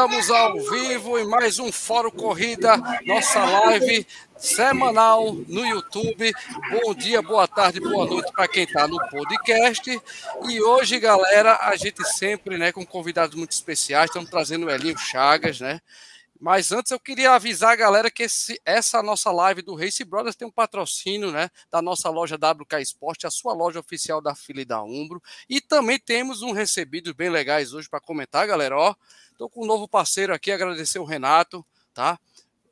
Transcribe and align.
Estamos 0.00 0.30
ao 0.30 0.58
vivo 0.58 1.18
em 1.18 1.26
mais 1.26 1.58
um 1.58 1.70
Fórum 1.70 2.10
Corrida, 2.10 2.74
nossa 3.04 3.44
live 3.44 4.06
semanal 4.34 5.34
no 5.46 5.62
YouTube. 5.66 6.32
Bom 6.70 6.94
dia, 6.94 7.20
boa 7.20 7.46
tarde, 7.46 7.80
boa 7.80 8.06
noite 8.06 8.32
para 8.32 8.48
quem 8.48 8.64
está 8.64 8.88
no 8.88 8.96
podcast. 9.10 10.00
E 10.48 10.62
hoje, 10.62 10.98
galera, 10.98 11.58
a 11.60 11.76
gente 11.76 12.02
sempre, 12.14 12.56
né, 12.56 12.72
com 12.72 12.86
convidados 12.86 13.36
muito 13.36 13.52
especiais, 13.52 14.08
estamos 14.08 14.30
trazendo 14.30 14.64
o 14.64 14.70
Elinho 14.70 14.96
Chagas, 14.96 15.60
né? 15.60 15.82
Mas 16.40 16.72
antes 16.72 16.90
eu 16.90 16.98
queria 16.98 17.32
avisar 17.32 17.72
a 17.72 17.76
galera 17.76 18.10
que 18.10 18.22
esse, 18.22 18.58
essa 18.64 19.02
nossa 19.02 19.30
live 19.30 19.60
do 19.60 19.74
Race 19.74 20.02
Brothers 20.02 20.34
tem 20.34 20.48
um 20.48 20.50
patrocínio 20.50 21.30
né, 21.30 21.50
da 21.70 21.82
nossa 21.82 22.08
loja 22.08 22.36
WK 22.36 22.80
Sport, 22.80 23.26
a 23.26 23.30
sua 23.30 23.52
loja 23.52 23.78
oficial 23.78 24.22
da 24.22 24.34
Fila 24.34 24.62
e 24.62 24.64
da 24.64 24.82
Umbro. 24.82 25.22
E 25.46 25.60
também 25.60 25.98
temos 25.98 26.40
um 26.40 26.52
recebidos 26.52 27.12
bem 27.12 27.28
legais 27.28 27.74
hoje 27.74 27.90
para 27.90 28.00
comentar, 28.00 28.46
galera. 28.46 28.78
Ó, 28.78 28.94
tô 29.40 29.48
com 29.48 29.62
um 29.62 29.66
novo 29.66 29.88
parceiro 29.88 30.34
aqui, 30.34 30.52
agradecer 30.52 30.98
o 30.98 31.04
Renato, 31.04 31.64
tá? 31.94 32.20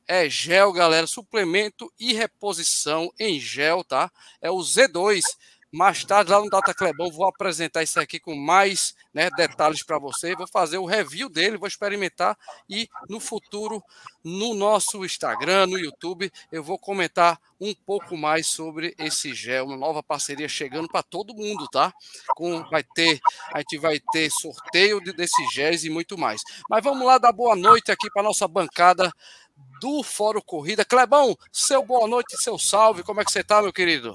É 0.06 0.28
gel, 0.28 0.70
galera, 0.70 1.06
suplemento 1.06 1.90
e 1.98 2.12
reposição 2.12 3.10
em 3.18 3.40
gel, 3.40 3.82
tá? 3.82 4.12
É 4.38 4.50
o 4.50 4.58
Z2 4.58 5.22
mais 5.70 6.02
tarde, 6.02 6.30
lá 6.30 6.40
no 6.40 6.48
Data 6.48 6.72
Clebão, 6.72 7.10
vou 7.10 7.26
apresentar 7.26 7.82
isso 7.82 8.00
aqui 8.00 8.18
com 8.18 8.34
mais 8.34 8.94
né, 9.12 9.28
detalhes 9.36 9.82
para 9.82 9.98
você. 9.98 10.34
Vou 10.34 10.46
fazer 10.46 10.78
o 10.78 10.86
review 10.86 11.28
dele, 11.28 11.58
vou 11.58 11.68
experimentar 11.68 12.38
e 12.68 12.88
no 13.08 13.20
futuro, 13.20 13.82
no 14.24 14.54
nosso 14.54 15.04
Instagram, 15.04 15.66
no 15.66 15.78
YouTube, 15.78 16.32
eu 16.50 16.62
vou 16.62 16.78
comentar 16.78 17.38
um 17.60 17.74
pouco 17.74 18.16
mais 18.16 18.46
sobre 18.46 18.94
esse 18.98 19.34
gel, 19.34 19.66
uma 19.66 19.76
nova 19.76 20.02
parceria 20.02 20.48
chegando 20.48 20.88
para 20.88 21.02
todo 21.02 21.34
mundo, 21.34 21.66
tá? 21.68 21.92
Com, 22.36 22.62
vai 22.70 22.82
ter, 22.82 23.20
a 23.52 23.58
gente 23.58 23.78
vai 23.78 24.00
ter 24.12 24.30
sorteio 24.30 25.00
desses 25.00 25.52
géis 25.52 25.84
e 25.84 25.90
muito 25.90 26.16
mais. 26.16 26.40
Mas 26.70 26.82
vamos 26.82 27.06
lá 27.06 27.18
dar 27.18 27.32
boa 27.32 27.56
noite 27.56 27.90
aqui 27.90 28.08
para 28.10 28.22
nossa 28.22 28.48
bancada 28.48 29.12
do 29.80 30.02
Fórum 30.02 30.40
Corrida. 30.40 30.84
Clebão, 30.84 31.36
seu 31.52 31.84
boa 31.84 32.06
noite, 32.06 32.36
seu 32.38 32.58
salve, 32.58 33.02
como 33.02 33.20
é 33.20 33.24
que 33.24 33.32
você 33.32 33.40
está, 33.40 33.60
meu 33.60 33.72
querido? 33.72 34.14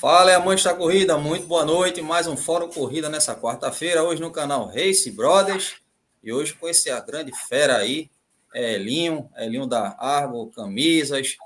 Fala, 0.00 0.32
amantes 0.36 0.62
da 0.62 0.72
corrida, 0.72 1.18
muito 1.18 1.48
boa 1.48 1.64
noite. 1.64 2.00
Mais 2.00 2.28
um 2.28 2.36
Fórum 2.36 2.68
Corrida 2.68 3.08
nessa 3.08 3.34
quarta-feira, 3.34 4.04
hoje 4.04 4.20
no 4.20 4.30
canal 4.30 4.68
Race 4.68 5.10
Brothers. 5.10 5.74
E 6.22 6.32
hoje 6.32 6.54
com 6.54 6.68
esse 6.68 6.88
a 6.88 7.00
grande 7.00 7.32
fera 7.48 7.78
aí, 7.78 8.08
é 8.54 8.74
Elinho, 8.74 9.28
Elinho 9.36 9.66
da 9.66 9.96
Argo, 9.98 10.52
camisas, 10.54 11.36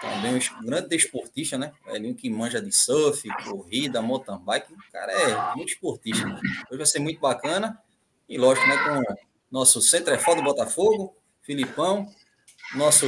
também 0.00 0.34
um 0.34 0.64
grande 0.64 0.88
desportista, 0.88 1.58
né? 1.58 1.72
Elinho 1.88 2.14
que 2.14 2.30
manja 2.30 2.58
de 2.62 2.72
surf, 2.72 3.28
corrida, 3.44 4.00
mountain 4.00 4.38
bike. 4.38 4.72
O 4.72 4.76
cara 4.90 5.12
é 5.12 5.54
muito 5.54 5.68
esportista. 5.68 6.26
Hoje 6.70 6.78
vai 6.78 6.86
ser 6.86 7.00
muito 7.00 7.20
bacana. 7.20 7.78
E 8.26 8.38
lógico, 8.38 8.66
né? 8.66 8.78
Com 8.78 9.14
nosso 9.50 9.82
centro 9.82 10.14
é 10.14 10.16
do 10.16 10.42
Botafogo, 10.42 11.14
Filipão, 11.42 12.08
nosso 12.74 13.04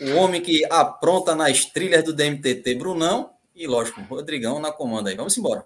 o 0.00 0.14
homem 0.14 0.40
que 0.40 0.64
apronta 0.70 1.34
nas 1.34 1.64
trilhas 1.64 2.04
do 2.04 2.12
DMTT, 2.12 2.76
Brunão, 2.76 3.31
e 3.54 3.66
lógico, 3.66 4.00
Rodrigão 4.02 4.58
na 4.58 4.72
comanda 4.72 5.10
aí. 5.10 5.16
Vamos 5.16 5.36
embora. 5.36 5.64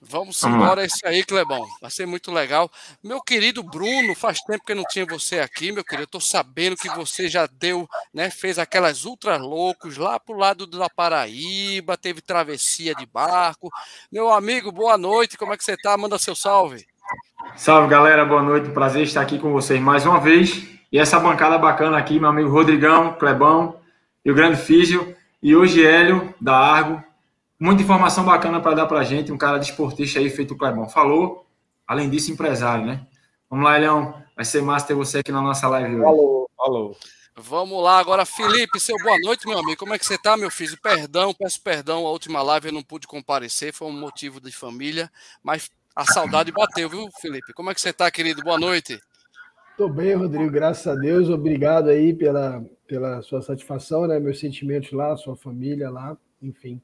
Vamos 0.00 0.40
embora, 0.44 0.84
esse 0.84 1.04
aí, 1.04 1.24
Clebão. 1.24 1.66
Vai 1.80 1.90
ser 1.90 2.06
muito 2.06 2.30
legal. 2.30 2.70
Meu 3.02 3.20
querido 3.20 3.64
Bruno, 3.64 4.14
faz 4.14 4.40
tempo 4.42 4.64
que 4.64 4.70
eu 4.70 4.76
não 4.76 4.84
tinha 4.84 5.04
você 5.04 5.40
aqui, 5.40 5.72
meu 5.72 5.82
querido. 5.82 6.04
Eu 6.04 6.10
tô 6.10 6.20
sabendo 6.20 6.76
que 6.76 6.88
você 6.90 7.28
já 7.28 7.48
deu, 7.58 7.88
né? 8.14 8.30
Fez 8.30 8.60
aquelas 8.60 9.04
ultra 9.04 9.36
loucos 9.36 9.96
lá 9.96 10.20
pro 10.20 10.36
lado 10.36 10.68
da 10.68 10.88
Paraíba, 10.88 11.96
teve 11.96 12.20
travessia 12.20 12.94
de 12.94 13.06
barco. 13.06 13.70
Meu 14.10 14.30
amigo, 14.32 14.70
boa 14.70 14.96
noite. 14.96 15.36
Como 15.36 15.52
é 15.52 15.56
que 15.56 15.64
você 15.64 15.76
tá? 15.76 15.96
Manda 15.96 16.16
seu 16.16 16.36
salve. 16.36 16.86
Salve, 17.56 17.88
galera. 17.88 18.24
Boa 18.24 18.42
noite. 18.42 18.70
Prazer 18.70 19.02
estar 19.02 19.22
aqui 19.22 19.36
com 19.36 19.52
vocês 19.52 19.80
mais 19.80 20.06
uma 20.06 20.20
vez. 20.20 20.62
E 20.92 20.98
essa 20.98 21.18
bancada 21.18 21.58
bacana 21.58 21.98
aqui, 21.98 22.20
meu 22.20 22.30
amigo 22.30 22.48
Rodrigão, 22.48 23.14
Clebão 23.14 23.80
e 24.24 24.30
o 24.30 24.34
grande 24.34 24.62
Físio. 24.62 25.14
E 25.42 25.56
hoje 25.56 25.84
Hélio, 25.84 26.32
da 26.40 26.56
Argo, 26.56 27.02
Muita 27.60 27.82
informação 27.82 28.24
bacana 28.24 28.60
para 28.60 28.76
dar 28.76 28.86
para 28.86 29.00
a 29.00 29.04
gente, 29.04 29.32
um 29.32 29.38
cara 29.38 29.58
de 29.58 29.70
esportista 29.70 30.18
aí, 30.20 30.30
feito 30.30 30.54
o 30.54 30.56
Clebão 30.56 30.88
falou. 30.88 31.44
Além 31.86 32.08
disso, 32.08 32.30
empresário, 32.30 32.86
né? 32.86 33.06
Vamos 33.50 33.64
lá, 33.64 33.76
Leão. 33.76 34.22
Vai 34.36 34.44
ser 34.44 34.62
massa 34.62 34.86
ter 34.86 34.94
você 34.94 35.18
aqui 35.18 35.32
na 35.32 35.42
nossa 35.42 35.66
live 35.68 35.96
hoje. 35.96 36.04
Falou, 36.04 36.50
falou. 36.56 36.96
Vamos 37.40 37.82
lá 37.82 37.98
agora, 37.98 38.24
Felipe, 38.24 38.78
seu 38.78 38.96
boa 39.02 39.16
noite, 39.24 39.46
meu 39.46 39.58
amigo. 39.58 39.76
Como 39.76 39.94
é 39.94 39.98
que 39.98 40.04
você 40.04 40.18
tá, 40.18 40.36
meu 40.36 40.50
filho? 40.50 40.76
Perdão, 40.82 41.32
peço 41.32 41.60
perdão, 41.62 42.06
a 42.06 42.10
última 42.10 42.42
live 42.42 42.66
eu 42.66 42.72
não 42.72 42.82
pude 42.82 43.06
comparecer, 43.06 43.72
foi 43.72 43.88
um 43.88 43.98
motivo 43.98 44.40
de 44.40 44.50
família, 44.50 45.10
mas 45.42 45.70
a 45.94 46.04
saudade 46.04 46.52
bateu, 46.52 46.88
viu, 46.88 47.08
Felipe? 47.20 47.52
Como 47.52 47.70
é 47.70 47.74
que 47.74 47.80
você 47.80 47.92
tá, 47.92 48.10
querido? 48.10 48.42
Boa 48.42 48.58
noite. 48.58 49.00
Tô 49.76 49.88
bem, 49.88 50.14
Rodrigo, 50.14 50.50
graças 50.50 50.86
a 50.86 50.96
Deus. 50.96 51.28
Obrigado 51.28 51.88
aí 51.88 52.12
pela, 52.12 52.64
pela 52.88 53.22
sua 53.22 53.40
satisfação, 53.40 54.06
né? 54.08 54.18
Meus 54.18 54.40
sentimentos 54.40 54.90
lá, 54.90 55.16
sua 55.16 55.36
família 55.36 55.88
lá, 55.90 56.16
enfim. 56.42 56.80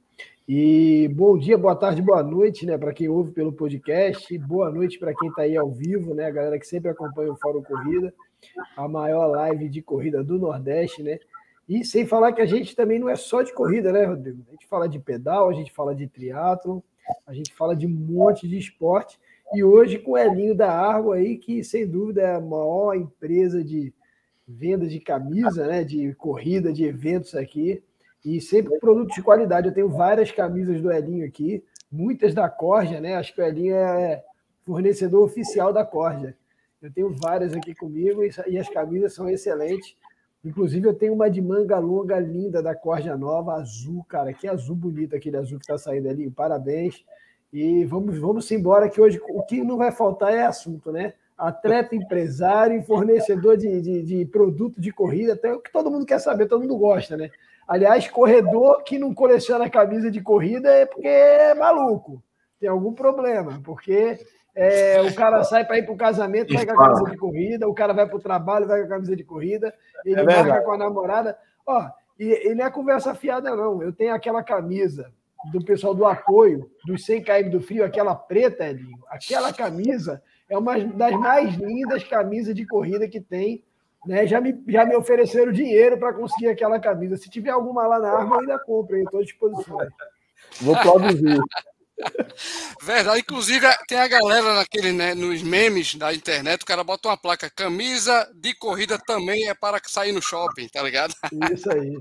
E 0.47 1.09
bom 1.15 1.39
dia, 1.39 1.57
boa 1.57 1.75
tarde, 1.75 2.03
boa 2.03 2.23
noite, 2.23 2.67
né, 2.67 2.77
para 2.77 2.93
quem 2.93 3.09
ouve 3.09 3.33
pelo 3.33 3.53
podcast. 3.53 4.37
Boa 4.39 4.71
noite 4.71 4.99
para 4.99 5.15
quem 5.15 5.29
está 5.29 5.43
aí 5.43 5.57
ao 5.57 5.71
vivo, 5.71 6.15
né, 6.15 6.27
a 6.27 6.31
galera 6.31 6.59
que 6.59 6.67
sempre 6.67 6.91
acompanha 6.91 7.33
o 7.33 7.37
Fórum 7.37 7.63
Corrida, 7.63 8.13
a 8.77 8.87
maior 8.87 9.27
live 9.29 9.69
de 9.69 9.81
corrida 9.81 10.23
do 10.23 10.39
Nordeste, 10.39 11.03
né? 11.03 11.19
E 11.67 11.83
sem 11.83 12.05
falar 12.05 12.33
que 12.33 12.43
a 12.43 12.47
gente 12.47 12.77
também 12.77 12.99
não 12.99 13.09
é 13.09 13.17
só 13.17 13.43
de 13.43 13.55
corrida, 13.55 13.91
né, 13.91 14.05
Rodrigo? 14.05 14.45
A 14.49 14.51
gente 14.51 14.67
fala 14.67 14.87
de 14.87 14.99
pedal, 14.99 15.49
a 15.49 15.55
gente 15.55 15.73
fala 15.73 15.95
de 15.95 16.07
triatlo, 16.07 16.85
a 17.27 17.33
gente 17.33 17.55
fala 17.55 17.75
de 17.75 17.87
um 17.87 17.91
monte 17.91 18.47
de 18.47 18.59
esporte. 18.59 19.19
E 19.55 19.65
hoje 19.65 19.99
com 19.99 20.13
o 20.13 20.19
Elinho 20.19 20.55
da 20.55 20.71
Argo 20.71 21.13
aí, 21.13 21.39
que 21.39 21.65
sem 21.65 21.87
dúvida 21.87 22.21
é 22.21 22.35
a 22.35 22.41
maior 22.41 22.95
empresa 22.95 23.65
de 23.65 23.95
venda 24.47 24.87
de 24.87 25.01
camisa, 25.01 25.67
né, 25.67 25.83
de 25.83 26.13
corrida, 26.15 26.71
de 26.71 26.85
eventos 26.85 27.35
aqui. 27.35 27.83
E 28.25 28.41
sempre 28.41 28.79
produtos 28.79 29.15
de 29.15 29.23
qualidade. 29.23 29.69
Eu 29.69 29.75
tenho 29.75 29.89
várias 29.89 30.31
camisas 30.33 30.81
do 30.81 30.91
Elinho 30.91 31.27
aqui, 31.27 31.62
muitas 31.91 32.33
da 32.33 32.49
Corja, 32.49 33.01
né? 33.01 33.17
Acho 33.17 33.35
que 33.35 33.41
o 33.41 33.45
Elinho 33.45 33.75
é 33.75 34.23
fornecedor 34.65 35.23
oficial 35.23 35.73
da 35.73 35.85
Corja. 35.85 36.35
Eu 36.81 36.93
tenho 36.93 37.15
várias 37.15 37.55
aqui 37.55 37.75
comigo 37.75 38.23
e 38.47 38.59
as 38.59 38.69
camisas 38.69 39.15
são 39.15 39.29
excelentes. 39.29 39.97
Inclusive, 40.45 40.87
eu 40.87 40.95
tenho 40.95 41.15
uma 41.15 41.31
de 41.31 41.41
manga 41.41 41.79
longa 41.79 42.19
linda 42.19 42.62
da 42.62 42.75
Corja 42.75 43.17
Nova, 43.17 43.55
azul, 43.55 44.05
cara. 44.05 44.33
Que 44.33 44.47
azul 44.47 44.77
bonito 44.77 45.17
aquele 45.17 45.39
azul 45.39 45.59
que 45.59 45.65
está 45.65 45.79
saindo 45.79 46.09
ali. 46.09 46.31
Parabéns. 46.31 47.05
E 47.51 47.85
vamos, 47.85 48.19
vamos 48.19 48.51
embora, 48.51 48.91
que 48.91 49.01
hoje 49.01 49.21
o 49.29 49.43
que 49.43 49.62
não 49.62 49.77
vai 49.77 49.93
faltar 49.93 50.35
é 50.35 50.45
assunto, 50.45 50.91
né? 50.91 51.15
Atleta, 51.39 51.95
empresário, 51.95 52.83
fornecedor 52.83 53.56
de, 53.56 53.81
de, 53.81 54.03
de 54.03 54.27
produto 54.27 54.81
de 54.81 54.93
corrida, 54.93 55.35
até 55.35 55.53
o 55.55 55.61
que 55.61 55.73
todo 55.73 55.91
mundo 55.91 56.05
quer 56.05 56.19
saber, 56.19 56.47
todo 56.47 56.61
mundo 56.61 56.77
gosta, 56.77 57.17
né? 57.17 57.31
Aliás, 57.67 58.09
corredor 58.09 58.83
que 58.83 58.99
não 58.99 59.15
coleciona 59.15 59.71
camisa 59.71 60.11
de 60.11 60.21
corrida 60.21 60.71
é 60.71 60.87
porque 60.87 61.09
é 61.09 61.55
maluco. 61.55 62.23
Tem 62.61 62.69
algum 62.69 62.93
problema, 62.93 63.61
porque 63.65 64.19
é, 64.55 65.01
o 65.03 65.15
cara 65.15 65.43
sai 65.45 65.65
para 65.65 65.79
ir 65.79 65.85
para 65.85 65.95
o 65.95 65.97
casamento, 65.97 66.55
vai 66.55 66.65
com 66.65 66.73
a 66.73 66.77
camisa 66.77 67.11
de 67.11 67.17
corrida, 67.17 67.69
o 67.69 67.75
cara 67.75 67.93
vai 67.93 68.07
para 68.07 68.17
o 68.17 68.21
trabalho, 68.21 68.67
vai 68.67 68.81
com 68.81 68.87
a 68.87 68.91
camisa 68.91 69.17
de 69.17 69.25
corrida, 69.25 69.75
ele 70.05 70.21
é 70.21 70.25
marca 70.25 70.63
com 70.63 70.73
a 70.73 70.79
namorada. 70.79 71.37
Ó, 71.67 71.88
e, 72.19 72.50
e 72.50 72.55
não 72.55 72.67
é 72.67 72.71
conversa 72.71 73.15
fiada, 73.15 73.55
não. 73.56 73.83
Eu 73.83 73.93
tenho 73.93 74.15
aquela 74.15 74.43
camisa 74.43 75.12
do 75.53 75.65
pessoal 75.65 75.94
do 75.94 76.06
apoio, 76.06 76.71
dos 76.87 77.05
100 77.05 77.23
km 77.23 77.50
do 77.50 77.61
frio, 77.61 77.85
aquela 77.85 78.15
preta, 78.15 78.67
Edinho. 78.67 78.99
Aquela 79.09 79.53
camisa 79.53 80.23
é 80.49 80.56
uma 80.56 80.79
das 80.79 81.12
mais 81.12 81.55
lindas 81.56 82.05
camisas 82.05 82.55
de 82.55 82.67
corrida 82.67 83.09
que 83.09 83.21
tem 83.21 83.62
né, 84.06 84.27
já, 84.27 84.41
me, 84.41 84.55
já 84.69 84.85
me 84.85 84.97
ofereceram 84.97 85.53
dinheiro 85.53 85.99
para 85.99 86.12
conseguir 86.12 86.49
aquela 86.49 86.79
camisa. 86.79 87.17
Se 87.17 87.31
tiver 87.31 87.51
alguma 87.51 87.87
lá 87.87 87.99
na 87.99 88.11
arma, 88.11 88.37
eu 88.37 88.41
ainda 88.41 88.59
compro, 88.59 88.97
estou 88.97 89.21
à 89.21 89.23
disposição. 89.23 89.79
Vou 90.61 90.77
produzir. 90.77 91.41
Verdade, 92.83 93.21
inclusive 93.21 93.67
tem 93.89 93.99
a 93.99 94.09
galera 94.09 94.55
naquele, 94.55 94.93
né, 94.93 95.15
nos 95.15 95.43
memes 95.43 95.95
da 95.95 96.12
internet, 96.12 96.62
o 96.62 96.67
cara 96.67 96.83
bota 96.83 97.09
uma 97.09 97.17
placa, 97.17 97.49
camisa 97.49 98.29
de 98.35 98.53
corrida 98.55 98.99
também 99.06 99.49
é 99.49 99.55
para 99.55 99.81
sair 99.87 100.12
no 100.12 100.21
shopping, 100.21 100.69
tá 100.69 100.83
ligado? 100.83 101.15
Isso 101.53 101.71
aí. 101.71 101.93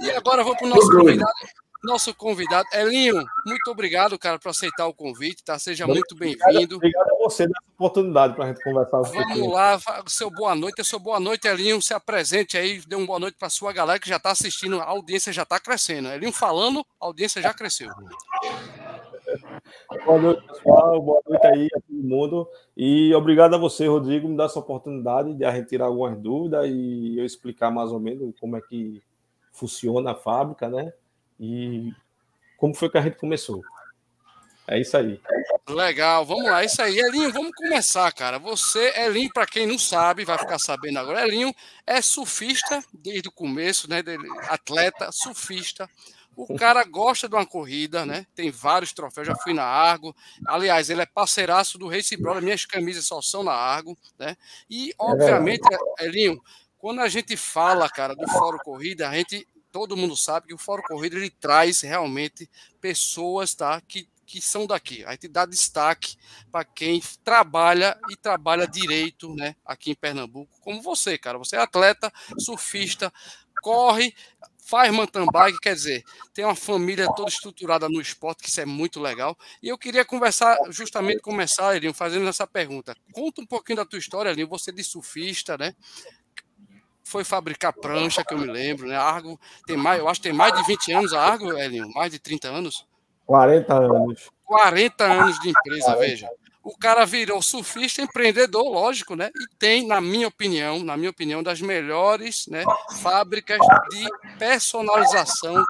e 0.00 0.10
agora 0.12 0.42
vou 0.42 0.56
para 0.56 0.66
o 0.66 0.70
nosso 0.70 0.90
convidado 0.90 1.30
nosso 1.82 2.14
convidado. 2.14 2.66
Elinho, 2.72 3.24
muito 3.46 3.70
obrigado, 3.70 4.18
cara, 4.18 4.38
por 4.38 4.50
aceitar 4.50 4.86
o 4.86 4.94
convite, 4.94 5.42
tá? 5.44 5.58
Seja 5.58 5.86
muito 5.86 6.14
bem-vindo. 6.14 6.76
Obrigado 6.76 7.10
a 7.10 7.18
você 7.18 7.46
nessa 7.46 7.64
oportunidade 7.74 8.34
para 8.34 8.44
a 8.44 8.48
gente 8.48 8.62
conversar. 8.62 9.02
Vamos 9.02 9.52
lá, 9.52 9.78
seu 10.06 10.30
boa 10.30 10.54
noite, 10.54 10.84
seu 10.84 10.98
boa 10.98 11.18
noite, 11.18 11.48
Elinho. 11.48 11.82
Se 11.82 11.92
apresente 11.92 12.56
aí, 12.56 12.80
dê 12.86 12.94
uma 12.94 13.06
boa 13.06 13.18
noite 13.18 13.36
para 13.38 13.50
sua 13.50 13.72
galera 13.72 13.98
que 13.98 14.08
já 14.08 14.16
está 14.16 14.30
assistindo, 14.30 14.80
a 14.80 14.84
audiência 14.84 15.32
já 15.32 15.42
está 15.42 15.58
crescendo. 15.58 16.08
Elinho 16.08 16.32
falando, 16.32 16.84
a 17.00 17.06
audiência 17.06 17.42
já 17.42 17.52
cresceu. 17.52 17.88
Boa 20.04 20.18
noite, 20.20 20.42
pessoal. 20.46 21.00
Boa 21.00 21.22
noite 21.26 21.46
aí 21.46 21.68
a 21.74 21.80
todo 21.80 22.02
mundo. 22.02 22.48
E 22.76 23.14
obrigado 23.14 23.54
a 23.54 23.58
você, 23.58 23.86
Rodrigo, 23.86 24.28
me 24.28 24.36
dar 24.36 24.44
essa 24.44 24.58
oportunidade 24.58 25.32
de 25.34 25.44
a 25.44 25.52
gente 25.52 25.68
tirar 25.68 25.86
algumas 25.86 26.18
dúvidas 26.18 26.68
e 26.68 27.18
eu 27.18 27.24
explicar 27.24 27.70
mais 27.70 27.90
ou 27.90 28.00
menos 28.00 28.34
como 28.38 28.56
é 28.56 28.60
que 28.60 29.02
funciona 29.52 30.12
a 30.12 30.14
fábrica, 30.14 30.68
né? 30.68 30.92
E 31.42 31.92
como 32.56 32.72
foi 32.72 32.88
que 32.88 32.96
a 32.96 33.02
gente 33.02 33.16
começou? 33.16 33.60
É 34.68 34.80
isso 34.80 34.96
aí. 34.96 35.20
Legal, 35.68 36.24
vamos 36.24 36.44
lá, 36.44 36.64
isso 36.64 36.80
aí. 36.80 36.96
Elinho, 36.96 37.32
vamos 37.32 37.50
começar, 37.56 38.12
cara. 38.12 38.38
Você, 38.38 38.92
Elinho, 38.96 39.28
para 39.34 39.44
quem 39.44 39.66
não 39.66 39.76
sabe, 39.76 40.24
vai 40.24 40.38
ficar 40.38 40.60
sabendo 40.60 41.00
agora. 41.00 41.26
Elinho 41.26 41.52
é 41.84 42.00
surfista 42.00 42.80
desde 42.94 43.28
o 43.28 43.32
começo, 43.32 43.90
né? 43.90 44.04
Atleta, 44.48 45.10
surfista. 45.10 45.90
O 46.36 46.54
cara 46.56 46.84
gosta 46.84 47.28
de 47.28 47.34
uma 47.34 47.44
corrida, 47.44 48.06
né? 48.06 48.24
Tem 48.36 48.52
vários 48.52 48.92
troféus, 48.92 49.26
já 49.26 49.34
fui 49.34 49.52
na 49.52 49.64
Argo. 49.64 50.14
Aliás, 50.46 50.88
ele 50.88 51.02
é 51.02 51.06
parceiraço 51.06 51.76
do 51.76 51.88
Race 51.88 52.16
Brother, 52.16 52.42
minhas 52.42 52.64
camisas 52.64 53.04
só 53.04 53.20
são 53.20 53.42
na 53.42 53.52
Argo, 53.52 53.98
né? 54.16 54.36
E, 54.70 54.94
obviamente, 54.96 55.68
Elinho, 55.98 56.40
quando 56.78 57.00
a 57.00 57.08
gente 57.08 57.36
fala, 57.36 57.88
cara, 57.88 58.14
do 58.14 58.26
Fórum 58.28 58.58
Corrida, 58.58 59.08
a 59.08 59.14
gente, 59.14 59.46
todo 59.72 59.96
mundo 59.96 60.14
sabe 60.16 60.48
que 60.48 60.54
o 60.54 60.58
Fórum 60.58 60.82
Corrida 60.82 61.16
ele 61.16 61.30
traz 61.30 61.80
realmente 61.80 62.48
pessoas, 62.80 63.54
tá? 63.54 63.80
Que 63.80 64.08
que 64.32 64.40
são 64.40 64.66
daqui. 64.66 65.04
A 65.04 65.10
gente 65.10 65.28
dá 65.28 65.44
destaque 65.44 66.16
para 66.50 66.64
quem 66.64 67.02
trabalha 67.22 67.98
e 68.10 68.16
trabalha 68.16 68.66
direito, 68.66 69.34
né, 69.34 69.54
aqui 69.62 69.90
em 69.90 69.94
Pernambuco, 69.94 70.58
como 70.62 70.80
você, 70.80 71.18
cara. 71.18 71.36
Você 71.36 71.54
é 71.54 71.58
atleta, 71.58 72.10
surfista, 72.38 73.12
corre, 73.60 74.14
faz 74.64 74.90
mountain 74.90 75.26
bike, 75.30 75.58
quer 75.60 75.74
dizer, 75.74 76.02
tem 76.32 76.46
uma 76.46 76.54
família 76.54 77.06
toda 77.14 77.28
estruturada 77.28 77.90
no 77.90 78.00
esporte, 78.00 78.42
que 78.42 78.48
isso 78.48 78.60
é 78.62 78.64
muito 78.64 79.00
legal. 79.00 79.36
E 79.62 79.68
eu 79.68 79.76
queria 79.76 80.02
conversar, 80.02 80.56
justamente 80.70 81.20
começar, 81.20 81.76
Elinho, 81.76 81.92
fazendo 81.92 82.26
essa 82.26 82.46
pergunta. 82.46 82.96
Conta 83.12 83.42
um 83.42 83.46
pouquinho 83.46 83.76
da 83.76 83.84
tua 83.84 83.98
história, 83.98 84.30
Elinho, 84.30 84.48
você 84.48 84.72
de 84.72 84.82
surfista, 84.82 85.58
né? 85.58 85.74
Foi 87.04 87.24
fabricar 87.24 87.72
prancha, 87.72 88.24
que 88.24 88.32
eu 88.32 88.38
me 88.38 88.46
lembro, 88.46 88.86
né? 88.86 88.96
Argo 88.96 89.38
tem 89.66 89.76
mais, 89.76 89.98
eu 89.98 90.08
acho 90.08 90.20
que 90.20 90.28
tem 90.28 90.36
mais 90.36 90.52
de 90.54 90.66
20 90.66 90.92
anos 90.92 91.12
a 91.12 91.20
Argo, 91.20 91.52
Elinho, 91.58 91.90
mais 91.94 92.12
de 92.12 92.18
30 92.18 92.48
anos. 92.48 92.86
40 93.26 93.74
anos. 93.74 94.30
40 94.44 95.04
anos 95.04 95.40
de 95.40 95.48
empresa, 95.50 95.94
40. 95.94 96.00
veja. 96.00 96.28
O 96.62 96.76
cara 96.78 97.04
virou 97.04 97.42
surfista, 97.42 98.02
empreendedor, 98.02 98.68
lógico, 98.68 99.16
né? 99.16 99.30
E 99.34 99.56
tem, 99.58 99.84
na 99.84 100.00
minha 100.00 100.28
opinião, 100.28 100.78
na 100.84 100.96
minha 100.96 101.10
opinião, 101.10 101.42
das 101.42 101.60
melhores 101.60 102.46
né, 102.46 102.62
fábricas 103.00 103.58
de 103.90 104.06
personalização 104.38 105.64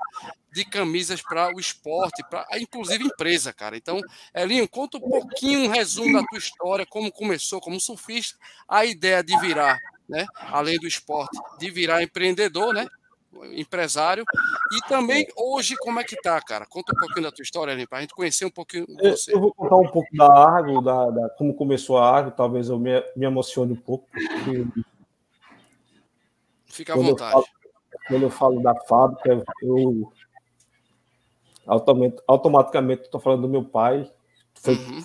de 0.53 0.67
camisas 0.67 1.23
para 1.23 1.49
o 1.55 1.59
esporte, 1.59 2.23
para 2.29 2.47
inclusive 2.59 3.05
empresa, 3.05 3.55
cara. 3.55 3.77
Então, 3.77 4.01
Elinho, 4.35 4.69
conta 4.69 4.99
um 4.99 5.01
pouquinho, 5.01 5.61
um 5.61 5.69
resumo 5.69 6.13
da 6.13 6.27
tua 6.27 6.39
história, 6.39 6.85
como 6.85 7.11
começou 7.11 7.59
como 7.59 7.81
surfista, 7.81 8.39
a 8.69 8.85
ideia 8.85 9.23
de 9.25 9.39
virar, 9.41 9.79
né, 10.13 10.27
além 10.37 10.79
do 10.79 10.87
esporte, 10.87 11.41
de 11.59 11.71
virar 11.71 12.03
empreendedor, 12.03 12.75
né, 12.75 12.87
empresário. 13.55 14.25
E 14.73 14.89
também 14.89 15.27
hoje, 15.35 15.75
como 15.79 15.99
é 15.99 16.05
que 16.05 16.21
tá, 16.21 16.39
cara? 16.41 16.67
Conta 16.67 16.93
um 16.95 16.99
pouquinho 16.99 17.25
da 17.25 17.33
tua 17.33 17.43
história, 17.43 17.89
para 17.89 17.99
a 17.99 18.01
gente 18.03 18.15
conhecer 18.15 18.45
um 18.45 18.51
pouquinho 18.51 18.87
você. 19.01 19.35
Eu 19.35 19.41
vou 19.41 19.55
contar 19.55 19.77
um 19.77 19.89
pouco 19.89 20.09
da 20.15 20.27
Argo, 20.27 20.83
da, 20.83 21.11
da 21.11 21.31
como 21.31 21.55
começou 21.55 21.97
a 21.97 22.15
Argo, 22.15 22.31
talvez 22.31 22.69
eu 22.69 22.79
me, 22.79 22.91
me 23.17 23.25
emocione 23.25 23.73
um 23.73 23.77
pouco. 23.77 24.07
Fica 26.67 26.93
à 26.93 26.97
vontade. 26.97 27.35
Eu 27.35 27.43
falo, 27.43 27.47
quando 28.09 28.23
eu 28.23 28.31
falo 28.31 28.63
da 28.63 28.75
fábrica, 28.83 29.43
eu 29.63 30.13
automaticamente 32.27 33.05
estou 33.05 33.21
falando 33.21 33.43
do 33.43 33.49
meu 33.49 33.65
pai. 33.65 34.11
Foi, 34.55 34.75
uhum. 34.75 35.03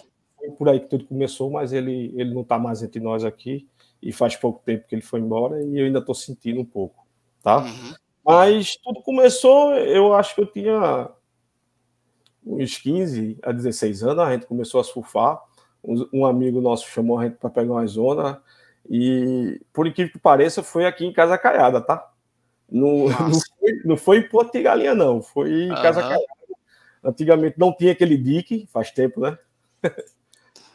por 0.57 0.67
aí 0.67 0.81
que 0.81 0.87
tudo 0.87 1.05
começou, 1.05 1.49
mas 1.49 1.71
ele, 1.71 2.13
ele 2.15 2.33
não 2.33 2.41
está 2.41 2.59
mais 2.59 2.83
entre 2.83 2.99
nós 2.99 3.23
aqui 3.23 3.67
e 4.01 4.11
faz 4.11 4.35
pouco 4.35 4.61
tempo 4.63 4.87
que 4.87 4.95
ele 4.95 5.01
foi 5.01 5.19
embora 5.19 5.61
e 5.63 5.79
eu 5.79 5.85
ainda 5.85 5.99
estou 5.99 6.15
sentindo 6.15 6.61
um 6.61 6.65
pouco, 6.65 7.05
tá? 7.41 7.59
Uhum. 7.59 7.93
Mas 8.25 8.75
tudo 8.77 9.01
começou, 9.01 9.73
eu 9.73 10.13
acho 10.13 10.35
que 10.35 10.41
eu 10.41 10.45
tinha 10.45 11.09
uns 12.45 12.77
15 12.77 13.37
a 13.41 13.51
16 13.51 14.03
anos, 14.03 14.19
a 14.19 14.33
gente 14.33 14.45
começou 14.45 14.79
a 14.79 14.83
surfar. 14.83 15.41
Um, 16.11 16.25
amigo 16.25 16.59
nosso 16.59 16.89
chamou 16.89 17.17
a 17.17 17.23
gente 17.23 17.37
para 17.37 17.49
pegar 17.49 17.71
uma 17.71 17.87
zona 17.87 18.41
e, 18.89 19.61
por 19.71 19.87
incrível 19.87 20.11
que 20.11 20.19
pareça, 20.19 20.61
foi 20.61 20.85
aqui 20.85 21.05
em 21.05 21.13
Casa 21.13 21.37
Caiada, 21.37 21.79
tá? 21.79 22.11
No, 22.69 23.07
não, 23.07 23.39
foi, 23.39 23.81
não 23.85 23.97
foi 23.97 24.17
em 24.17 24.27
Porto 24.27 24.51
de 24.51 24.61
Galinha, 24.61 24.93
não, 24.93 25.21
foi 25.21 25.49
em 25.49 25.69
uhum. 25.69 25.81
Casa 25.81 26.01
Caiada. 26.01 26.25
Antigamente 27.03 27.57
não 27.57 27.73
tinha 27.73 27.93
aquele 27.93 28.17
dique, 28.17 28.67
faz 28.73 28.91
tempo, 28.91 29.21
né? 29.21 29.37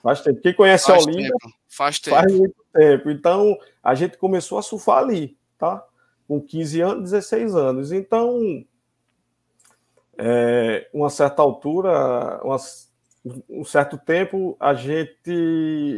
faz 0.03 0.23
tempo. 0.23 0.41
Quem 0.41 0.55
conhece 0.55 0.87
faz 0.87 1.07
a 1.07 1.11
Olinda, 1.11 1.37
tempo. 1.39 1.55
Faz 1.69 1.99
tempo. 2.01 2.17
Faz 2.17 2.33
muito 2.33 2.62
tempo. 2.73 3.11
Então, 3.11 3.57
a 3.83 3.95
gente 3.95 4.17
começou 4.17 4.59
a 4.59 4.63
surfar 4.63 4.99
ali, 4.99 5.37
tá? 5.59 5.85
com 6.33 6.41
15 6.41 6.81
anos, 6.81 7.11
16 7.11 7.55
anos. 7.55 7.93
Então, 7.93 8.65
é, 10.17 10.89
uma 10.93 11.11
certa 11.11 11.43
altura, 11.43 12.41
uma, 12.43 12.57
um 13.51 13.65
certo 13.65 13.99
tempo, 13.99 14.57
a 14.59 14.73
gente, 14.75 15.31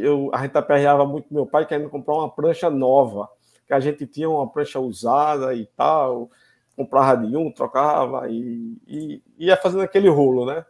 eu, 0.03 0.29
a 0.33 0.41
gente 0.41 0.57
aperreava 0.57 1.05
muito 1.05 1.33
meu 1.33 1.45
pai 1.45 1.65
querendo 1.65 1.89
comprar 1.89 2.15
uma 2.15 2.29
prancha 2.29 2.69
nova, 2.69 3.29
que 3.65 3.73
a 3.73 3.79
gente 3.79 4.05
tinha 4.05 4.29
uma 4.29 4.47
prancha 4.49 4.79
usada 4.79 5.53
e 5.53 5.65
tal, 5.67 6.29
comprava 6.75 7.25
de 7.25 7.35
um, 7.37 7.51
trocava 7.51 8.29
e, 8.29 8.77
e 8.87 9.23
ia 9.37 9.55
fazendo 9.55 9.83
aquele 9.83 10.09
rolo, 10.09 10.45
né? 10.45 10.65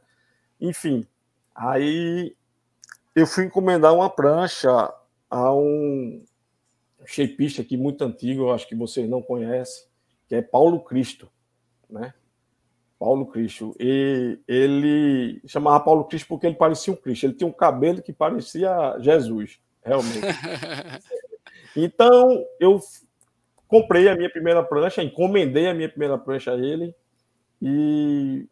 Enfim, 0.61 1.05
aí 1.53 2.35
eu 3.15 3.25
fui 3.25 3.45
encomendar 3.45 3.93
uma 3.93 4.09
prancha 4.09 4.93
a 5.35 5.53
um, 5.53 6.23
shapeista 7.05 7.61
aqui 7.61 7.75
muito 7.75 8.01
antigo, 8.05 8.43
eu 8.43 8.53
acho 8.53 8.65
que 8.65 8.73
vocês 8.73 9.09
não 9.09 9.21
conhecem, 9.21 9.85
que 10.29 10.35
é 10.35 10.41
Paulo 10.41 10.79
Cristo, 10.79 11.29
né? 11.89 12.13
Paulo 12.97 13.25
Cristo. 13.25 13.75
E 13.77 14.39
ele 14.47 15.41
chamava 15.45 15.83
Paulo 15.83 16.05
Cristo 16.05 16.29
porque 16.29 16.47
ele 16.47 16.55
parecia 16.55 16.93
um 16.93 16.95
Cristo. 16.95 17.25
Ele 17.25 17.33
tinha 17.33 17.47
um 17.49 17.51
cabelo 17.51 18.01
que 18.01 18.13
parecia 18.13 18.97
Jesus, 18.99 19.59
realmente. 19.83 20.21
então, 21.75 22.41
eu 22.57 22.79
comprei 23.67 24.07
a 24.07 24.15
minha 24.15 24.29
primeira 24.29 24.63
prancha, 24.63 25.03
encomendei 25.03 25.67
a 25.67 25.73
minha 25.73 25.89
primeira 25.89 26.17
prancha 26.17 26.53
a 26.53 26.57
ele 26.57 26.95
e 27.61 28.47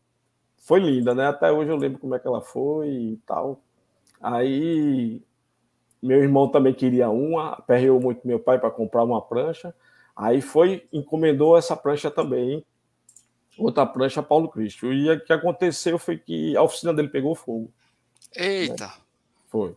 foi 0.58 0.82
linda, 0.82 1.16
né? 1.16 1.28
Até 1.28 1.50
hoje 1.50 1.72
eu 1.72 1.78
lembro 1.78 2.00
como 2.00 2.14
é 2.14 2.20
que 2.20 2.28
ela 2.28 2.42
foi 2.42 2.90
e 2.90 3.18
tal. 3.26 3.64
Aí 4.22 5.22
meu 6.04 6.22
irmão 6.22 6.50
também 6.50 6.74
queria 6.74 7.10
uma, 7.10 7.54
aperreou 7.54 8.00
muito 8.00 8.28
meu 8.28 8.38
pai 8.38 8.60
para 8.60 8.70
comprar 8.70 9.04
uma 9.04 9.22
prancha. 9.22 9.74
Aí 10.14 10.42
foi, 10.42 10.88
encomendou 10.92 11.58
essa 11.58 11.78
prancha 11.78 12.12
também, 12.12 12.64
outra 13.58 13.86
prancha 13.86 14.22
Paulo 14.22 14.50
Cristo. 14.50 14.92
E 14.92 15.10
o 15.10 15.24
que 15.24 15.32
aconteceu 15.32 15.98
foi 15.98 16.18
que 16.18 16.58
a 16.58 16.62
oficina 16.62 16.94
dele 16.94 17.08
pegou 17.08 17.34
fogo. 17.34 17.72
Eita! 18.36 18.88
Né? 18.88 18.94
Foi. 19.48 19.76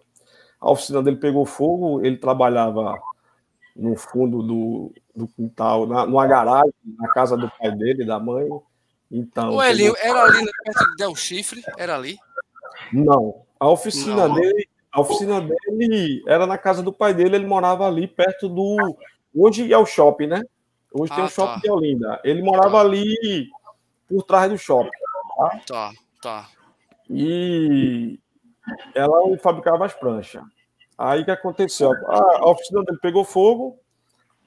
A 0.60 0.70
oficina 0.70 1.00
dele 1.00 1.16
pegou 1.16 1.46
fogo, 1.46 2.04
ele 2.04 2.16
trabalhava 2.16 2.98
no 3.76 3.94
fundo 3.94 4.42
do, 4.42 4.92
do 5.14 5.28
quintal, 5.28 5.86
na, 5.86 6.06
numa 6.06 6.26
garagem, 6.26 6.72
na 6.98 7.08
casa 7.08 7.36
do 7.36 7.48
pai 7.50 7.70
dele, 7.70 8.04
da 8.04 8.18
mãe. 8.18 8.48
Então. 9.10 9.54
O 9.54 9.62
Elinho, 9.62 9.94
era 10.00 10.24
ali 10.24 10.50
perto 10.64 10.90
de 10.90 10.96
Del 10.96 11.14
Chifre? 11.14 11.62
Era 11.78 11.94
ali? 11.94 12.18
Não. 12.92 13.42
A 13.60 13.68
oficina 13.68 14.26
Não. 14.26 14.34
dele 14.34 14.68
a 14.96 15.00
oficina 15.02 15.42
dele 15.42 16.24
era 16.26 16.46
na 16.46 16.56
casa 16.56 16.82
do 16.82 16.90
pai 16.90 17.12
dele, 17.12 17.36
ele 17.36 17.46
morava 17.46 17.86
ali 17.86 18.08
perto 18.08 18.48
do. 18.48 18.96
Hoje 19.34 19.70
é 19.70 19.76
o 19.76 19.84
shopping, 19.84 20.26
né? 20.26 20.42
Hoje 20.90 21.12
ah, 21.12 21.16
tem 21.16 21.24
o 21.26 21.28
shopping 21.28 21.52
tá. 21.52 21.60
de 21.60 21.70
Olinda. 21.70 22.20
Ele 22.24 22.42
morava 22.42 22.78
tá. 22.78 22.80
ali 22.80 23.50
por 24.08 24.22
trás 24.22 24.50
do 24.50 24.56
shopping. 24.56 24.88
Tá, 25.36 25.60
tá. 25.66 25.92
tá. 26.22 26.48
E 27.10 28.18
ela 28.94 29.36
fabricava 29.36 29.84
as 29.84 29.92
pranchas. 29.92 30.42
Aí 30.96 31.20
o 31.20 31.24
que 31.26 31.30
aconteceu? 31.30 31.92
A, 32.08 32.48
oficina 32.48 32.82
dele 32.82 32.98
pegou 33.02 33.22
fogo. 33.22 33.78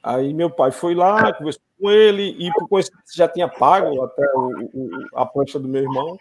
Aí 0.02 0.34
meu 0.34 0.50
pai 0.50 0.72
foi 0.72 0.96
lá, 0.96 1.32
conversou 1.32 1.62
com 1.80 1.92
ele, 1.92 2.36
e 2.40 2.52
por 2.54 2.68
coincidência 2.68 3.14
já 3.16 3.28
tinha 3.28 3.48
pago 3.48 4.04
até 4.04 4.26
o, 4.34 4.70
o, 4.74 4.90
a 5.14 5.28
prancha 5.28 5.60
do 5.60 5.68
meu 5.68 5.84
irmão. 5.84 6.18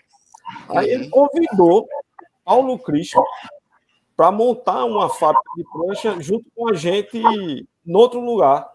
Aí 0.68 0.90
ele 0.90 1.08
convidou 1.08 1.88
Paulo 2.44 2.78
Cristo 2.78 3.24
para 4.18 4.32
montar 4.32 4.84
uma 4.84 5.08
fábrica 5.08 5.48
de 5.56 5.62
prancha 5.62 6.20
junto 6.20 6.50
com 6.52 6.68
a 6.68 6.74
gente 6.74 7.18
em 7.18 7.94
outro 7.94 8.18
lugar. 8.18 8.68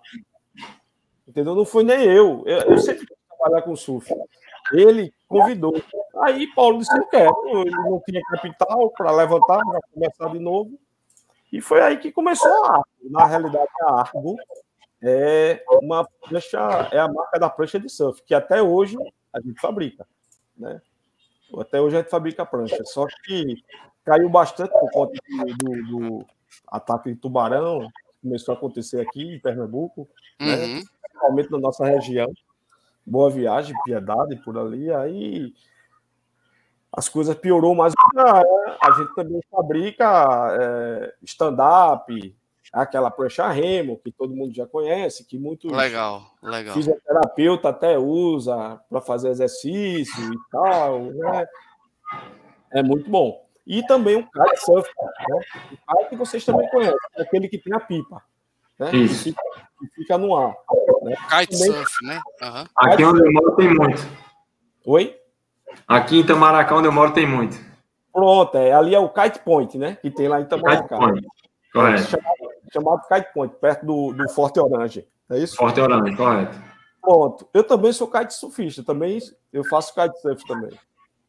Entendeu? 1.27 1.53
Não 1.53 1.65
foi 1.65 1.83
nem 1.83 2.01
eu. 2.01 2.43
Eu, 2.45 2.59
eu 2.61 2.77
sempre 2.77 3.05
quis 3.05 3.17
trabalhar 3.27 3.61
com 3.63 3.75
surf. 3.75 4.09
Ele 4.71 5.13
convidou. 5.27 5.73
Aí 6.21 6.47
Paulo 6.55 6.79
disse: 6.79 6.97
Eu 6.97 7.05
quero. 7.07 7.35
Ele 7.57 7.71
não 7.71 8.01
tinha 8.07 8.21
capital 8.21 8.89
para 8.91 9.11
levantar, 9.11 9.59
para 9.65 9.81
começar 9.93 10.29
de 10.29 10.39
novo. 10.39 10.79
E 11.51 11.59
foi 11.59 11.81
aí 11.81 11.97
que 11.97 12.09
começou 12.09 12.49
a 12.63 12.75
Argo. 12.75 12.85
Na 13.03 13.25
realidade, 13.25 13.69
a 13.81 13.99
Argo 13.99 14.37
é 15.01 15.61
uma 15.81 16.07
prancha, 16.21 16.87
é 16.89 16.99
a 16.99 17.07
marca 17.09 17.37
da 17.37 17.49
prancha 17.49 17.77
de 17.77 17.89
surf, 17.89 18.23
que 18.23 18.33
até 18.33 18.61
hoje 18.61 18.95
a 19.33 19.41
gente 19.41 19.59
fabrica. 19.59 20.07
Né? 20.57 20.81
Até 21.59 21.81
hoje 21.81 21.97
a 21.97 21.99
gente 21.99 22.09
fabrica 22.09 22.45
prancha. 22.45 22.81
Só 22.85 23.05
que 23.25 23.61
caiu 24.03 24.29
bastante 24.29 24.71
por 24.71 24.91
conta 24.91 25.13
do, 25.57 25.83
do, 25.87 26.25
ataque 26.67 27.13
de 27.13 27.15
tubarão, 27.15 27.81
que 27.81 28.21
começou 28.21 28.53
a 28.53 28.57
acontecer 28.57 29.01
aqui 29.01 29.35
em 29.35 29.39
Pernambuco, 29.39 30.07
né? 30.39 30.55
uhum. 30.55 30.75
né? 30.75 30.83
principalmente 31.01 31.51
na 31.51 31.59
nossa 31.59 31.85
região. 31.85 32.31
Boa 33.05 33.29
Viagem, 33.29 33.75
Piedade, 33.83 34.37
por 34.37 34.57
ali. 34.57 34.91
Aí 34.91 35.53
as 36.91 37.09
coisas 37.09 37.35
piorou 37.35 37.75
mais. 37.75 37.93
A 38.15 38.91
gente 38.91 39.13
também 39.15 39.41
fabrica 39.49 40.57
é, 40.59 41.13
stand-up, 41.23 42.35
aquela 42.71 43.11
prancha 43.11 43.47
remo, 43.49 43.99
que 43.99 44.11
todo 44.11 44.35
mundo 44.35 44.53
já 44.53 44.65
conhece, 44.65 45.25
que 45.25 45.37
muitos 45.37 45.71
legal, 45.71 46.23
legal. 46.41 46.73
fisioterapeuta 46.73 47.69
até 47.69 47.97
usa 47.97 48.79
para 48.89 49.01
fazer 49.01 49.29
exercício 49.29 50.33
e 50.33 50.37
tal, 50.51 51.01
né? 51.11 51.45
É 52.71 52.81
muito 52.81 53.09
bom. 53.09 53.42
E 53.65 53.85
também 53.85 54.17
o 54.17 54.29
kitesurf, 54.29 54.89
né? 55.29 55.41
O 55.71 55.97
kite 55.97 56.09
que 56.09 56.15
vocês 56.15 56.43
também 56.43 56.69
conhecem, 56.69 56.97
é 57.15 57.21
aquele 57.21 57.47
que 57.47 57.57
tem 57.57 57.73
a 57.73 57.79
pipa, 57.79 58.21
né? 58.79 58.91
Que 58.91 59.07
fica, 59.07 59.41
que 59.79 59.87
fica, 59.95 60.17
no 60.17 60.35
ar. 60.35 60.53
Né? 61.03 61.15
Kitesurf, 61.29 62.05
né? 62.05 62.21
Uhum. 62.41 62.65
Aqui 62.75 63.03
onde 63.03 63.21
eu 63.21 63.31
moro 63.31 63.55
tem 63.55 63.73
muito. 63.73 64.01
Oi? 64.85 65.17
Aqui 65.87 66.17
em 66.17 66.19
Itamaracá, 66.19 66.75
onde 66.75 66.87
eu 66.87 66.91
moro, 66.91 67.13
tem 67.13 67.25
muito. 67.25 67.57
Pronto, 68.11 68.57
é, 68.57 68.73
ali 68.73 68.93
é 68.93 68.99
o 68.99 69.09
Kite 69.09 69.39
Point, 69.39 69.77
né? 69.77 69.95
Que 69.95 70.11
tem 70.11 70.27
lá 70.27 70.39
em 70.39 70.43
Itamaracá. 70.43 70.97
Kite 70.97 70.99
Point. 70.99 71.27
Correto. 71.73 72.03
Chamado, 72.03 72.37
chamado 72.71 73.01
Kite 73.07 73.33
Point, 73.33 73.55
perto 73.55 73.85
do, 73.85 74.13
do 74.13 74.29
Forte 74.29 74.59
Orange. 74.59 75.07
É 75.29 75.39
isso? 75.39 75.55
Forte 75.55 75.79
Orange, 75.79 76.15
correto. 76.15 76.73
Pronto. 77.01 77.49
Eu 77.53 77.65
também 77.65 77.91
sou 77.91 78.07
kite 78.07 78.33
surfista, 78.33 78.81
também 78.81 79.19
eu 79.51 79.63
faço 79.65 79.93
kite 79.93 80.17
surf 80.21 80.45
também. 80.47 80.71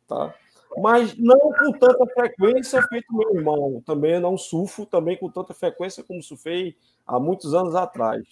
Tá? 0.07 0.33
Mas 0.79 1.17
não 1.17 1.39
com 1.39 1.73
tanta 1.79 2.07
frequência 2.07 2.83
feito 2.83 3.15
meu 3.15 3.37
irmão. 3.37 3.83
Também 3.87 4.19
não 4.19 4.37
surfo 4.37 4.85
também 4.87 5.17
com 5.17 5.31
tanta 5.31 5.55
frequência 5.55 6.03
como 6.03 6.23
surfei 6.23 6.77
há 7.07 7.19
muitos 7.19 7.55
anos 7.55 7.75
atrás. 7.75 8.23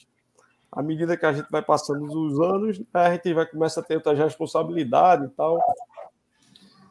À 0.71 0.83
medida 0.83 1.17
que 1.17 1.27
a 1.27 1.33
gente 1.33 1.51
vai 1.51 1.63
passando 1.63 2.05
os 2.05 2.41
anos, 2.41 2.83
a 2.95 3.13
gente 3.13 3.35
vai 3.35 3.47
começar 3.47 3.83
a 3.83 3.85
ter 3.85 3.97
outras 3.97 4.19
responsabilidades 4.19 5.27
e 5.27 5.31
tal. 5.31 5.61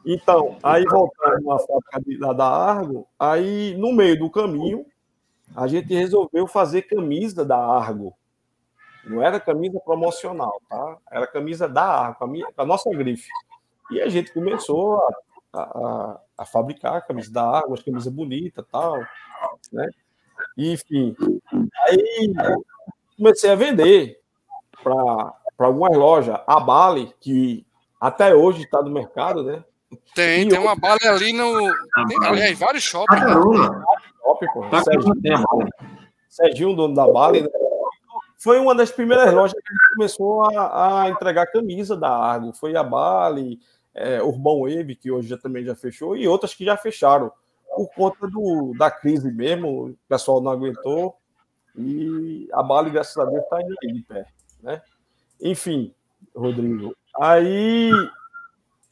Então, 0.04 0.56
aí 0.62 0.84
voltando 0.84 1.44
na 1.44 1.58
fábrica 1.58 2.34
da 2.34 2.46
Argo, 2.46 3.06
aí 3.18 3.76
no 3.76 3.92
meio 3.92 4.18
do 4.18 4.30
caminho, 4.30 4.86
a 5.54 5.66
gente 5.66 5.94
resolveu 5.94 6.46
fazer 6.46 6.82
camisa 6.82 7.44
da 7.44 7.58
Argo. 7.58 8.14
Não 9.04 9.22
era 9.22 9.40
camisa 9.40 9.80
promocional, 9.80 10.60
tá? 10.68 10.98
Era 11.10 11.26
camisa 11.26 11.68
da 11.68 11.84
Argo, 11.84 12.24
a, 12.24 12.26
minha, 12.26 12.46
a 12.56 12.64
nossa 12.64 12.88
grife. 12.90 13.28
E 13.90 14.00
a 14.00 14.08
gente 14.08 14.32
começou 14.32 14.96
a, 14.96 15.08
a, 15.52 16.20
a 16.38 16.46
fabricar 16.46 16.96
a 16.96 17.00
camisa 17.00 17.32
da 17.32 17.44
Argo, 17.44 17.74
as 17.74 17.82
camisas 17.82 18.12
bonitas 18.12 18.64
tal, 18.70 18.98
né? 19.72 19.88
E, 20.56 20.72
enfim, 20.72 21.14
aí 21.86 22.32
comecei 23.16 23.50
a 23.50 23.54
vender 23.54 24.20
para 24.82 25.34
algumas 25.58 25.96
lojas. 25.96 26.40
A 26.46 26.58
Bali, 26.58 27.14
que 27.20 27.66
até 28.00 28.34
hoje 28.34 28.62
está 28.62 28.82
no 28.82 28.90
mercado, 28.90 29.42
né? 29.42 29.64
Tem, 30.14 30.42
e 30.42 30.48
tem 30.48 30.58
uma 30.58 30.74
bala 30.74 30.98
ali 31.04 31.32
no. 31.32 31.58
Tem, 32.08 32.24
aliás, 32.24 32.58
vários 32.58 32.82
shoppings. 32.82 33.22
Né? 33.22 33.34
Shopping, 34.22 34.46
pô. 34.54 34.68
Tá 34.68 34.82
Serginho, 34.82 35.14
Serginho, 36.28 36.74
dono 36.74 36.94
da 36.94 37.06
Bali, 37.06 37.42
né? 37.42 37.48
Foi 38.38 38.58
uma 38.58 38.74
das 38.74 38.90
primeiras 38.90 39.32
lojas 39.32 39.52
que 39.52 39.68
a 39.68 39.72
gente 39.72 39.94
começou 39.94 40.44
a, 40.44 41.02
a 41.02 41.10
entregar 41.10 41.46
camisa 41.46 41.96
da 41.96 42.10
Argo. 42.10 42.52
Foi 42.52 42.74
a 42.74 42.82
Bali, 42.82 43.60
é, 43.94 44.22
Urbão 44.22 44.60
Wave, 44.62 44.96
que 44.96 45.10
hoje 45.10 45.28
já, 45.28 45.38
também 45.38 45.64
já 45.64 45.74
fechou, 45.74 46.16
e 46.16 46.26
outras 46.26 46.54
que 46.54 46.64
já 46.64 46.76
fecharam. 46.76 47.30
Por 47.74 47.88
conta 47.94 48.28
do, 48.28 48.74
da 48.76 48.90
crise 48.90 49.32
mesmo, 49.32 49.86
o 49.88 49.96
pessoal 50.08 50.40
não 50.40 50.50
aguentou. 50.50 51.16
E 51.76 52.48
a 52.52 52.62
Bali, 52.62 52.90
graças 52.90 53.16
a 53.16 53.24
Deus, 53.24 53.42
está 53.42 53.62
indo 53.62 53.74
de 53.80 54.02
pé. 54.02 54.26
Né? 54.62 54.82
Enfim, 55.40 55.94
Rodrigo. 56.34 56.94
Aí 57.18 57.90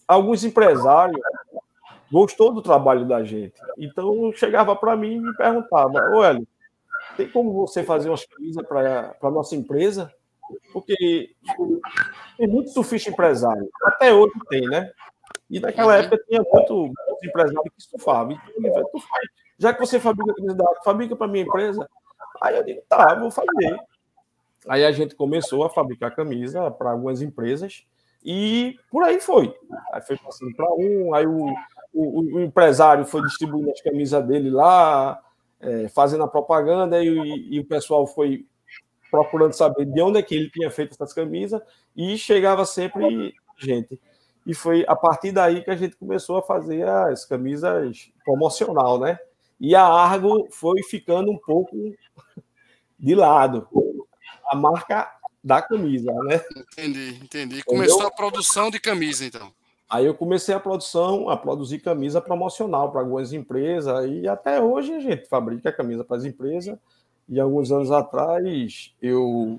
alguns 0.08 0.44
empresários 0.44 1.20
gostou 2.10 2.52
do 2.52 2.62
trabalho 2.62 3.06
da 3.06 3.22
gente. 3.22 3.54
Então 3.78 4.32
chegava 4.32 4.74
para 4.74 4.96
mim 4.96 5.16
e 5.16 5.20
me 5.20 5.36
perguntava: 5.36 5.98
Hélio, 6.24 6.46
tem 7.16 7.28
como 7.28 7.52
você 7.52 7.84
fazer 7.84 8.08
umas 8.08 8.24
camisas 8.24 8.66
para 8.66 9.14
a 9.22 9.30
nossa 9.30 9.54
empresa? 9.54 10.12
Porque 10.72 11.34
tem 12.36 12.48
muito 12.48 12.70
surfista 12.70 13.10
empresário. 13.10 13.68
Até 13.84 14.12
hoje 14.12 14.32
tem, 14.48 14.62
né? 14.62 14.90
E 15.48 15.58
naquela 15.60 15.96
época 15.96 16.22
tinha 16.28 16.42
muito, 16.52 16.74
muitos 16.74 17.24
empresários 17.24 17.74
que 17.74 17.82
surfavam. 17.82 18.38
Então. 18.58 18.90
Já 19.58 19.74
que 19.74 19.80
você 19.80 19.98
fabrica 19.98 20.32
da 20.54 20.64
fabrica 20.84 21.16
para 21.16 21.28
minha 21.28 21.44
empresa. 21.44 21.88
Aí 22.40 22.56
eu 22.56 22.64
digo, 22.64 22.82
tá, 22.88 23.14
vou 23.14 23.30
fazer. 23.30 23.78
Aí 24.68 24.84
a 24.84 24.92
gente 24.92 25.14
começou 25.14 25.64
a 25.64 25.70
fabricar 25.70 26.14
camisa 26.14 26.70
para 26.70 26.92
algumas 26.92 27.20
empresas 27.20 27.84
e 28.24 28.78
por 28.90 29.02
aí 29.02 29.20
foi. 29.20 29.54
Aí 29.92 30.02
foi 30.02 30.16
passando 30.18 30.54
para 30.54 30.70
um, 30.74 31.14
aí 31.14 31.26
o, 31.26 31.46
o, 31.92 32.36
o, 32.36 32.40
empresário 32.40 33.04
foi 33.04 33.22
distribuindo 33.22 33.70
as 33.70 33.80
camisas 33.80 34.24
dele 34.26 34.50
lá, 34.50 35.20
é, 35.60 35.88
fazendo 35.88 36.24
a 36.24 36.28
propaganda, 36.28 37.02
e, 37.02 37.54
e, 37.54 37.60
o 37.60 37.64
pessoal 37.64 38.06
foi 38.06 38.46
procurando 39.10 39.52
saber 39.52 39.84
de 39.84 40.00
onde 40.00 40.18
é 40.18 40.22
que 40.22 40.34
ele 40.34 40.50
tinha 40.50 40.70
feito 40.70 40.92
essas 40.92 41.12
camisas, 41.12 41.60
e 41.96 42.16
chegava 42.16 42.64
sempre 42.64 43.34
gente. 43.58 44.00
E 44.46 44.54
foi 44.54 44.84
a 44.88 44.96
partir 44.96 45.32
daí 45.32 45.62
que 45.62 45.70
a 45.70 45.76
gente 45.76 45.96
começou 45.96 46.38
a 46.38 46.42
fazer 46.42 46.88
as 46.88 47.24
camisas 47.24 48.10
promocional, 48.24 48.98
né? 48.98 49.18
E 49.60 49.74
a 49.74 49.84
Argo 49.84 50.48
foi 50.50 50.82
ficando 50.82 51.30
um 51.30 51.38
pouco 51.38 51.76
de 52.98 53.14
lado. 53.14 53.68
A 54.46 54.56
marca 54.56 55.10
da 55.42 55.60
camisa, 55.60 56.12
né? 56.24 56.40
Entendi, 56.72 57.20
entendi. 57.22 57.62
Começou 57.64 57.96
Entendeu? 57.96 58.08
a 58.08 58.16
produção 58.16 58.70
de 58.70 58.80
camisa, 58.80 59.24
então. 59.24 59.52
Aí 59.88 60.06
eu 60.06 60.14
comecei 60.14 60.54
a 60.54 60.60
produção, 60.60 61.28
a 61.28 61.36
produzir 61.36 61.80
camisa 61.80 62.20
promocional 62.20 62.92
para 62.92 63.00
algumas 63.00 63.32
empresas 63.32 64.08
e 64.08 64.28
até 64.28 64.60
hoje 64.60 64.94
a 64.94 65.00
gente 65.00 65.28
fabrica 65.28 65.72
camisa 65.72 66.04
para 66.04 66.16
as 66.16 66.24
empresas. 66.24 66.78
E 67.30 67.40
alguns 67.40 67.72
anos 67.72 67.90
atrás 67.90 68.94
eu, 69.00 69.58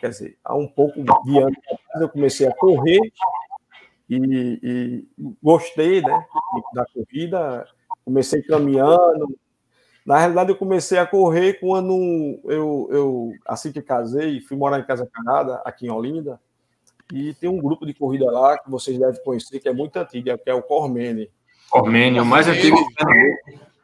quer 0.00 0.08
dizer, 0.08 0.38
há 0.42 0.56
um 0.56 0.66
pouco 0.66 1.00
de 1.02 1.38
anos 1.38 1.58
atrás 1.58 2.00
eu 2.00 2.08
comecei 2.08 2.48
a 2.48 2.54
correr 2.54 3.00
e, 4.10 4.58
e 4.62 5.34
gostei, 5.42 6.00
né, 6.00 6.26
da 6.74 6.84
corrida. 6.86 7.68
Comecei 8.04 8.42
caminhando, 8.42 9.38
na 10.08 10.18
realidade, 10.18 10.48
eu 10.48 10.56
comecei 10.56 10.96
a 10.96 11.06
correr 11.06 11.60
quando 11.60 12.40
eu, 12.44 12.88
eu 12.90 13.32
assim 13.44 13.70
que 13.70 13.82
casei, 13.82 14.40
fui 14.40 14.56
morar 14.56 14.80
em 14.80 14.86
Casa 14.86 15.06
Canada, 15.12 15.60
aqui 15.66 15.86
em 15.86 15.90
Olinda, 15.90 16.40
e 17.12 17.34
tem 17.34 17.50
um 17.50 17.58
grupo 17.58 17.84
de 17.84 17.92
corrida 17.92 18.24
lá 18.24 18.56
que 18.56 18.70
vocês 18.70 18.98
devem 18.98 19.22
conhecer, 19.22 19.60
que 19.60 19.68
é 19.68 19.72
muito 19.74 19.98
antigo, 19.98 20.38
que 20.38 20.48
é 20.48 20.54
o 20.54 20.62
Cormene. 20.62 21.30
Cormene, 21.68 22.16
é 22.16 22.22
o 22.22 22.24
mais 22.24 22.48
antigo. 22.48 22.78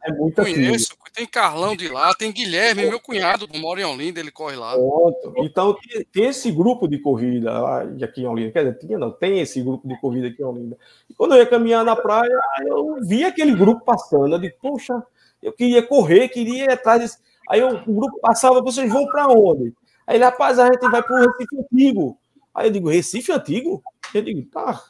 É 0.04 0.12
muito 0.12 0.36
Conheço, 0.36 0.92
antigo. 0.92 1.10
tem 1.14 1.26
Carlão 1.26 1.74
de 1.74 1.88
lá, 1.88 2.14
tem 2.14 2.30
Guilherme, 2.30 2.84
meu 2.84 3.00
cunhado, 3.00 3.48
mora 3.54 3.80
em 3.80 3.84
Olinda, 3.84 4.20
ele 4.20 4.30
corre 4.30 4.54
lá. 4.54 4.74
Pronto. 4.74 5.32
Então, 5.38 5.74
tem 6.12 6.26
esse 6.26 6.52
grupo 6.52 6.86
de 6.86 6.98
corrida 6.98 7.58
lá, 7.58 7.82
aqui 8.02 8.20
em 8.20 8.26
Olinda. 8.26 8.52
Quer 8.52 8.64
dizer, 8.64 8.78
tinha 8.80 8.98
não, 8.98 9.10
tem 9.10 9.40
esse 9.40 9.62
grupo 9.62 9.88
de 9.88 9.98
corrida 9.98 10.28
aqui 10.28 10.42
em 10.42 10.44
Olinda. 10.44 10.76
E 11.08 11.14
quando 11.14 11.32
eu 11.32 11.38
ia 11.38 11.46
caminhar 11.46 11.82
na 11.86 11.96
praia, 11.96 12.38
eu 12.66 12.98
vi 13.00 13.24
aquele 13.24 13.56
grupo 13.56 13.82
passando. 13.82 14.34
Eu 14.34 14.38
disse, 14.38 14.56
poxa, 14.60 15.02
eu 15.42 15.54
queria 15.54 15.82
correr, 15.82 16.28
queria 16.28 16.64
ir 16.64 16.70
atrás 16.70 17.00
desse. 17.00 17.18
Aí 17.48 17.62
o 17.62 17.82
grupo 17.86 18.20
passava, 18.20 18.60
vocês 18.60 18.92
vão 18.92 19.06
para 19.06 19.28
onde? 19.28 19.72
Aí 20.06 20.16
ele, 20.16 20.24
rapaz, 20.24 20.58
a 20.58 20.66
gente 20.66 20.86
vai 20.90 21.02
para 21.02 21.16
o 21.16 21.26
Recife 21.26 21.56
Antigo. 21.58 22.18
Aí 22.54 22.68
eu 22.68 22.72
digo, 22.72 22.90
Recife 22.90 23.32
Antigo? 23.32 23.82
Eu 24.12 24.20
digo, 24.20 24.42
tá, 24.50 24.82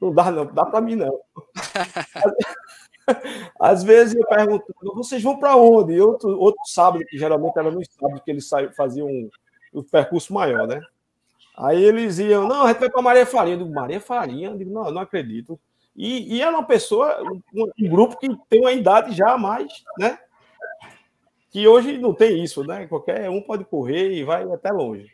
não 0.00 0.12
dá 0.12 0.30
não, 0.30 0.46
dá 0.46 0.64
para 0.64 0.80
mim 0.80 0.96
não. 0.96 1.20
Às 3.60 3.82
vezes 3.82 4.14
eu 4.14 4.26
pergunto, 4.26 4.64
vocês 4.94 5.22
vão 5.22 5.38
para 5.38 5.56
onde? 5.56 5.94
E 5.94 6.00
outro, 6.00 6.38
outro 6.38 6.60
sábado, 6.66 7.04
que 7.06 7.18
geralmente 7.18 7.58
era 7.58 7.70
no 7.70 7.84
sábado 7.84 8.22
que 8.24 8.30
eles 8.30 8.48
faziam 8.76 9.06
um, 9.06 9.30
um 9.74 9.82
percurso 9.82 10.32
maior, 10.32 10.66
né? 10.66 10.80
Aí 11.56 11.82
eles 11.82 12.18
iam, 12.18 12.48
não, 12.48 12.64
a 12.64 12.68
gente 12.68 12.80
vai 12.80 12.90
para 12.90 13.02
Maria 13.02 13.26
Farinha. 13.26 13.54
Eu 13.54 13.58
digo, 13.58 13.74
Maria 13.74 14.00
Farinha? 14.00 14.48
Eu 14.48 14.56
digo, 14.56 14.72
não, 14.72 14.90
não 14.90 15.00
acredito. 15.00 15.58
E, 15.94 16.36
e 16.36 16.42
é 16.42 16.48
uma 16.48 16.64
pessoa, 16.64 17.22
um, 17.22 17.40
um, 17.78 17.88
grupo 17.88 18.18
que 18.18 18.28
tem 18.48 18.60
uma 18.60 18.72
idade 18.72 19.14
já 19.14 19.38
mais, 19.38 19.84
né? 19.96 20.18
Que 21.50 21.68
hoje 21.68 21.98
não 21.98 22.12
tem 22.12 22.42
isso, 22.42 22.64
né? 22.64 22.86
Qualquer 22.88 23.30
um 23.30 23.40
pode 23.40 23.64
correr 23.64 24.12
e 24.12 24.24
vai 24.24 24.42
até 24.50 24.72
longe. 24.72 25.08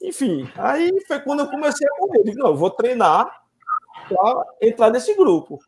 Enfim, 0.00 0.48
aí 0.56 0.90
foi 1.06 1.20
quando 1.20 1.40
eu 1.40 1.50
comecei 1.50 1.86
a 1.86 1.98
correr. 1.98 2.20
Eu 2.20 2.24
disse, 2.24 2.38
não, 2.38 2.46
eu 2.48 2.56
vou 2.56 2.70
treinar 2.70 3.42
para 4.08 4.46
entrar 4.62 4.90
nesse 4.90 5.14
grupo. 5.14 5.58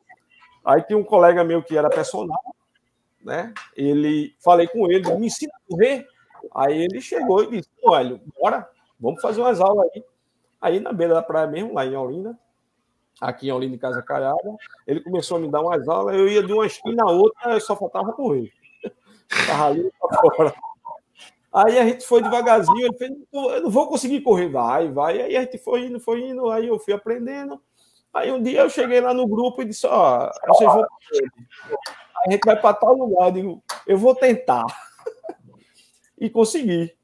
Aí 0.67 0.83
tinha 0.83 0.99
um 0.99 1.05
colega 1.05 1.45
meu 1.45 1.63
que 1.63 1.79
era 1.79 1.89
personal, 1.89 2.43
né? 3.23 3.55
Ele 3.77 4.35
falei 4.41 4.67
com 4.67 4.91
ele, 4.91 5.09
me 5.15 5.29
ensina 5.29 5.53
a 5.55 5.71
correr. 5.71 6.05
Aí 6.53 6.83
ele 6.83 7.01
chegou 7.01 7.45
e 7.45 7.51
disse: 7.53 7.71
Olha, 7.85 8.21
bora, 8.41 8.69
vamos 8.99 9.23
fazer 9.23 9.41
umas 9.41 9.61
aulas 9.61 9.89
aí. 9.95 10.05
Aí 10.61 10.81
na 10.81 10.93
beira 10.93 11.15
da 11.15 11.23
praia 11.23 11.47
mesmo, 11.47 11.73
lá 11.73 11.87
em 11.87 11.95
Olinda, 11.95 12.37
aqui 13.21 13.47
em 13.47 13.53
Olinda, 13.53 13.77
em 13.77 13.79
Casa 13.79 14.03
Calhada. 14.03 14.57
Ele 14.85 15.01
começou 15.01 15.37
a 15.37 15.41
me 15.41 15.49
dar 15.49 15.61
umas 15.61 15.87
aulas, 15.87 16.17
eu 16.17 16.29
ia 16.29 16.43
de 16.43 16.53
uma 16.53 16.67
esquina 16.67 17.05
a 17.05 17.13
outra, 17.13 17.61
só 17.61 17.77
faltava 17.77 18.13
correr. 18.13 18.53
Estava 19.31 19.67
ali 19.69 19.89
para 20.01 20.19
fora. 20.19 20.55
Aí 21.53 21.79
a 21.79 21.85
gente 21.85 22.05
foi 22.05 22.23
devagarzinho, 22.23 22.87
ele 22.87 22.99
fez, 22.99 23.13
eu 23.33 23.63
não 23.63 23.71
vou 23.71 23.89
conseguir 23.89 24.21
correr, 24.21 24.49
vai, 24.49 24.91
vai. 24.91 25.23
Aí 25.23 25.37
a 25.37 25.43
gente 25.43 25.59
foi 25.59 25.87
indo, 25.87 26.01
foi 26.01 26.29
indo, 26.29 26.51
aí 26.51 26.67
eu 26.67 26.79
fui 26.79 26.93
aprendendo. 26.93 27.63
Aí 28.17 28.33
um 28.33 28.43
dia 28.43 28.63
eu 28.63 28.71
cheguei 28.71 28.99
lá 28.99 29.13
no 29.13 29.27
grupo 29.27 29.61
e 29.61 29.67
disse: 29.67 29.87
Ó, 29.87 30.27
oh, 30.27 30.55
vocês 30.55 30.73
vão. 30.73 30.87
A 32.27 32.31
gente 32.31 32.43
vai 32.47 32.59
para 32.59 32.73
tal 32.73 32.97
lugar. 32.97 33.27
Eu 33.27 33.33
digo: 33.33 33.65
Eu 33.87 33.99
vou 33.99 34.15
tentar. 34.15 34.65
e 36.19 36.31
consegui. 36.31 36.97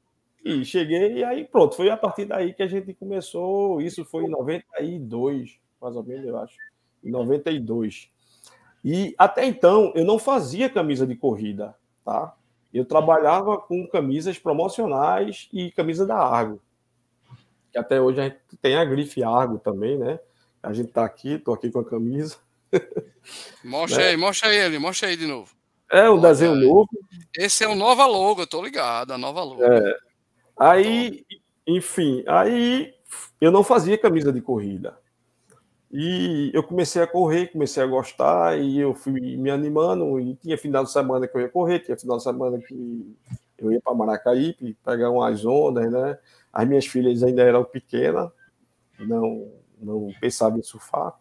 E 0.43 0.65
cheguei, 0.65 1.19
e 1.19 1.23
aí 1.23 1.45
pronto. 1.45 1.75
Foi 1.75 1.91
a 1.91 1.95
partir 1.95 2.25
daí 2.25 2.51
que 2.51 2.63
a 2.63 2.67
gente 2.67 2.95
começou. 2.95 3.79
Isso 3.79 4.03
foi 4.03 4.23
em 4.23 4.29
92, 4.29 5.59
mais 5.79 5.95
ou 5.95 6.03
menos, 6.03 6.25
eu 6.25 6.37
acho. 6.39 6.55
Em 7.03 7.11
92. 7.11 8.09
E 8.83 9.13
até 9.15 9.45
então 9.45 9.93
eu 9.95 10.03
não 10.03 10.17
fazia 10.17 10.67
camisa 10.67 11.05
de 11.05 11.15
corrida, 11.15 11.75
tá? 12.03 12.35
Eu 12.73 12.85
trabalhava 12.85 13.59
com 13.59 13.87
camisas 13.87 14.39
promocionais 14.39 15.47
e 15.53 15.69
camisa 15.71 16.07
da 16.07 16.17
Argo. 16.17 16.59
Que 17.71 17.77
até 17.77 18.01
hoje 18.01 18.19
a 18.19 18.23
gente 18.23 18.39
tem 18.59 18.75
a 18.75 18.83
grife 18.83 19.23
Argo 19.23 19.59
também, 19.59 19.95
né? 19.95 20.19
A 20.63 20.71
gente 20.71 20.91
tá 20.91 21.03
aqui, 21.03 21.37
tô 21.37 21.51
aqui 21.51 21.69
com 21.69 21.79
a 21.79 21.85
camisa. 21.85 22.37
Mostra 23.63 24.03
né? 24.03 24.09
aí, 24.09 24.17
mostra 24.17 24.49
aí 24.49 24.57
ele, 24.57 24.79
mostra 24.79 25.09
aí 25.09 25.17
de 25.17 25.27
novo. 25.27 25.51
É, 25.91 26.09
um 26.09 26.19
desenho 26.19 26.55
novo. 26.55 26.89
Esse 27.37 27.63
é 27.63 27.67
o 27.67 27.75
nova 27.75 28.05
logo, 28.05 28.41
eu 28.41 28.47
tô 28.47 28.63
ligado, 28.63 29.11
a 29.11 29.17
nova 29.17 29.43
logo. 29.43 29.63
É. 29.63 29.97
Aí, 30.57 31.25
enfim, 31.67 32.23
aí 32.25 32.93
eu 33.39 33.51
não 33.51 33.63
fazia 33.63 33.97
camisa 33.97 34.31
de 34.31 34.41
corrida. 34.41 34.97
E 35.91 36.49
eu 36.53 36.63
comecei 36.63 37.01
a 37.01 37.07
correr, 37.07 37.51
comecei 37.51 37.83
a 37.83 37.85
gostar, 37.85 38.57
e 38.57 38.79
eu 38.79 38.95
fui 38.95 39.37
me 39.37 39.51
animando, 39.51 40.19
e 40.19 40.35
tinha 40.35 40.57
final 40.57 40.83
de 40.83 40.91
semana 40.91 41.27
que 41.27 41.37
eu 41.37 41.41
ia 41.41 41.49
correr, 41.49 41.79
tinha 41.79 41.95
final 41.95 42.17
de 42.17 42.23
semana 42.23 42.57
que 42.57 43.15
eu 43.59 43.71
ia 43.71 43.79
para 43.79 43.93
Maracaípe, 43.93 44.75
pegar 44.83 45.11
umas 45.11 45.45
ondas, 45.45 45.91
né? 45.91 46.17
As 46.51 46.67
minhas 46.67 46.87
filhas 46.87 47.21
ainda 47.21 47.43
eram 47.43 47.63
pequenas, 47.63 48.31
não 48.97 49.62
não 49.83 50.09
pensava 50.19 50.57
em 50.57 50.63
surfar. 50.63 51.13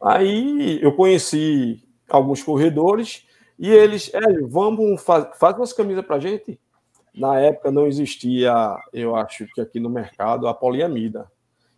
Aí 0.00 0.78
eu 0.82 0.92
conheci 0.92 1.82
alguns 2.08 2.42
corredores 2.42 3.26
e 3.58 3.70
eles, 3.70 4.12
Hélio, 4.12 4.48
vamos 4.48 5.02
fazer 5.02 5.30
faz 5.34 5.56
umas 5.56 5.72
camisas 5.72 6.04
para 6.04 6.20
gente. 6.20 6.60
Na 7.14 7.40
época 7.40 7.70
não 7.70 7.86
existia, 7.86 8.52
eu 8.92 9.16
acho 9.16 9.46
que 9.54 9.60
aqui 9.60 9.80
no 9.80 9.88
mercado, 9.88 10.46
a 10.46 10.54
poliamida. 10.54 11.30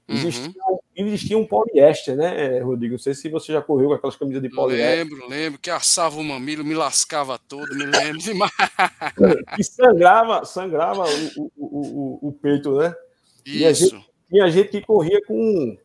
Existia, 0.08 0.50
uhum. 0.66 0.78
existia 0.96 1.36
um 1.36 1.46
poliéster, 1.46 2.16
né, 2.16 2.60
Rodrigo? 2.60 2.94
Não 2.94 2.98
sei 2.98 3.12
se 3.12 3.28
você 3.28 3.52
já 3.52 3.60
correu 3.60 3.88
com 3.88 3.94
aquelas 3.94 4.16
camisas 4.16 4.42
de 4.42 4.48
poliéster. 4.48 5.04
Lembro, 5.04 5.28
lembro, 5.28 5.60
que 5.60 5.70
assava 5.70 6.18
o 6.18 6.24
mamilo, 6.24 6.64
me 6.64 6.74
lascava 6.74 7.38
todo, 7.38 7.74
me 7.74 7.84
lembro 7.84 8.18
demais. 8.18 8.50
e 9.58 9.62
sangrava, 9.62 10.46
sangrava 10.46 11.04
o, 11.36 11.52
o, 11.56 12.18
o, 12.24 12.28
o 12.28 12.32
peito, 12.32 12.78
né? 12.78 12.94
Isso. 13.44 13.58
E 13.58 13.64
a 13.66 13.72
gente, 13.72 14.07
tinha 14.28 14.50
gente 14.50 14.68
que 14.68 14.80
corria 14.82 15.20
com, 15.26 15.76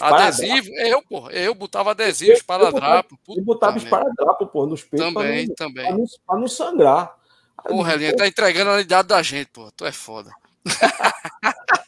Adesivo, 0.00 0.70
eu, 0.76 1.02
pô, 1.02 1.28
eu 1.30 1.54
botava 1.54 1.90
adesivo, 1.90 2.32
esparadrapo. 2.32 3.18
Eu 3.28 3.42
botava 3.42 3.76
esparadrapo, 3.78 4.46
pô, 4.46 4.66
nos 4.66 4.82
peitos. 4.82 5.12
Também, 5.12 5.46
pra 5.46 5.66
não, 5.66 5.72
também. 5.72 5.86
Pra 5.86 5.96
não, 5.96 6.04
pra 6.26 6.38
não 6.38 6.48
sangrar. 6.48 7.14
Porra, 7.62 7.94
Elinha, 7.94 8.16
tá 8.16 8.26
entregando 8.26 8.70
a 8.70 8.80
idade 8.80 9.08
da 9.08 9.22
gente, 9.22 9.48
pô. 9.48 9.70
Tu 9.72 9.84
é 9.84 9.92
foda. 9.92 10.30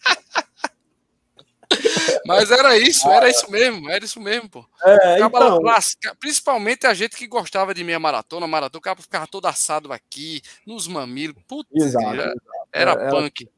Mas 2.26 2.50
era 2.50 2.76
isso, 2.78 3.08
era 3.08 3.28
isso 3.28 3.50
mesmo, 3.50 3.90
era 3.90 4.04
isso 4.04 4.20
mesmo, 4.20 4.48
pô. 4.48 4.64
É, 4.82 5.18
então... 5.20 5.60
Principalmente 6.18 6.86
a 6.86 6.94
gente 6.94 7.16
que 7.16 7.26
gostava 7.26 7.74
de 7.74 7.84
meia 7.84 7.98
maratona, 7.98 8.46
maratona, 8.46 8.78
o 8.78 8.82
cara 8.82 9.00
ficava 9.00 9.26
todo 9.26 9.46
assado 9.46 9.92
aqui, 9.92 10.40
nos 10.66 10.88
mamilos. 10.88 11.36
Putz, 11.46 11.68
exato, 11.74 12.06
era, 12.06 12.22
exato. 12.22 12.40
era, 12.72 12.92
era 12.92 13.10
punk. 13.10 13.42
Era, 13.42 13.50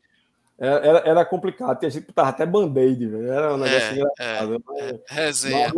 era 0.59 1.25
complicado, 1.25 1.79
tinha 1.79 1.91
gente 1.91 2.07
que 2.07 2.13
tava 2.13 2.31
até 2.31 2.47
band-aid, 2.47 3.05
era 3.29 3.55
um 3.55 3.59
negócio 3.59 3.89
é, 3.89 3.93
engraçado. 3.93 4.55
É, 4.55 4.59
mas, 4.67 4.79
é, 4.81 5.01
resenha. 5.09 5.73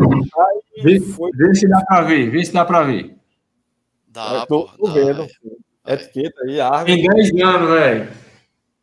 Vê, 0.82 1.00
foi... 1.00 1.30
vê, 1.32 1.54
se 1.54 1.68
dá 1.68 1.84
para 1.84 2.02
ver, 2.02 2.30
vê 2.30 2.44
se 2.44 2.52
dá 2.52 2.64
para 2.64 2.82
ver. 2.84 3.16
Dá, 4.06 4.46
tô, 4.46 4.68
tô 4.78 4.86
dá, 4.86 4.92
vendo. 4.92 5.26
É. 5.84 5.94
Etiqueta 5.94 6.42
aí, 6.44 6.60
árvore. 6.60 7.02
Tem 7.02 7.08
10 7.08 7.42
anos, 7.42 7.70
velho. 7.70 8.08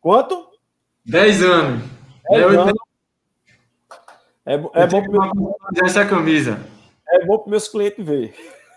Quanto? 0.00 0.48
10 1.06 1.42
anos. 1.42 1.82
10 2.30 2.42
é, 2.42 2.56
anos. 2.56 2.74
É, 4.44 4.54
é 4.54 4.86
bom 4.86 5.02
para 5.02 5.86
essa 5.86 6.04
camisa. 6.04 6.60
É 7.08 7.24
bom 7.24 7.38
para 7.38 7.50
meus 7.50 7.68
clientes 7.68 8.04
ver. 8.04 8.34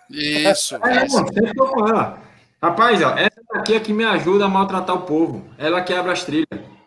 Isso. 0.10 0.76
É, 0.86 1.06
isso. 1.06 1.18
sempre 1.34 1.54
tô 1.54 1.68
com 1.68 1.88
ela. 1.88 2.20
Rapaz, 2.62 3.02
ó, 3.02 3.18
essa 3.18 3.42
daqui 3.54 3.74
é 3.76 3.80
que 3.80 3.94
me 3.94 4.04
ajuda 4.04 4.46
a 4.46 4.50
maltratar 4.50 4.96
o 4.96 5.02
povo. 5.02 5.44
Ela 5.58 5.82
quebra 5.82 6.12
as 6.12 6.24
trilhas. 6.24 6.79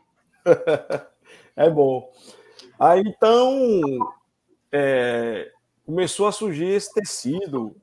é 1.57 1.71
bom. 1.71 2.11
Aí 2.79 3.03
então 3.07 3.81
é, 4.71 5.51
começou 5.85 6.27
a 6.27 6.33
surgir 6.33 6.67
esse 6.67 6.93
tecido 6.93 7.77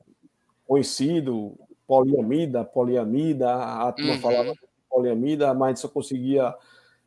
conhecido, 0.70 1.58
poliamida, 1.84 2.64
poliamida, 2.64 3.52
a 3.52 3.90
turma 3.90 4.12
uhum. 4.12 4.20
falava 4.20 4.54
poliamida, 4.88 5.52
mas 5.52 5.80
só 5.80 5.88
conseguia 5.88 6.54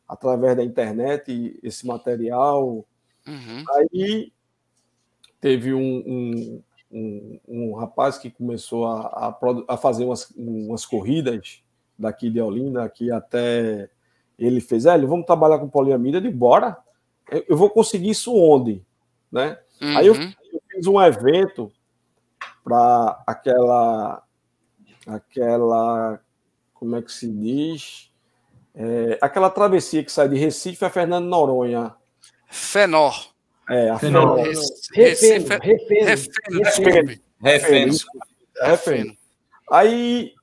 através 0.06 0.54
da 0.54 0.62
internet 0.62 1.58
esse 1.62 1.86
material. 1.86 2.84
Uhum. 3.26 3.64
Aí 3.70 4.30
teve 5.40 5.72
um, 5.72 5.80
um, 5.80 6.62
um, 6.92 7.40
um, 7.48 7.74
rapaz 7.74 8.18
que 8.18 8.30
começou 8.30 8.86
a, 8.86 9.06
a, 9.06 9.38
a 9.68 9.76
fazer 9.78 10.04
umas, 10.04 10.30
umas 10.36 10.84
corridas 10.84 11.62
daqui 11.98 12.28
de 12.28 12.38
Olinda, 12.38 12.84
aqui 12.84 13.10
até 13.10 13.88
ele 14.38 14.60
fez, 14.60 14.86
Hélio, 14.86 15.08
vamos 15.08 15.26
trabalhar 15.26 15.58
com 15.58 15.68
poliamida, 15.68 16.20
de 16.20 16.30
bora. 16.30 16.76
Eu 17.48 17.56
vou 17.56 17.70
conseguir 17.70 18.10
isso 18.10 18.34
onde? 18.34 18.82
Né? 19.30 19.58
Uhum. 19.80 19.98
Aí 19.98 20.06
eu, 20.06 20.14
eu, 20.14 20.62
fiz 20.70 20.86
um 20.86 21.00
evento 21.00 21.72
para 22.62 23.22
aquela, 23.26 24.22
aquela, 25.06 26.20
como 26.74 26.96
é 26.96 27.02
que 27.02 27.12
se 27.12 27.30
diz? 27.30 28.10
É, 28.74 29.18
aquela 29.20 29.50
travessia 29.50 30.02
que 30.02 30.10
sai 30.10 30.28
de 30.28 30.36
Recife 30.36 30.84
a 30.84 30.90
Fernando 30.90 31.26
Noronha. 31.26 31.94
Fenor. 32.48 33.32
É, 33.68 33.90
a 33.90 33.98
Fenor. 33.98 34.36
Refeno. 34.92 35.46
Refeno. 35.62 37.20
Refeno. 37.40 37.94
Refeno. 38.60 39.16
Aí 39.70 40.34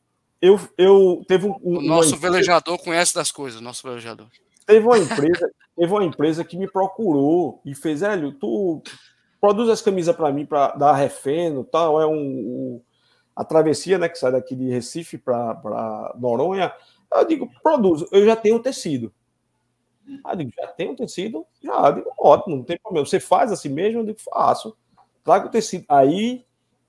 eu, 0.41 0.59
eu 0.77 1.23
teve 1.27 1.45
um, 1.47 1.55
o 1.61 1.81
nosso 1.81 2.17
velejador 2.17 2.77
conhece 2.79 3.13
das 3.13 3.31
coisas, 3.31 3.61
nosso 3.61 3.87
velejador. 3.87 4.27
Teve 4.65 4.85
uma 4.85 4.97
empresa, 4.97 5.51
teve 5.77 5.91
uma 5.91 6.03
empresa 6.03 6.43
que 6.43 6.57
me 6.57 6.69
procurou 6.69 7.61
e 7.63 7.75
fez, 7.75 8.01
Hélio, 8.01 8.31
tu 8.31 8.81
produz 9.39 9.69
as 9.69 9.81
camisas 9.81 10.15
para 10.15 10.31
mim 10.31 10.45
para 10.45 10.69
dar 10.69 10.93
refeno, 10.93 11.63
tal, 11.63 12.01
é 12.01 12.07
um, 12.07 12.13
um, 12.13 12.81
a 13.35 13.43
travessia, 13.43 13.97
né, 13.97 14.09
que 14.09 14.17
sai 14.17 14.31
daqui 14.31 14.55
de 14.55 14.69
Recife 14.69 15.17
para 15.17 16.15
Noronha. 16.17 16.73
Eu 17.13 17.25
digo, 17.25 17.49
produz, 17.61 18.05
eu 18.11 18.25
já 18.25 18.35
tenho 18.35 18.59
tecido. 18.59 19.13
Ah, 20.23 20.33
digo, 20.33 20.51
já 20.57 20.67
tenho 20.67 20.95
tecido? 20.95 21.45
Já, 21.61 21.87
eu 21.87 21.95
digo, 21.95 22.11
ótimo, 22.17 22.57
não 22.57 22.63
tem 22.63 22.79
problema. 22.79 23.05
Você 23.05 23.19
faz 23.19 23.51
assim 23.51 23.69
mesmo? 23.69 23.99
Eu 23.99 24.05
digo, 24.05 24.19
faço. 24.19 24.75
Traga 25.23 25.47
o 25.47 25.49
tecido. 25.49 25.85
Aí 25.87 26.43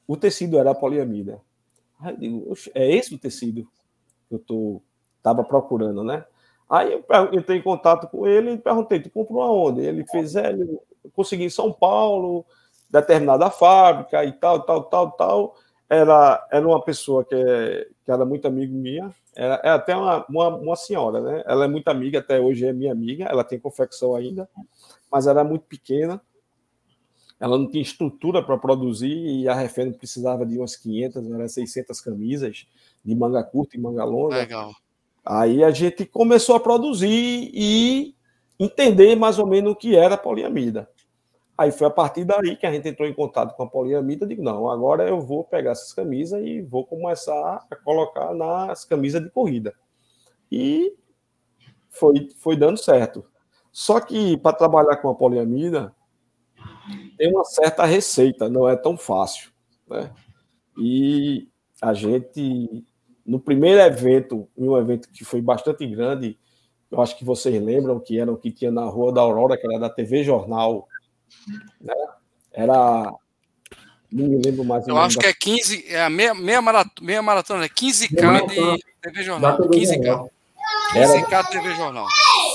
o 0.07 0.17
tecido 0.17 0.59
era 0.59 0.71
a 0.71 0.75
poliamida. 0.75 1.41
Aí 2.03 2.15
eu 2.15 2.19
digo, 2.19 2.55
é 2.75 2.95
esse 2.95 3.15
o 3.15 3.19
tecido 3.19 3.67
que 4.29 4.35
eu 4.35 4.39
tô, 4.39 4.83
tava 5.23 5.45
procurando, 5.45 6.03
né? 6.03 6.25
Aí 6.69 6.93
eu 6.93 7.05
entrei 7.33 7.59
em 7.59 7.63
contato 7.63 8.09
com 8.09 8.27
ele 8.27 8.53
e 8.53 8.59
perguntei, 8.59 9.01
tu 9.01 9.11
comprou 9.11 9.43
aonde? 9.43 9.83
Ele 9.83 10.05
fez, 10.07 10.35
é, 10.35 10.53
eu 10.53 10.83
consegui 11.15 11.45
em 11.45 11.51
São 11.51 11.73
Paulo, 11.73 12.47
determinada 12.89 13.51
fábrica 13.51 14.25
e 14.25 14.33
tal, 14.33 14.63
tal, 14.63 14.85
tal, 14.85 15.11
tal. 15.13 15.57
Era, 15.89 16.47
era 16.51 16.67
uma 16.67 16.83
pessoa 16.83 17.25
que, 17.25 17.35
é, 17.35 17.87
que 18.05 18.11
era 18.11 18.25
muito 18.25 18.49
amigo 18.49 18.75
minha, 18.75 19.15
é, 19.37 19.61
é 19.65 19.71
até 19.71 19.95
uma, 19.95 20.25
uma, 20.29 20.49
uma, 20.49 20.77
senhora, 20.77 21.21
né? 21.21 21.43
Ela 21.47 21.67
é 21.67 21.69
muito 21.69 21.89
amiga, 21.89 22.19
até 22.19 22.41
hoje 22.41 22.67
é 22.67 22.73
minha 22.73 22.93
amiga, 22.93 23.25
ela 23.25 23.45
tem 23.45 23.59
confecção 23.59 24.15
ainda, 24.15 24.49
mas 25.11 25.27
era 25.27 25.45
muito 25.45 25.67
pequena 25.67 26.21
ela 27.43 27.59
não 27.59 27.67
tinha 27.69 27.83
estrutura 27.83 28.41
para 28.41 28.57
produzir 28.57 29.11
e 29.13 29.49
a 29.49 29.55
Refeno 29.55 29.93
precisava 29.93 30.47
de 30.47 30.57
umas 30.57 30.77
500, 30.77 31.29
era 31.29 31.49
600 31.49 32.01
camisas 32.01 32.69
de 33.05 33.15
manga 33.17 33.43
curta 33.43 33.77
e 33.77 33.81
manga 33.81 34.05
longa. 34.05 34.37
Legal. 34.37 34.73
Aí 35.25 35.65
a 35.65 35.73
gente 35.73 36.07
começou 36.07 36.55
a 36.55 36.61
produzir 36.61 37.51
e 37.53 38.15
entender 38.61 39.17
mais 39.17 39.41
ou 39.41 39.47
menos 39.49 39.73
o 39.73 39.75
que 39.75 39.97
era 39.97 40.15
a 40.15 40.19
poliamida. 40.19 40.89
Aí 41.59 41.73
foi 41.73 41.89
a 41.89 41.91
partir 41.91 42.25
daí 42.25 42.55
que 42.55 42.65
a 42.65 42.71
gente 42.71 42.89
entrou 42.89 43.09
em 43.09 43.13
contato 43.13 43.57
com 43.57 43.65
a 43.65 43.69
poliamida. 43.69 44.25
Digo, 44.25 44.41
não, 44.41 44.71
agora 44.71 45.09
eu 45.09 45.21
vou 45.21 45.43
pegar 45.43 45.73
essas 45.73 45.93
camisas 45.93 46.41
e 46.45 46.63
vou 46.63 46.87
começar 46.87 47.67
a 47.69 47.75
colocar 47.75 48.33
nas 48.33 48.85
camisas 48.85 49.21
de 49.21 49.31
corrida. 49.31 49.75
E 50.51 50.95
foi, 51.91 52.29
foi 52.37 52.57
dando 52.57 52.79
certo. 52.79 53.25
Só 53.73 53.99
que 53.99 54.37
para 54.37 54.57
trabalhar 54.57 54.99
com 54.99 55.09
a 55.09 55.15
poliamida, 55.15 55.93
tem 57.23 57.31
uma 57.31 57.45
certa 57.45 57.85
receita, 57.85 58.49
não 58.49 58.69
é 58.69 58.75
tão 58.75 58.97
fácil. 58.97 59.53
Né? 59.89 60.11
E 60.77 61.47
a 61.81 61.95
gente, 61.95 62.85
no 63.25 63.39
primeiro 63.39 63.81
evento, 63.81 64.49
em 64.59 64.69
um 64.69 64.77
evento 64.77 65.09
que 65.09 65.25
foi 65.25 65.41
bastante 65.41 65.87
grande, 65.87 66.37
eu 66.91 67.01
acho 67.01 67.17
que 67.17 67.25
vocês 67.25 67.63
lembram 67.63 68.01
que 68.01 68.19
era 68.19 68.33
o 68.33 68.37
que 68.37 68.51
tinha 68.51 68.73
na 68.73 68.87
Rua 68.87 69.13
da 69.13 69.21
Aurora, 69.21 69.57
que 69.57 69.65
era 69.65 69.79
da 69.79 69.89
TV 69.89 70.25
Jornal, 70.25 70.89
né? 71.81 71.95
Era. 72.53 73.15
Não 74.11 74.27
me 74.27 74.43
lembro 74.45 74.65
mais. 74.65 74.89
Eu 74.89 74.99
acho 74.99 75.17
da... 75.17 75.23
que 75.23 75.29
é 75.29 75.33
15, 75.33 75.87
é 75.91 76.03
a 76.03 76.11
meia, 76.11 76.35
meia, 76.35 76.61
maratona, 76.61 77.07
meia 77.07 77.23
maratona, 77.23 77.65
é 77.67 77.69
15K 77.69 78.49
de 78.49 78.85
TV 79.01 79.23
Jornal. 79.23 79.59
15K. 79.59 80.29
15K 80.93 81.49
TV 81.51 81.75
Jornal. 81.77 82.07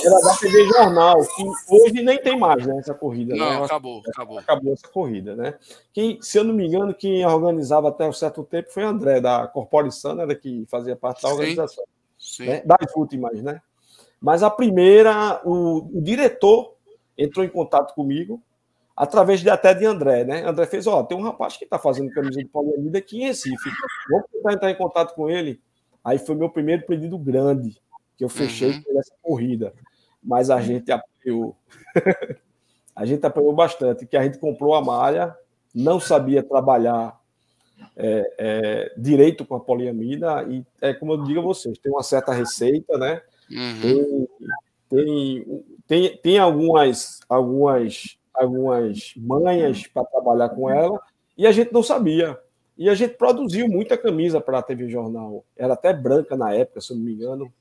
Era 0.05 0.19
da 0.19 0.35
TV 0.35 0.65
Jornal, 0.65 1.19
que 1.21 1.43
hoje 1.69 2.03
nem 2.03 2.21
tem 2.21 2.37
mais 2.37 2.65
né, 2.65 2.77
essa 2.79 2.93
corrida. 2.93 3.35
Não, 3.35 3.49
né? 3.49 3.65
acabou, 3.65 4.01
acabou. 4.07 4.39
Acabou 4.39 4.73
essa 4.73 4.87
corrida, 4.87 5.35
né? 5.35 5.55
Quem, 5.93 6.21
se 6.21 6.37
eu 6.37 6.43
não 6.43 6.53
me 6.53 6.67
engano, 6.67 6.93
quem 6.93 7.25
organizava 7.25 7.89
até 7.89 8.07
um 8.07 8.13
certo 8.13 8.43
tempo 8.43 8.71
foi 8.71 8.83
o 8.83 8.87
André, 8.87 9.19
da 9.19 9.47
Corporação, 9.47 10.19
era 10.19 10.35
que 10.35 10.65
fazia 10.69 10.95
parte 10.95 11.21
da 11.21 11.29
organização. 11.29 11.83
Sim, 12.17 12.43
sim. 12.43 12.49
Né? 12.49 12.61
Das 12.65 12.95
últimas, 12.95 13.41
né? 13.41 13.61
Mas 14.19 14.43
a 14.43 14.49
primeira, 14.49 15.41
o, 15.45 15.97
o, 15.97 16.01
diretor 16.01 16.75
entrou 17.17 17.45
em 17.45 17.49
contato 17.49 17.93
comigo, 17.93 18.41
através 18.95 19.41
de, 19.41 19.49
até 19.49 19.73
de 19.73 19.85
André, 19.85 20.23
né? 20.23 20.43
André 20.43 20.65
fez, 20.65 20.87
ó, 20.87 21.03
tem 21.03 21.17
um 21.17 21.21
rapaz 21.21 21.55
que 21.55 21.65
está 21.65 21.77
fazendo 21.77 22.11
camisa 22.11 22.39
de 22.39 22.47
poliamida 22.47 22.97
aqui 22.97 23.21
em 23.21 23.27
Recife. 23.27 23.69
Vamos 24.09 24.25
tentar 24.31 24.53
entrar 24.53 24.71
em 24.71 24.77
contato 24.77 25.13
com 25.13 25.29
ele. 25.29 25.61
Aí 26.03 26.17
foi 26.17 26.35
meu 26.35 26.49
primeiro 26.49 26.85
pedido 26.85 27.17
grande, 27.17 27.77
que 28.17 28.23
eu 28.23 28.29
fechei 28.29 28.71
uhum. 28.71 28.99
essa 28.99 29.13
corrida. 29.21 29.73
Mas 30.21 30.49
a 30.49 30.59
gente 30.59 30.91
apoiou. 30.91 31.55
a 32.95 33.05
gente 33.05 33.25
apoiou 33.25 33.53
bastante, 33.53 34.05
que 34.05 34.17
a 34.17 34.23
gente 34.23 34.39
comprou 34.39 34.73
a 34.73 34.83
malha, 34.83 35.35
não 35.73 35.99
sabia 35.99 36.41
trabalhar 36.41 37.19
é, 37.95 38.33
é, 38.37 38.93
direito 38.97 39.45
com 39.45 39.55
a 39.55 39.59
poliamida, 39.59 40.43
e 40.49 40.65
é 40.81 40.93
como 40.93 41.13
eu 41.13 41.23
digo 41.23 41.39
a 41.39 41.43
vocês, 41.43 41.77
tem 41.77 41.91
uma 41.91 42.03
certa 42.03 42.33
receita, 42.33 42.97
né? 42.97 43.21
Uhum. 43.51 43.81
Tem, 43.81 44.27
tem, 44.89 45.63
tem, 45.87 46.17
tem 46.17 46.39
algumas, 46.39 47.19
algumas, 47.29 48.17
algumas 48.33 49.13
manhas 49.15 49.85
para 49.87 50.05
trabalhar 50.05 50.49
com 50.49 50.69
ela 50.69 50.99
e 51.37 51.45
a 51.45 51.51
gente 51.51 51.71
não 51.71 51.83
sabia. 51.83 52.37
E 52.77 52.89
a 52.89 52.95
gente 52.95 53.15
produziu 53.15 53.67
muita 53.67 53.97
camisa 53.97 54.39
para 54.39 54.59
a 54.59 54.63
TV 54.63 54.87
Jornal. 54.87 55.43
Era 55.55 55.73
até 55.73 55.91
branca 55.91 56.37
na 56.37 56.53
época, 56.53 56.79
se 56.79 56.93
eu 56.93 56.97
não 56.97 57.03
me 57.03 57.13
engano. 57.13 57.51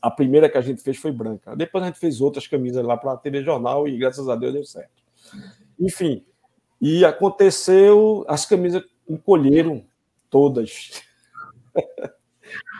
A 0.00 0.10
primeira 0.10 0.48
que 0.48 0.58
a 0.58 0.60
gente 0.60 0.82
fez 0.82 0.96
foi 0.96 1.10
branca. 1.10 1.56
Depois 1.56 1.82
a 1.82 1.88
gente 1.88 1.98
fez 1.98 2.20
outras 2.20 2.46
camisas 2.46 2.84
lá 2.84 2.96
para 2.96 3.12
a 3.12 3.16
TV 3.16 3.42
Jornal 3.42 3.88
e 3.88 3.96
graças 3.96 4.28
a 4.28 4.36
Deus 4.36 4.52
deu 4.52 4.64
certo. 4.64 5.02
Enfim, 5.78 6.24
e 6.80 7.04
aconteceu, 7.04 8.24
as 8.28 8.44
camisas 8.44 8.82
encolheram 9.08 9.84
todas. 10.30 11.02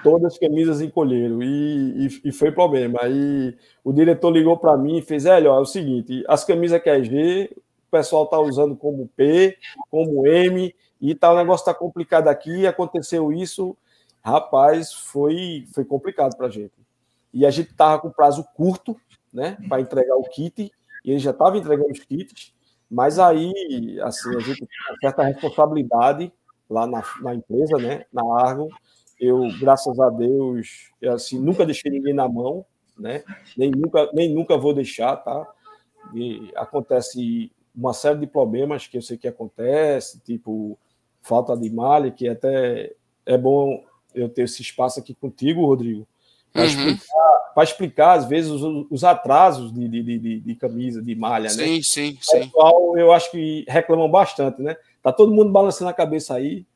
todas 0.02 0.34
as 0.34 0.38
camisas 0.38 0.80
encolheram 0.80 1.42
e, 1.42 2.06
e, 2.06 2.28
e, 2.28 2.32
foi 2.32 2.50
problema. 2.50 3.00
Aí 3.02 3.56
o 3.84 3.92
diretor 3.92 4.30
ligou 4.30 4.56
para 4.58 4.76
mim 4.76 4.98
e 4.98 5.02
fez: 5.02 5.24
Hélio, 5.24 5.52
é 5.52 5.58
o 5.58 5.64
seguinte, 5.64 6.24
as 6.28 6.44
camisas 6.44 6.82
que 6.82 6.90
é 6.90 7.02
G, 7.02 7.50
o 7.56 7.90
pessoal 7.90 8.24
está 8.24 8.38
usando 8.38 8.76
como 8.76 9.08
P, 9.16 9.56
como 9.90 10.26
M, 10.26 10.74
e 11.00 11.14
tá, 11.14 11.32
o 11.32 11.36
negócio 11.36 11.62
está 11.62 11.74
complicado 11.74 12.28
aqui, 12.28 12.66
aconteceu 12.66 13.32
isso. 13.32 13.76
Rapaz, 14.24 14.92
foi, 14.92 15.66
foi 15.72 15.84
complicado 15.84 16.36
para 16.36 16.46
a 16.46 16.50
gente. 16.50 16.81
E 17.32 17.46
a 17.46 17.50
gente 17.50 17.70
estava 17.70 18.00
com 18.00 18.10
prazo 18.10 18.44
curto 18.54 18.96
né, 19.32 19.56
para 19.68 19.80
entregar 19.80 20.16
o 20.16 20.24
kit, 20.24 20.70
e 21.04 21.10
ele 21.10 21.18
já 21.18 21.30
estava 21.30 21.56
entregando 21.56 21.90
os 21.90 22.00
kits, 22.00 22.54
mas 22.90 23.18
aí 23.18 23.98
assim, 24.02 24.36
a 24.36 24.40
gente 24.40 24.58
tem 24.58 24.68
uma 24.90 24.98
certa 25.00 25.22
responsabilidade 25.22 26.32
lá 26.68 26.86
na, 26.86 27.02
na 27.20 27.34
empresa, 27.34 27.76
né, 27.78 28.04
na 28.12 28.22
Argo, 28.38 28.68
eu, 29.18 29.48
graças 29.60 29.98
a 30.00 30.10
Deus, 30.10 30.90
eu, 31.00 31.12
assim, 31.12 31.38
nunca 31.38 31.64
deixei 31.64 31.90
ninguém 31.90 32.12
na 32.12 32.28
mão, 32.28 32.66
né? 32.98 33.22
Nem 33.56 33.70
nunca, 33.70 34.10
nem 34.12 34.34
nunca 34.34 34.58
vou 34.58 34.74
deixar, 34.74 35.16
tá? 35.16 35.46
E 36.12 36.50
acontece 36.56 37.52
uma 37.74 37.92
série 37.92 38.18
de 38.18 38.26
problemas 38.26 38.88
que 38.88 38.96
eu 38.98 39.02
sei 39.02 39.16
que 39.16 39.28
acontece, 39.28 40.20
tipo 40.20 40.76
falta 41.20 41.56
de 41.56 41.70
malha, 41.70 42.10
que 42.10 42.28
até 42.28 42.92
é 43.24 43.38
bom 43.38 43.84
eu 44.12 44.28
ter 44.28 44.42
esse 44.42 44.60
espaço 44.60 44.98
aqui 44.98 45.14
contigo, 45.14 45.64
Rodrigo, 45.64 46.06
para 46.52 46.62
uhum. 46.62 46.68
explicar, 46.68 47.62
explicar, 47.62 48.12
às 48.18 48.26
vezes, 48.26 48.50
os, 48.50 48.86
os 48.90 49.04
atrasos 49.04 49.72
de, 49.72 49.88
de, 49.88 50.02
de, 50.02 50.40
de, 50.40 50.54
camisa, 50.54 51.02
de 51.02 51.14
malha, 51.14 51.48
sim, 51.48 51.56
né? 51.56 51.66
Sim, 51.66 51.82
sim, 51.82 52.18
sim. 52.20 52.38
pessoal, 52.40 52.96
eu 52.98 53.12
acho 53.12 53.30
que 53.30 53.64
reclamam 53.66 54.10
bastante, 54.10 54.60
né? 54.60 54.76
Tá 55.02 55.10
todo 55.12 55.32
mundo 55.32 55.50
balançando 55.50 55.90
a 55.90 55.94
cabeça 55.94 56.34
aí. 56.34 56.66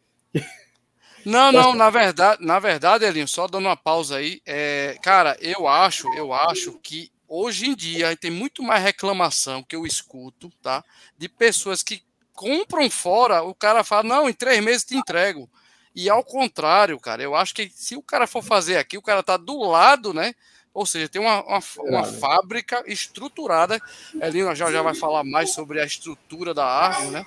Não, 1.25 1.53
não, 1.53 1.75
na 1.75 1.91
verdade, 1.91 2.45
na 2.45 2.59
verdade, 2.59 3.05
Elinho, 3.05 3.29
só 3.29 3.47
dando 3.47 3.67
uma 3.67 3.77
pausa 3.77 4.17
aí, 4.17 4.41
é, 4.47 4.97
cara, 5.03 5.37
eu 5.41 5.69
acho, 5.69 6.13
eu 6.15 6.33
acho 6.33 6.79
que 6.83 7.11
hoje 7.29 7.67
em 7.67 7.75
dia 7.75 8.17
tem 8.17 8.31
muito 8.31 8.63
mais 8.63 8.83
reclamação 8.83 9.63
que 9.63 9.77
eu 9.77 9.87
escuto, 9.87 10.51
tá? 10.63 10.83
De 11.19 11.29
pessoas 11.29 11.83
que 11.83 12.03
compram 12.33 12.89
fora, 12.89 13.43
o 13.43 13.55
cara 13.55 13.85
fala, 13.85 14.05
não, 14.05 14.29
em 14.29 14.33
três 14.33 14.63
meses 14.65 14.85
te 14.85 14.97
entrego. 14.97 15.51
E 15.97 16.11
ao 16.11 16.23
contrário, 16.23 17.01
cara, 17.01 17.23
eu 17.23 17.35
acho 17.35 17.55
que 17.55 17.73
se 17.75 17.97
o 17.97 18.03
cara 18.03 18.27
for 18.27 18.43
fazer 18.43 18.77
aqui, 18.77 18.99
o 18.99 19.03
cara 19.03 19.23
tá 19.23 19.39
do 19.39 19.59
lado, 19.61 20.13
né? 20.13 20.35
Ou 20.75 20.85
seja, 20.85 21.09
tem 21.09 21.23
uma, 21.23 21.43
uma, 21.43 21.61
uma 21.79 22.05
fábrica 22.05 22.85
estruturada. 22.87 23.81
Elinho 24.21 24.55
já, 24.55 24.71
já 24.71 24.83
vai 24.83 24.95
falar 24.95 25.25
mais 25.25 25.55
sobre 25.55 25.81
a 25.81 25.87
estrutura 25.87 26.53
da 26.53 26.67
árvore, 26.67 27.13
né? 27.13 27.25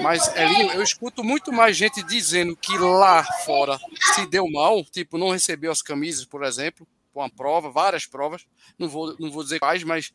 Mas, 0.00 0.32
Elinho, 0.36 0.70
eu 0.70 0.82
escuto 0.84 1.24
muito 1.24 1.52
mais 1.52 1.76
gente 1.76 2.00
dizendo 2.04 2.56
que 2.56 2.78
lá 2.78 3.24
fora 3.44 3.76
se 4.14 4.24
deu 4.28 4.48
mal, 4.48 4.84
tipo, 4.84 5.18
não 5.18 5.30
recebeu 5.30 5.72
as 5.72 5.82
camisas, 5.82 6.24
por 6.24 6.44
exemplo, 6.44 6.86
uma 7.12 7.28
prova, 7.28 7.70
várias 7.70 8.06
provas. 8.06 8.46
Não 8.78 8.88
vou, 8.88 9.16
não 9.18 9.32
vou 9.32 9.42
dizer 9.42 9.58
quais, 9.58 9.82
mas 9.82 10.12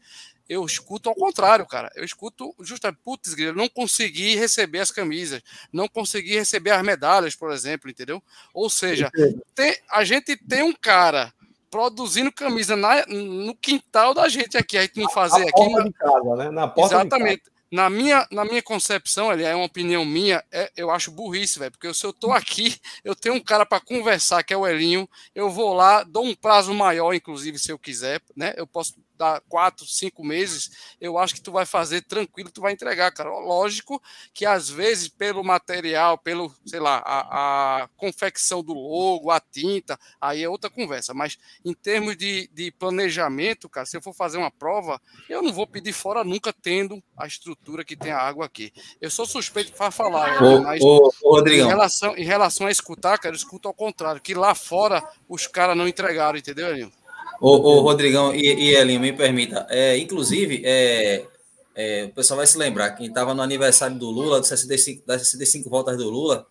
eu 0.48 0.66
escuto 0.66 1.10
ao 1.10 1.16
contrário, 1.16 1.66
cara. 1.66 1.92
Eu 1.96 2.04
escuto 2.04 2.54
justamente, 2.60 3.00
putz, 3.04 3.38
eu 3.38 3.54
não 3.54 3.70
consegui 3.70 4.36
receber 4.36 4.80
as 4.80 4.92
camisas, 4.92 5.42
não 5.72 5.88
consegui 5.88 6.36
receber 6.36 6.72
as 6.72 6.84
medalhas, 6.84 7.36
por 7.36 7.52
exemplo, 7.52 7.90
entendeu? 7.90 8.22
Ou 8.54 8.70
seja, 8.70 9.12
tem, 9.56 9.78
a 9.90 10.04
gente 10.04 10.36
tem 10.38 10.64
um 10.64 10.74
cara 10.74 11.34
produzindo 11.72 12.32
camisa 12.32 12.76
na, 12.76 13.06
no 13.08 13.56
quintal 13.56 14.14
da 14.14 14.28
gente 14.28 14.58
aqui, 14.58 14.78
a 14.78 14.82
gente 14.82 15.00
não 15.00 15.10
fazer 15.10 15.48
aqui. 15.48 15.70
Na, 15.70 15.84
de 15.84 15.94
casa, 15.94 16.36
né? 16.36 16.52
na 16.52 16.68
porta 16.68 16.96
Exatamente. 16.96 17.44
Na 17.72 17.90
minha, 17.90 18.28
na 18.30 18.44
minha 18.44 18.62
concepção, 18.62 19.30
ali 19.30 19.46
é 19.46 19.56
uma 19.56 19.64
opinião 19.64 20.04
minha, 20.04 20.44
é, 20.52 20.70
eu 20.76 20.92
acho 20.92 21.10
burrice, 21.10 21.58
velho, 21.58 21.72
porque 21.72 21.94
se 21.94 22.06
eu 22.06 22.12
tô 22.12 22.34
aqui, 22.34 22.78
eu 23.02 23.16
tenho 23.16 23.36
um 23.36 23.40
cara 23.40 23.66
para 23.66 23.80
conversar, 23.80 24.44
que 24.44 24.54
é 24.54 24.58
o 24.58 24.68
Elinho, 24.68 25.08
eu 25.34 25.50
vou 25.50 25.74
lá, 25.74 26.04
dou 26.04 26.26
um 26.26 26.36
prazo 26.36 26.74
maior, 26.74 27.14
inclusive, 27.14 27.58
se 27.58 27.72
eu 27.72 27.80
quiser, 27.80 28.22
né? 28.36 28.54
Eu 28.58 28.68
posso 28.68 28.96
dar 29.22 29.40
quatro, 29.42 29.86
cinco 29.86 30.24
meses, 30.24 30.96
eu 31.00 31.16
acho 31.16 31.36
que 31.36 31.42
tu 31.42 31.52
vai 31.52 31.64
fazer 31.64 32.02
tranquilo, 32.02 32.50
tu 32.50 32.60
vai 32.60 32.74
entregar, 32.74 33.12
cara. 33.12 33.30
Lógico 33.30 34.02
que 34.34 34.48
às 34.48 34.68
vezes 34.68 35.08
pelo 35.08 35.44
material, 35.44 36.18
pelo, 36.18 36.52
sei 36.66 36.80
lá, 36.80 37.04
a, 37.06 37.84
a 37.84 37.88
confecção 37.90 38.64
do 38.64 38.74
logo, 38.74 39.30
a 39.30 39.40
tinta, 39.40 40.00
aí 40.20 40.44
é 40.44 40.50
outra 40.50 40.72
conversa. 40.72 41.14
Mas 41.14 41.38
em 41.64 41.74
termos 41.74 42.18
de, 42.18 42.50
de 42.52 42.72
planejamento, 42.72 43.70
cara, 43.70 43.86
se 43.86 43.96
eu 43.96 44.02
for 44.02 44.14
fazer 44.14 44.40
uma 44.40 44.50
prova, 44.50 45.00
eu 45.30 45.44
não 45.44 45.54
vou 45.54 45.68
pedir 45.68 45.94
fora 45.94 46.24
nunca 46.24 46.52
tendo 46.52 47.02
a 47.16 47.28
estrutura 47.28 47.86
que 47.86 47.96
tem 47.96 48.12
a 48.12 48.20
água 48.20 48.48
aqui. 48.48 48.74
Eu 49.00 49.12
sou 49.12 49.28
suspeito 49.28 49.72
para 49.74 49.92
falar, 49.92 50.42
ô, 50.42 50.62
mas 50.64 50.82
ô, 50.82 51.14
ô. 51.22 51.48
Em, 51.48 51.68
relação, 51.68 52.18
em 52.18 52.26
relação 52.26 52.66
a 52.66 52.72
escutar, 52.72 53.20
cara, 53.20 53.36
eu 53.36 53.38
escuto 53.38 53.68
ao 53.68 53.74
contrário, 53.74 54.20
que 54.20 54.34
lá 54.34 54.56
fora 54.56 55.08
os 55.30 55.46
caras 55.46 55.78
não 55.78 55.88
entregaram, 55.88 56.40
entendeu, 56.40 56.70
Elinho? 56.70 56.92
Ô, 57.42 57.56
ô 57.56 57.82
Rodrigão 57.82 58.36
e, 58.36 58.42
e 58.42 58.76
Elinho, 58.76 59.00
me 59.00 59.12
permita. 59.12 59.66
É, 59.68 59.98
inclusive, 59.98 60.62
é, 60.64 61.26
é, 61.74 62.04
o 62.04 62.10
pessoal 62.14 62.38
vai 62.38 62.46
se 62.46 62.56
lembrar, 62.56 62.92
quem 62.92 63.08
estava 63.08 63.34
no 63.34 63.42
aniversário 63.42 63.98
do 63.98 64.12
Lula, 64.12 64.40
do 64.40 64.46
65, 64.46 65.08
das 65.08 65.24
65 65.24 65.68
voltas 65.68 65.98
do 65.98 66.08
Lula, 66.08 66.46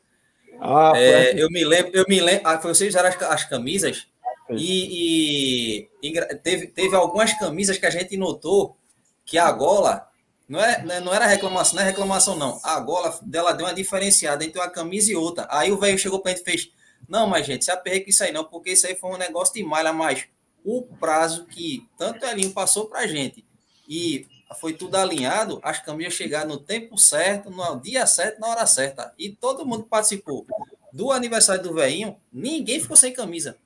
ah, 0.61 0.92
é, 0.96 1.40
eu 1.40 1.48
me 1.48 1.64
lembro, 1.64 1.92
eu 1.94 2.05
me 2.09 2.20
lembro, 2.20 2.42
ah, 2.44 2.59
foi 2.59 2.74
vocês 2.74 2.90
usaram 2.90 3.09
as, 3.09 3.22
as 3.22 3.44
camisas 3.44 4.09
e, 4.50 5.87
e, 6.03 6.11
e, 6.11 6.37
teve, 6.42 6.66
teve 6.66 6.96
algumas 6.96 7.33
camisas 7.38 7.79
que 7.79 7.87
a 7.87 7.90
gente 7.90 8.16
notou 8.16 8.76
que 9.24 9.38
a 9.38 9.50
gola 9.53 10.09
não, 10.48 10.61
é, 10.61 11.00
não 11.00 11.14
era 11.14 11.24
reclamação, 11.24 11.76
não 11.76 11.83
é 11.83 11.87
reclamação, 11.87 12.37
não. 12.37 12.59
A 12.64 12.81
gola 12.81 13.16
dela 13.22 13.53
deu 13.53 13.64
uma 13.64 13.72
diferenciada 13.72 14.44
entre 14.44 14.59
uma 14.59 14.68
camisa 14.68 15.12
e 15.12 15.14
outra. 15.14 15.46
Aí 15.48 15.70
o 15.70 15.79
velho 15.79 15.96
chegou 15.96 16.18
para 16.18 16.33
a 16.33 16.35
gente 16.35 16.42
e 16.42 16.50
fez: 16.50 16.72
Não, 17.09 17.29
mas 17.29 17.46
gente, 17.46 17.64
se 17.64 17.70
aperreia 17.70 18.03
com 18.03 18.11
isso 18.11 18.24
aí 18.24 18.33
não, 18.33 18.44
porque 18.44 18.72
isso 18.72 18.88
aí 18.88 18.96
foi 18.96 19.12
um 19.12 19.16
negócio 19.16 19.55
de 19.55 19.62
malha 19.62 19.92
mais 19.92 20.26
o 20.64 20.83
prazo 20.83 21.46
que 21.46 21.88
tanto 21.96 22.25
Elinho 22.25 22.53
passou 22.53 22.87
para 22.87 23.01
a 23.01 23.07
gente 23.07 23.44
e 23.88 24.27
foi 24.59 24.73
tudo 24.73 24.96
alinhado, 24.96 25.61
as 25.62 25.81
camisas 25.81 26.14
chegaram 26.14 26.49
no 26.49 26.59
tempo 26.59 26.99
certo, 26.99 27.51
no 27.51 27.81
dia 27.81 28.07
certo, 28.07 28.40
na 28.40 28.49
hora 28.49 28.66
certa. 28.66 29.12
E 29.18 29.31
todo 29.31 29.66
mundo 29.66 29.85
participou 29.85 30.46
do 30.92 31.12
aniversário 31.12 31.62
do 31.62 31.75
velhinho, 31.75 32.16
ninguém 32.33 32.81
ficou 32.81 32.96
sem 32.96 33.12
camisa. 33.12 33.57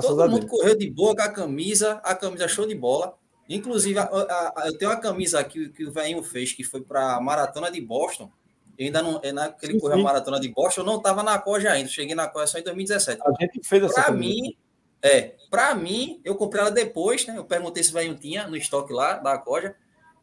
todo 0.00 0.30
mundo 0.30 0.46
correu 0.46 0.76
de 0.76 0.90
boa 0.90 1.16
com 1.16 1.22
a 1.22 1.28
camisa, 1.28 2.00
a 2.04 2.14
camisa 2.14 2.48
show 2.48 2.66
de 2.66 2.74
bola. 2.74 3.14
Inclusive, 3.48 3.98
a, 3.98 4.04
a, 4.04 4.52
a, 4.62 4.66
eu 4.68 4.78
tenho 4.78 4.90
uma 4.90 5.00
camisa 5.00 5.40
aqui 5.40 5.70
que 5.70 5.84
o 5.84 5.90
velhinho 5.90 6.22
fez, 6.22 6.52
que 6.52 6.62
foi 6.62 6.82
para 6.82 7.16
a 7.16 7.20
Maratona 7.20 7.70
de 7.70 7.80
Boston. 7.80 8.30
Eu 8.78 8.86
ainda 8.86 9.02
não, 9.02 9.20
naquele 9.34 9.78
correu 9.80 9.98
a 9.98 10.02
Maratona 10.02 10.38
de 10.38 10.48
Boston, 10.48 10.82
eu 10.82 10.86
não 10.86 10.96
estava 10.98 11.22
na 11.22 11.38
Coja 11.38 11.70
ainda, 11.72 11.88
cheguei 11.88 12.14
na 12.14 12.28
Coja 12.28 12.46
só 12.46 12.58
em 12.58 12.62
2017. 12.62 13.20
A 13.22 13.32
gente 13.42 13.66
fez 13.66 13.82
essa 13.82 14.04
Para 14.04 14.12
mim, 14.12 14.56
é, 15.02 15.34
para 15.50 15.74
mim, 15.74 16.20
eu 16.24 16.34
comprei 16.34 16.60
ela 16.60 16.70
depois, 16.70 17.26
né? 17.26 17.36
Eu 17.36 17.44
perguntei 17.44 17.82
se 17.82 17.90
o 17.90 17.94
velho 17.94 18.14
tinha 18.14 18.46
no 18.46 18.56
estoque 18.56 18.92
lá 18.92 19.14
da 19.14 19.38
Coja. 19.38 19.74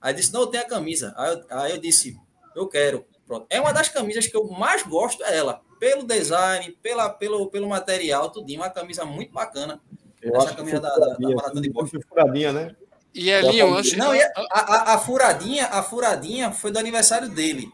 Aí 0.01 0.13
disse, 0.13 0.31
não, 0.31 0.41
eu 0.41 0.47
tenho 0.47 0.63
a 0.63 0.67
camisa. 0.67 1.13
Aí 1.17 1.33
eu, 1.33 1.45
aí 1.49 1.71
eu 1.71 1.77
disse, 1.77 2.17
eu 2.55 2.67
quero. 2.67 3.05
Pronto. 3.25 3.45
É 3.49 3.59
uma 3.59 3.73
das 3.73 3.89
camisas 3.89 4.27
que 4.27 4.37
eu 4.37 4.47
mais 4.47 4.83
gosto, 4.83 5.23
é 5.23 5.37
ela. 5.37 5.61
Pelo 5.79 6.03
design, 6.03 6.71
pela, 6.81 7.09
pelo, 7.09 7.47
pelo 7.49 7.67
material, 7.67 8.29
tudinho. 8.29 8.61
Uma 8.61 8.69
camisa 8.69 9.03
muito 9.03 9.33
bacana. 9.33 9.81
Eu 10.21 10.35
Essa 10.35 10.55
camisa 10.55 10.79
da, 10.79 10.95
da, 10.95 11.13
da 11.15 11.29
Maratona 11.29 11.61
de 11.61 11.69
Boston. 11.69 11.99
Furadinha, 12.07 12.53
né? 12.53 12.75
E 13.13 13.29
Elinho, 13.29 13.75
antes... 13.75 13.97
Não, 13.97 14.11
a, 14.11 14.59
a, 14.59 14.93
a, 14.93 14.97
furadinha, 14.99 15.65
a 15.65 15.81
furadinha 15.81 16.51
foi 16.51 16.71
do 16.71 16.77
aniversário 16.77 17.27
dele, 17.29 17.71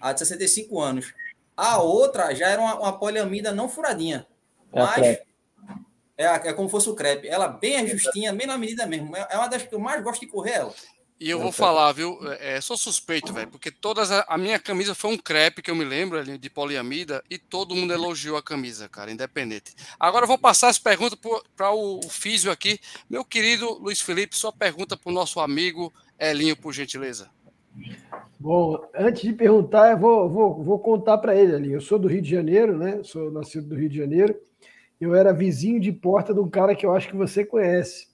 a 0.00 0.12
de 0.12 0.18
65 0.18 0.80
anos. 0.80 1.14
A 1.56 1.80
outra 1.80 2.34
já 2.34 2.48
era 2.48 2.60
uma, 2.60 2.80
uma 2.80 2.98
poliamida 2.98 3.52
não 3.52 3.68
furadinha. 3.68 4.26
É 4.72 4.80
mas 4.80 5.18
é, 6.22 6.48
é 6.48 6.52
como 6.52 6.68
fosse 6.68 6.88
o 6.88 6.94
crepe. 6.94 7.28
Ela 7.28 7.48
bem 7.48 7.76
ajustinha, 7.76 8.32
bem 8.32 8.46
na 8.46 8.58
medida 8.58 8.86
mesmo. 8.86 9.16
É, 9.16 9.28
é 9.30 9.38
uma 9.38 9.48
das 9.48 9.62
que 9.62 9.74
eu 9.74 9.78
mais 9.78 10.02
gosto 10.02 10.20
de 10.20 10.26
correr 10.26 10.52
ela. 10.52 10.74
E 11.22 11.30
eu 11.30 11.38
vou 11.38 11.52
falar, 11.52 11.92
viu? 11.92 12.18
É, 12.40 12.60
sou 12.60 12.76
suspeito, 12.76 13.32
velho, 13.32 13.48
porque 13.48 13.70
todas 13.70 14.10
a, 14.10 14.24
a, 14.28 14.36
minha 14.36 14.58
camisa 14.58 14.92
foi 14.92 15.12
um 15.12 15.16
crepe 15.16 15.62
que 15.62 15.70
eu 15.70 15.76
me 15.76 15.84
lembro 15.84 16.18
ali 16.18 16.36
de 16.36 16.50
poliamida 16.50 17.22
e 17.30 17.38
todo 17.38 17.76
mundo 17.76 17.92
elogiou 17.92 18.36
a 18.36 18.42
camisa, 18.42 18.88
cara, 18.88 19.12
independente. 19.12 19.72
Agora 20.00 20.24
eu 20.24 20.28
vou 20.28 20.36
passar 20.36 20.68
as 20.68 20.80
perguntas 20.80 21.16
para 21.56 21.70
o, 21.70 22.00
o 22.00 22.08
Físio 22.10 22.50
aqui. 22.50 22.80
Meu 23.08 23.24
querido 23.24 23.72
Luiz 23.74 24.00
Felipe, 24.00 24.36
sua 24.36 24.52
pergunta 24.52 24.96
para 24.96 25.10
o 25.10 25.14
nosso 25.14 25.38
amigo 25.38 25.92
Elinho, 26.18 26.56
por 26.56 26.72
gentileza. 26.72 27.30
Bom, 28.40 28.84
antes 28.92 29.22
de 29.22 29.32
perguntar, 29.32 29.92
eu 29.92 29.98
vou, 29.98 30.28
vou, 30.28 30.64
vou 30.64 30.78
contar 30.80 31.18
para 31.18 31.36
ele 31.36 31.54
ali. 31.54 31.72
Eu 31.72 31.80
sou 31.80 32.00
do 32.00 32.08
Rio 32.08 32.20
de 32.20 32.30
Janeiro, 32.30 32.76
né? 32.76 33.00
Sou 33.04 33.30
nascido 33.30 33.68
do 33.68 33.76
Rio 33.76 33.88
de 33.88 33.98
Janeiro. 33.98 34.34
Eu 35.02 35.16
era 35.16 35.32
vizinho 35.32 35.80
de 35.80 35.90
porta 35.90 36.32
de 36.32 36.38
um 36.38 36.48
cara 36.48 36.76
que 36.76 36.86
eu 36.86 36.94
acho 36.94 37.08
que 37.08 37.16
você 37.16 37.44
conhece 37.44 38.06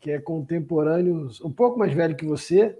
que 0.00 0.10
é 0.10 0.18
contemporâneo, 0.18 1.28
um 1.44 1.52
pouco 1.52 1.78
mais 1.78 1.94
velho 1.94 2.16
que 2.16 2.26
você, 2.26 2.76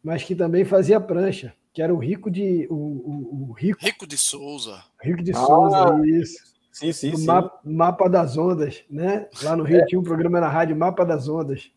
mas 0.00 0.22
que 0.22 0.32
também 0.32 0.64
fazia 0.64 1.00
prancha, 1.00 1.52
que 1.72 1.82
era 1.82 1.92
o 1.92 1.98
Rico 1.98 2.30
de. 2.30 2.68
O, 2.70 2.74
o, 2.74 3.48
o 3.50 3.52
Rico, 3.52 3.84
Rico 3.84 4.06
de 4.06 4.16
Souza. 4.16 4.80
Rico 5.02 5.24
de 5.24 5.32
ah, 5.32 5.38
Souza, 5.38 6.06
isso. 6.06 6.38
Sim, 6.70 6.92
sim, 6.92 7.16
sim. 7.16 7.26
Mapa, 7.26 7.58
mapa, 7.64 8.08
das 8.08 8.38
Ondas, 8.38 8.84
né? 8.88 9.26
Lá 9.42 9.56
no 9.56 9.64
Rio 9.64 9.80
é. 9.80 9.86
tinha 9.86 10.00
um 10.00 10.04
programa 10.04 10.40
na 10.40 10.48
rádio 10.48 10.76
Mapa 10.76 11.04
das 11.04 11.28
Ondas. 11.28 11.68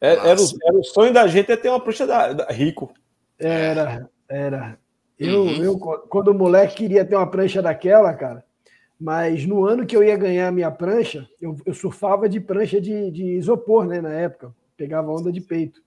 É, 0.00 0.14
era, 0.14 0.40
o, 0.40 0.48
era, 0.64 0.76
o, 0.76 0.82
sonho 0.82 1.12
da 1.12 1.28
gente 1.28 1.52
é 1.52 1.56
ter 1.56 1.68
uma 1.68 1.78
prancha 1.78 2.04
da, 2.04 2.32
da 2.32 2.46
Rico. 2.50 2.92
Era, 3.38 4.10
era. 4.28 4.76
Eu, 5.16 5.42
uhum. 5.42 5.62
eu, 5.62 5.78
quando 5.78 6.32
o 6.32 6.34
moleque 6.34 6.74
queria 6.74 7.04
ter 7.04 7.14
uma 7.14 7.30
prancha 7.30 7.62
daquela, 7.62 8.12
cara, 8.12 8.44
mas 9.02 9.44
no 9.44 9.66
ano 9.66 9.84
que 9.84 9.96
eu 9.96 10.04
ia 10.04 10.16
ganhar 10.16 10.52
minha 10.52 10.70
prancha, 10.70 11.28
eu, 11.40 11.56
eu 11.66 11.74
surfava 11.74 12.28
de 12.28 12.38
prancha 12.38 12.80
de, 12.80 13.10
de, 13.10 13.24
isopor, 13.32 13.84
né? 13.84 14.00
Na 14.00 14.12
época, 14.12 14.54
pegava 14.76 15.10
onda 15.10 15.32
de 15.32 15.40
peito. 15.40 15.82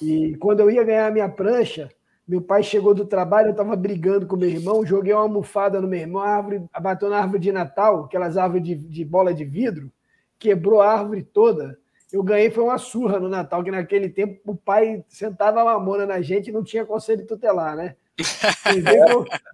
E 0.00 0.36
quando 0.36 0.60
eu 0.60 0.70
ia 0.70 0.84
ganhar 0.84 1.10
minha 1.10 1.28
prancha, 1.28 1.88
meu 2.26 2.40
pai 2.40 2.62
chegou 2.62 2.94
do 2.94 3.04
trabalho, 3.04 3.48
eu 3.48 3.50
estava 3.50 3.74
brigando 3.74 4.24
com 4.24 4.36
meu 4.36 4.48
irmão, 4.48 4.86
joguei 4.86 5.12
uma 5.12 5.22
almofada 5.22 5.80
no 5.80 5.88
meu 5.88 5.98
irmão, 5.98 6.22
a 6.22 6.28
árvore, 6.28 6.62
bateu 6.80 7.10
na 7.10 7.18
árvore 7.18 7.40
de 7.40 7.50
Natal, 7.50 8.04
aquelas 8.04 8.36
árvores 8.36 8.64
de, 8.64 8.76
de 8.76 9.04
bola 9.04 9.34
de 9.34 9.44
vidro, 9.44 9.90
quebrou 10.38 10.80
a 10.80 10.92
árvore 10.92 11.24
toda. 11.24 11.76
Eu 12.12 12.22
ganhei 12.22 12.50
foi 12.50 12.62
uma 12.62 12.78
surra 12.78 13.18
no 13.18 13.28
Natal, 13.28 13.64
que 13.64 13.70
naquele 13.72 14.08
tempo 14.08 14.40
o 14.46 14.54
pai 14.54 15.04
sentava 15.08 15.60
a 15.60 15.64
mamona 15.64 16.06
na 16.06 16.22
gente 16.22 16.50
e 16.50 16.52
não 16.52 16.62
tinha 16.62 16.86
conselho 16.86 17.26
tutelar, 17.26 17.74
né? 17.74 17.96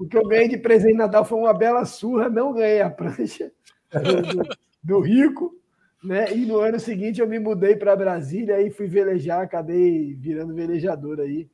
O 0.01 0.07
que 0.07 0.17
eu 0.17 0.27
ganhei 0.27 0.49
de 0.49 0.57
presente 0.57 0.93
de 0.93 0.99
Natal 0.99 1.25
foi 1.25 1.39
uma 1.39 1.53
bela 1.53 1.85
surra, 1.85 2.29
não 2.29 2.53
ganhei 2.53 2.81
a 2.81 2.91
prancha 2.91 3.53
do, 3.93 4.57
do, 4.83 5.01
rico, 5.01 5.55
né? 6.03 6.35
E 6.35 6.47
no 6.47 6.59
ano 6.59 6.81
seguinte 6.81 7.21
eu 7.21 7.29
me 7.29 7.39
mudei 7.39 7.77
para 7.77 7.97
Brasília 7.97 8.61
e 8.63 8.71
fui 8.71 8.87
velejar, 8.87 9.43
acabei 9.43 10.15
virando 10.15 10.55
velejador 10.55 11.21
aí. 11.21 11.49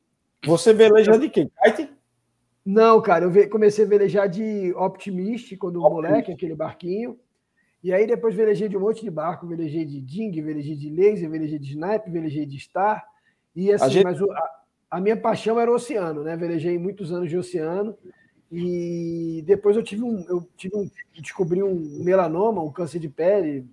Você 0.45 0.73
veleja 0.73 1.17
de 1.17 1.29
quem? 1.29 1.51
Kite? 1.63 1.89
Não, 2.65 3.01
cara, 3.01 3.25
eu 3.25 3.49
comecei 3.49 3.85
a 3.85 3.87
velejar 3.87 4.29
de 4.29 4.73
Optimist 4.75 5.57
quando 5.57 5.81
moleque, 5.81 6.31
aquele 6.31 6.55
barquinho. 6.55 7.19
E 7.83 7.91
aí 7.91 8.05
depois 8.05 8.35
velejei 8.35 8.69
de 8.69 8.77
um 8.77 8.81
monte 8.81 9.01
de 9.01 9.09
barco, 9.09 9.47
velejei 9.47 9.83
de 9.83 9.99
Ding, 9.99 10.31
velejei 10.41 10.75
de 10.75 10.89
laser, 10.89 11.29
velejei 11.29 11.57
de 11.57 11.71
snipe, 11.71 12.11
velejei 12.11 12.45
de 12.45 12.59
star. 12.59 13.03
E 13.55 13.71
assim, 13.71 13.89
gente... 13.89 14.03
mas 14.03 14.21
o, 14.21 14.31
a, 14.31 14.60
a 14.91 14.99
minha 14.99 15.15
paixão 15.15 15.57
era 15.57 15.71
o 15.71 15.75
oceano, 15.75 16.21
né? 16.21 16.35
Velejei 16.35 16.77
muitos 16.77 17.13
anos 17.13 17.29
de 17.29 17.37
oceano 17.37 17.97
e 18.51 19.41
depois 19.47 19.77
eu 19.77 19.81
tive 19.81 20.03
um, 20.03 20.25
eu 20.27 20.45
tive 20.57 20.75
um, 20.75 20.89
descobri 21.13 21.63
um 21.63 22.03
melanoma, 22.03 22.61
um 22.61 22.71
câncer 22.71 22.99
de 22.99 23.07
pele 23.07 23.65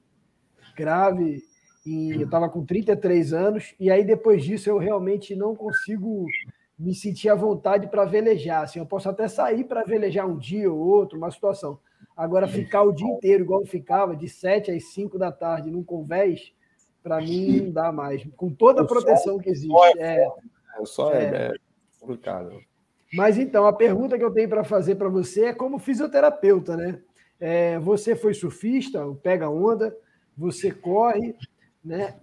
grave 0.77 1.43
e 1.85 2.13
eu 2.13 2.25
estava 2.25 2.49
com 2.49 2.65
33 2.65 3.33
anos 3.33 3.75
e 3.81 3.91
aí 3.91 4.05
depois 4.05 4.45
disso 4.45 4.71
eu 4.71 4.79
realmente 4.79 5.35
não 5.35 5.57
consigo 5.57 6.25
me 6.79 6.95
sentir 6.95 7.29
à 7.29 7.35
vontade 7.35 7.89
para 7.89 8.05
velejar. 8.05 8.63
Assim, 8.63 8.79
eu 8.79 8.87
posso 8.87 9.09
até 9.09 9.27
sair 9.27 9.65
para 9.65 9.83
velejar 9.83 10.25
um 10.25 10.39
dia 10.39 10.73
ou 10.73 10.79
outro, 10.79 11.19
uma 11.19 11.33
situação. 11.33 11.81
Agora 12.17 12.47
ficar 12.47 12.83
o 12.83 12.93
dia 12.93 13.09
inteiro 13.09 13.43
igual 13.43 13.63
eu 13.63 13.67
ficava, 13.67 14.15
de 14.15 14.29
7 14.29 14.71
às 14.71 14.93
5 14.93 15.19
da 15.19 15.33
tarde 15.33 15.71
num 15.71 15.83
convés, 15.83 16.53
para 17.03 17.21
mim 17.21 17.63
não 17.63 17.73
dá 17.73 17.91
mais. 17.91 18.25
Com 18.37 18.51
toda 18.51 18.83
a 18.83 18.85
proteção 18.85 19.39
que 19.39 19.51
existe. 19.51 19.75
É, 19.99 20.29
só 20.87 21.13
é, 21.13 21.25
é 21.25 21.53
complicado. 22.01 22.61
Mas 23.13 23.39
então, 23.39 23.67
a 23.67 23.73
pergunta 23.73 24.19
que 24.19 24.25
eu 24.25 24.33
tenho 24.33 24.49
para 24.49 24.65
fazer 24.65 24.97
para 24.97 25.09
você 25.09 25.47
é 25.47 25.55
como 25.55 25.79
fisioterapeuta, 25.79 26.77
né? 26.77 27.01
É, 27.41 27.79
você 27.79 28.17
foi 28.17 28.35
surfista, 28.35 29.05
pega 29.23 29.49
onda, 29.49 29.97
você 30.37 30.71
corre, 30.71 31.35
né? 31.85 32.17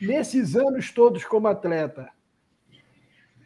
Nesses 0.00 0.56
anos 0.56 0.90
todos 0.90 1.24
como 1.24 1.46
atleta, 1.46 2.10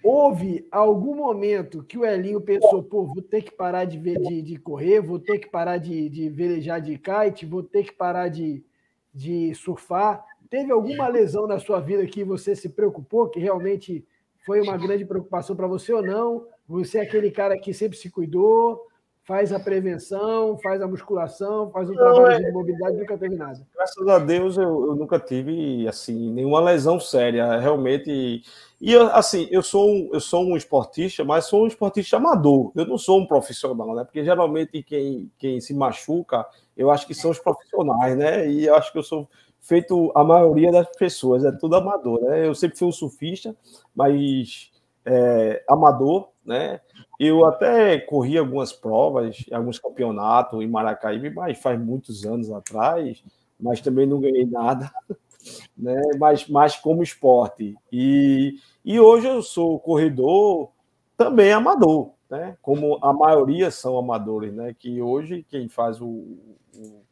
houve 0.03 0.67
algum 0.71 1.15
momento 1.15 1.83
que 1.83 1.99
o 1.99 2.05
Elinho 2.05 2.41
pensou, 2.41 2.83
pô, 2.83 3.05
vou 3.05 3.23
ter 3.23 3.43
que 3.43 3.51
parar 3.51 3.85
de, 3.85 3.99
ver, 3.99 4.19
de, 4.21 4.43
de 4.43 4.57
correr, 4.57 5.01
vou 5.01 5.19
ter 5.19 5.39
que 5.39 5.51
parar 5.51 5.77
de, 5.77 6.09
de 6.09 6.29
velejar 6.31 6.81
de 6.81 6.99
kite, 6.99 7.45
vou 7.45 7.63
ter 7.63 7.85
que 7.85 7.93
parar 7.93 8.29
de, 8.29 8.65
de 9.13 9.55
surfar? 9.55 10.25
Teve 10.49 10.73
alguma 10.73 11.09
lesão 11.09 11.47
na 11.47 11.59
sua 11.59 11.81
vida 11.81 12.07
que 12.07 12.25
você 12.25 12.57
se 12.57 12.71
preocupou, 12.71 13.29
que 13.29 13.39
realmente 13.39 14.07
foi 14.45 14.61
uma 14.61 14.77
grande 14.77 15.05
preocupação 15.05 15.55
para 15.55 15.67
você 15.67 15.93
ou 15.93 16.03
não? 16.03 16.47
Você 16.69 16.99
é 16.99 17.03
aquele 17.03 17.31
cara 17.31 17.59
que 17.59 17.73
sempre 17.73 17.97
se 17.97 18.11
cuidou, 18.11 18.89
faz 19.29 19.53
a 19.53 19.61
prevenção, 19.61 20.57
faz 20.57 20.81
a 20.81 20.89
musculação, 20.89 21.71
faz 21.71 21.91
um 21.91 21.93
não, 21.93 22.15
trabalho 22.15 22.43
é... 22.43 22.47
de 22.47 22.51
mobilidade, 22.51 22.97
nunca 22.97 23.19
teve 23.19 23.37
nada. 23.37 23.61
Graças 23.75 24.09
a 24.09 24.19
Deus 24.19 24.57
eu, 24.57 24.87
eu, 24.87 24.97
nunca 24.97 25.21
tive 25.21 25.87
assim 25.87 26.33
nenhuma 26.33 26.61
lesão 26.61 26.99
séria, 26.99 27.59
realmente. 27.59 28.43
E 28.81 28.93
eu, 28.93 29.03
assim, 29.15 29.47
eu 29.51 29.63
sou 29.63 29.91
um, 29.91 30.09
eu 30.15 30.21
sou 30.21 30.47
um 30.47 30.57
esportista, 30.57 31.25
mas 31.25 31.45
sou 31.45 31.65
um 31.65 31.67
esportista 31.67 32.17
amador. 32.17 32.73
Eu 32.75 32.87
não 32.87 32.97
sou 32.97 33.21
um 33.21 33.27
profissional, 33.27 33.95
né? 33.95 34.03
Porque 34.03 34.25
geralmente 34.25 34.83
quem, 34.83 35.31
quem 35.39 35.61
se 35.61 35.75
machuca, 35.75 36.47
eu 36.75 36.91
acho 36.91 37.07
que 37.07 37.15
são 37.15 37.31
os 37.31 37.39
profissionais, 37.39 38.17
né? 38.17 38.49
E 38.49 38.65
eu 38.65 38.75
acho 38.77 38.91
que 38.91 38.99
eu 38.99 39.03
sou 39.03 39.29
feito 39.61 40.11
a 40.15 40.25
maioria 40.25 40.73
das 40.73 40.89
pessoas, 40.97 41.45
é 41.45 41.53
tudo 41.53 41.77
amador, 41.77 42.21
né? 42.23 42.47
Eu 42.47 42.55
sempre 42.55 42.79
fui 42.79 42.89
um 42.89 42.93
surfista, 42.93 43.55
mas 43.95 44.71
é, 45.05 45.63
amador, 45.69 46.29
né? 46.45 46.81
Eu 47.19 47.45
até 47.45 47.99
corri 47.99 48.39
algumas 48.39 48.73
provas, 48.73 49.45
alguns 49.53 49.79
campeonatos 49.79 50.63
em 50.63 50.69
Maracaíbe, 50.69 51.31
mas 51.31 51.59
faz 51.59 51.79
muitos 51.79 52.25
anos 52.25 52.51
atrás, 52.51 53.23
mas 53.59 53.81
também 53.81 54.07
não 54.07 54.21
ganhei 54.21 54.47
nada, 54.47 54.91
né? 55.77 56.01
Mas, 56.19 56.49
mas 56.49 56.77
como 56.77 57.03
esporte. 57.03 57.75
E, 57.93 58.59
e 58.85 59.01
hoje 59.01 59.27
eu 59.27 59.43
sou 59.43 59.79
corredor 59.81 60.71
também 61.17 61.53
amador, 61.53 62.13
né? 62.31 62.57
Como 62.63 62.99
a 63.03 63.13
maioria 63.13 63.71
são 63.71 63.99
amadores, 63.99 64.55
né? 64.55 64.75
Que 64.79 65.03
hoje 65.03 65.45
quem 65.49 65.69
faz 65.69 66.01
o, 66.01 66.07
o 66.07 67.03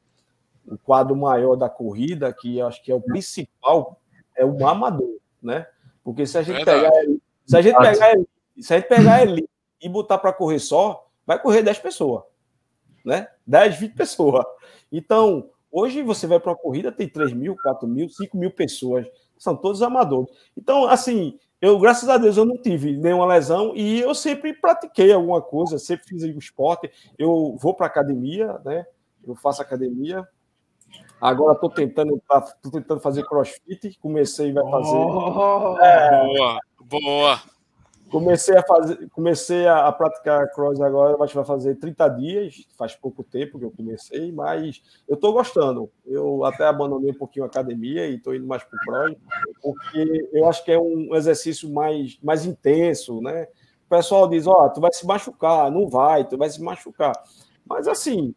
o 0.67 0.79
quadro 0.79 1.17
maior 1.17 1.57
da 1.57 1.69
corrida, 1.69 2.33
que 2.33 2.61
acho 2.61 2.83
que 2.83 2.91
é 2.91 2.95
o 2.95 3.01
principal, 3.01 4.01
é 4.35 4.45
o 4.45 4.67
amador, 4.67 5.17
né? 5.43 5.67
Porque 6.03 6.27
se 6.27 6.39
a 6.39 6.43
gente 6.43 6.65
pegar 6.65 6.91
ele, 7.03 7.21
se 7.45 7.57
a 7.57 7.63
gente 7.63 7.79
pegar 7.79 8.13
ele, 8.13 8.29
se 8.59 8.75
a 8.75 8.79
gente 8.79 8.89
pegar 8.89 9.23
ele 9.23 9.49
e 9.81 9.89
botar 9.89 10.19
para 10.19 10.33
correr 10.33 10.59
só, 10.59 11.09
vai 11.27 11.41
correr 11.41 11.63
10 11.63 11.79
pessoas, 11.79 12.25
né? 13.05 13.29
10, 13.47 13.77
20 13.79 13.95
pessoas. 13.95 14.45
Então, 14.91 15.51
hoje 15.71 16.03
você 16.03 16.27
vai 16.27 16.41
para 16.41 16.53
uma 16.53 16.59
corrida, 16.59 16.93
tem 16.93 17.09
3 17.09 17.33
mil, 17.33 17.57
4 17.63 17.87
mil, 17.89 18.09
5 18.09 18.37
mil 18.37 18.51
pessoas, 18.51 19.07
são 19.37 19.57
todos 19.57 19.83
amadores. 19.83 20.31
Então, 20.57 20.87
assim, 20.89 21.39
eu, 21.61 21.79
graças 21.79 22.09
a 22.09 22.19
Deus, 22.19 22.37
eu 22.37 22.45
não 22.45 22.57
tive 22.61 22.97
nenhuma 22.97 23.27
lesão 23.27 23.75
e 23.75 24.01
eu 24.01 24.15
sempre 24.15 24.53
pratiquei 24.53 25.13
alguma 25.13 25.41
coisa, 25.41 25.79
sempre 25.79 26.07
fiz 26.07 26.23
o 26.23 26.39
esporte. 26.39 26.91
Eu 27.19 27.57
vou 27.59 27.75
para 27.75 27.87
academia, 27.87 28.61
né? 28.65 28.87
Eu 29.27 29.35
faço 29.35 29.63
academia, 29.63 30.27
Agora 31.21 31.55
estou 31.55 31.71
tentando, 31.71 32.21
tô 32.63 32.71
tentando 32.71 33.01
fazer 33.01 33.25
crossfit, 33.25 33.99
comecei 34.01 34.53
vai 34.53 34.71
fazer. 34.71 34.97
Oh, 34.97 35.79
é, 35.81 36.27
boa, 36.27 36.61
boa. 36.85 37.41
Comecei 38.11 38.57
a 38.57 38.63
fazer, 38.63 39.09
comecei 39.11 39.67
a, 39.67 39.91
praticar 39.91 40.49
cross 40.53 40.81
agora, 40.81 41.17
mas 41.19 41.33
vai 41.33 41.45
fazer 41.45 41.75
30 41.75 42.09
dias, 42.11 42.65
faz 42.79 42.95
pouco 42.95 43.25
tempo 43.25 43.59
que 43.59 43.65
eu 43.65 43.71
comecei, 43.71 44.31
mas 44.31 44.81
eu 45.09 45.17
estou 45.17 45.33
gostando. 45.33 45.91
Eu 46.05 46.45
até 46.45 46.67
abandonei 46.67 47.11
um 47.11 47.19
pouquinho 47.19 47.45
a 47.45 47.49
academia 47.49 48.07
e 48.07 48.15
estou 48.15 48.33
indo 48.35 48.47
mais 48.47 48.63
para 48.63 48.77
o 48.77 48.81
cross, 48.81 49.17
porque 49.61 50.29
eu 50.33 50.49
acho 50.49 50.65
que 50.65 50.71
é 50.71 50.79
um 50.79 51.17
exercício 51.17 51.69
mais, 51.69 52.17
mais 52.23 52.47
intenso, 52.47 53.21
né? 53.21 53.49
O 53.87 53.89
pessoal 53.89 54.29
diz, 54.29 54.47
ó, 54.47 54.67
oh, 54.67 54.71
tu 54.71 54.81
vai 54.81 54.93
se 54.93 55.05
machucar, 55.05 55.71
não 55.71 55.89
vai, 55.89 56.25
tu 56.25 56.39
vai 56.39 56.49
se 56.49 56.63
machucar. 56.63 57.13
Mas 57.69 57.89
assim, 57.89 58.33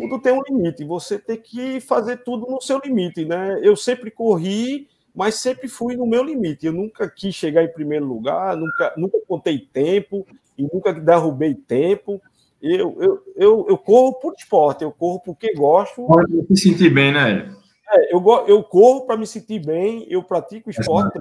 tudo 0.00 0.20
tem 0.20 0.32
um 0.32 0.42
limite, 0.42 0.84
você 0.84 1.18
tem 1.18 1.36
que 1.36 1.80
fazer 1.80 2.18
tudo 2.18 2.46
no 2.46 2.60
seu 2.60 2.80
limite, 2.84 3.24
né? 3.24 3.58
Eu 3.62 3.76
sempre 3.76 4.10
corri 4.10 4.88
mas 5.18 5.34
sempre 5.34 5.66
fui 5.66 5.96
no 5.96 6.06
meu 6.06 6.22
limite. 6.22 6.64
Eu 6.64 6.72
nunca 6.72 7.10
quis 7.10 7.34
chegar 7.34 7.64
em 7.64 7.72
primeiro 7.72 8.06
lugar, 8.06 8.56
nunca, 8.56 8.94
nunca 8.96 9.18
contei 9.26 9.58
tempo 9.58 10.24
e 10.56 10.62
nunca 10.62 10.92
derrubei 10.92 11.56
tempo. 11.56 12.22
Eu, 12.62 12.96
eu, 13.00 13.22
eu, 13.34 13.66
eu 13.68 13.78
corro 13.78 14.14
por 14.20 14.32
esporte, 14.38 14.84
eu 14.84 14.92
corro 14.92 15.18
porque 15.18 15.52
gosto. 15.54 16.06
Pode 16.06 16.46
se 16.50 16.68
sentir 16.68 16.90
bem, 16.90 17.12
né? 17.12 17.52
É, 17.90 18.14
eu, 18.14 18.24
eu 18.46 18.62
corro 18.62 19.06
para 19.06 19.16
me 19.16 19.26
sentir 19.26 19.58
bem, 19.58 20.06
eu 20.08 20.22
pratico 20.22 20.70
esporte 20.70 21.18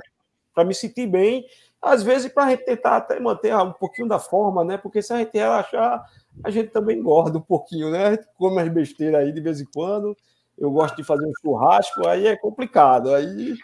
para 0.54 0.64
me 0.64 0.76
sentir 0.76 1.08
bem, 1.08 1.46
às 1.82 2.04
vezes 2.04 2.32
para 2.32 2.46
a 2.46 2.50
gente 2.52 2.66
tentar 2.66 2.98
até 2.98 3.20
manter 3.20 3.56
um 3.56 3.74
pouquinho 3.74 4.08
da 4.08 4.20
forma, 4.20 4.64
né? 4.64 4.78
Porque 4.78 5.02
se 5.02 5.12
a 5.12 5.18
gente 5.18 5.36
relaxar, 5.36 6.06
a 6.44 6.50
gente 6.50 6.70
também 6.70 6.98
engorda 6.98 7.38
um 7.38 7.42
pouquinho, 7.42 7.92
né? 7.92 8.06
A 8.08 8.12
gente 8.12 8.28
come 8.38 8.62
as 8.62 8.70
besteiras 8.70 9.22
aí 9.22 9.32
de 9.32 9.42
vez 9.42 9.60
em 9.62 9.66
quando. 9.74 10.16
Eu 10.58 10.72
gosto 10.72 10.96
de 10.96 11.04
fazer 11.04 11.26
um 11.26 11.34
churrasco, 11.42 12.08
aí 12.08 12.28
é 12.28 12.36
complicado. 12.36 13.14
Aí 13.14 13.58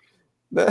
né? 0.52 0.66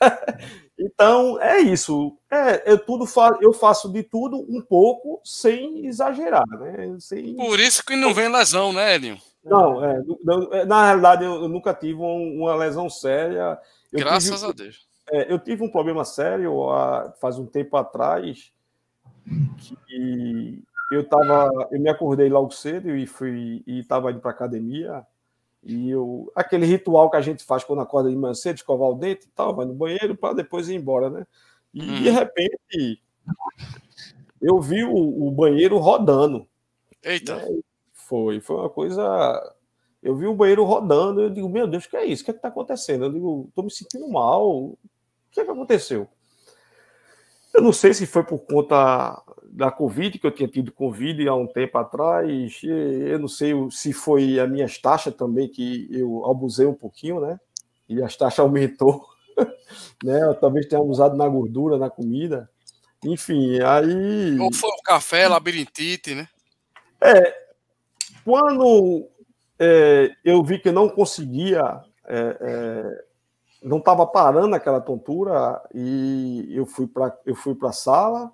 Então 0.82 1.38
é 1.42 1.60
isso. 1.60 2.16
É, 2.30 2.72
eu 2.72 2.78
tudo 2.78 3.04
fa 3.04 3.36
eu 3.42 3.52
faço 3.52 3.92
de 3.92 4.02
tudo 4.02 4.38
um 4.48 4.62
pouco 4.62 5.20
sem 5.22 5.86
exagerar, 5.86 6.46
né? 6.58 6.96
Sem... 6.98 7.36
Por 7.36 7.60
isso 7.60 7.84
que 7.84 7.94
não 7.94 8.14
vem 8.14 8.32
lesão, 8.32 8.72
né, 8.72 8.94
Elinho? 8.94 9.18
Não, 9.44 9.84
é, 9.84 10.02
é 10.52 10.64
na 10.64 10.86
realidade 10.86 11.24
eu, 11.24 11.48
nunca 11.48 11.74
tive 11.74 12.00
uma 12.00 12.56
lesão 12.56 12.88
séria. 12.88 13.58
Eu 13.92 14.00
Graças 14.00 14.40
tive, 14.40 14.50
a 14.50 14.54
Deus. 14.54 14.86
É, 15.12 15.32
eu 15.32 15.38
tive 15.38 15.62
um 15.62 15.70
problema 15.70 16.02
sério 16.02 16.70
há, 16.70 17.12
faz 17.20 17.38
um 17.38 17.44
tempo 17.44 17.76
atrás 17.76 18.50
que 19.86 20.62
eu 20.90 21.08
tava, 21.08 21.50
eu 21.70 21.80
me 21.80 21.88
acordei 21.88 22.28
logo 22.28 22.50
cedo 22.50 22.90
e 22.94 23.06
fui 23.06 23.62
e 23.66 23.80
estava 23.80 24.10
indo 24.10 24.20
para 24.20 24.30
academia 24.30 25.06
e 25.62 25.90
eu, 25.90 26.32
aquele 26.34 26.64
ritual 26.64 27.10
que 27.10 27.16
a 27.16 27.20
gente 27.20 27.44
faz 27.44 27.62
quando 27.62 27.82
acorda 27.82 28.08
de 28.08 28.16
manhã 28.16 28.34
cedo, 28.34 28.56
escovar 28.56 28.88
o 28.88 28.94
dente 28.94 29.26
e 29.26 29.30
tal, 29.30 29.54
vai 29.54 29.66
no 29.66 29.74
banheiro 29.74 30.16
para 30.16 30.34
depois 30.34 30.68
ir 30.68 30.74
embora, 30.74 31.10
né? 31.10 31.26
E 31.72 31.82
hum. 31.82 32.02
de 32.02 32.10
repente 32.10 33.02
eu 34.40 34.60
vi 34.60 34.82
o, 34.84 35.26
o 35.26 35.30
banheiro 35.30 35.76
rodando. 35.78 36.48
Eita! 37.02 37.36
Né? 37.36 37.60
Foi, 37.92 38.40
foi 38.40 38.56
uma 38.56 38.70
coisa. 38.70 39.56
Eu 40.02 40.16
vi 40.16 40.26
o 40.26 40.34
banheiro 40.34 40.64
rodando, 40.64 41.20
eu 41.20 41.30
digo, 41.30 41.48
meu 41.48 41.66
Deus, 41.66 41.84
o 41.84 41.90
que 41.90 41.96
é 41.96 42.06
isso? 42.06 42.22
O 42.22 42.24
que 42.24 42.30
é 42.30 42.34
está 42.34 42.48
acontecendo? 42.48 43.04
Eu 43.04 43.12
digo, 43.12 43.46
estou 43.48 43.64
me 43.64 43.70
sentindo 43.70 44.08
mal. 44.08 44.48
O 44.50 44.78
que 45.30 45.40
é 45.40 45.44
que 45.44 45.50
aconteceu? 45.50 46.08
Eu 47.52 47.62
não 47.62 47.72
sei 47.72 47.92
se 47.92 48.06
foi 48.06 48.22
por 48.24 48.38
conta 48.40 49.22
da 49.44 49.70
Covid, 49.70 50.18
que 50.18 50.26
eu 50.26 50.30
tinha 50.30 50.48
tido 50.48 50.72
Covid 50.72 51.26
há 51.28 51.34
um 51.34 51.46
tempo 51.46 51.76
atrás. 51.78 52.60
Eu 52.62 53.18
não 53.18 53.28
sei 53.28 53.52
se 53.70 53.92
foi 53.92 54.38
a 54.38 54.46
minhas 54.46 54.78
taxas 54.78 55.14
também, 55.14 55.48
que 55.48 55.88
eu 55.90 56.24
abusei 56.26 56.66
um 56.66 56.74
pouquinho, 56.74 57.20
né? 57.20 57.38
E 57.88 58.00
as 58.02 58.16
taxas 58.16 58.38
aumentou, 58.40 59.04
né? 60.02 60.22
Eu 60.22 60.34
talvez 60.34 60.66
tenha 60.66 60.80
abusado 60.80 61.16
na 61.16 61.28
gordura, 61.28 61.76
na 61.76 61.90
comida. 61.90 62.48
Enfim, 63.04 63.60
aí. 63.62 64.38
Ou 64.38 64.52
foi 64.52 64.70
o 64.70 64.82
café, 64.82 65.26
labirintite, 65.26 66.14
né? 66.14 66.28
É. 67.00 67.34
Quando 68.24 69.08
é, 69.58 70.12
eu 70.24 70.42
vi 70.42 70.58
que 70.58 70.70
não 70.70 70.88
conseguia. 70.88 71.82
É, 72.06 72.36
é, 72.40 73.09
não 73.62 73.78
estava 73.78 74.06
parando 74.06 74.54
aquela 74.54 74.80
tontura 74.80 75.60
e 75.74 76.48
eu 76.50 76.66
fui 76.66 76.86
para 76.86 77.16
eu 77.26 77.34
fui 77.34 77.54
para 77.54 77.70
a 77.70 77.72
sala 77.72 78.32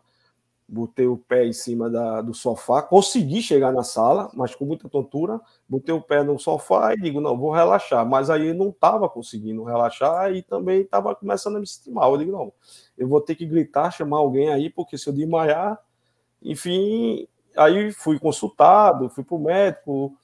botei 0.69 1.07
o 1.07 1.17
pé 1.17 1.47
em 1.47 1.53
cima 1.53 1.89
da, 1.89 2.21
do 2.21 2.35
sofá, 2.35 2.83
consegui 2.83 3.41
chegar 3.41 3.73
na 3.73 3.85
sala, 3.85 4.31
mas 4.35 4.55
com 4.55 4.65
muita 4.65 4.89
tontura, 4.89 5.41
botei 5.69 5.95
o 5.95 6.01
pé 6.01 6.25
no 6.25 6.39
sofá 6.39 6.93
e 6.93 7.01
digo, 7.01 7.21
não, 7.21 7.39
vou 7.39 7.53
relaxar. 7.53 8.05
Mas 8.07 8.31
aí 8.31 8.53
não 8.53 8.71
estava 8.71 9.09
conseguindo 9.09 9.63
relaxar 9.63 10.33
e 10.33 10.43
também 10.43 10.81
estava 10.81 11.15
começando 11.15 11.57
a 11.57 11.61
me 11.61 11.67
sentir 11.67 11.91
mal. 11.91 12.13
Eu 12.13 12.19
digo, 12.19 12.33
não, 12.33 12.53
eu 12.99 13.07
vou 13.07 13.21
ter 13.21 13.37
que 13.37 13.47
gritar, 13.47 13.93
chamar 13.93 14.19
alguém 14.19 14.51
aí, 14.51 14.69
porque 14.69 14.99
se 14.99 15.09
eu 15.09 15.13
desmaiar, 15.13 15.79
enfim, 16.43 17.29
aí 17.57 17.93
fui 17.93 18.19
consultado, 18.19 19.09
fui 19.09 19.23
para 19.23 19.37
o 19.37 19.43
médico, 19.43 20.17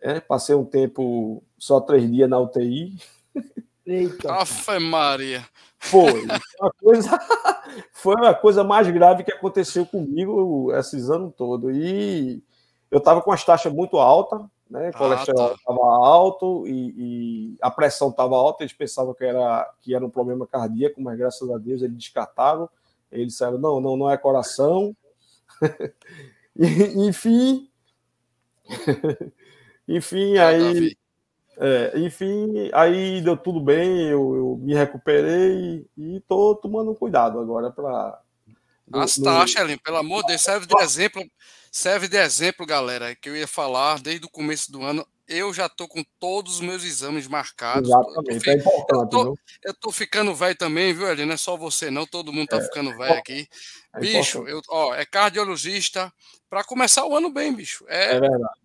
é, 0.00 0.20
passei 0.20 0.54
um 0.54 0.64
tempo, 0.64 1.42
só 1.58 1.80
três 1.80 2.08
dias 2.10 2.30
na 2.30 2.38
UTI. 2.38 2.96
Eita. 3.90 4.32
Afe 4.34 4.78
Maria. 4.78 5.44
Foi. 5.76 6.22
Uma 6.22 6.72
coisa, 6.80 7.10
foi 7.92 8.14
uma 8.14 8.34
coisa 8.34 8.62
mais 8.62 8.88
grave 8.88 9.24
que 9.24 9.32
aconteceu 9.32 9.84
comigo 9.84 10.72
esses 10.76 11.10
anos 11.10 11.34
todos. 11.36 11.74
E 11.74 12.40
eu 12.88 12.98
estava 12.98 13.20
com 13.20 13.32
as 13.32 13.44
taxas 13.44 13.72
muito 13.72 13.98
altas, 13.98 14.42
né? 14.70 14.90
O 14.90 14.96
colesterol 14.96 15.54
estava 15.54 15.78
ah, 15.78 16.00
tá. 16.00 16.06
alto 16.06 16.64
e, 16.68 16.94
e, 16.96 17.56
a 17.60 17.68
pressão 17.68 18.10
estava 18.10 18.36
alta. 18.36 18.62
Eles 18.62 18.72
pensavam 18.72 19.12
que 19.12 19.24
era, 19.24 19.68
que 19.80 19.92
era 19.92 20.06
um 20.06 20.10
problema 20.10 20.46
cardíaco, 20.46 21.00
mas 21.00 21.18
graças 21.18 21.50
a 21.50 21.58
Deus 21.58 21.82
eles 21.82 21.96
descartaram. 21.96 22.70
Eles 23.10 23.28
disseram: 23.28 23.58
não, 23.58 23.80
não, 23.80 23.96
não 23.96 24.08
é 24.08 24.16
coração. 24.16 24.94
enfim. 26.56 27.68
enfim, 29.88 30.38
aí. 30.38 30.96
É, 31.62 31.92
enfim, 31.98 32.70
aí 32.72 33.20
deu 33.20 33.36
tudo 33.36 33.60
bem, 33.60 34.08
eu, 34.08 34.34
eu 34.34 34.58
me 34.62 34.72
recuperei 34.72 35.86
e 35.94 36.16
estou 36.16 36.54
tomando 36.54 36.94
cuidado 36.94 37.38
agora 37.38 37.70
para. 37.70 38.18
As 38.90 39.16
taxas, 39.16 39.70
no... 39.70 39.78
pelo 39.78 39.98
amor 39.98 40.22
de 40.22 40.28
Deus, 40.28 40.40
serve 40.40 40.66
de 40.66 40.74
exemplo, 40.82 41.22
serve 41.70 42.08
de 42.08 42.16
exemplo, 42.16 42.64
galera, 42.64 43.14
que 43.14 43.28
eu 43.28 43.36
ia 43.36 43.46
falar 43.46 44.00
desde 44.00 44.24
o 44.24 44.30
começo 44.30 44.72
do 44.72 44.82
ano. 44.82 45.06
Eu 45.28 45.52
já 45.52 45.66
estou 45.66 45.86
com 45.86 46.02
todos 46.18 46.54
os 46.54 46.60
meus 46.62 46.82
exames 46.82 47.28
marcados. 47.28 47.88
Exatamente, 47.88 48.32
eu 48.32 48.42
tô, 48.42 48.50
é 48.50 48.54
importante. 48.54 49.00
Eu 49.00 49.08
tô, 49.08 49.38
eu 49.62 49.74
tô, 49.74 49.92
ficando 49.92 50.34
velho 50.34 50.56
também, 50.56 50.94
viu, 50.94 51.08
Eli? 51.08 51.26
Não 51.26 51.34
é 51.34 51.36
só 51.36 51.58
você, 51.58 51.90
não. 51.90 52.06
Todo 52.06 52.32
mundo 52.32 52.48
tá 52.48 52.56
é, 52.56 52.62
ficando 52.62 52.96
velho 52.96 53.18
aqui. 53.18 53.46
É 53.94 54.00
bicho, 54.00 54.48
eu, 54.48 54.62
ó, 54.70 54.94
é 54.94 55.04
cardiologista. 55.04 56.10
Para 56.48 56.64
começar 56.64 57.06
o 57.06 57.14
ano 57.14 57.30
bem, 57.30 57.52
bicho. 57.52 57.84
É, 57.86 58.16
é 58.16 58.20
verdade 58.20 58.60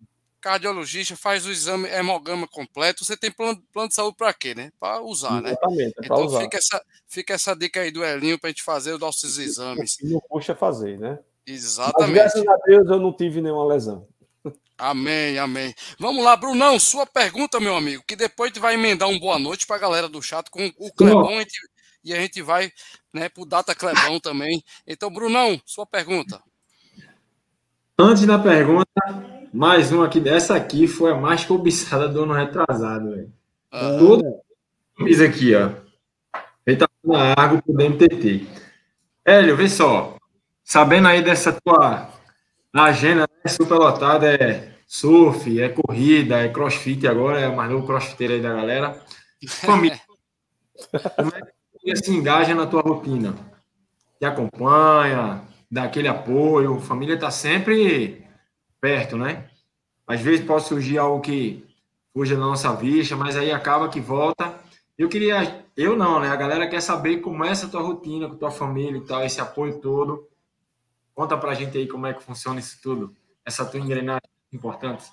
cardiologista, 0.46 1.16
faz 1.16 1.44
o 1.44 1.50
exame 1.50 1.88
hemograma 1.88 2.46
completo. 2.46 3.04
Você 3.04 3.16
tem 3.16 3.32
plano, 3.32 3.60
plano 3.72 3.88
de 3.88 3.96
saúde 3.96 4.16
para 4.16 4.32
quê, 4.32 4.54
né? 4.54 4.70
Para 4.78 5.02
usar, 5.02 5.42
né? 5.42 5.50
Exatamente, 5.50 5.94
é 5.98 6.04
então 6.04 6.24
usar. 6.24 6.40
Fica, 6.42 6.56
essa, 6.56 6.84
fica 7.08 7.34
essa 7.34 7.56
dica 7.56 7.80
aí 7.80 7.90
do 7.90 8.04
Elinho 8.04 8.38
para 8.38 8.46
a 8.48 8.52
gente 8.52 8.62
fazer 8.62 8.92
os 8.92 9.00
nossos 9.00 9.38
exames. 9.38 9.98
E 9.98 10.06
não 10.06 10.20
puxa 10.20 10.54
fazer, 10.54 11.00
né? 11.00 11.18
Exatamente. 11.44 11.98
Mas, 11.98 12.14
graças 12.14 12.46
a 12.46 12.56
Deus 12.64 12.88
eu 12.88 13.00
não 13.00 13.12
tive 13.12 13.40
nenhuma 13.40 13.66
lesão. 13.66 14.06
Amém, 14.78 15.36
amém. 15.36 15.74
Vamos 15.98 16.24
lá, 16.24 16.36
Brunão, 16.36 16.78
sua 16.78 17.06
pergunta, 17.06 17.58
meu 17.58 17.74
amigo, 17.74 18.04
que 18.06 18.14
depois 18.14 18.50
a 18.50 18.54
gente 18.54 18.62
vai 18.62 18.74
emendar 18.74 19.08
um 19.08 19.18
boa 19.18 19.40
noite 19.40 19.66
para 19.66 19.76
a 19.76 19.80
galera 19.80 20.08
do 20.08 20.22
chat 20.22 20.48
com 20.48 20.70
o 20.78 20.92
Clebão 20.92 21.44
e 22.04 22.12
a 22.12 22.20
gente 22.20 22.40
vai 22.40 22.70
né, 23.12 23.28
para 23.28 23.42
o 23.42 23.46
Data 23.46 23.74
Clebão 23.74 24.20
também. 24.20 24.62
Então, 24.86 25.10
Brunão, 25.10 25.60
sua 25.64 25.84
pergunta. 25.84 26.40
Antes 27.98 28.26
da 28.26 28.38
pergunta, 28.38 29.35
mais 29.56 29.90
uma 29.90 30.04
aqui. 30.04 30.22
Essa 30.28 30.54
aqui 30.54 30.86
foi 30.86 31.12
a 31.12 31.16
mais 31.16 31.44
cobiçada 31.44 32.08
do 32.08 32.24
ano 32.24 32.34
retrasado, 32.34 33.10
velho. 33.10 33.32
Ah. 33.72 33.96
Toda 33.98 34.40
fiz 34.98 35.20
aqui, 35.20 35.54
ó. 35.54 35.70
Ele 36.66 36.76
tá 36.76 36.86
na 37.02 37.32
água 37.32 37.62
pro 37.62 37.74
MTT. 37.74 38.46
Hélio, 39.24 39.56
vê 39.56 39.68
só. 39.68 40.16
Sabendo 40.62 41.08
aí 41.08 41.22
dessa 41.22 41.52
tua 41.52 42.10
agenda 42.74 43.22
né, 43.22 43.50
super 43.50 43.78
lotada, 43.78 44.34
é 44.34 44.72
surf, 44.86 45.60
é 45.60 45.70
corrida, 45.70 46.38
é 46.38 46.48
crossfit 46.48 47.06
agora, 47.06 47.40
é 47.40 47.48
o 47.48 47.56
mais 47.56 47.70
novo 47.70 47.86
crossfiteiro 47.86 48.34
aí 48.34 48.42
da 48.42 48.52
galera. 48.52 49.00
Família. 49.48 49.98
Como 51.16 51.32
é 51.34 51.40
que 51.82 51.96
se 51.96 52.10
engaja 52.10 52.54
na 52.54 52.66
tua 52.66 52.82
rotina? 52.82 53.34
Te 54.18 54.26
acompanha, 54.26 55.42
dá 55.70 55.84
aquele 55.84 56.08
apoio, 56.08 56.80
família 56.80 57.14
está 57.14 57.30
sempre 57.30 58.25
perto, 58.80 59.16
né? 59.16 59.48
Às 60.06 60.20
vezes 60.20 60.46
pode 60.46 60.64
surgir 60.64 60.98
algo 60.98 61.20
que 61.20 61.64
fuja 62.12 62.34
da 62.34 62.40
nossa 62.40 62.74
vista, 62.74 63.16
mas 63.16 63.36
aí 63.36 63.50
acaba 63.50 63.88
que 63.88 64.00
volta. 64.00 64.54
Eu 64.96 65.08
queria, 65.08 65.64
eu 65.76 65.96
não, 65.96 66.20
né? 66.20 66.28
A 66.28 66.36
galera 66.36 66.68
quer 66.68 66.80
saber 66.80 67.18
como 67.18 67.44
é 67.44 67.50
essa 67.50 67.68
tua 67.68 67.82
rotina 67.82 68.28
com 68.28 68.36
tua 68.36 68.50
família 68.50 68.98
e 68.98 69.04
tal, 69.04 69.22
esse 69.24 69.40
apoio 69.40 69.80
todo. 69.80 70.26
Conta 71.14 71.36
pra 71.36 71.54
gente 71.54 71.76
aí 71.76 71.86
como 71.86 72.06
é 72.06 72.14
que 72.14 72.22
funciona 72.22 72.60
isso 72.60 72.78
tudo, 72.82 73.14
essa 73.44 73.64
tua 73.64 73.80
engrenagem 73.80 74.28
importante. 74.52 75.04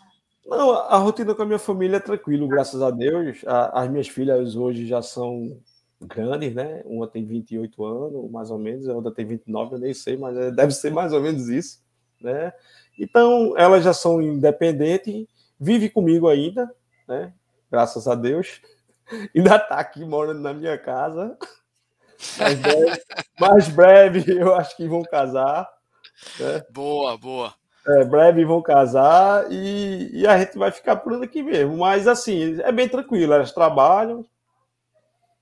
Não, 0.45 0.71
a 0.73 0.97
rotina 0.97 1.33
com 1.33 1.41
a 1.41 1.45
minha 1.45 1.59
família 1.59 1.97
é 1.97 1.99
tranquilo, 1.99 2.47
graças 2.47 2.81
a 2.81 2.91
Deus. 2.91 3.43
as 3.45 3.89
minhas 3.89 4.07
filhas 4.07 4.55
hoje 4.55 4.85
já 4.85 5.01
são 5.01 5.57
grandes, 6.01 6.53
né? 6.53 6.81
Uma 6.85 7.07
tem 7.07 7.25
28 7.25 7.83
anos, 7.85 8.31
mais 8.31 8.51
ou 8.51 8.59
menos, 8.59 8.87
a 8.87 8.93
outra 8.93 9.11
tem 9.11 9.25
29, 9.25 9.75
eu 9.75 9.79
nem 9.79 9.93
sei, 9.93 10.17
mas 10.17 10.35
é, 10.35 10.51
deve 10.51 10.73
ser 10.73 10.91
mais 10.91 11.13
ou 11.13 11.21
menos 11.21 11.47
isso, 11.47 11.81
né? 12.19 12.53
Então, 12.97 13.53
elas 13.57 13.83
já 13.83 13.93
são 13.93 14.21
independentes, 14.21 15.25
vive 15.59 15.89
comigo 15.89 16.27
ainda, 16.27 16.69
né? 17.07 17.33
Graças 17.71 18.07
a 18.07 18.15
Deus. 18.15 18.61
Ainda 19.35 19.57
está 19.57 19.79
aqui 19.79 20.05
morando 20.05 20.39
na 20.39 20.53
minha 20.53 20.77
casa. 20.77 21.37
Mais 22.37 22.59
breve, 22.59 23.03
mais 23.39 23.67
breve 23.67 24.39
eu 24.39 24.55
acho 24.55 24.77
que 24.77 24.87
vão 24.87 25.03
casar. 25.03 25.69
Né? 26.39 26.63
Boa, 26.71 27.17
boa. 27.17 27.53
É, 27.85 28.05
breve 28.05 28.45
vão 28.45 28.61
casar 28.61 29.51
e, 29.51 30.09
e, 30.13 30.25
a 30.25 30.39
gente 30.39 30.57
vai 30.57 30.71
ficar 30.71 30.95
por 30.97 31.21
aqui 31.21 31.43
mesmo. 31.43 31.77
Mas 31.77 32.07
assim, 32.07 32.61
é 32.61 32.71
bem 32.71 32.87
tranquilo. 32.87 33.33
Elas 33.33 33.51
trabalham. 33.51 34.25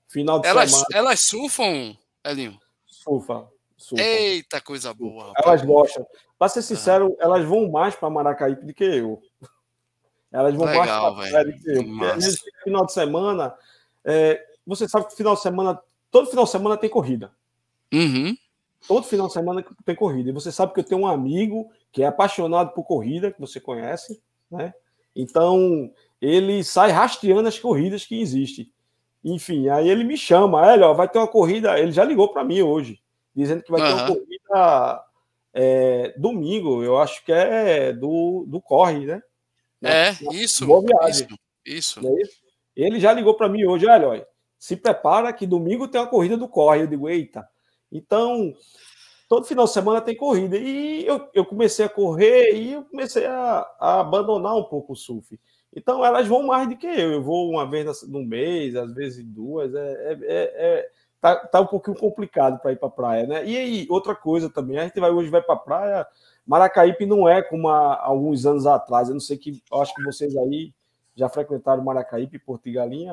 Final 0.08 0.40
de 0.40 0.48
elas, 0.48 0.70
semana. 0.70 0.86
Elas 0.92 1.20
surfam, 1.20 1.96
Elinho? 2.24 2.58
Surfam. 2.86 3.46
Surfam. 3.82 4.04
Eita, 4.04 4.60
coisa 4.60 4.94
boa. 4.94 5.28
Rapaz. 5.28 5.46
Elas 5.46 5.62
gostam. 5.62 6.06
Para 6.38 6.48
ser 6.48 6.62
sincero, 6.62 7.08
uhum. 7.08 7.16
elas 7.18 7.44
vão 7.44 7.70
mais 7.70 7.94
para 7.94 8.10
Maracaípe 8.10 8.64
do 8.64 8.74
que 8.74 8.84
eu. 8.84 9.22
Elas 10.30 10.54
vão 10.54 10.66
Legal, 10.66 11.14
mais 11.14 11.30
para 11.30 11.44
do 11.44 11.52
que 11.52 11.70
eu. 11.70 11.84
Final 12.64 12.86
de 12.86 12.92
semana, 12.92 13.54
é, 14.04 14.42
você 14.66 14.88
sabe 14.88 15.06
que 15.08 15.16
final 15.16 15.34
de 15.34 15.42
semana, 15.42 15.80
todo 16.10 16.30
final 16.30 16.44
de 16.44 16.50
semana 16.50 16.76
tem 16.76 16.88
corrida. 16.88 17.32
Uhum. 17.92 18.36
Todo 18.86 19.06
final 19.06 19.26
de 19.26 19.32
semana 19.32 19.64
tem 19.84 19.94
corrida. 19.94 20.30
E 20.30 20.32
você 20.32 20.50
sabe 20.50 20.72
que 20.72 20.80
eu 20.80 20.84
tenho 20.84 21.02
um 21.02 21.06
amigo 21.06 21.70
que 21.92 22.02
é 22.02 22.06
apaixonado 22.06 22.72
por 22.72 22.84
corrida, 22.84 23.30
que 23.30 23.40
você 23.40 23.60
conhece, 23.60 24.20
né? 24.50 24.72
Então, 25.14 25.92
ele 26.20 26.64
sai 26.64 26.90
rasteando 26.90 27.48
as 27.48 27.58
corridas 27.58 28.04
que 28.04 28.20
existem. 28.20 28.72
Enfim, 29.24 29.68
aí 29.68 29.88
ele 29.88 30.02
me 30.02 30.16
chama, 30.16 30.58
olha, 30.58 30.88
ó, 30.88 30.94
vai 30.94 31.08
ter 31.08 31.18
uma 31.18 31.28
corrida, 31.28 31.78
ele 31.78 31.92
já 31.92 32.04
ligou 32.04 32.32
para 32.32 32.44
mim 32.44 32.62
hoje, 32.62 33.00
dizendo 33.34 33.62
que 33.62 33.70
vai 33.70 33.80
uhum. 33.80 33.86
ter 33.86 33.94
uma 33.94 34.06
corrida 34.06 35.04
é, 35.54 36.14
domingo, 36.18 36.82
eu 36.82 36.98
acho 36.98 37.24
que 37.24 37.32
é 37.32 37.92
do, 37.92 38.44
do 38.46 38.60
Corre, 38.60 39.06
né? 39.06 39.22
É, 39.82 40.10
isso. 40.32 40.66
Boa 40.66 40.82
viagem. 40.82 41.28
Isso. 41.64 42.00
isso. 42.00 42.06
É 42.06 42.22
isso? 42.22 42.42
Ele 42.74 43.00
já 43.00 43.12
ligou 43.12 43.34
para 43.34 43.48
mim 43.48 43.64
hoje, 43.64 43.86
olha, 43.86 44.08
olha, 44.08 44.26
se 44.58 44.76
prepara 44.76 45.32
que 45.32 45.46
domingo 45.46 45.88
tem 45.88 46.00
uma 46.00 46.06
corrida 46.06 46.36
do 46.36 46.48
Corre. 46.48 46.82
Eu 46.82 46.86
digo, 46.86 47.08
eita. 47.08 47.46
Então, 47.90 48.54
todo 49.28 49.46
final 49.46 49.66
de 49.66 49.72
semana 49.72 50.00
tem 50.00 50.16
corrida. 50.16 50.56
E 50.56 51.06
eu, 51.06 51.28
eu 51.34 51.44
comecei 51.44 51.84
a 51.84 51.88
correr 51.88 52.54
e 52.54 52.72
eu 52.72 52.84
comecei 52.84 53.26
a, 53.26 53.66
a 53.78 54.00
abandonar 54.00 54.56
um 54.56 54.64
pouco 54.64 54.94
o 54.94 54.96
surf. 54.96 55.38
Então, 55.74 56.04
elas 56.04 56.26
vão 56.28 56.42
mais 56.42 56.68
do 56.68 56.76
que 56.76 56.86
eu. 56.86 57.12
Eu 57.12 57.22
vou 57.22 57.50
uma 57.50 57.68
vez 57.68 58.02
no 58.08 58.24
mês, 58.24 58.76
às 58.76 58.94
vezes 58.94 59.24
duas. 59.24 59.74
É, 59.74 59.92
é, 59.92 60.18
é, 60.22 60.52
é 60.54 60.90
tá, 61.22 61.36
tá 61.36 61.60
um 61.60 61.66
pouquinho 61.66 61.96
complicado 61.96 62.58
para 62.58 62.72
ir 62.72 62.76
para 62.76 62.88
a 62.88 62.90
praia, 62.90 63.26
né? 63.26 63.46
E 63.46 63.56
aí, 63.56 63.86
outra 63.88 64.12
coisa 64.12 64.50
também, 64.50 64.76
a 64.76 64.82
gente 64.82 64.98
vai 64.98 65.12
hoje 65.12 65.30
vai 65.30 65.40
para 65.40 65.54
a 65.54 65.58
praia. 65.58 66.06
Maracaípe 66.44 67.06
não 67.06 67.28
é 67.28 67.40
como 67.40 67.68
há 67.68 68.04
alguns 68.04 68.44
anos 68.44 68.66
atrás. 68.66 69.08
Eu 69.08 69.14
não 69.14 69.20
sei 69.20 69.38
que, 69.38 69.62
acho 69.72 69.94
que 69.94 70.02
vocês 70.02 70.36
aí 70.36 70.74
já 71.14 71.28
frequentaram 71.28 71.84
Maracaípe, 71.84 72.40
Porto 72.40 72.68
e 72.68 72.72
Galinha. 72.72 73.12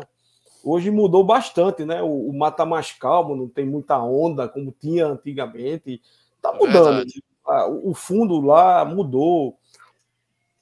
Hoje 0.64 0.90
mudou 0.90 1.24
bastante, 1.24 1.86
né? 1.86 2.02
O, 2.02 2.30
o 2.30 2.38
mar 2.38 2.52
tá 2.52 2.66
mais 2.66 2.92
calmo, 2.92 3.36
não 3.36 3.48
tem 3.48 3.66
muita 3.66 4.00
onda 4.00 4.50
como 4.50 4.76
tinha 4.78 5.06
antigamente. 5.06 6.02
Tá 6.42 6.52
mudando. 6.52 7.06
É 7.48 7.66
o 7.66 7.94
fundo 7.94 8.42
lá 8.42 8.84
mudou. 8.84 9.56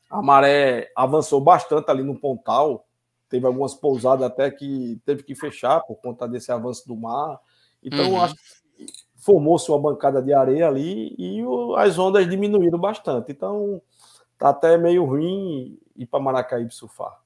A 0.09 0.21
maré 0.21 0.91
avançou 0.95 1.39
bastante 1.39 1.89
ali 1.89 2.03
no 2.03 2.19
Pontal. 2.19 2.86
Teve 3.29 3.45
algumas 3.45 3.73
pousadas 3.73 4.25
até 4.25 4.49
que 4.49 5.01
teve 5.05 5.23
que 5.23 5.35
fechar 5.35 5.81
por 5.81 5.95
conta 5.95 6.27
desse 6.27 6.51
avanço 6.51 6.87
do 6.87 6.95
mar. 6.95 7.39
Então, 7.83 8.11
uhum. 8.11 8.21
acho 8.21 8.35
que 8.35 8.85
formou-se 9.17 9.69
uma 9.69 9.79
bancada 9.79 10.21
de 10.21 10.33
areia 10.33 10.67
ali 10.67 11.13
e 11.17 11.43
o, 11.43 11.75
as 11.75 11.97
ondas 11.97 12.29
diminuíram 12.29 12.79
bastante. 12.79 13.31
Então, 13.31 13.81
tá 14.37 14.49
até 14.49 14.77
meio 14.77 15.03
ruim 15.03 15.77
ir 15.95 16.05
para 16.05 16.19
Maracaíbe 16.19 16.73
surfar. 16.73 17.19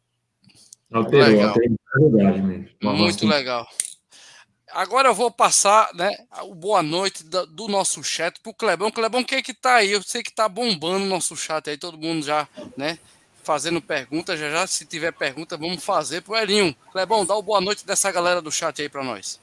Alterou, 0.91 1.27
legal. 1.27 1.55
Muito 2.81 3.27
legal. 3.27 3.67
Agora 4.73 5.09
eu 5.09 5.13
vou 5.13 5.29
passar 5.29 5.93
né, 5.93 6.09
o 6.43 6.55
boa 6.55 6.81
noite 6.81 7.23
do, 7.25 7.45
do 7.45 7.67
nosso 7.67 8.03
chat 8.03 8.39
para 8.39 8.49
o 8.49 8.53
Clebão. 8.53 8.89
Clebão, 8.89 9.23
quem 9.23 9.39
é 9.39 9.41
que 9.41 9.53
tá 9.53 9.75
aí? 9.75 9.91
Eu 9.91 10.01
sei 10.01 10.23
que 10.23 10.33
tá 10.33 10.47
bombando 10.47 11.05
o 11.05 11.09
nosso 11.09 11.35
chat 11.35 11.69
aí, 11.69 11.77
todo 11.77 11.97
mundo 11.97 12.25
já, 12.25 12.47
né? 12.77 12.97
Fazendo 13.43 13.81
perguntas, 13.81 14.39
já 14.39 14.49
já, 14.49 14.67
se 14.67 14.85
tiver 14.85 15.11
pergunta, 15.11 15.57
vamos 15.57 15.83
fazer 15.83 16.21
pro 16.21 16.35
Elinho. 16.35 16.75
Clebão, 16.91 17.25
dá 17.25 17.35
o 17.35 17.41
boa 17.41 17.59
noite 17.59 17.85
dessa 17.85 18.11
galera 18.11 18.41
do 18.41 18.51
chat 18.51 18.81
aí 18.81 18.89
para 18.89 19.03
nós. 19.03 19.39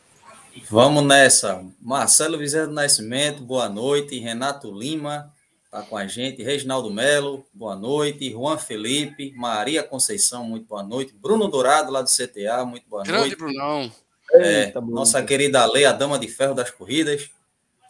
Vamos 0.70 1.04
nessa. 1.04 1.64
Marcelo 1.80 2.38
Vizela 2.38 2.66
do 2.66 2.72
Nascimento, 2.72 3.42
boa 3.42 3.68
noite. 3.68 4.18
Renato 4.18 4.72
Lima, 4.72 5.32
tá 5.70 5.82
com 5.82 5.96
a 5.96 6.06
gente. 6.06 6.42
Reginaldo 6.42 6.90
Melo, 6.90 7.46
boa 7.52 7.76
noite. 7.76 8.30
Juan 8.30 8.58
Felipe, 8.58 9.32
Maria 9.36 9.82
Conceição, 9.82 10.44
muito 10.44 10.66
boa 10.66 10.82
noite. 10.82 11.14
Bruno 11.14 11.48
Dourado, 11.48 11.90
lá 11.90 12.02
do 12.02 12.08
CTA, 12.08 12.64
muito 12.64 12.88
boa 12.88 13.02
Grande 13.02 13.20
noite. 13.20 13.36
Grande 13.36 13.54
Brunão. 13.54 13.92
É, 14.32 14.64
Eita, 14.64 14.80
nossa 14.80 15.22
querida 15.22 15.62
Ale, 15.62 15.84
a 15.84 15.92
dama 15.92 16.18
de 16.18 16.28
ferro 16.28 16.54
das 16.54 16.70
corridas, 16.70 17.30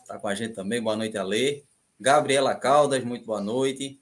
está 0.03 0.19
com 0.19 0.29
a 0.29 0.35
gente 0.35 0.55
também. 0.55 0.81
Boa 0.81 0.97
noite, 0.97 1.17
Ale. 1.19 1.65
Gabriela 2.01 2.55
Caldas, 2.55 3.03
muito 3.03 3.27
boa 3.27 3.41
noite. 3.41 3.99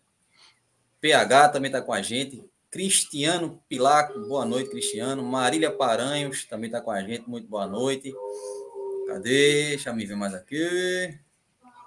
PH 1.01 1.51
também 1.51 1.71
está 1.71 1.81
com 1.81 1.93
a 1.93 2.03
gente. 2.03 2.45
Cristiano 2.71 3.63
Pilaco, 3.69 4.19
boa 4.27 4.45
noite, 4.45 4.71
Cristiano. 4.71 5.23
Marília 5.23 5.71
Paranhos 5.71 6.45
também 6.45 6.69
está 6.69 6.81
com 6.81 6.91
a 6.91 7.01
gente, 7.01 7.29
muito 7.29 7.49
boa 7.49 7.67
noite. 7.67 8.13
Cadê? 9.07 9.69
Deixa 9.69 9.91
eu 9.91 9.95
me 9.95 10.05
ver 10.05 10.17
mais 10.17 10.35
aqui. 10.35 11.19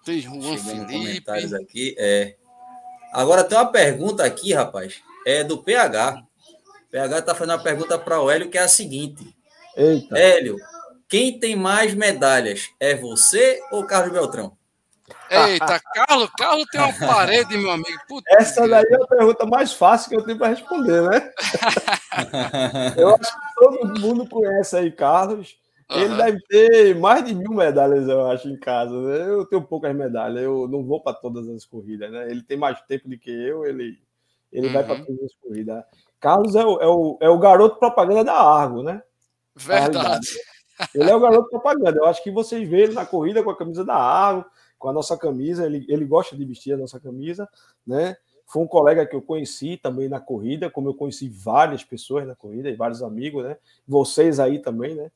Tem 0.06 0.20
Juan 0.20 0.58
Felipe. 0.58 0.94
comentários 0.94 1.54
aqui. 1.54 1.96
É. 1.98 2.36
Agora 3.14 3.44
tem 3.44 3.58
uma 3.58 3.72
pergunta 3.72 4.24
aqui, 4.24 4.54
rapaz. 4.54 5.02
É 5.26 5.44
do 5.44 5.62
PH. 5.62 6.24
O 6.88 6.92
PH 6.92 7.20
está 7.20 7.36
fazendo 7.36 7.54
uma 7.54 7.64
pergunta 7.64 8.00
para 8.00 8.22
o 8.22 8.32
Hélio, 8.32 8.50
que 8.50 8.58
é 8.58 8.62
a 8.62 8.68
seguinte. 8.68 9.36
Eita. 9.76 10.18
Hélio, 10.18 10.58
quem 11.08 11.40
tem 11.40 11.56
mais 11.56 11.94
medalhas? 11.94 12.70
É 12.80 12.96
você 12.96 13.62
ou 13.72 13.86
Carlos 13.86 14.14
Beltrão? 14.14 14.58
Eita, 15.30 15.80
Carlos, 15.94 16.30
Carlos 16.38 16.66
tem 16.72 16.82
uma 16.82 16.94
parede, 16.94 17.58
meu 17.58 17.72
amigo. 17.72 18.00
Puta 18.08 18.24
Essa 18.34 18.68
daí 18.68 18.86
é 18.90 18.96
a 18.96 19.08
pergunta 19.08 19.46
mais 19.46 19.74
fácil 19.74 20.10
que 20.10 20.16
eu 20.16 20.26
tenho 20.26 20.38
para 20.38 20.48
responder, 20.48 21.02
né? 21.04 21.32
eu 22.98 23.10
acho 23.16 23.32
que 23.32 23.56
todo 23.56 24.00
mundo 24.00 24.28
conhece 24.28 24.76
aí 24.76 24.92
Carlos. 24.92 25.58
Ele 25.90 26.06
uhum. 26.10 26.18
deve 26.18 26.40
ter 26.48 26.96
mais 26.96 27.26
de 27.26 27.34
mil 27.34 27.52
medalhas, 27.52 28.08
eu 28.08 28.28
acho, 28.28 28.48
em 28.48 28.60
casa. 28.60 28.94
Né? 28.94 29.28
Eu 29.28 29.46
tenho 29.46 29.62
poucas 29.64 29.96
medalhas, 29.96 30.44
eu 30.44 30.68
não 30.68 30.84
vou 30.84 31.02
para 31.02 31.14
todas 31.14 31.48
as 31.50 31.66
corridas, 31.66 32.12
né? 32.12 32.30
Ele 32.30 32.44
tem 32.44 32.58
mais 32.58 32.80
tempo 32.82 33.10
do 33.10 33.18
que 33.18 33.32
eu, 33.32 33.66
ele, 33.66 33.98
ele 34.52 34.68
uhum. 34.68 34.74
vai 34.74 34.84
para 34.84 35.04
todas 35.04 35.24
as 35.24 35.34
corridas. 35.36 35.84
Carlos 36.20 36.56
é 36.56 36.64
o, 36.64 36.80
é, 36.80 36.88
o, 36.88 37.18
é 37.22 37.30
o 37.30 37.40
garoto 37.40 37.80
propaganda 37.80 38.24
da 38.24 38.40
Argo, 38.40 38.84
né? 38.84 39.02
Verdade. 39.56 40.28
Ele 40.94 41.10
é 41.10 41.16
o 41.16 41.20
garoto 41.20 41.50
propaganda. 41.50 42.00
Eu 42.00 42.06
acho 42.06 42.24
que 42.24 42.32
vocês 42.32 42.68
vê 42.68 42.84
ele 42.84 42.94
na 42.94 43.06
corrida 43.06 43.44
com 43.44 43.50
a 43.50 43.58
camisa 43.58 43.84
da 43.84 43.96
Argo, 43.96 44.46
com 44.80 44.90
a 44.90 44.94
nossa 44.94 45.18
camisa. 45.18 45.66
Ele, 45.66 45.86
ele 45.88 46.06
gosta 46.06 46.36
de 46.36 46.44
vestir 46.46 46.74
a 46.74 46.78
nossa 46.78 47.00
camisa, 47.00 47.48
né? 47.86 48.16
Foi 48.48 48.64
um 48.64 48.68
colega 48.68 49.06
que 49.06 49.16
eu 49.16 49.22
conheci 49.22 49.78
também 49.78 50.10
na 50.10 50.20
corrida, 50.20 50.72
como 50.72 50.90
eu 50.90 50.96
conheci 50.96 51.30
várias 51.30 51.84
pessoas 51.84 52.26
na 52.26 52.34
corrida 52.34 52.68
e 52.68 52.76
vários 52.76 53.04
amigos, 53.04 53.44
né? 53.44 53.58
Vocês 53.88 54.40
aí 54.40 54.58
também, 54.58 54.96
né? 54.96 55.12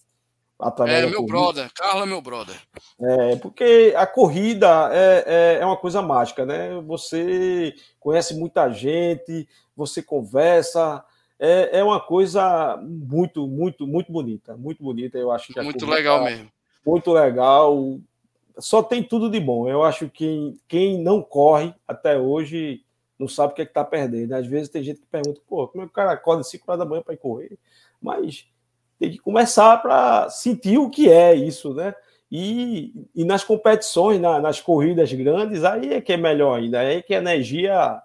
Através 0.59 0.99
é, 0.99 1.07
meu 1.07 1.25
corrida. 1.25 1.33
brother, 1.33 1.71
Carlos 1.73 2.03
é 2.03 2.05
meu 2.05 2.21
brother. 2.21 2.55
É, 3.01 3.35
porque 3.37 3.91
a 3.97 4.05
corrida 4.05 4.89
é, 4.93 5.23
é, 5.25 5.57
é, 5.61 5.65
uma 5.65 5.77
coisa 5.77 5.99
mágica, 6.01 6.45
né? 6.45 6.79
Você 6.85 7.73
conhece 7.99 8.35
muita 8.35 8.69
gente, 8.69 9.49
você 9.75 10.03
conversa, 10.03 11.03
é, 11.39 11.79
é 11.79 11.83
uma 11.83 11.99
coisa 11.99 12.77
muito, 12.77 13.47
muito, 13.47 13.87
muito 13.87 14.11
bonita. 14.11 14.55
Muito 14.55 14.83
bonita, 14.83 15.17
eu 15.17 15.31
acho. 15.31 15.51
Que 15.51 15.61
muito 15.61 15.85
legal 15.85 16.19
tá 16.19 16.25
mesmo. 16.25 16.51
Muito 16.85 17.11
legal. 17.11 17.99
Só 18.57 18.83
tem 18.83 19.03
tudo 19.03 19.29
de 19.29 19.39
bom. 19.39 19.67
Eu 19.67 19.83
acho 19.83 20.09
que 20.09 20.59
quem 20.67 21.01
não 21.01 21.21
corre 21.21 21.73
até 21.87 22.17
hoje 22.17 22.83
não 23.17 23.27
sabe 23.27 23.53
o 23.53 23.55
que 23.55 23.61
é 23.61 23.65
está 23.65 23.83
perdendo. 23.83 24.33
Às 24.33 24.45
vezes 24.47 24.69
tem 24.69 24.83
gente 24.83 24.99
que 24.99 25.07
pergunta, 25.07 25.41
pô, 25.47 25.67
como 25.67 25.83
é 25.83 25.87
que 25.87 25.91
o 25.91 25.95
cara 25.95 26.11
acorda 26.11 26.43
5 26.43 26.63
horas 26.67 26.79
da 26.79 26.85
manhã 26.85 27.01
para 27.01 27.17
correr? 27.17 27.57
Mas 28.01 28.47
tem 28.99 29.11
que 29.11 29.17
começar 29.17 29.81
para 29.81 30.29
sentir 30.29 30.77
o 30.77 30.89
que 30.89 31.09
é 31.09 31.33
isso, 31.33 31.73
né? 31.73 31.95
E, 32.31 33.07
e 33.13 33.23
nas 33.23 33.43
competições, 33.43 34.19
na, 34.19 34.39
nas 34.39 34.59
corridas 34.59 35.13
grandes, 35.13 35.63
aí 35.63 35.93
é 35.93 36.01
que 36.01 36.13
é 36.13 36.17
melhor 36.17 36.57
ainda, 36.57 36.79
aí 36.79 36.97
é 36.97 37.01
que 37.01 37.13
a 37.13 37.19
energia 37.19 38.01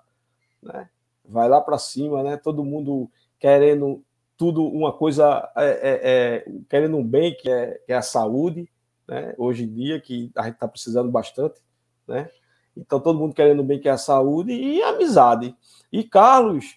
né, 0.62 0.88
vai 1.24 1.48
lá 1.48 1.60
para 1.60 1.78
cima, 1.78 2.22
né? 2.22 2.36
Todo 2.36 2.64
mundo 2.64 3.10
querendo 3.38 4.02
tudo 4.36 4.64
uma 4.64 4.92
coisa, 4.92 5.50
é, 5.56 5.64
é, 5.64 6.00
é, 6.02 6.52
querendo 6.68 6.96
um 6.96 7.04
bem, 7.04 7.34
que 7.34 7.50
é, 7.50 7.80
que 7.86 7.92
é 7.92 7.96
a 7.96 8.02
saúde, 8.02 8.68
né? 9.08 9.34
hoje 9.38 9.64
em 9.64 9.72
dia, 9.72 10.00
que 10.00 10.30
a 10.36 10.44
gente 10.44 10.54
está 10.54 10.68
precisando 10.68 11.10
bastante, 11.10 11.60
né? 12.06 12.28
Então, 12.76 13.00
todo 13.00 13.18
mundo 13.18 13.34
querendo 13.34 13.64
bem, 13.64 13.80
que 13.80 13.88
é 13.88 13.92
a 13.92 13.98
saúde 13.98 14.52
e 14.52 14.80
a 14.82 14.90
amizade. 14.90 15.56
E 15.90 16.04
Carlos, 16.04 16.76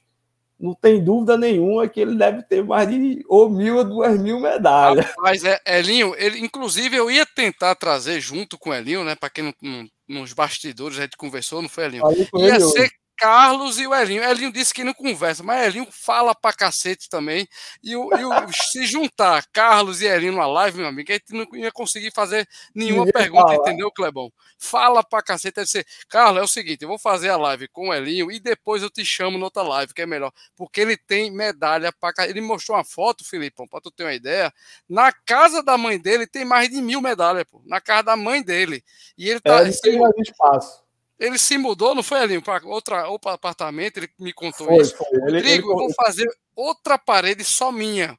não 0.62 0.74
tem 0.74 1.04
dúvida 1.04 1.38
nenhuma 1.38 1.88
que 1.88 2.00
ele 2.00 2.16
deve 2.16 2.44
ter 2.44 2.64
mais 2.64 2.88
de 2.88 3.24
ou 3.28 3.50
mil 3.50 3.78
ou 3.78 3.84
duas 3.84 4.20
mil 4.20 4.40
medalhas. 4.40 5.06
Mas 5.18 5.44
é, 5.44 5.60
Elinho, 5.66 6.14
ele, 6.18 6.40
inclusive 6.40 6.96
eu 6.96 7.10
ia 7.10 7.26
tentar 7.26 7.76
trazer 7.76 8.20
junto 8.20 8.58
com 8.58 8.70
o 8.70 8.74
Elinho, 8.74 9.04
né? 9.04 9.16
Para 9.16 9.30
quem 9.30 9.44
não, 9.44 9.54
não, 9.62 10.22
nos 10.22 10.34
bastidores 10.34 11.00
a 11.00 11.04
gente 11.04 11.18
conversou, 11.18 11.62
não 11.62 11.70
foi 11.70 11.86
Elinho? 11.86 12.04
Ia 12.36 12.60
ser. 12.60 12.90
Carlos 13.22 13.78
e 13.78 13.86
o 13.86 13.94
Elinho. 13.94 14.24
Elinho 14.24 14.52
disse 14.52 14.74
que 14.74 14.84
não 14.84 14.96
conversa, 14.96 15.44
mas 15.44 15.68
Elinho 15.68 15.88
fala 15.92 16.34
pra 16.34 16.52
cacete 16.52 17.08
também. 17.08 17.48
E, 17.84 17.96
o, 17.96 18.10
e 18.18 18.26
o, 18.26 18.32
se 18.52 18.84
juntar 18.84 19.46
Carlos 19.54 20.02
e 20.02 20.08
Elinho 20.08 20.32
numa 20.32 20.48
live, 20.48 20.80
meu 20.80 20.88
amigo, 20.88 21.12
a 21.12 21.14
gente 21.14 21.32
não 21.32 21.46
ia 21.56 21.72
conseguir 21.72 22.12
fazer 22.12 22.50
nenhuma 22.74 23.06
pergunta, 23.06 23.50
fala. 23.50 23.56
entendeu, 23.58 23.92
Clebão? 23.92 24.34
Fala 24.58 25.04
pra 25.04 25.22
cacete. 25.22 25.54
Deve 25.54 25.70
ser, 25.70 25.86
Carlos, 26.10 26.42
é 26.42 26.44
o 26.44 26.48
seguinte, 26.48 26.82
eu 26.82 26.88
vou 26.88 26.98
fazer 26.98 27.30
a 27.30 27.38
live 27.38 27.68
com 27.68 27.90
o 27.90 27.94
Elinho 27.94 28.32
e 28.32 28.40
depois 28.40 28.82
eu 28.82 28.90
te 28.90 29.06
chamo 29.06 29.38
noutra 29.38 29.62
live, 29.62 29.94
que 29.94 30.02
é 30.02 30.08
melhor. 30.08 30.32
Porque 30.56 30.82
ele 30.82 30.98
tem 30.98 31.30
medalha 31.30 31.94
pra 31.94 32.12
Ele 32.28 32.42
mostrou 32.42 32.76
uma 32.76 32.84
foto, 32.84 33.24
Filipão, 33.24 33.68
pra 33.68 33.80
tu 33.80 33.92
ter 33.92 34.04
uma 34.04 34.16
ideia. 34.16 34.52
Na 34.90 35.12
casa 35.12 35.62
da 35.62 35.78
mãe 35.78 36.00
dele 36.00 36.26
tem 36.26 36.44
mais 36.44 36.70
de 36.70 36.82
mil 36.82 37.00
medalhas, 37.00 37.44
pô. 37.44 37.62
Na 37.68 37.80
casa 37.80 38.02
da 38.02 38.18
mãe 38.18 38.42
dele. 38.42 38.84
E 39.16 39.30
ele 39.30 39.40
tá. 39.40 39.60
É, 39.60 39.62
ele 39.62 39.78
tem 39.78 40.00
mais 40.00 40.16
espaço. 40.18 40.82
Ele 41.22 41.38
se 41.38 41.56
mudou, 41.56 41.94
não 41.94 42.02
foi 42.02 42.20
ali 42.20 42.42
para 42.42 42.66
outra 42.66 43.08
outro 43.08 43.30
apartamento, 43.30 43.98
ele 43.98 44.10
me 44.20 44.34
contou 44.34 44.66
foi, 44.66 44.78
isso. 44.78 44.98
Foi. 44.98 45.20
Rodrigo, 45.20 45.38
ele, 45.38 45.52
ele... 45.52 45.62
eu 45.62 45.76
vou 45.76 45.94
fazer 45.94 46.28
outra 46.56 46.98
parede 46.98 47.44
só 47.44 47.72
minha. 47.72 48.18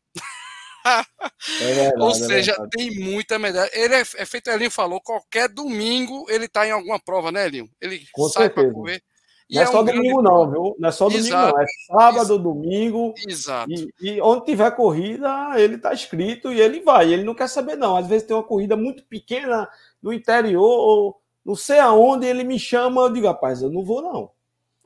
É 0.85 1.75
verdade, 1.75 2.03
Ou 2.03 2.11
é 2.11 2.15
seja, 2.15 2.53
é 2.53 2.69
tem 2.69 2.91
muita 2.99 3.39
medalha. 3.39 3.71
Ele 3.73 3.95
é, 3.95 4.01
é 4.01 4.27
feito, 4.27 4.51
Elinho 4.51 4.71
falou, 4.71 5.01
qualquer 5.01 5.49
domingo 5.49 6.27
ele 6.29 6.47
está 6.47 6.67
em 6.67 6.73
alguma 6.73 6.99
prova, 6.99 7.31
né, 7.31 7.47
Elinho? 7.47 7.69
Ele 7.81 8.05
Com 8.13 8.29
sai 8.29 8.51
para 8.51 8.69
correr. 8.73 9.01
não 9.49 9.61
é, 9.61 9.65
é 9.65 9.67
só 9.67 9.81
um 9.81 9.85
domingo, 9.85 10.23
não, 10.23 10.51
viu? 10.51 10.77
Não 10.79 10.89
é 10.89 10.93
só 10.93 11.09
domingo, 11.09 11.27
Exato. 11.27 11.55
não. 11.55 11.63
É 11.63 11.67
sábado, 11.87 12.17
Exato. 12.17 12.39
domingo. 12.39 13.15
Exato. 13.29 13.71
E, 13.71 13.93
e, 14.01 14.21
onde 14.21 14.45
tiver 14.45 14.71
corrida, 14.73 15.53
ele 15.57 15.79
tá 15.79 15.93
escrito 15.93 16.53
e 16.53 16.61
ele 16.61 16.81
vai. 16.81 17.13
Ele 17.13 17.23
não 17.23 17.35
quer 17.35 17.49
saber, 17.49 17.77
não. 17.77 17.97
Às 17.97 18.09
vezes 18.09 18.27
tem 18.27 18.35
uma 18.35 18.43
corrida 18.43 18.77
muito 18.77 19.05
pequena 19.05 19.69
no 20.03 20.13
interior 20.13 20.63
ou 20.65 21.22
não 21.45 21.55
sei 21.55 21.79
aonde 21.79 22.27
ele 22.27 22.45
me 22.45 22.59
chama, 22.59 23.03
eu 23.03 23.13
digo, 23.13 23.27
rapaz, 23.27 23.63
eu 23.63 23.71
não 23.71 23.85
vou, 23.85 24.03
não. 24.03 24.31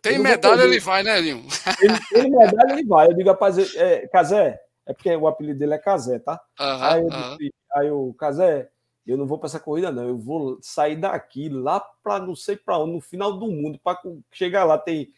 Tem 0.00 0.18
medalha, 0.18 0.62
ele 0.62 0.78
vai, 0.78 1.02
né, 1.02 1.20
Linho? 1.20 1.44
Ele 1.80 1.98
tem 2.10 2.30
medalha, 2.30 2.72
ele 2.72 2.84
vai. 2.86 3.08
Eu 3.08 3.14
digo, 3.14 3.28
rapaz, 3.28 3.74
é, 3.74 4.06
Casé, 4.08 4.60
é 4.86 4.92
porque 4.92 5.14
o 5.16 5.26
apelido 5.26 5.58
dele 5.58 5.74
é 5.74 5.78
Casé, 5.78 6.18
tá? 6.18 6.40
Uhum, 6.60 6.82
aí, 6.82 7.00
eu 7.00 7.06
uhum. 7.06 7.36
aí 7.74 7.90
o 7.90 8.14
Casé, 8.14 8.68
eu 9.06 9.16
não 9.16 9.26
vou 9.26 9.38
para 9.38 9.48
essa 9.48 9.60
corrida, 9.60 9.90
não. 9.90 10.06
Eu 10.06 10.16
vou 10.16 10.58
sair 10.62 10.96
daqui 10.96 11.48
lá 11.48 11.80
para 12.02 12.20
não 12.20 12.36
sei 12.36 12.56
para 12.56 12.78
onde, 12.78 12.92
no 12.92 13.00
final 13.00 13.36
do 13.36 13.46
mundo, 13.48 13.80
para 13.82 14.00
chegar 14.32 14.64
lá 14.64 14.78
tem 14.78 15.10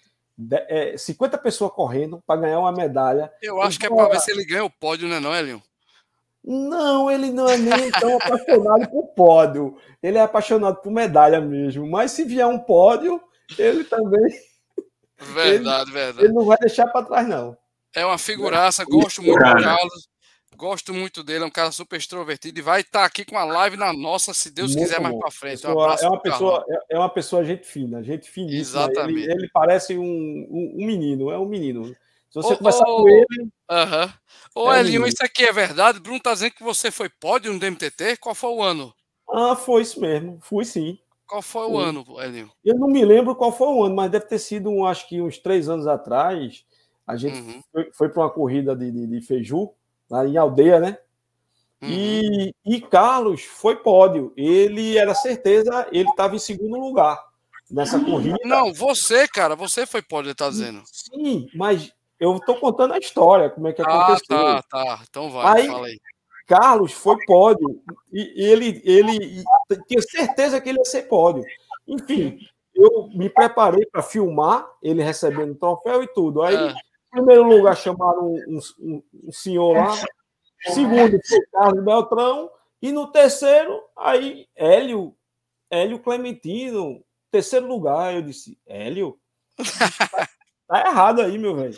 é, 0.69 0.97
50 0.97 1.37
pessoas 1.39 1.73
correndo 1.73 2.23
para 2.27 2.41
ganhar 2.41 2.61
uma 2.61 2.73
medalha. 2.73 3.31
Eu 3.43 3.61
acho 3.61 3.79
que 3.79 3.87
é 3.87 3.91
para 3.91 4.09
ver 4.09 4.21
se 4.21 4.31
ele 4.31 4.45
ganha 4.45 4.65
o 4.65 4.71
pódio, 4.71 5.09
né, 5.09 5.21
não, 5.21 5.35
Elinho? 5.35 5.63
Não, 6.51 7.11
ele 7.11 7.31
não 7.31 7.47
é 7.47 7.59
nem 7.59 7.91
tão 7.91 8.17
apaixonado 8.17 8.89
por 8.89 9.09
pódio. 9.09 9.77
Ele 10.03 10.17
é 10.17 10.23
apaixonado 10.23 10.77
por 10.77 10.91
medalha 10.91 11.43
mesmo. 11.43 11.87
Mas 11.87 12.13
se 12.13 12.25
vier 12.25 12.47
um 12.47 12.59
pódio, 12.59 13.21
ele 13.59 13.85
também. 13.85 14.31
Verdade, 15.19 15.91
ele, 15.91 15.99
verdade. 15.99 16.25
Ele 16.25 16.33
não 16.33 16.47
vai 16.47 16.57
deixar 16.57 16.87
para 16.87 17.05
trás, 17.05 17.29
não. 17.29 17.55
É 17.95 18.03
uma 18.07 18.17
figuraça, 18.17 18.83
gosto 18.85 19.23
muito 19.23 19.39
do 19.39 19.63
Carlos. 19.63 20.09
Gosto 20.57 20.93
muito 20.93 21.23
dele, 21.23 21.45
é 21.45 21.47
um 21.47 21.51
cara 21.51 21.71
super 21.71 21.99
extrovertido 21.99 22.59
e 22.59 22.63
vai 22.63 22.81
estar 22.81 23.01
tá 23.01 23.05
aqui 23.05 23.25
com 23.25 23.39
a 23.39 23.45
live 23.45 23.77
na 23.77 23.93
nossa, 23.93 24.35
se 24.35 24.51
Deus 24.51 24.75
muito 24.75 24.89
quiser, 24.89 24.97
bom. 24.97 25.03
mais 25.05 25.19
para 25.19 25.31
frente. 25.31 25.65
Um 25.65 25.71
é, 25.71 26.09
uma 26.09 26.21
pessoa, 26.21 26.65
é, 26.69 26.97
é 26.97 26.99
uma 26.99 27.09
pessoa 27.09 27.45
gente 27.45 27.65
fina, 27.65 28.03
gente 28.03 28.29
finíssima. 28.29 28.83
Exatamente. 28.83 29.21
Ele, 29.21 29.33
ele 29.33 29.51
parece 29.53 29.97
um, 29.97 30.03
um, 30.03 30.75
um, 30.79 30.87
menino, 30.87 31.31
é 31.31 31.39
um 31.39 31.47
menino. 31.47 31.95
Se 32.43 32.49
você 32.49 32.55
ô, 32.55 32.59
conversar 32.59 32.85
ô, 32.85 33.03
com 33.03 33.09
ele. 33.09 33.49
Aham. 33.71 34.15
Ô, 34.55 34.73
é 34.73 34.81
Elinho, 34.81 35.07
isso 35.07 35.25
aqui 35.25 35.45
é 35.45 35.53
verdade? 35.53 36.01
Bruno 36.01 36.21
tá 36.21 36.33
dizendo 36.33 36.53
que 36.53 36.63
você 36.63 36.91
foi 36.91 37.09
pódio 37.09 37.53
no 37.53 37.59
DMTT? 37.59 38.17
Qual 38.19 38.35
foi 38.35 38.51
o 38.51 38.63
ano? 38.63 38.93
Ah, 39.31 39.55
foi 39.55 39.83
isso 39.83 40.01
mesmo. 40.01 40.39
Fui 40.41 40.65
sim. 40.65 40.99
Qual 41.27 41.43
foi 41.43 41.67
o 41.67 41.77
ano, 41.79 42.05
Elinho? 42.21 42.51
Eu 42.65 42.75
não 42.77 42.89
me 42.89 43.05
lembro 43.05 43.37
qual 43.37 43.53
foi 43.53 43.69
o 43.69 43.85
ano, 43.85 43.95
mas 43.95 44.11
deve 44.11 44.27
ter 44.27 44.39
sido, 44.39 44.71
um, 44.71 44.87
acho 44.87 45.07
que 45.09 45.21
uns 45.21 45.39
três 45.39 45.69
anos 45.69 45.87
atrás. 45.87 46.65
A 47.07 47.17
gente 47.17 47.39
uhum. 47.39 47.63
foi, 47.71 47.91
foi 47.93 48.09
para 48.09 48.23
uma 48.23 48.31
corrida 48.31 48.75
de, 48.75 48.91
de, 48.91 49.07
de, 49.07 49.21
Feiju, 49.21 49.71
lá 50.11 50.27
em 50.27 50.37
aldeia, 50.37 50.81
né? 50.81 50.99
Uhum. 51.83 51.89
E, 51.89 52.55
e 52.65 52.81
Carlos 52.81 53.45
foi 53.45 53.77
pódio. 53.77 54.33
Ele 54.37 54.97
era 54.97 55.15
certeza, 55.15 55.87
ele 55.93 56.09
estava 56.09 56.35
em 56.35 56.39
segundo 56.39 56.79
lugar 56.79 57.23
nessa 57.71 58.01
corrida. 58.01 58.39
Não, 58.45 58.73
você, 58.73 59.29
cara, 59.29 59.55
você 59.55 59.87
foi 59.87 60.03
pódio, 60.03 60.29
ele 60.29 60.35
tá 60.35 60.49
dizendo. 60.49 60.83
Sim, 60.87 61.49
mas 61.55 61.93
eu 62.19 62.37
estou 62.37 62.57
contando 62.57 62.95
a 62.95 62.99
história, 62.99 63.51
como 63.51 63.69
é 63.69 63.73
que 63.73 63.83
ah, 63.83 63.85
aconteceu. 63.85 64.37
Ah, 64.37 64.63
tá, 64.63 64.85
tá. 64.85 65.01
Então 65.09 65.31
vai, 65.31 65.61
aí, 65.61 65.67
fala 65.67 65.87
aí. 65.87 66.01
Carlos 66.47 66.93
foi 66.93 67.17
pódio 67.27 67.83
e 68.11 68.43
ele, 68.43 68.81
ele 68.85 69.45
tinha 69.87 70.01
certeza 70.01 70.61
que 70.61 70.71
ele 70.71 70.79
ia 70.79 70.85
ser 70.85 71.03
pódio. 71.03 71.45
Enfim, 71.87 72.39
eu 72.75 73.09
me 73.15 73.29
preparei 73.29 73.85
para 73.87 74.03
filmar 74.03 74.67
ele 74.83 75.03
recebendo 75.03 75.53
o 75.53 75.59
troféu 75.59 76.03
e 76.03 76.09
tudo. 76.09 76.43
Aí, 76.43 76.57
é. 76.57 76.71
em 76.71 76.75
primeiro 77.11 77.43
lugar, 77.43 77.77
chamaram 77.77 78.33
um, 78.33 78.61
um, 78.81 79.03
um 79.25 79.33
senhor 79.33 79.77
lá. 79.77 79.95
Segundo, 80.73 81.19
foi 81.29 81.41
Carlos 81.53 81.85
Beltrão. 81.85 82.51
E 82.81 82.93
no 82.93 83.09
terceiro, 83.09 83.83
aí, 83.97 84.47
Hélio, 84.57 85.15
Hélio 85.71 85.99
Clementino. 85.99 87.05
Terceiro 87.31 87.67
lugar, 87.67 88.15
eu 88.15 88.23
disse, 88.23 88.59
Hélio? 88.67 89.19
Tá 90.69 90.87
errado 90.87 91.23
aí, 91.23 91.39
meu 91.39 91.57
velho. 91.57 91.77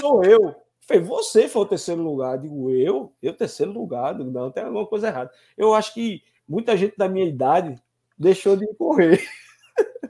Sou 0.00 0.24
eu. 0.24 0.54
Falei, 0.82 1.02
você 1.02 1.48
foi 1.48 1.62
o 1.62 1.66
terceiro 1.66 2.02
lugar. 2.02 2.38
Digo, 2.38 2.70
eu? 2.70 3.14
Eu, 3.22 3.32
terceiro 3.32 3.72
lugar. 3.72 4.14
Digo, 4.14 4.30
não, 4.30 4.50
tem 4.50 4.64
alguma 4.64 4.86
coisa 4.86 5.06
errada. 5.06 5.30
Eu 5.56 5.72
acho 5.74 5.94
que 5.94 6.22
muita 6.48 6.76
gente 6.76 6.96
da 6.96 7.08
minha 7.08 7.26
idade 7.26 7.80
deixou 8.18 8.56
de 8.56 8.66
correr. 8.74 9.24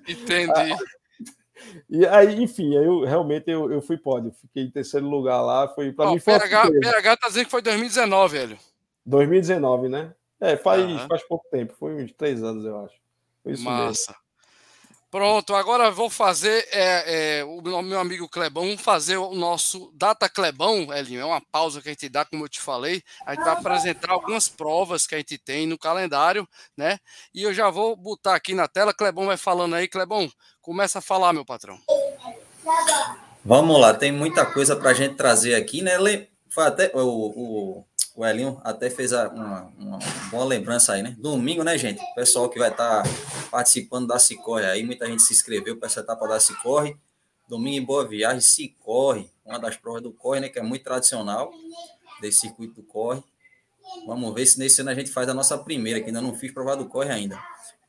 Entendi. 0.09 0.53
E 1.91 2.07
aí, 2.07 2.41
enfim, 2.41 2.75
eu 2.75 3.05
realmente 3.05 3.51
eu, 3.51 3.71
eu 3.71 3.83
fui 3.83 3.99
pódio. 3.99 4.33
Fiquei 4.33 4.63
em 4.63 4.71
terceiro 4.71 5.07
lugar 5.07 5.43
lá. 5.43 5.69
Foi 5.69 5.93
para 5.93 6.11
mim. 6.11 6.19
Foi 6.19 6.39
PH, 6.39 6.71
PH 6.81 7.17
tá 7.17 7.29
dizendo 7.29 7.45
que 7.47 7.51
foi 7.51 7.61
2019, 7.61 8.39
velho. 8.39 8.59
2019, 9.05 9.89
né? 9.89 10.15
É, 10.41 10.57
faz, 10.57 10.83
uhum. 10.83 11.09
faz 11.09 11.23
pouco 11.25 11.45
tempo. 11.51 11.75
Foi 11.79 11.95
uns 11.95 12.13
três 12.13 12.43
anos, 12.43 12.65
eu 12.65 12.85
acho. 12.85 12.95
Foi 13.43 13.53
isso 13.53 13.65
Massa. 13.65 14.13
Mesmo. 14.13 14.28
Pronto, 15.11 15.55
agora 15.55 15.91
vou 15.91 16.11
fazer 16.11 16.69
é, 16.71 17.39
é, 17.41 17.45
o 17.45 17.63
meu 17.83 17.99
amigo 17.99 18.29
Clebão, 18.29 18.65
vamos 18.65 18.83
fazer 18.83 19.17
o 19.17 19.35
nosso 19.35 19.91
Data 19.95 20.29
Clebão, 20.29 20.93
Elinho. 20.93 21.23
É 21.23 21.25
uma 21.25 21.41
pausa 21.41 21.81
que 21.81 21.89
a 21.89 21.93
gente 21.93 22.11
dá, 22.11 22.27
como 22.27 22.45
eu 22.45 22.49
te 22.49 22.61
falei. 22.61 23.03
A 23.25 23.35
gente 23.35 23.43
vai 23.43 23.55
apresentar 23.55 24.13
algumas 24.13 24.51
provas 24.51 25.07
que 25.07 25.15
a 25.15 25.19
gente 25.19 25.39
tem 25.39 25.67
no 25.67 25.79
calendário, 25.79 26.47
né? 26.77 26.99
E 27.35 27.43
eu 27.43 27.55
já 27.55 27.71
vou 27.71 27.97
botar 27.97 28.35
aqui 28.35 28.53
na 28.55 28.69
tela. 28.69 28.93
Clebão 28.93 29.27
vai 29.27 29.39
falando 29.39 29.77
aí. 29.77 29.89
Clebão, 29.89 30.31
começa 30.61 30.99
a 30.99 31.03
falar, 31.03 31.33
meu 31.33 31.45
patrão. 31.45 31.81
Vamos 33.43 33.81
lá, 33.81 33.95
tem 33.95 34.13
muita 34.13 34.45
coisa 34.45 34.77
para 34.77 34.91
a 34.91 34.95
gente 34.95 35.15
trazer 35.15 35.55
aqui, 35.55 35.81
né? 35.81 35.97
Foi 36.51 36.65
até 36.65 36.91
o, 36.95 37.01
o 37.01 37.85
o 38.19 38.27
Elinho 38.27 38.61
até 38.65 38.91
fez 38.91 39.13
uma, 39.13 39.73
uma, 39.79 39.99
boa 40.29 40.45
lembrança 40.45 40.93
aí, 40.93 41.05
né? 41.05 41.15
Domingo, 41.21 41.63
né, 41.63 41.79
gente? 41.79 42.03
O 42.03 42.15
pessoal 42.17 42.49
que 42.49 42.59
vai 42.59 42.69
estar 42.69 43.05
tá 43.05 43.09
participando 43.49 44.09
da 44.09 44.19
Cicorre 44.19 44.65
aí, 44.65 44.83
muita 44.83 45.07
gente 45.07 45.23
se 45.23 45.33
inscreveu 45.33 45.77
para 45.77 45.87
essa 45.87 46.01
etapa 46.01 46.27
da 46.27 46.41
Cicorre. 46.41 46.97
Domingo 47.49 47.77
em 47.77 47.85
Boa 47.85 48.05
Viagem, 48.05 48.41
Cicorre, 48.41 49.31
uma 49.45 49.61
das 49.61 49.77
provas 49.77 50.03
do 50.03 50.11
Corre, 50.11 50.41
né? 50.41 50.49
Que 50.49 50.59
é 50.59 50.63
muito 50.63 50.83
tradicional, 50.83 51.53
desse 52.21 52.41
circuito 52.41 52.75
do 52.75 52.83
Corre. 52.83 53.23
Vamos 54.05 54.35
ver 54.35 54.47
se 54.47 54.59
nesse 54.59 54.81
ano 54.81 54.91
a 54.91 54.95
gente 54.95 55.13
faz 55.13 55.29
a 55.29 55.35
nossa 55.35 55.57
primeira, 55.57 56.01
que 56.01 56.07
ainda 56.07 56.21
não 56.21 56.35
fiz 56.35 56.51
prova 56.51 56.75
do 56.75 56.89
Corre 56.89 57.13
ainda. 57.13 57.41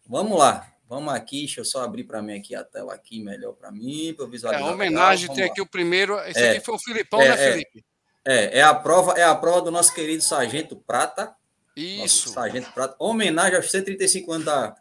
Vamos 0.08 0.38
lá, 0.38 0.72
Vamos 0.88 1.14
aqui, 1.14 1.42
deixa 1.42 1.62
eu 1.62 1.66
só 1.66 1.84
abrir 1.84 2.04
para 2.04 2.20
mim 2.20 2.36
aqui 2.36 2.56
a 2.56 2.64
tela 2.64 2.96
aqui 2.96 3.24
melhor 3.24 3.54
para 3.54 3.72
mim, 3.72 4.12
para 4.18 4.26
visualizar. 4.26 4.68
É, 4.68 4.74
homenagem, 4.74 5.32
tem 5.36 5.44
aqui 5.44 5.62
o 5.62 5.66
primeiro. 5.68 6.20
Esse 6.22 6.40
é, 6.40 6.52
aqui 6.52 6.66
foi 6.66 6.74
o 6.74 6.80
Filipão, 6.80 7.22
é, 7.22 7.30
né, 7.30 7.34
é. 7.34 7.52
Felipe? 7.52 7.86
É, 8.26 8.60
é 8.60 8.62
a 8.62 8.74
prova, 8.74 9.14
é 9.14 9.24
a 9.24 9.36
prova 9.36 9.62
do 9.62 9.72
nosso 9.72 9.94
querido 9.94 10.24
Sargento 10.24 10.76
Prata. 10.76 11.34
Isso. 11.76 12.30
Sargento 12.30 12.72
Prata. 12.74 12.96
Homenagem 13.00 13.56
aos 13.56 13.72
135 13.72 14.32
anos 14.32 14.46
da, 14.46 14.76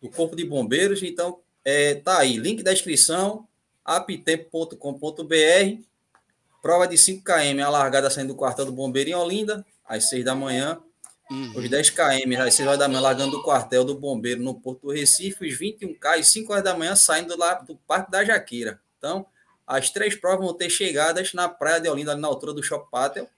do 0.00 0.08
Corpo 0.10 0.36
de 0.36 0.44
Bombeiros. 0.44 1.02
Então, 1.02 1.40
é, 1.64 1.94
tá 1.94 2.18
aí, 2.18 2.36
link 2.36 2.62
da 2.62 2.72
inscrição, 2.72 3.48
aptempo.com.br. 3.84 4.76
Prova 6.62 6.86
de 6.86 6.96
5 6.96 7.22
km, 7.22 7.62
a 7.62 7.68
largada 7.68 8.08
saindo 8.10 8.28
do 8.28 8.34
quartel 8.34 8.64
do 8.64 8.72
bombeiro 8.72 9.10
em 9.10 9.14
Olinda, 9.14 9.64
às 9.86 10.08
6 10.08 10.24
da 10.24 10.34
manhã. 10.34 10.80
Uhum. 11.30 11.52
Os 11.56 11.68
10 11.68 11.90
km, 11.90 12.40
às 12.40 12.54
6 12.54 12.68
horas 12.68 12.78
da 12.78 12.88
manhã, 12.88 13.00
largando 13.00 13.32
do 13.32 13.42
quartel 13.42 13.84
do 13.84 13.94
bombeiro 13.94 14.42
no 14.42 14.54
Porto 14.54 14.90
Recife. 14.90 15.46
Os 15.46 15.58
21K, 15.58 16.20
às 16.20 16.28
5 16.28 16.52
horas 16.52 16.64
da 16.64 16.76
manhã, 16.76 16.94
saindo 16.94 17.36
lá 17.36 17.54
do 17.54 17.76
Parque 17.76 18.10
da 18.10 18.24
Jaqueira. 18.24 18.80
Então, 18.98 19.26
as 19.66 19.90
três 19.90 20.14
provas 20.14 20.44
vão 20.44 20.54
ter 20.54 20.68
chegadas 20.68 21.32
na 21.32 21.48
Praia 21.48 21.80
de 21.80 21.88
Olinda, 21.88 22.12
ali 22.12 22.20
na 22.20 22.28
altura 22.28 22.52
do 22.52 22.62
Shop 22.62 22.88
Patel. 22.90 23.28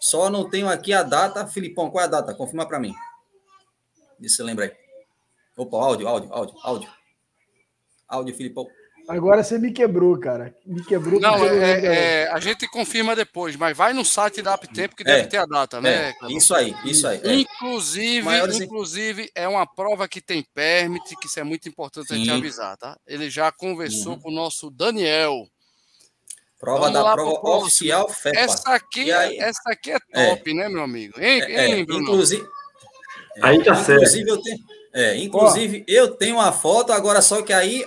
Só 0.00 0.28
não 0.28 0.48
tenho 0.48 0.68
aqui 0.68 0.92
a 0.92 1.02
data. 1.02 1.46
Filipão, 1.46 1.90
qual 1.90 2.02
é 2.02 2.06
a 2.06 2.10
data? 2.10 2.34
Confirma 2.34 2.66
para 2.66 2.80
mim. 2.80 2.92
Se 4.20 4.28
você 4.28 4.42
lembra 4.42 4.64
aí. 4.64 4.72
Opa, 5.56 5.76
áudio, 5.76 6.08
áudio, 6.08 6.32
áudio, 6.32 6.56
áudio. 6.62 6.90
Áudio, 8.08 8.34
Filipão. 8.34 8.68
Agora 9.08 9.42
você 9.42 9.58
me 9.58 9.72
quebrou, 9.72 10.18
cara. 10.18 10.54
Me 10.64 10.82
quebrou. 10.84 11.20
Não, 11.20 11.44
é, 11.44 11.84
é, 12.24 12.28
a 12.32 12.38
gente 12.38 12.66
confirma 12.68 13.16
depois, 13.16 13.56
mas 13.56 13.76
vai 13.76 13.92
no 13.92 14.04
site 14.04 14.40
da 14.40 14.54
Uptempo 14.54 14.94
que 14.96 15.02
deve 15.04 15.26
ter 15.28 15.38
a 15.38 15.44
data, 15.44 15.80
né? 15.80 16.14
É, 16.22 16.32
isso 16.32 16.54
aí, 16.54 16.74
isso 16.84 17.06
aí. 17.06 17.20
é. 17.22 17.34
Inclusive, 17.34 18.22
Maiores- 18.22 18.60
inclusive, 18.60 19.30
é 19.34 19.46
uma 19.48 19.66
prova 19.66 20.06
que 20.08 20.20
tem 20.20 20.44
permit, 20.54 21.16
que 21.16 21.26
isso 21.26 21.40
é 21.40 21.44
muito 21.44 21.68
importante 21.68 22.12
a 22.12 22.16
gente 22.16 22.30
avisar, 22.30 22.76
tá? 22.76 22.96
Ele 23.06 23.28
já 23.28 23.50
conversou 23.50 24.12
Uhum. 24.14 24.20
com 24.20 24.28
o 24.30 24.34
nosso 24.34 24.70
Daniel. 24.70 25.46
Prova 26.60 26.82
Vamos 26.90 26.92
da 26.94 27.12
prova 27.12 27.48
oficial 27.58 28.08
FEPA. 28.08 28.38
Essa 28.38 28.74
aqui, 28.74 29.06
E 29.06 29.12
aí- 29.12 29.36
essa 29.38 29.62
aqui 29.66 29.90
é 29.90 29.98
top, 30.14 30.54
né, 30.54 30.68
meu 30.68 30.82
amigo? 30.84 31.20
Hein, 31.20 31.42
É, 31.42 31.66
hein, 31.66 31.84
Bruno? 31.84 32.02
inclusive, 32.04 32.46
Aí 33.42 33.62
tá 33.64 33.74
certo. 33.74 33.94
inclusive 34.02 34.30
eu 34.30 34.40
tenho, 34.40 34.58
é, 34.94 35.16
inclusive 35.16 35.84
eu 35.88 36.14
tenho 36.14 36.36
uma 36.36 36.52
foto 36.52 36.92
agora 36.92 37.20
só 37.20 37.42
que 37.42 37.52
aí 37.52 37.84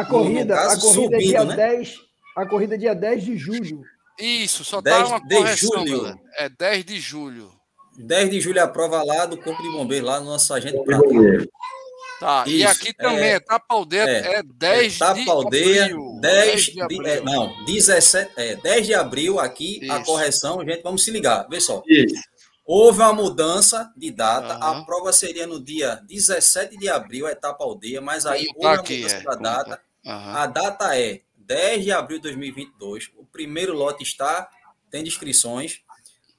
A 0.00 0.04
corrida, 0.04 0.54
caso, 0.54 0.76
a 0.76 0.80
corrida 0.80 1.16
é 1.16 1.20
subindo, 1.20 1.28
dia 1.30 1.44
né? 1.44 1.56
10. 1.56 1.94
A 2.36 2.46
corrida 2.46 2.74
é 2.74 2.78
dia 2.78 2.94
10 2.94 3.24
de 3.24 3.36
julho. 3.36 3.82
Isso, 4.18 4.64
só 4.64 4.80
10 4.80 4.96
tá 4.96 5.06
uma 5.06 5.20
de 5.20 5.36
correção, 5.36 5.86
julho. 5.86 6.02
galera. 6.02 6.20
É 6.36 6.48
10 6.48 6.84
de 6.84 7.00
julho. 7.00 7.50
10 7.98 8.30
de 8.30 8.40
julho 8.40 8.62
a 8.62 8.68
prova 8.68 9.02
lá 9.02 9.26
do 9.26 9.36
Corpo 9.36 9.60
de 9.62 9.68
Bombeiros 9.70 10.08
lá 10.08 10.20
no 10.20 10.26
nosso 10.26 10.46
sargento 10.46 10.82
Prata. 10.84 11.02
Tá, 12.20 12.44
e 12.48 12.62
Isso, 12.62 12.68
aqui 12.72 12.92
também, 12.92 13.24
é- 13.30 13.34
etapa 13.36 13.64
aldeia 13.68 14.02
é, 14.02 14.34
é 14.38 14.42
10 14.42 14.92
de 14.94 14.96
Etapa 15.04 15.30
aldeia, 15.30 15.84
abril. 15.84 16.18
10 16.20 16.62
de 16.64 16.72
de, 16.72 16.80
abril. 16.82 17.06
é, 17.06 17.20
não, 17.20 17.64
17, 17.64 18.32
é, 18.36 18.56
10 18.56 18.86
de 18.86 18.94
abril 18.94 19.38
aqui, 19.38 19.80
a 19.88 19.96
Isso. 19.96 20.04
correção, 20.04 20.64
gente, 20.64 20.82
vamos 20.82 21.04
se 21.04 21.12
ligar, 21.12 21.46
vê 21.48 21.60
só. 21.60 21.80
Isso. 21.86 22.14
Houve 22.66 22.98
uma 23.00 23.12
mudança 23.12 23.90
de 23.96 24.10
data, 24.10 24.54
Aham. 24.54 24.80
a 24.80 24.84
prova 24.84 25.12
seria 25.12 25.46
no 25.46 25.62
dia 25.62 26.00
17 26.08 26.76
de 26.76 26.88
abril, 26.88 27.26
a 27.26 27.30
etapa 27.30 27.62
aldeia, 27.64 28.00
mas 28.00 28.26
aí 28.26 28.46
houve 28.48 28.60
tá 28.62 28.70
a 28.70 28.74
aqui, 28.74 28.96
mudança 28.96 29.16
é, 29.16 29.20
da 29.22 29.30
como 29.30 29.42
tá. 29.44 29.54
data. 29.62 29.80
Aham. 30.08 30.32
A 30.32 30.46
data 30.46 30.98
é 30.98 31.20
10 31.36 31.84
de 31.84 31.92
abril 31.92 32.18
de 32.18 32.22
2022. 32.24 33.10
O 33.16 33.24
primeiro 33.26 33.74
lote 33.74 34.02
está, 34.02 34.48
tem 34.90 35.06
inscrições. 35.06 35.80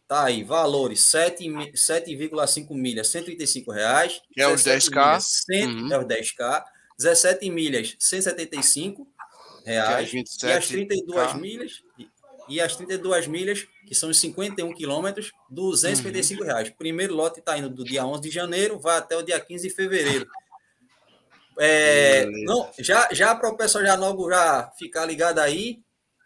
Tá 0.07 0.23
aí, 0.25 0.43
valores 0.43 1.01
7 1.05 1.47
mi- 1.47 1.71
7,5 1.77 2.73
milhas, 2.73 3.09
135 3.09 3.71
reais. 3.71 4.21
Que 4.33 4.41
é 4.41 4.47
os 4.47 4.63
17 4.63 4.89
10K. 4.89 5.05
milhas, 5.07 5.23
100 5.45 5.67
Uhum. 5.67 5.93
É 5.93 5.99
os 5.99 6.05
10K. 6.05 6.65
17 6.97 7.49
milhas, 7.51 7.95
175 7.99 9.07
reais. 9.65 10.09
É 10.09 10.11
27K. 10.11 10.47
e 10.49 10.57
as 10.57 10.67
32 10.67 11.33
milhas, 11.35 11.83
e- 11.99 12.09
e 12.49 12.59
as 12.59 12.75
32 12.75 13.27
milhas, 13.27 13.67
que 13.87 13.93
são 13.93 14.09
os 14.09 14.19
51 14.19 14.73
quilômetros, 14.73 15.31
255 15.51 16.43
reais. 16.43 16.71
Primeiro 16.71 17.13
lote 17.13 17.39
está 17.39 17.55
indo 17.57 17.69
do 17.69 17.83
dia 17.83 18.03
11 18.03 18.21
de 18.23 18.31
janeiro, 18.31 18.79
vai 18.79 18.97
até 18.97 19.15
o 19.15 19.21
dia 19.21 19.39
15 19.39 19.67
de 19.67 19.73
fevereiro. 19.75 20.27
É, 21.59 22.25
não, 22.45 22.69
já 22.79 23.07
já 23.11 23.35
para 23.35 23.49
o 23.49 23.57
pessoal 23.57 23.83
já 23.85 23.95
logo 23.95 24.29
já 24.29 24.71
ficar 24.77 25.05
ligado 25.05 25.39
aí, 25.39 25.79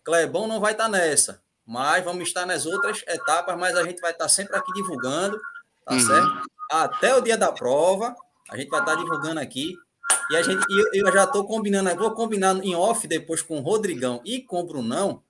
Clebão 0.03 0.47
não 0.47 0.59
vai 0.59 0.73
estar 0.73 0.87
nessa, 0.87 1.41
mas 1.65 2.03
vamos 2.03 2.27
estar 2.27 2.45
nas 2.45 2.65
outras 2.65 3.03
etapas, 3.07 3.57
mas 3.57 3.75
a 3.75 3.83
gente 3.83 3.99
vai 3.99 4.11
estar 4.11 4.29
sempre 4.29 4.55
aqui 4.55 4.71
divulgando, 4.73 5.39
tá 5.85 5.93
Uhum. 5.95 5.99
certo? 5.99 6.41
Até 6.71 7.15
o 7.15 7.21
dia 7.21 7.37
da 7.37 7.51
prova, 7.51 8.15
a 8.49 8.57
gente 8.57 8.69
vai 8.69 8.79
estar 8.81 8.95
divulgando 8.95 9.39
aqui. 9.39 9.75
E 10.29 10.35
a 10.35 10.41
gente, 10.41 10.63
eu, 10.69 11.05
eu 11.05 11.11
já 11.13 11.23
estou 11.25 11.45
combinando, 11.45 11.93
vou 11.95 12.11
combinar 12.11 12.55
em 12.63 12.75
off 12.75 13.07
depois 13.07 13.41
com 13.41 13.57
o 13.57 13.61
Rodrigão 13.61 14.21
e 14.23 14.41
com 14.41 14.59
o 14.59 14.63
Brunão, 14.65 15.21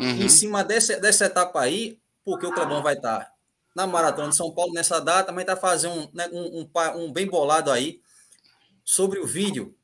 Uhum. 0.00 0.22
em 0.22 0.28
cima 0.28 0.62
dessa, 0.62 1.00
dessa 1.00 1.24
etapa 1.26 1.60
aí, 1.60 1.98
porque 2.24 2.46
o 2.46 2.52
Clebão 2.52 2.80
vai 2.82 2.94
estar 2.94 3.32
na 3.74 3.86
Maratona 3.88 4.28
de 4.28 4.36
São 4.36 4.52
Paulo 4.52 4.72
nessa 4.72 5.00
data, 5.00 5.32
mas 5.32 5.42
está 5.42 5.56
fazendo 5.56 5.94
um, 5.94 6.08
né, 6.12 6.28
um, 6.32 6.60
um, 6.60 7.04
um 7.04 7.12
bem 7.12 7.26
bolado 7.26 7.72
aí 7.72 8.00
sobre 8.84 9.18
o 9.18 9.26
vídeo. 9.26 9.74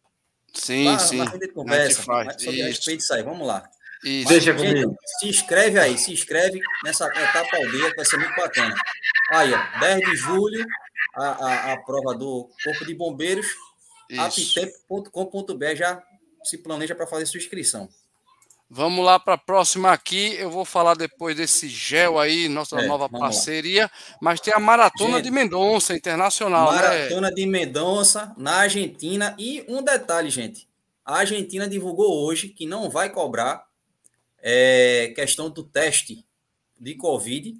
Sim, 0.52 0.84
lá, 0.86 0.98
sim. 0.98 1.16
na 1.18 1.26
frente 1.30 1.44
de 1.46 1.50
A 1.50 1.54
conversa, 1.54 2.02
faz. 2.02 2.26
mas 2.26 2.42
sobre 2.42 2.56
Isso, 2.58 2.66
respeito 2.68 2.98
disso 2.98 3.14
aí. 3.14 3.22
Vamos 3.22 3.46
lá. 3.46 3.70
isso. 4.04 4.28
Deixa 4.28 4.52
Gente, 4.56 4.68
comigo. 4.82 4.96
se 5.20 5.28
inscreve 5.28 5.78
aí, 5.78 5.96
se 5.98 6.12
inscreve 6.12 6.60
nessa 6.84 7.06
etapa 7.06 7.56
aldeia, 7.56 7.90
que 7.90 7.96
vai 7.96 8.04
ser 8.04 8.16
muito 8.18 8.34
bacana. 8.36 8.74
Aí, 9.32 9.52
ó, 9.54 9.78
10 9.80 10.00
de 10.00 10.16
julho, 10.16 10.66
a, 11.14 11.24
a, 11.28 11.72
a 11.72 11.76
prova 11.84 12.14
do 12.16 12.50
Corpo 12.64 12.84
de 12.84 12.94
Bombeiros, 12.94 13.46
isso. 14.10 14.58
aptempo.com.br 14.58 15.74
já 15.76 16.02
se 16.44 16.58
planeja 16.58 16.94
para 16.94 17.06
fazer 17.06 17.26
sua 17.26 17.38
inscrição. 17.38 17.88
Vamos 18.72 19.04
lá 19.04 19.18
para 19.18 19.34
a 19.34 19.38
próxima 19.38 19.90
aqui. 19.90 20.34
Eu 20.36 20.48
vou 20.48 20.64
falar 20.64 20.94
depois 20.94 21.34
desse 21.36 21.68
gel 21.68 22.20
aí, 22.20 22.48
nossa 22.48 22.80
É, 22.80 22.86
nova 22.86 23.08
vamos 23.08 23.20
lá. 23.20 23.26
parceria. 23.26 23.90
Mas 24.22 24.40
tem 24.40 24.54
a 24.54 24.60
Maratona 24.60 25.16
Gente, 25.16 25.24
de 25.24 25.30
Mendonça, 25.32 25.92
internacional, 25.96 26.70
né? 26.70 26.80
Maratona 26.80 27.32
de 27.34 27.46
Mendonça, 27.46 28.32
na 28.38 28.58
Argentina. 28.58 29.34
E 29.36 29.64
um 29.68 29.82
detalhe, 29.82 30.30
gente. 30.30 30.68
A 31.04 31.16
Argentina 31.18 31.66
divulgou 31.68 32.24
hoje 32.24 32.50
que 32.50 32.64
não 32.64 32.88
vai 32.88 33.10
cobrar 33.10 33.64
é, 34.42 35.12
questão 35.16 35.50
do 35.50 35.64
teste 35.64 36.24
de 36.78 36.94
Covid, 36.94 37.54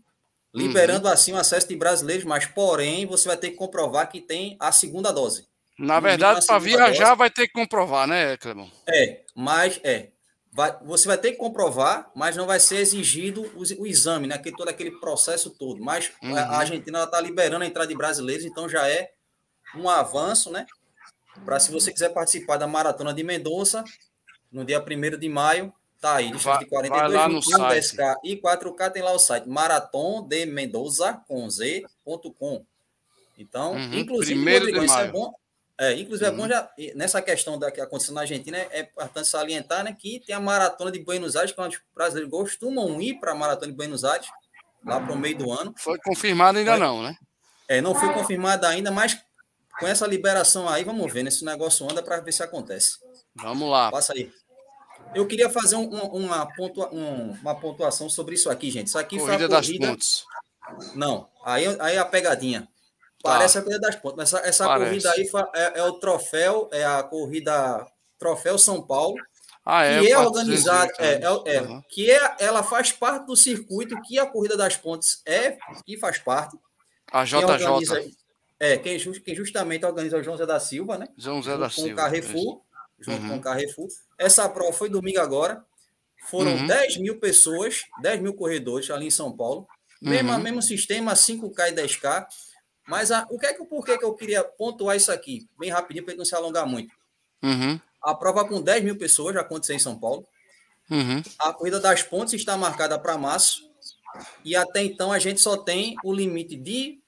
liberando 0.54 1.06
Uhum. 1.08 1.12
assim 1.12 1.32
o 1.32 1.36
acesso 1.36 1.66
de 1.68 1.76
brasileiros, 1.76 2.24
mas 2.24 2.46
porém 2.46 3.04
você 3.04 3.26
vai 3.28 3.36
ter 3.36 3.50
que 3.50 3.56
comprovar 3.56 4.08
que 4.08 4.20
tem 4.20 4.56
a 4.60 4.70
segunda 4.72 5.10
dose. 5.12 5.48
Na 5.78 5.98
verdade, 5.98 6.46
para 6.46 6.58
viajar 6.58 7.06
dose. 7.08 7.18
vai 7.18 7.30
ter 7.30 7.46
que 7.48 7.52
comprovar, 7.52 8.06
né, 8.06 8.36
Clebão? 8.36 8.70
É, 8.88 9.22
mas 9.34 9.80
é. 9.82 10.10
Vai, 10.52 10.76
você 10.84 11.06
vai 11.06 11.16
ter 11.16 11.32
que 11.32 11.38
comprovar, 11.38 12.10
mas 12.14 12.36
não 12.36 12.46
vai 12.46 12.58
ser 12.58 12.78
exigido 12.78 13.42
o, 13.56 13.62
o 13.82 13.86
exame, 13.86 14.26
né? 14.26 14.34
Aquele, 14.34 14.56
todo 14.56 14.68
aquele 14.68 14.90
processo 14.98 15.50
todo. 15.50 15.80
Mas 15.82 16.10
a- 16.20 16.26
Uhum. 16.26 16.34
a 16.34 16.58
Argentina 16.58 17.04
está 17.04 17.20
liberando 17.20 17.62
a 17.64 17.66
entrada 17.66 17.88
de 17.88 17.94
brasileiros, 17.96 18.44
então 18.44 18.68
já 18.68 18.88
é 18.88 19.12
um 19.76 19.88
avanço, 19.88 20.50
né? 20.50 20.66
Para 21.44 21.60
se 21.60 21.70
você 21.70 21.92
quiser 21.92 22.08
participar 22.12 22.56
da 22.56 22.66
Maratona 22.66 23.14
de 23.14 23.22
Mendonça, 23.22 23.84
no 24.50 24.64
dia 24.64 24.80
1 24.80 25.16
de 25.16 25.28
maio, 25.28 25.72
tá 26.00 26.16
aí, 26.16 26.32
distância 26.32 26.58
de 26.58 26.66
42 26.66 27.08
vai 27.12 27.16
lá 27.22 27.28
no 27.28 27.40
21, 27.40 27.56
site. 27.56 27.96
10K 27.96 28.14
e 28.24 28.36
4K, 28.36 28.90
tem 28.90 29.02
lá 29.02 29.12
o 29.12 29.18
site 29.18 29.48
maratondemendoza 29.48 31.20
com 31.28 31.48
z.com. 31.48 32.64
Então, 33.38 33.74
Uhum, 33.74 33.98
inclusive, 34.00 34.44
de 34.44 34.52
Rodrigo, 34.52 34.84
isso 34.84 34.98
é 34.98 35.08
bom. 35.12 35.32
É, 35.82 35.94
inclusive, 35.94 36.26
é 36.28 36.30
bom 36.30 36.42
Uhum. 36.42 36.48
já, 36.50 36.70
nessa 36.94 37.22
questão 37.22 37.58
da 37.58 37.70
que 37.70 37.80
aconteceu 37.80 38.12
na 38.12 38.20
Argentina, 38.20 38.58
é 38.58 38.80
importante 38.80 39.26
salientar 39.28 39.82
né, 39.82 39.96
que 39.98 40.20
tem 40.20 40.34
a 40.34 40.40
maratona 40.40 40.92
de 40.92 40.98
Buenos 41.02 41.36
Aires, 41.36 41.52
que 41.52 41.60
é 41.60 41.66
os 41.66 41.80
brasileiros 41.94 42.30
costumam 42.30 43.00
ir 43.00 43.18
para 43.18 43.32
a 43.32 43.34
maratona 43.34 43.72
de 43.72 43.76
Buenos 43.78 44.04
Aires, 44.04 44.28
lá 44.84 45.00
para 45.00 45.12
o 45.14 45.16
meio 45.18 45.38
do 45.38 45.50
ano. 45.50 45.72
Foi 45.78 45.98
confirmado 45.98 46.58
ainda 46.58 46.76
não, 46.76 47.02
né? 47.02 47.16
É, 47.66 47.80
não 47.80 47.94
foi 47.94 48.12
confirmada 48.12 48.68
ainda, 48.68 48.90
mas 48.90 49.18
com 49.78 49.86
essa 49.86 50.06
liberação 50.06 50.68
aí, 50.68 50.84
vamos 50.84 51.10
ver, 51.10 51.22
nesse 51.22 51.46
negócio 51.46 51.90
anda 51.90 52.02
para 52.02 52.20
ver 52.20 52.32
se 52.32 52.42
acontece. 52.42 52.98
Vamos 53.34 53.70
lá. 53.70 53.90
Passa 53.90 54.12
aí. 54.12 54.30
Eu 55.14 55.26
queria 55.26 55.48
fazer 55.48 55.76
um- 55.76 55.88
um- 55.94 56.26
uma, 56.26 56.44
pontua, 56.54 56.92
um- 56.94 57.30
uma 57.40 57.54
pontuação 57.54 58.10
sobre 58.10 58.34
isso 58.34 58.50
aqui, 58.50 58.70
gente. 58.70 58.88
Isso 58.88 58.98
aqui 58.98 59.16
Corrida 59.18 59.36
foi 59.38 59.44
a 59.46 59.48
das 59.48 59.66
corrida. 59.66 59.86
Pontes. 59.88 60.24
Não, 60.94 61.26
aí, 61.42 61.64
aí 61.80 61.96
a 61.96 62.04
pegadinha. 62.04 62.68
Tá. 63.22 63.32
Parece 63.32 63.58
a 63.58 63.62
corrida 63.62 63.80
das 63.80 63.96
pontas, 63.96 64.16
mas 64.16 64.32
essa, 64.32 64.48
essa 64.48 64.64
corrida 64.78 65.10
aí 65.12 65.28
é, 65.54 65.80
é 65.80 65.84
o 65.84 65.92
troféu, 65.94 66.68
é 66.72 66.84
a 66.84 67.02
corrida 67.02 67.86
Troféu 68.18 68.56
São 68.58 68.80
Paulo, 68.82 69.16
Ah, 69.64 69.84
é. 69.84 70.00
que 70.00 70.06
é 70.10 70.14
400 70.16 70.26
organizada, 70.26 70.92
é, 70.98 71.20
é, 71.54 71.58
Aham. 71.58 71.82
que 71.88 72.10
é, 72.10 72.34
ela 72.38 72.62
faz 72.62 72.92
parte 72.92 73.26
do 73.26 73.36
circuito 73.36 74.00
que 74.02 74.18
a 74.18 74.26
corrida 74.26 74.56
das 74.56 74.76
pontes 74.76 75.20
é, 75.26 75.58
que 75.84 75.98
faz 75.98 76.16
parte. 76.18 76.56
A 77.12 77.24
Quem 77.26 77.44
organiza, 77.44 78.00
JJ. 78.00 78.16
é, 78.58 78.76
quem, 78.78 78.98
quem 78.98 79.34
justamente 79.34 79.84
organiza 79.84 80.16
é 80.16 80.20
o 80.20 80.22
João 80.22 80.36
Zé 80.36 80.46
da 80.46 80.58
Silva, 80.60 80.96
né? 80.96 81.06
João 81.18 81.42
Zé 81.42 81.56
da 81.58 81.66
com 81.66 81.70
Silva. 81.82 81.96
Carrefour, 81.96 82.60
junto 83.00 83.22
Uhum. 83.22 83.28
com 83.30 83.36
o 83.36 83.40
Carrefour. 83.40 83.88
Essa 84.18 84.48
prova 84.48 84.72
foi 84.72 84.88
domingo 84.88 85.20
agora. 85.20 85.62
Foram 86.30 86.52
Uhum. 86.52 86.66
10 86.66 86.96
mil 86.98 87.18
pessoas, 87.18 87.82
10 88.02 88.20
mil 88.20 88.32
corredores 88.34 88.90
ali 88.90 89.06
em 89.06 89.10
São 89.10 89.34
Paulo. 89.36 89.66
Mesmo, 90.00 90.32
Uhum. 90.32 90.38
mesmo 90.38 90.62
sistema, 90.62 91.14
5K 91.14 91.68
e 91.68 91.72
10K. 91.72 92.26
Mas 92.90 93.10
a, 93.12 93.26
o 93.30 93.38
que 93.38 93.46
é 93.46 93.54
que, 93.54 93.64
por 93.64 93.84
que, 93.84 93.96
que 93.96 94.04
eu 94.04 94.12
queria 94.14 94.42
pontuar 94.42 94.96
isso 94.96 95.12
aqui? 95.12 95.46
Bem 95.58 95.70
rapidinho, 95.70 96.04
para 96.04 96.14
não 96.16 96.24
se 96.24 96.34
alongar 96.34 96.66
muito. 96.66 96.92
Uhum. 97.42 97.80
A 98.02 98.14
prova 98.14 98.44
com 98.46 98.60
10 98.60 98.82
mil 98.84 98.98
pessoas 98.98 99.34
já 99.34 99.40
aconteceu 99.42 99.76
em 99.76 99.78
São 99.78 99.98
Paulo. 99.98 100.26
Uhum. 100.90 101.22
A 101.38 101.52
corrida 101.52 101.78
das 101.78 102.02
pontes 102.02 102.34
está 102.34 102.56
marcada 102.56 102.98
para 102.98 103.16
março. 103.16 103.62
E 104.44 104.56
até 104.56 104.82
então 104.82 105.12
a 105.12 105.18
gente 105.20 105.40
só 105.40 105.56
tem 105.56 105.94
o 106.02 106.12
limite 106.12 106.56
de 106.56 106.98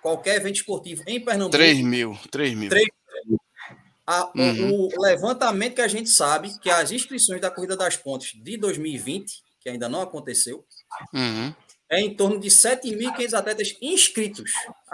qualquer 0.00 0.36
evento 0.36 0.56
esportivo 0.56 1.02
em 1.06 1.18
Pernambuco. 1.18 1.50
3 1.56 1.80
mil. 1.80 2.16
3 2.30 2.54
mil. 2.54 2.70
Três 2.70 2.86
A- 4.06 4.30
o- 4.32 4.38
Uhum. 4.40 4.88
O 4.94 5.02
levantamento 5.02 5.74
que 5.74 5.80
a 5.80 5.88
gente 5.88 6.08
sabe 6.08 6.56
que 6.60 6.70
as 6.70 6.92
inscrições 6.92 7.40
da 7.40 7.50
Corrida 7.50 7.76
das 7.76 7.96
Pontes 7.96 8.40
de 8.40 8.56
2020, 8.56 9.42
que 9.60 9.68
ainda 9.68 9.88
não 9.88 10.00
aconteceu, 10.00 10.64
Uhum. 11.12 11.52
É 11.90 12.00
em 12.00 12.14
torno 12.16 12.38
de 12.40 12.48
7.500 12.50 13.34
atletas 13.34 13.76
inscritos. 13.80 14.50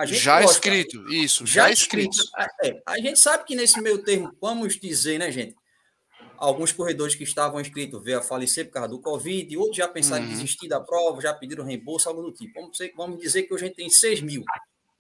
Já 0.07 0.41
gosta- 0.43 0.59
inscrito. 0.69 1.13
Isso, 1.13 1.47
Já 1.47 1.65
já 1.67 1.71
inscritos. 1.73 2.19
inscrito. 2.19 2.53
É, 2.65 2.83
a 2.87 2.99
gente 2.99 3.19
sabe 3.19 3.45
que 3.45 3.55
nesse 3.55 3.81
meio 3.81 4.03
termo, 4.03 4.31
vamos 4.41 4.79
dizer, 4.79 5.19
né, 5.19 5.31
gente? 5.31 5.57
Alguns 6.37 6.73
corredores 6.73 7.15
que 7.15 7.23
estavam 7.23 7.61
inscritos 7.61 8.03
veio 8.03 8.19
a 8.19 8.23
falecer 8.23 8.67
por 8.67 8.73
causa 8.73 8.89
do 8.89 9.01
Covid, 9.01 9.57
outros 9.57 9.77
já 9.77 9.87
pensaram 9.87 10.25
em 10.25 10.27
Uhum. 10.29 10.33
desistir 10.35 10.69
da 10.69 10.81
prova, 10.81 11.21
já 11.21 11.33
pediram 11.33 11.65
reembolso, 11.65 12.09
algo 12.09 12.23
do 12.23 12.33
tipo. 12.33 12.53
Vamos 12.55 12.73
dizer, 12.73 12.93
vamos 12.97 13.19
dizer 13.21 13.45
que 13.45 13.55
hoje 13.55 13.65
a 13.65 13.67
gente 13.69 13.77
tem 13.77 13.89
6 13.89 14.21
mil, 14.21 14.43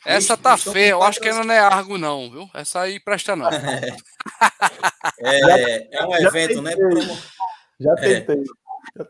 Essa 0.04 0.32
Eles 0.32 0.42
tá 0.42 0.52
com 0.56 0.72
feia, 0.72 0.90
eu 0.92 1.02
acho 1.02 1.20
que 1.20 1.28
ela 1.28 1.44
não 1.44 1.52
é 1.52 1.58
Argo, 1.58 1.98
não, 1.98 2.30
viu? 2.30 2.48
Essa 2.54 2.80
aí 2.82 2.98
presta 2.98 3.36
não. 3.36 3.50
É, 5.20 5.98
é 5.98 6.06
um 6.06 6.12
já 6.12 6.28
evento, 6.28 6.62
né? 6.62 6.74
promo- 6.76 7.18
Já 7.80 7.92
É. 7.98 8.20
tentei. 8.20 8.44
Já 8.44 8.52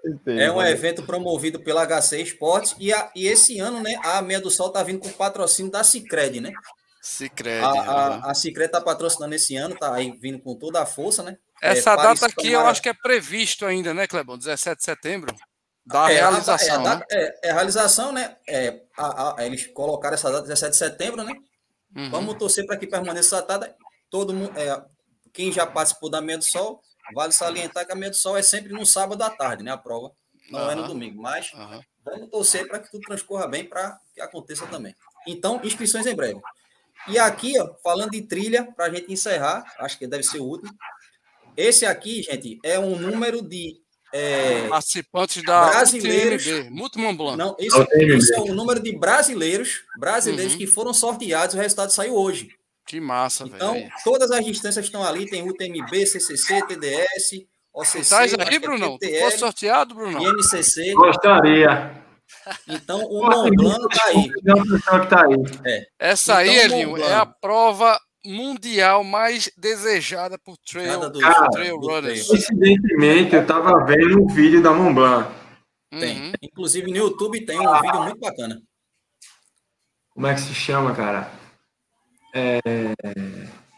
tentei. 0.02 0.40
É 0.40 0.50
um 0.50 0.56
Valeu. 0.56 0.70
evento 0.72 1.02
promovido 1.02 1.60
pela 1.60 1.82
HC 1.86 2.20
Esportes 2.22 2.74
e, 2.78 2.92
a- 2.92 3.10
e 3.14 3.26
esse 3.26 3.58
ano, 3.58 3.80
né, 3.80 3.98
a 4.04 4.20
Meia 4.22 4.40
do 4.40 4.50
Sol 4.50 4.70
tá 4.70 4.82
vindo 4.82 5.00
com 5.00 5.08
patrocínio 5.10 5.70
da 5.70 5.82
Cicred, 5.84 6.40
né? 6.40 6.52
Se 7.00 7.28
crede. 7.28 7.64
A, 7.64 7.68
a, 7.70 8.30
a 8.30 8.34
Cicred 8.34 8.70
tá 8.70 8.80
patrocinando 8.80 9.34
esse 9.34 9.56
ano, 9.56 9.76
tá 9.76 9.94
aí 9.94 10.10
vindo 10.20 10.38
com 10.40 10.54
toda 10.54 10.82
a 10.82 10.86
força, 10.86 11.22
né? 11.22 11.36
Essa 11.62 11.92
é, 11.92 11.96
data 11.96 12.26
aqui 12.26 12.52
eu 12.52 12.66
acho 12.66 12.82
que 12.82 12.88
é 12.88 12.94
previsto 12.94 13.64
ainda, 13.66 13.94
né, 13.94 14.06
Clebão? 14.06 14.36
17 14.36 14.78
de 14.78 14.84
setembro. 14.84 15.34
Da 15.86 16.10
É, 16.10 16.16
realização, 16.16 16.68
a, 16.68 16.70
é, 16.70 16.74
a 16.74 16.78
né? 16.78 16.84
data- 16.84 17.06
é, 17.10 17.40
é 17.44 17.50
a 17.50 17.54
realização, 17.54 18.12
né? 18.12 18.36
É, 18.46 18.80
a- 18.96 19.34
a- 19.40 19.46
eles 19.46 19.66
colocaram 19.68 20.14
essa 20.14 20.30
data 20.30 20.42
17 20.42 20.72
de 20.72 20.76
setembro, 20.76 21.22
né? 21.22 21.32
Uhum. 21.96 22.10
Vamos 22.10 22.34
torcer 22.36 22.66
para 22.66 22.76
que 22.76 22.86
permaneça 22.86 23.36
essa 23.36 23.46
data. 23.46 23.74
Todo 24.10 24.34
mundo, 24.34 24.52
é, 24.58 24.82
quem 25.32 25.50
já 25.50 25.64
participou 25.66 26.10
da 26.10 26.20
Meia 26.20 26.36
do 26.38 26.44
Sol, 26.44 26.80
vale 27.14 27.32
salientar 27.32 27.86
que 27.86 27.92
a 27.92 27.94
Meia 27.96 28.10
do 28.10 28.16
Sol 28.16 28.36
é 28.36 28.42
sempre 28.42 28.72
no 28.72 28.84
sábado 28.86 29.22
à 29.22 29.30
tarde, 29.30 29.62
né? 29.62 29.70
A 29.72 29.76
prova 29.78 30.12
não 30.50 30.70
é 30.70 30.74
no 30.74 30.86
domingo, 30.86 31.20
mas 31.22 31.50
Aham. 31.54 31.80
vamos 32.04 32.30
torcer 32.30 32.66
para 32.68 32.78
que 32.78 32.90
tudo 32.90 33.02
transcorra 33.02 33.46
bem 33.46 33.64
para 33.64 33.98
que 34.14 34.20
aconteça 34.20 34.66
também. 34.66 34.94
Então, 35.26 35.60
inscrições 35.62 36.06
em 36.06 36.14
breve. 36.14 36.40
E 37.06 37.18
aqui, 37.18 37.58
ó, 37.60 37.74
falando 37.82 38.10
de 38.10 38.22
trilha, 38.22 38.64
para 38.76 38.86
a 38.86 38.90
gente 38.94 39.12
encerrar, 39.12 39.64
acho 39.78 39.98
que 39.98 40.06
deve 40.06 40.22
ser 40.22 40.40
o 40.40 40.44
último. 40.44 40.72
Esse 41.56 41.84
aqui, 41.86 42.22
gente, 42.22 42.58
é 42.64 42.78
um 42.78 42.96
número 42.98 43.42
de. 43.42 43.80
é, 44.12 44.68
Participantes 44.68 45.42
da 45.42 45.68
Brasileiros- 45.70 46.46
UTMB, 46.46 46.70
Multimont 46.70 47.16
Blanc. 47.16 47.36
não, 47.36 47.56
isso, 47.58 47.80
UTMB. 47.80 48.16
isso 48.16 48.34
é 48.34 48.40
o 48.40 48.54
número 48.54 48.80
de 48.80 48.96
brasileiros, 48.96 49.82
brasileiros 49.98 50.52
Uhum. 50.52 50.58
que 50.58 50.66
foram 50.66 50.94
sorteados, 50.94 51.54
o 51.54 51.58
resultado 51.58 51.92
saiu 51.92 52.14
hoje. 52.14 52.48
Que 52.88 53.00
massa, 53.00 53.44
Então, 53.44 53.74
velho. 53.74 53.90
todas 54.02 54.30
as 54.30 54.44
distâncias 54.44 54.84
estão 54.86 55.04
ali, 55.04 55.28
tem 55.28 55.42
UTMB, 55.46 56.06
CCC, 56.06 56.66
TDS, 56.66 57.46
OCC, 57.72 58.08
Traz 58.08 58.32
acho 58.34 58.48
aí, 58.48 58.56
é 58.56 58.58
Brunão. 58.58 58.92
Tu 58.94 59.00
PTL, 59.00 59.20
fosse 59.24 59.38
sorteado, 59.38 59.94
Brunão? 59.94 60.22
IMCC. 60.22 60.94
gostaria. 60.94 62.02
Então, 62.66 63.04
o 63.04 63.22
Mont 63.24 63.50
Blanc 63.54 63.88
tá 63.94 64.04
aí. 64.06 64.30
É 64.42 65.06
tá 65.06 65.24
aí. 65.26 65.86
Essa 65.98 66.36
aí, 66.38 66.48
Então, 66.48 66.64
Elinho, 66.78 66.90
Mont 66.92 67.02
é 67.02 67.14
a 67.14 67.26
prova 67.26 68.00
mundial 68.24 69.04
mais 69.04 69.50
desejada 69.56 70.38
por 70.38 70.56
trail, 70.58 71.10
do- 71.10 71.20
Cara, 71.20 71.48
trail 71.50 71.76
runners. 71.76 72.26
Coincidentemente, 72.26 73.34
eu 73.34 73.46
tava 73.46 73.84
vendo 73.84 74.22
um 74.22 74.26
vídeo 74.26 74.62
da 74.62 74.72
Mont 74.72 74.94
Blanc. 74.94 75.30
Tem. 75.90 76.20
Uhum. 76.22 76.32
Inclusive, 76.42 76.90
no 76.90 76.96
YouTube 76.96 77.44
tem 77.44 77.58
um 77.60 77.80
vídeo 77.82 78.02
muito 78.02 78.18
bacana. 78.18 78.60
Como 80.10 80.26
é 80.26 80.34
que 80.34 80.40
se 80.40 80.54
chama, 80.54 80.94
cara? 80.94 81.30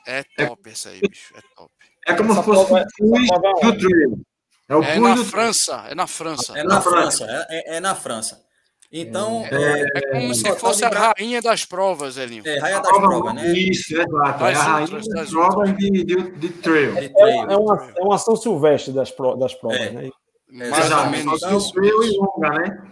É 0.07 0.25
top 0.37 0.71
essa 0.71 0.89
aí, 0.91 1.01
bicho. 1.01 1.33
É 1.37 1.41
top. 1.57 1.71
É 2.07 2.15
como 2.15 2.33
Essa 2.33 2.41
se 2.41 2.47
fosse 2.47 2.67
prova- 2.67 2.87
o 3.01 3.27
prova 3.39 3.49
é 3.61 3.73
do 3.73 3.79
trail. 3.79 4.21
É 4.69 4.75
o 4.77 4.83
É 4.83 4.99
na 4.99 5.15
do 5.15 5.25
França, 5.25 5.85
é 5.89 5.95
na 5.95 6.07
França. 6.07 6.59
É 6.59 6.63
Na 6.63 6.75
na 6.77 6.81
França. 6.81 7.25
França, 7.27 7.47
é, 7.51 7.75
é- 7.75 7.77
é 7.77 7.81
na 7.81 7.95
França. 7.95 8.41
Então, 8.93 9.45
É 9.49 10.11
como 10.11 10.33
é, 10.33 10.35
se 10.35 10.43
total 10.43 10.59
fosse 10.59 10.85
a 10.85 10.89
rainha 10.89 11.41
das 11.41 11.65
provas, 11.65 12.17
Elinho. 12.17 12.43
é 12.45 12.59
raia 12.59 12.81
das 12.81 12.89
prova- 12.89 13.07
provas, 13.07 13.35
né? 13.35 13.53
Isso, 13.53 13.95
exato. 13.95 14.45
É 14.45 14.55
a 14.55 14.63
rainha 14.63 15.01
das 15.01 15.31
provas 15.31 15.77
de, 15.77 15.91
de, 16.05 16.31
de 16.33 16.49
trail. 16.49 16.99
É, 16.99 17.05
é 17.53 17.57
uma, 17.57 17.93
é 17.97 18.03
uma 18.03 18.17
ação 18.17 18.35
silvestre 18.35 18.93
das, 18.93 19.13
pro- 19.13 19.37
das 19.37 19.55
provas, 19.55 19.79
É. 19.81 19.91
né? 19.91 20.11
Mais 20.51 20.91
ou 20.91 21.07
menos 21.07 21.39
só 21.39 21.49
que 21.49 21.55
o 21.55 21.59
isso. 21.59 21.73
trail 21.73 22.03
e 22.03 22.17
longa, 22.17 22.51
né? 22.51 22.83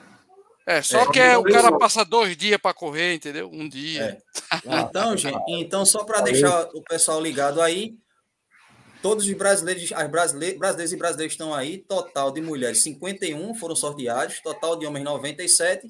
É, 0.70 0.82
só 0.82 1.00
É, 1.00 1.10
que 1.10 1.18
é, 1.18 1.38
o 1.38 1.42
cara 1.44 1.68
eu- 1.68 1.78
passa 1.78 2.04
dois 2.04 2.36
dias 2.36 2.60
para 2.60 2.74
correr, 2.74 3.14
entendeu? 3.14 3.48
Um 3.50 3.66
dia. 3.66 4.18
Então, 4.66 5.16
gente, 5.16 5.38
então 5.48 5.86
só 5.86 6.04
para 6.04 6.20
deixar 6.20 6.68
o 6.74 6.82
pessoal 6.82 7.18
ligado 7.22 7.62
aí, 7.62 7.96
todos 9.00 9.24
os 9.26 9.32
brasileiros, 9.32 9.90
as 9.92 10.10
brasileiros, 10.10 10.58
brasileiros 10.58 10.92
e 10.92 10.96
brasileiras 10.96 11.32
estão 11.32 11.54
aí, 11.54 11.78
total 11.78 12.30
de 12.30 12.42
mulheres 12.42 12.82
51 12.82 13.54
foram 13.54 13.74
sorteados, 13.74 14.40
total 14.42 14.76
de 14.78 14.84
homens 14.86 15.04
97. 15.04 15.88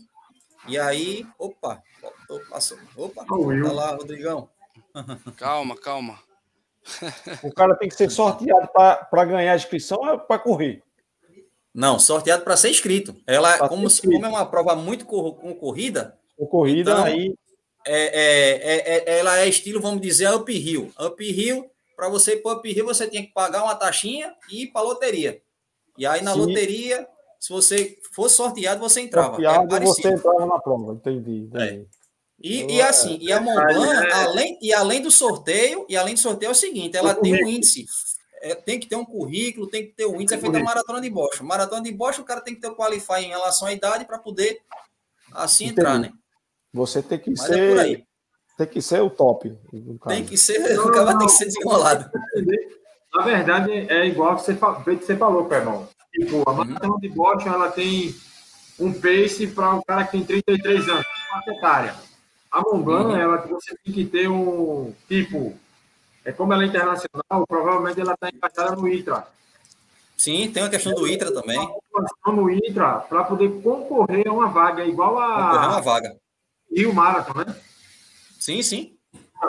E 0.69 0.79
aí, 0.79 1.27
opa, 1.39 1.83
passando. 2.49 2.83
Opa, 2.97 3.25
tá 3.25 3.73
lá, 3.73 3.97
Rodrigão. 3.97 4.49
Calma, 5.37 5.77
calma. 5.77 6.21
O 7.43 7.53
cara 7.53 7.75
tem 7.75 7.89
que 7.89 7.95
ser 7.97 8.11
sorteado 8.11 8.69
para 8.73 9.25
ganhar 9.25 9.53
a 9.53 9.57
inscrição 9.57 9.99
ou 10.01 10.19
para 10.21 10.39
correr? 10.39 10.83
Não, 11.79 11.97
sorteado 11.97 12.43
para 12.43 12.57
ser 12.57 12.71
inscrito. 12.71 13.15
Ela, 13.25 13.57
Pra 13.57 13.69
como, 13.69 13.89
se- 13.89 13.99
inscrito. 13.99 14.17
como 14.17 14.27
é 14.27 14.29
uma 14.29 14.45
prova 14.47 14.75
muito 14.75 15.07
cor- 15.07 15.37
concorrida, 15.37 16.19
Com 16.37 16.45
corrida, 16.47 16.91
Então, 16.91 17.05
aí 17.05 17.33
é, 17.87 18.03
é, 18.03 18.57
é- 18.57 19.15
é- 19.15 19.19
ela 19.21 19.39
é 19.39 19.49
estilo, 19.49 19.81
vamos 19.81 20.01
dizer, 20.01 20.29
uphill. 20.35 20.91
Uphill, 20.99 21.71
para 21.97 22.09
você 22.09 22.33
ir 22.33 22.39
para 22.43 22.57
uphill, 22.59 22.85
você 22.85 23.07
tinha 23.07 23.23
que 23.23 23.33
pagar 23.33 23.63
uma 23.63 23.77
taxinha 23.77 24.35
e 24.51 24.63
ir 24.65 24.67
para 24.73 24.81
loteria. 24.83 25.41
E 25.97 26.05
aí 26.05 26.21
na 26.21 26.33
Sim. 26.33 26.41
loteria, 26.41 27.07
se 27.39 27.51
você 27.53 27.97
fosse 28.13 28.35
sorteado, 28.35 28.81
você 28.81 29.01
entrava. 29.03 29.31
sorteado 29.37 29.77
é 29.77 29.81
você 29.81 30.09
entrava 30.09 30.47
na 30.47 30.59
prova. 30.59 30.95
Entendi. 30.95 31.49
entendi. 31.49 31.87
E, 32.43 32.75
e 32.75 32.83
assim, 32.83 33.19
e 33.21 33.31
a 33.33 33.41
Mont 33.41 33.57
Blanc, 33.73 34.13
além, 34.13 34.59
e 34.61 34.73
além 34.73 35.01
do 35.01 35.11
sorteio, 35.13 35.87
e 35.89 35.97
além 35.97 36.15
do 36.15 36.21
sorteio 36.21 36.49
é 36.49 36.53
o 36.53 36.57
seguinte, 36.57 36.97
ela 36.97 37.15
tem 37.15 37.35
um 37.45 37.47
índice. 37.49 37.87
É, 38.41 38.55
tem 38.55 38.79
que 38.79 38.87
ter 38.87 38.97
um 38.97 39.05
currículo, 39.05 39.67
tem 39.67 39.87
que 39.87 39.93
ter 39.93 40.07
um 40.07 40.21
índice, 40.21 40.35
é 40.35 40.39
feita 40.39 40.59
a 40.59 40.63
maratona 40.63 41.01
de 41.01 41.11
Bosch. 41.11 41.41
Maratona 41.41 41.83
de 41.83 41.93
Bosch, 41.93 42.19
o 42.19 42.25
cara 42.25 42.41
tem 42.41 42.55
que 42.55 42.61
ter 42.61 42.69
o 42.69 42.75
qualify 42.75 43.21
em 43.21 43.29
relação 43.29 43.69
à 43.69 43.73
idade 43.73 44.05
para 44.05 44.19
poder 44.19 44.61
assim 45.33 45.67
Entendi. 45.67 45.81
entrar, 45.81 45.99
né? 45.99 46.13
Você 46.73 47.03
tem 47.03 47.19
que 47.19 47.31
Mas 47.31 47.51
é 47.51 47.69
por 47.69 47.79
aí. 47.81 47.97
ser. 47.97 48.09
Tem 48.57 48.67
que 48.67 48.83
ser 48.83 49.01
o 49.01 49.11
top. 49.11 49.57
Tem 50.09 50.25
que 50.25 50.37
ser, 50.37 50.59
o 50.81 50.93
cara 50.93 51.17
tem 51.17 51.27
que 51.27 51.33
ser 51.33 51.45
desenrolado. 51.47 52.11
Na 53.15 53.25
verdade, 53.25 53.73
é 53.73 54.07
igual 54.07 54.37
que 54.37 54.43
você, 54.43 54.55
que 54.55 55.05
você 55.05 55.17
falou, 55.17 55.47
Pebão. 55.47 55.89
Tipo, 56.13 56.49
a 56.49 56.53
maratona 56.53 56.99
de 57.01 57.09
Boston, 57.09 57.51
ela 57.51 57.71
tem 57.71 58.15
um 58.79 58.93
pace 58.93 59.47
para 59.47 59.75
um 59.75 59.83
cara 59.83 60.05
que 60.05 60.13
tem 60.13 60.43
33 60.43 60.89
anos, 60.89 61.07
uma 61.33 61.55
etária. 61.57 61.95
A 62.51 62.63
Montblanc, 62.63 63.11
uhum. 63.11 63.17
ela, 63.17 63.37
você 63.47 63.77
tem 63.85 63.93
que 63.93 64.05
ter 64.05 64.29
um 64.29 64.93
tipo, 65.07 65.55
é 66.29 66.33
como 66.33 66.53
ela 66.53 66.63
é 66.63 66.67
internacional, 66.67 67.47
provavelmente 67.49 67.99
ela 67.99 68.13
está 68.13 68.29
encaixada 68.29 68.77
no 68.77 68.87
ITRA. 68.87 69.27
Sim, 70.15 70.51
tem 70.51 70.63
uma 70.63 70.69
questão 70.69 70.93
do 70.93 71.09
ITRA 71.09 71.33
também. 71.33 71.59
No 72.27 72.51
ITRA, 72.51 72.99
para 73.09 73.25
poder 73.25 73.63
concorrer 73.63 74.29
a 74.29 74.33
uma 74.33 74.49
vaga, 74.49 74.85
igual 74.85 75.19
a. 75.19 75.37
Concorrer 75.37 75.65
a 75.65 75.69
uma 75.69 75.81
vaga. 75.81 76.17
E 76.71 76.85
o 76.85 76.93
Marathon, 76.93 77.39
né? 77.39 77.57
Sim, 78.39 78.63
sim. 78.63 78.95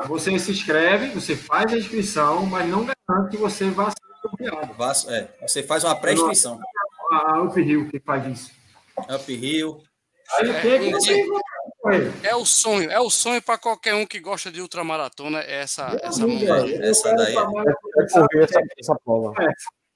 Você 0.08 0.40
se 0.40 0.52
inscreve, 0.52 1.10
você 1.10 1.36
faz 1.36 1.74
a 1.74 1.78
inscrição, 1.78 2.46
mas 2.46 2.66
não 2.70 2.86
garante 2.86 3.32
que 3.32 3.38
você 3.38 3.70
vá 3.70 3.90
ser 3.90 4.30
convidado. 4.30 5.12
É, 5.12 5.28
você 5.46 5.62
faz 5.62 5.84
uma 5.84 5.96
pré-inscrição. 5.96 6.62
A 7.12 7.42
Up 7.42 7.62
Rio 7.62 7.90
que 7.90 8.00
faz 8.00 8.26
isso. 8.26 8.52
Up 8.98 9.36
Rio. 9.36 9.82
Aí 10.38 10.50
é, 10.50 10.62
tem 10.62 10.98
que 10.98 11.28
é 12.24 12.36
o 12.36 12.46
sonho, 12.46 12.92
é 12.92 13.00
o 13.00 13.10
sonho 13.10 13.42
para 13.42 13.58
qualquer 13.58 13.96
um 13.96 14.06
que 14.06 14.20
gosta 14.20 14.52
de 14.52 14.62
ultramaratona, 14.62 15.40
é 15.42 15.62
essa, 15.62 15.98
essa 16.02 16.26
montanha. 16.26 16.84
Essa 16.84 17.14
daí. 17.14 17.36
É, 17.36 17.40
é 17.40 18.04
essa, 18.04 18.28
essa 18.78 18.96
prova. 19.04 19.34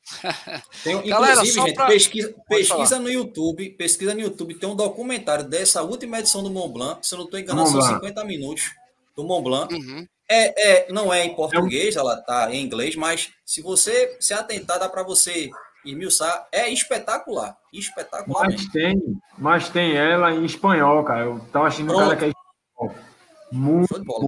Tem, 0.83 1.01
Galera, 1.07 1.33
inclusive, 1.33 1.61
gente, 1.61 1.75
pra... 1.75 1.87
pesquisa, 1.87 2.35
pesquisa 2.49 2.99
no 2.99 3.09
YouTube, 3.09 3.69
pesquisa 3.71 4.13
no 4.13 4.19
YouTube, 4.19 4.55
tem 4.55 4.67
um 4.67 4.75
documentário 4.75 5.45
dessa 5.45 5.81
última 5.81 6.19
edição 6.19 6.43
do 6.43 6.49
Mont 6.49 6.73
Blanc, 6.73 7.07
se 7.07 7.13
eu 7.13 7.19
não 7.19 7.25
estou 7.25 7.39
enganado, 7.39 7.69
são 7.69 7.81
50 7.81 8.23
minutos 8.25 8.71
do 9.15 9.23
Mont 9.23 9.43
Blanc. 9.43 9.73
Uhum. 9.73 10.05
É, 10.29 10.71
é, 10.71 10.91
não 10.91 11.13
é 11.13 11.23
em 11.23 11.35
português, 11.35 11.95
ela 11.95 12.17
tá 12.17 12.53
em 12.53 12.63
inglês, 12.63 12.95
mas 12.95 13.29
se 13.45 13.61
você 13.61 14.17
se 14.19 14.33
atentar, 14.33 14.79
dá 14.79 14.89
para 14.89 15.03
você 15.03 15.49
esmiuçar. 15.85 16.47
É 16.51 16.69
espetacular. 16.69 17.57
Espetacular. 17.73 18.47
Mas 18.49 18.65
tem, 18.67 19.01
mas 19.37 19.69
tem 19.69 19.95
ela 19.95 20.31
em 20.31 20.45
espanhol, 20.45 21.03
cara. 21.03 21.25
Eu 21.25 21.39
tava 21.51 21.67
achando 21.67 21.93
um 21.93 21.97
cara 21.97 22.15
que 22.15 22.25
é 22.25 22.29
espanhol. 22.29 23.03
Muito 23.51 24.03
bom. 24.03 24.27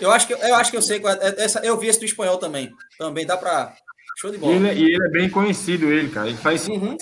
Eu 0.00 0.10
acho 0.10 0.26
que 0.26 0.32
eu 0.32 0.54
acho 0.56 0.70
que 0.70 0.76
eu 0.76 0.82
sei 0.82 1.00
é, 1.04 1.44
essa 1.44 1.60
eu 1.60 1.78
vi 1.78 1.86
esse 1.86 2.00
do 2.00 2.04
espanhol 2.04 2.38
também. 2.38 2.70
Também 2.98 3.24
dá 3.24 3.36
para 3.36 3.74
Show 4.16 4.30
de 4.30 4.38
bola. 4.38 4.52
E 4.52 4.56
ele, 4.56 4.68
é, 4.68 4.74
e 4.74 4.94
ele, 4.94 5.06
é 5.06 5.10
bem 5.10 5.28
conhecido 5.28 5.90
ele, 5.90 6.08
cara. 6.08 6.28
Ele 6.28 6.36
faz 6.36 6.68
uhum. 6.68 6.96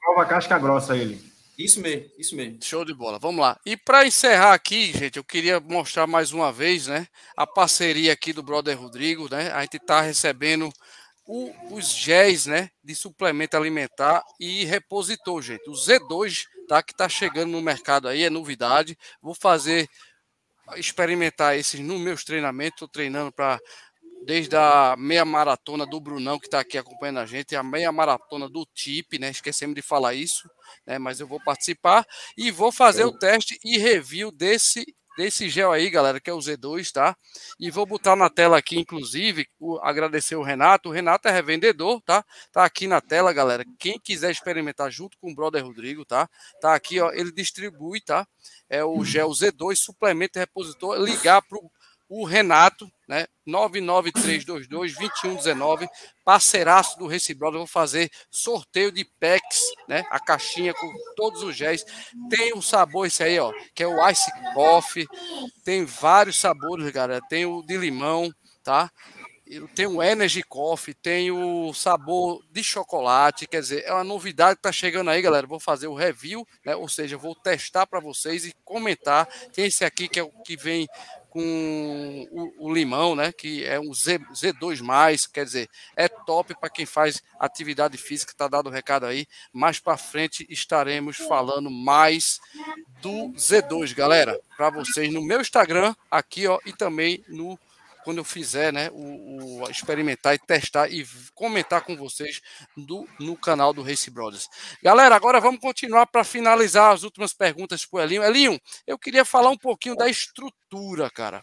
prova 0.00 0.24
casca 0.26 0.58
grossa 0.58 0.96
ele. 0.96 1.20
Isso 1.56 1.80
mesmo, 1.80 2.10
isso 2.18 2.36
mesmo. 2.36 2.58
Show 2.62 2.84
de 2.84 2.92
bola. 2.92 3.18
Vamos 3.18 3.40
lá. 3.40 3.58
E 3.64 3.76
para 3.76 4.06
encerrar 4.06 4.52
aqui, 4.52 4.92
gente, 4.92 5.16
eu 5.16 5.24
queria 5.24 5.58
mostrar 5.58 6.06
mais 6.06 6.32
uma 6.32 6.52
vez, 6.52 6.86
né, 6.86 7.06
a 7.34 7.46
parceria 7.46 8.12
aqui 8.12 8.32
do 8.32 8.42
brother 8.42 8.78
Rodrigo, 8.78 9.26
né? 9.30 9.50
A 9.52 9.62
gente 9.62 9.78
está 9.78 10.02
recebendo 10.02 10.70
o, 11.26 11.52
os 11.74 11.90
géis, 11.90 12.46
né, 12.46 12.70
de 12.82 12.94
suplemento 12.94 13.56
alimentar 13.56 14.24
e 14.40 14.64
repositor, 14.64 15.42
gente. 15.42 15.68
O 15.68 15.72
Z2, 15.72 16.44
tá, 16.68 16.82
que 16.82 16.92
está 16.92 17.08
chegando 17.08 17.50
no 17.50 17.60
mercado 17.60 18.08
aí, 18.08 18.22
é 18.22 18.30
novidade. 18.30 18.96
Vou 19.20 19.34
fazer 19.34 19.88
experimentar 20.76 21.56
esses 21.56 21.80
nos 21.80 22.00
meus 22.00 22.24
treinamentos, 22.24 22.76
estou 22.76 22.88
treinando 22.88 23.32
para 23.32 23.60
desde 24.24 24.56
a 24.56 24.96
meia 24.98 25.24
maratona 25.24 25.86
do 25.86 26.00
Brunão, 26.00 26.38
que 26.38 26.46
está 26.46 26.58
aqui 26.58 26.76
acompanhando 26.76 27.20
a 27.20 27.26
gente, 27.26 27.54
a 27.54 27.62
meia 27.62 27.92
maratona 27.92 28.48
do 28.48 28.66
TIP, 28.66 29.20
né? 29.20 29.30
Esquecemos 29.30 29.76
de 29.76 29.82
falar 29.82 30.14
isso, 30.14 30.50
né? 30.84 30.98
Mas 30.98 31.20
eu 31.20 31.28
vou 31.28 31.38
participar 31.40 32.04
e 32.36 32.50
vou 32.50 32.72
fazer 32.72 33.04
o 33.04 33.16
teste 33.16 33.56
e 33.64 33.78
review 33.78 34.32
desse 34.32 34.84
desse 35.16 35.48
gel 35.48 35.72
aí, 35.72 35.88
galera, 35.88 36.20
que 36.20 36.28
é 36.28 36.32
o 36.32 36.38
Z2, 36.38 36.92
tá? 36.92 37.16
E 37.58 37.70
vou 37.70 37.86
botar 37.86 38.14
na 38.14 38.28
tela 38.28 38.58
aqui, 38.58 38.78
inclusive, 38.78 39.46
o, 39.58 39.78
agradecer 39.78 40.36
o 40.36 40.42
Renato. 40.42 40.88
O 40.88 40.92
Renato 40.92 41.26
é 41.28 41.30
revendedor, 41.30 42.00
tá? 42.02 42.24
Tá 42.52 42.64
aqui 42.64 42.86
na 42.86 43.00
tela, 43.00 43.32
galera. 43.32 43.64
Quem 43.78 43.98
quiser 43.98 44.30
experimentar 44.30 44.90
junto 44.90 45.16
com 45.18 45.32
o 45.32 45.34
brother 45.34 45.64
Rodrigo, 45.64 46.04
tá? 46.04 46.28
Tá 46.60 46.74
aqui, 46.74 47.00
ó, 47.00 47.10
ele 47.12 47.32
distribui, 47.32 48.00
tá? 48.00 48.26
É 48.68 48.84
o 48.84 49.04
gel 49.04 49.30
Z2, 49.30 49.76
suplemento 49.76 50.38
e 50.38 50.40
repositor. 50.40 50.96
Ligar 50.98 51.42
pro 51.42 51.70
o 52.08 52.24
Renato, 52.24 52.90
né? 53.08 53.26
993222119, 53.46 55.88
parceiraço 56.24 56.98
do 56.98 57.06
Race 57.06 57.32
Brother. 57.34 57.58
Vou 57.58 57.66
fazer 57.66 58.10
sorteio 58.30 58.90
de 58.92 59.04
packs, 59.18 59.62
né? 59.88 60.04
A 60.10 60.18
caixinha 60.18 60.74
com 60.74 60.92
todos 61.14 61.42
os 61.42 61.54
géis. 61.56 61.84
Tem 62.28 62.54
um 62.54 62.62
sabor 62.62 63.06
esse 63.06 63.22
aí, 63.22 63.38
ó, 63.38 63.52
que 63.74 63.82
é 63.82 63.86
o 63.86 64.08
Ice 64.08 64.30
Coffee. 64.54 65.06
Tem 65.64 65.84
vários 65.84 66.38
sabores, 66.38 66.90
galera. 66.90 67.20
Tem 67.28 67.46
o 67.46 67.62
de 67.62 67.76
limão, 67.76 68.32
tá? 68.62 68.90
Tem 69.76 69.86
o 69.86 70.02
Energy 70.02 70.42
Coffee, 70.42 70.92
tem 70.92 71.30
o 71.30 71.72
sabor 71.72 72.44
de 72.50 72.64
chocolate, 72.64 73.46
quer 73.46 73.60
dizer, 73.60 73.84
é 73.84 73.92
uma 73.92 74.02
novidade 74.02 74.56
que 74.56 74.62
tá 74.62 74.72
chegando 74.72 75.08
aí, 75.08 75.22
galera. 75.22 75.46
Vou 75.46 75.60
fazer 75.60 75.86
o 75.86 75.94
review, 75.94 76.44
né? 76.64 76.74
Ou 76.74 76.88
seja, 76.88 77.16
vou 77.16 77.32
testar 77.32 77.86
para 77.86 78.00
vocês 78.00 78.44
e 78.44 78.52
comentar. 78.64 79.24
Tem 79.52 79.66
esse 79.66 79.84
aqui 79.84 80.08
que 80.08 80.18
é 80.18 80.22
o 80.24 80.32
que 80.42 80.56
vem 80.56 80.88
com 81.36 82.26
o, 82.30 82.66
o, 82.66 82.72
limão, 82.72 83.14
né? 83.14 83.30
Que 83.30 83.62
é 83.62 83.78
um 83.78 83.92
Z, 83.92 84.20
Z2, 84.32 85.30
quer 85.30 85.44
dizer, 85.44 85.68
é 85.94 86.08
top 86.08 86.54
para 86.58 86.70
quem 86.70 86.86
faz 86.86 87.22
atividade 87.38 87.98
física, 87.98 88.32
tá 88.34 88.48
dado 88.48 88.68
o 88.70 88.72
recado 88.72 89.04
aí. 89.04 89.26
Mais 89.52 89.78
para 89.78 89.98
frente 89.98 90.46
estaremos 90.48 91.18
falando 91.18 91.70
mais 91.70 92.40
do 93.02 93.34
Z2, 93.34 93.94
galera, 93.94 94.40
para 94.56 94.70
vocês 94.70 95.12
no 95.12 95.20
meu 95.20 95.42
Instagram 95.42 95.94
aqui, 96.10 96.46
ó, 96.46 96.58
e 96.64 96.72
também 96.72 97.22
no 97.28 97.58
quando 98.06 98.18
eu 98.18 98.24
fizer, 98.24 98.72
né, 98.72 98.88
o, 98.92 99.64
o, 99.64 99.68
experimentar 99.68 100.32
e 100.32 100.38
testar 100.38 100.88
e 100.88 101.04
comentar 101.34 101.82
com 101.82 101.96
vocês 101.96 102.40
do, 102.76 103.04
no 103.18 103.36
canal 103.36 103.72
do 103.72 103.82
Race 103.82 104.08
Brothers. 104.08 104.48
Galera, 104.80 105.16
agora 105.16 105.40
vamos 105.40 105.60
continuar 105.60 106.06
para 106.06 106.22
finalizar 106.22 106.94
as 106.94 107.02
últimas 107.02 107.34
perguntas 107.34 107.84
para 107.84 107.98
o 107.98 108.00
Elinho. 108.00 108.22
Elinho, 108.22 108.60
eu 108.86 108.96
queria 108.96 109.24
falar 109.24 109.50
um 109.50 109.58
pouquinho 109.58 109.96
da 109.96 110.08
estrutura, 110.08 111.10
cara. 111.10 111.42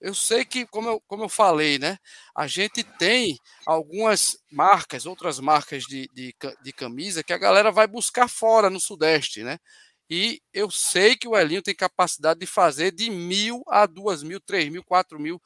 Eu 0.00 0.14
sei 0.14 0.46
que, 0.46 0.66
como 0.68 0.88
eu, 0.88 1.02
como 1.06 1.24
eu 1.24 1.28
falei, 1.28 1.78
né? 1.78 1.98
A 2.34 2.46
gente 2.46 2.82
tem 2.82 3.36
algumas 3.66 4.38
marcas, 4.50 5.04
outras 5.04 5.38
marcas 5.38 5.82
de, 5.82 6.08
de, 6.14 6.34
de 6.62 6.72
camisa 6.72 7.22
que 7.22 7.34
a 7.34 7.38
galera 7.38 7.70
vai 7.70 7.86
buscar 7.86 8.28
fora 8.30 8.70
no 8.70 8.80
Sudeste, 8.80 9.42
né? 9.42 9.58
E 10.08 10.40
eu 10.54 10.70
sei 10.70 11.16
que 11.16 11.28
o 11.28 11.36
Elinho 11.36 11.60
tem 11.60 11.74
capacidade 11.74 12.40
de 12.40 12.46
fazer 12.46 12.92
de 12.92 13.10
mil 13.10 13.62
a 13.68 13.84
duas 13.84 14.22
mil, 14.22 14.40
três 14.40 14.70
mil, 14.70 14.82
quatro 14.82 15.20
mil 15.20 15.38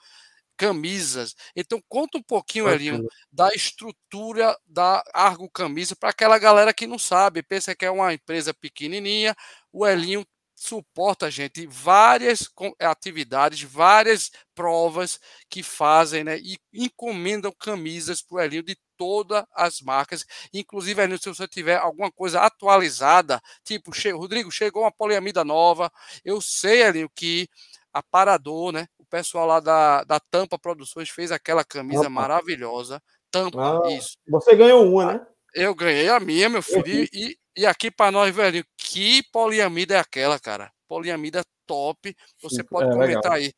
camisas. 0.62 1.34
Então, 1.56 1.82
conta 1.88 2.18
um 2.18 2.22
pouquinho, 2.22 2.68
Elinho, 2.68 3.04
da 3.32 3.48
estrutura 3.52 4.56
da 4.64 5.02
Argo 5.12 5.50
Camisa 5.50 5.96
para 5.96 6.10
aquela 6.10 6.38
galera 6.38 6.72
que 6.72 6.86
não 6.86 7.00
sabe, 7.00 7.42
pensa 7.42 7.74
que 7.74 7.84
é 7.84 7.90
uma 7.90 8.14
empresa 8.14 8.54
pequenininha. 8.54 9.34
O 9.72 9.84
Elinho 9.84 10.24
suporta, 10.54 11.28
gente, 11.28 11.66
várias 11.66 12.48
atividades, 12.78 13.60
várias 13.62 14.30
provas 14.54 15.18
que 15.50 15.64
fazem, 15.64 16.22
né? 16.22 16.38
E 16.38 16.56
encomendam 16.72 17.52
camisas 17.58 18.22
para 18.22 18.36
o 18.36 18.40
Elinho 18.40 18.62
de 18.62 18.76
todas 18.96 19.44
as 19.52 19.80
marcas. 19.80 20.24
Inclusive, 20.54 21.02
Elinho, 21.02 21.18
se 21.20 21.28
você 21.28 21.48
tiver 21.48 21.76
alguma 21.76 22.12
coisa 22.12 22.40
atualizada, 22.40 23.40
tipo, 23.64 23.92
che 23.92 24.12
Rodrigo, 24.12 24.52
chegou 24.52 24.82
uma 24.84 24.92
poliamida 24.92 25.44
nova. 25.44 25.90
Eu 26.24 26.40
sei, 26.40 26.82
Elinho, 26.82 27.10
que 27.12 27.48
a 27.92 28.00
Parador, 28.00 28.70
né? 28.72 28.86
Pessoal 29.12 29.46
lá 29.46 29.60
da, 29.60 30.04
da 30.04 30.18
Tampa 30.18 30.58
Produções 30.58 31.10
fez 31.10 31.30
aquela 31.30 31.62
camisa 31.62 32.00
Opa. 32.00 32.08
maravilhosa. 32.08 33.02
Tampa, 33.30 33.78
ah, 33.84 33.92
isso. 33.92 34.16
Você 34.26 34.56
ganhou 34.56 34.90
uma, 34.90 35.12
né? 35.12 35.26
Eu 35.54 35.74
ganhei 35.74 36.08
a 36.08 36.18
minha, 36.18 36.48
meu 36.48 36.62
filho. 36.62 37.06
E, 37.12 37.36
e 37.54 37.66
aqui 37.66 37.90
para 37.90 38.10
nós, 38.10 38.34
velho, 38.34 38.64
que 38.78 39.22
poliamida 39.30 39.94
é 39.96 39.98
aquela, 39.98 40.40
cara? 40.40 40.72
Poliamida 40.88 41.44
top. 41.66 42.16
Você 42.40 42.64
pode 42.64 42.88
é, 42.88 42.92
comentar 42.92 43.32
legal. 43.32 43.32
aí. 43.32 43.52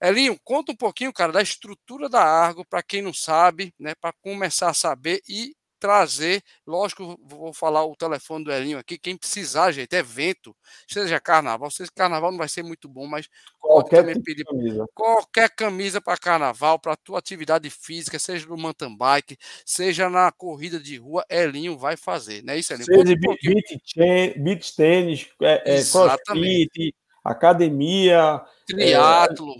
Elinho, 0.00 0.38
conta 0.44 0.70
um 0.70 0.76
pouquinho, 0.76 1.12
cara, 1.12 1.32
da 1.32 1.42
estrutura 1.42 2.08
da 2.08 2.22
Argo, 2.22 2.64
para 2.64 2.82
quem 2.82 3.02
não 3.02 3.12
sabe, 3.12 3.74
né, 3.78 3.94
para 4.00 4.14
começar 4.22 4.70
a 4.70 4.74
saber 4.74 5.20
e 5.28 5.54
trazer, 5.80 6.42
lógico, 6.66 7.18
vou 7.24 7.54
falar 7.54 7.84
o 7.86 7.96
telefone 7.96 8.44
do 8.44 8.52
Elinho 8.52 8.78
aqui, 8.78 8.98
quem 8.98 9.16
precisar, 9.16 9.72
gente, 9.72 9.96
evento, 9.96 10.54
seja 10.86 11.18
carnaval, 11.18 11.70
seja 11.70 11.90
carnaval 11.94 12.30
não 12.30 12.38
vai 12.38 12.48
ser 12.48 12.62
muito 12.62 12.86
bom, 12.86 13.06
mas 13.06 13.26
qualquer 13.58 14.06
tipo 14.06 14.22
pedir 14.22 14.44
camisa. 14.44 14.86
qualquer 14.94 15.48
camisa 15.48 16.00
para 16.00 16.18
carnaval, 16.18 16.78
para 16.78 16.94
tua 16.96 17.18
atividade 17.18 17.70
física, 17.70 18.18
seja 18.18 18.46
no 18.46 18.58
mountain 18.58 18.94
bike, 18.94 19.38
seja 19.64 20.10
na 20.10 20.30
corrida 20.30 20.78
de 20.78 20.98
rua, 20.98 21.24
Elinho 21.30 21.78
vai 21.78 21.96
fazer, 21.96 22.44
não 22.44 22.52
é 22.52 22.58
isso, 22.58 22.74
Elinho? 22.74 22.84
Seja 22.84 23.00
um 23.00 23.36
beach, 23.42 24.38
beach 24.38 24.76
tênis, 24.76 25.28
é, 25.40 25.78
é, 25.78 25.84
crossfit, 25.84 26.94
academia, 27.24 28.42
triatlo. 28.66 29.54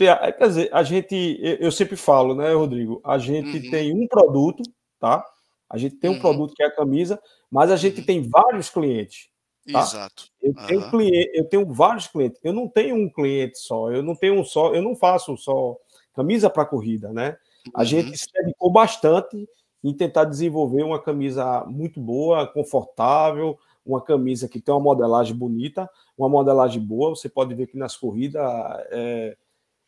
É, 0.00 0.32
quer 0.32 0.48
dizer, 0.48 0.70
a 0.72 0.82
gente, 0.82 1.38
eu 1.60 1.70
sempre 1.70 1.96
falo, 1.96 2.34
né, 2.34 2.52
Rodrigo? 2.52 3.00
A 3.04 3.16
gente 3.16 3.58
uhum. 3.58 3.70
tem 3.70 3.94
um 3.94 4.08
produto 4.08 4.62
tá? 5.04 5.22
A 5.68 5.76
gente 5.76 5.96
tem 5.96 6.10
um 6.10 6.14
uhum. 6.14 6.20
produto 6.20 6.54
que 6.54 6.62
é 6.62 6.66
a 6.66 6.74
camisa, 6.74 7.20
mas 7.50 7.70
a 7.70 7.76
gente 7.76 8.00
uhum. 8.00 8.06
tem 8.06 8.26
vários 8.26 8.70
clientes. 8.70 9.28
Tá? 9.70 9.80
Exato. 9.80 10.28
Eu 10.42 10.52
uhum. 10.52 10.66
tenho 10.66 10.90
cliente, 10.90 11.30
eu 11.34 11.44
tenho 11.44 11.72
vários 11.72 12.06
clientes. 12.06 12.40
Eu 12.42 12.54
não 12.54 12.66
tenho 12.66 12.96
um 12.96 13.10
cliente 13.10 13.58
só. 13.58 13.90
Eu 13.90 14.02
não 14.02 14.16
tenho 14.16 14.40
um 14.40 14.44
só. 14.44 14.74
Eu 14.74 14.80
não 14.80 14.96
faço 14.96 15.36
só 15.36 15.76
camisa 16.14 16.48
para 16.48 16.64
corrida, 16.64 17.12
né? 17.12 17.36
A 17.74 17.80
uhum. 17.80 17.84
gente 17.84 18.16
se 18.16 18.26
dedicou 18.32 18.70
bastante 18.70 19.46
em 19.82 19.92
tentar 19.92 20.24
desenvolver 20.24 20.82
uma 20.82 20.98
camisa 20.98 21.64
muito 21.66 22.00
boa, 22.00 22.46
confortável, 22.46 23.58
uma 23.84 24.00
camisa 24.00 24.48
que 24.48 24.60
tem 24.60 24.72
uma 24.74 24.80
modelagem 24.80 25.36
bonita, 25.36 25.90
uma 26.16 26.30
modelagem 26.30 26.80
boa. 26.80 27.10
Você 27.10 27.28
pode 27.28 27.54
ver 27.54 27.66
que 27.66 27.76
nas 27.76 27.94
corridas, 27.94 28.42
é, 28.90 29.36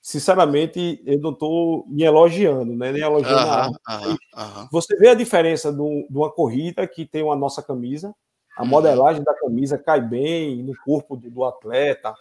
sinceramente, 0.06 1.02
eu 1.04 1.18
não 1.18 1.32
estou 1.32 1.84
me 1.88 2.04
elogiando, 2.04 2.76
né? 2.76 2.92
nem 2.92 3.02
elogiando 3.02 3.34
-huh, 3.34 3.76
a 3.84 3.98
-huh. 3.98 4.68
Você 4.70 4.96
vê 4.98 5.08
a 5.08 5.14
diferença 5.14 5.72
de 5.72 5.80
uma 5.80 6.30
corrida 6.30 6.86
que 6.86 7.04
tem 7.04 7.24
uma 7.24 7.34
nossa 7.34 7.60
camisa, 7.60 8.14
a 8.56 8.62
uhum. 8.62 8.68
modelagem 8.68 9.24
da 9.24 9.34
camisa 9.34 9.76
cai 9.76 10.00
bem 10.00 10.62
no 10.62 10.74
corpo 10.84 11.16
do, 11.16 11.28
do 11.28 11.44
atleta. 11.44 12.14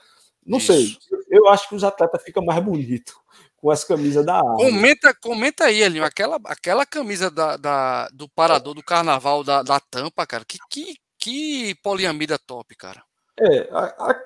Não 0.43 0.57
Isso. 0.57 0.73
sei, 0.73 0.97
eu 1.29 1.47
acho 1.47 1.69
que 1.69 1.75
os 1.75 1.83
atletas 1.83 2.23
ficam 2.23 2.43
mais 2.43 2.59
bonitos 2.63 3.13
com 3.55 3.71
essa 3.71 3.85
camisa 3.85 4.23
da 4.23 4.37
Arma. 4.37 4.55
Comenta, 4.55 5.13
comenta 5.21 5.65
aí, 5.65 5.83
Elinho, 5.83 6.03
aquela, 6.03 6.39
aquela 6.45 6.87
camisa 6.87 7.29
da, 7.29 7.55
da, 7.55 8.09
do 8.11 8.27
parador 8.27 8.73
do 8.73 8.83
carnaval 8.83 9.43
da, 9.43 9.61
da 9.61 9.79
tampa, 9.79 10.25
cara, 10.25 10.43
que, 10.43 10.57
que, 10.71 10.95
que 11.19 11.75
poliamida 11.83 12.39
top, 12.39 12.75
cara. 12.75 13.03
É, 13.39 13.69
a, 13.71 13.85
a, 14.09 14.21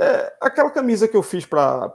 é 0.00 0.34
aquela 0.40 0.70
camisa 0.70 1.08
que 1.08 1.16
eu 1.16 1.22
fiz 1.22 1.46
para 1.46 1.92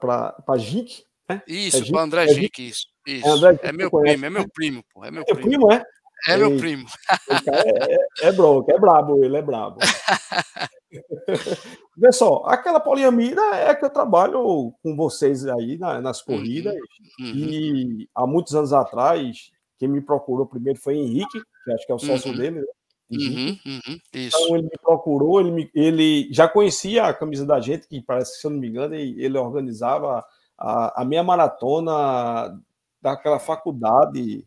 a 0.47 0.57
Jink, 0.57 1.03
né? 1.29 1.41
Isso, 1.47 1.83
é 1.83 1.91
para 1.91 2.01
André 2.01 2.25
é 2.25 2.27
Jink, 2.27 2.67
isso. 2.67 2.87
isso. 3.05 3.27
É, 3.27 3.29
André, 3.29 3.59
é 3.61 3.71
meu 3.71 3.91
primo, 3.91 4.25
é 4.25 4.29
meu 4.29 4.49
primo, 4.49 4.83
pô, 4.93 5.03
é 5.03 5.11
meu 5.11 5.23
é 5.23 5.25
primo. 5.25 5.41
primo. 5.41 5.71
é? 5.71 5.83
É 6.27 6.37
meu 6.37 6.57
primo. 6.57 6.87
É, 7.29 8.25
é, 8.25 8.29
é 8.29 8.31
bronco, 8.31 8.71
é 8.71 8.79
brabo, 8.79 9.23
ele 9.23 9.37
é 9.37 9.41
brabo. 9.41 9.79
Vê 11.97 12.11
só, 12.11 12.43
aquela 12.45 12.79
poliamida 12.79 13.41
é 13.55 13.75
que 13.75 13.85
eu 13.85 13.89
trabalho 13.89 14.73
com 14.81 14.95
vocês 14.95 15.45
aí 15.45 15.77
na, 15.77 16.01
nas 16.01 16.21
corridas. 16.21 16.75
Uhum, 17.19 17.27
uhum. 17.27 17.33
E 17.35 18.09
há 18.15 18.25
muitos 18.25 18.55
anos 18.55 18.73
atrás, 18.73 19.51
quem 19.77 19.87
me 19.87 20.01
procurou 20.01 20.45
primeiro 20.45 20.79
foi 20.79 20.95
Henrique, 20.95 21.39
que 21.63 21.71
acho 21.71 21.85
que 21.85 21.91
é 21.91 21.95
o 21.95 21.99
sócio 21.99 22.31
uhum. 22.31 22.37
dele, 22.37 22.61
né? 22.61 22.67
Uhum, 23.09 23.57
uhum, 23.65 23.99
então 24.13 24.55
ele 24.57 24.63
me 24.63 24.77
procurou, 24.81 25.39
ele, 25.39 25.51
me, 25.51 25.71
ele 25.73 26.27
já 26.29 26.45
conhecia 26.45 27.05
a 27.05 27.13
camisa 27.13 27.45
da 27.45 27.57
gente, 27.61 27.87
que 27.87 28.01
parece 28.01 28.33
que, 28.33 28.41
se 28.41 28.47
eu 28.47 28.51
não 28.51 28.59
me 28.59 28.67
engano, 28.67 28.95
ele, 28.95 29.23
ele 29.23 29.37
organizava 29.37 30.25
a, 30.57 31.01
a 31.01 31.05
minha 31.05 31.23
maratona 31.23 32.59
daquela 33.01 33.39
faculdade 33.39 34.45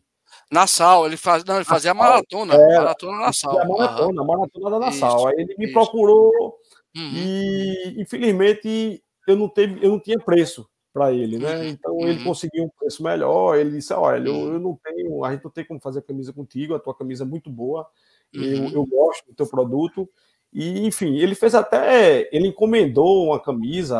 Nassau, 0.49 1.05
ele, 1.05 1.17
faz, 1.17 1.43
não, 1.45 1.55
ele 1.55 1.65
fazia 1.65 1.93
maratona, 1.93 2.53
é, 2.55 2.77
maratona 2.77 3.17
Nassau. 3.19 3.59
A 3.59 3.65
maratona, 3.65 4.21
a 4.21 4.25
maratona 4.25 4.69
da 4.69 4.79
Nassau. 4.79 5.27
Aí 5.27 5.35
ele 5.37 5.55
me 5.57 5.65
isso. 5.65 5.73
procurou 5.73 6.57
uhum. 6.95 7.13
e, 7.15 7.95
infelizmente, 8.01 9.01
eu 9.27 9.35
não, 9.35 9.47
teve, 9.47 9.83
eu 9.85 9.89
não 9.89 9.99
tinha 9.99 10.19
preço 10.19 10.67
para 10.93 11.13
ele, 11.13 11.37
né? 11.37 11.55
Uhum. 11.55 11.67
Então 11.67 11.99
ele 12.01 12.19
uhum. 12.19 12.23
conseguiu 12.25 12.65
um 12.65 12.69
preço 12.69 13.01
melhor. 13.01 13.57
Ele 13.57 13.71
disse: 13.71 13.93
Olha, 13.93 14.27
eu, 14.27 14.33
uhum. 14.33 14.53
eu, 14.53 14.59
não 14.59 14.79
tenho, 14.83 15.23
a 15.23 15.31
gente 15.31 15.43
não 15.43 15.51
tem 15.51 15.65
como 15.65 15.79
fazer 15.79 16.01
camisa 16.01 16.33
contigo, 16.33 16.75
a 16.75 16.79
tua 16.79 16.95
camisa 16.95 17.23
é 17.23 17.27
muito 17.27 17.49
boa, 17.49 17.87
uhum. 18.35 18.71
eu 18.73 18.85
gosto 18.85 19.27
do 19.27 19.35
teu 19.35 19.47
produto. 19.47 20.09
E, 20.53 20.85
enfim, 20.85 21.17
ele 21.17 21.33
fez 21.33 21.55
até. 21.55 22.29
Ele 22.31 22.47
encomendou 22.47 23.27
uma 23.27 23.39
camisa 23.39 23.97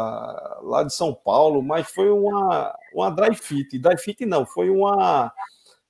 lá 0.62 0.84
de 0.84 0.94
São 0.94 1.14
Paulo, 1.14 1.62
mas 1.62 1.90
foi 1.90 2.10
uma, 2.10 2.76
uma 2.94 3.10
dry 3.10 3.34
fit. 3.36 3.80
Dry 3.80 3.98
fit 3.98 4.26
não, 4.26 4.46
foi 4.46 4.70
uma 4.70 5.32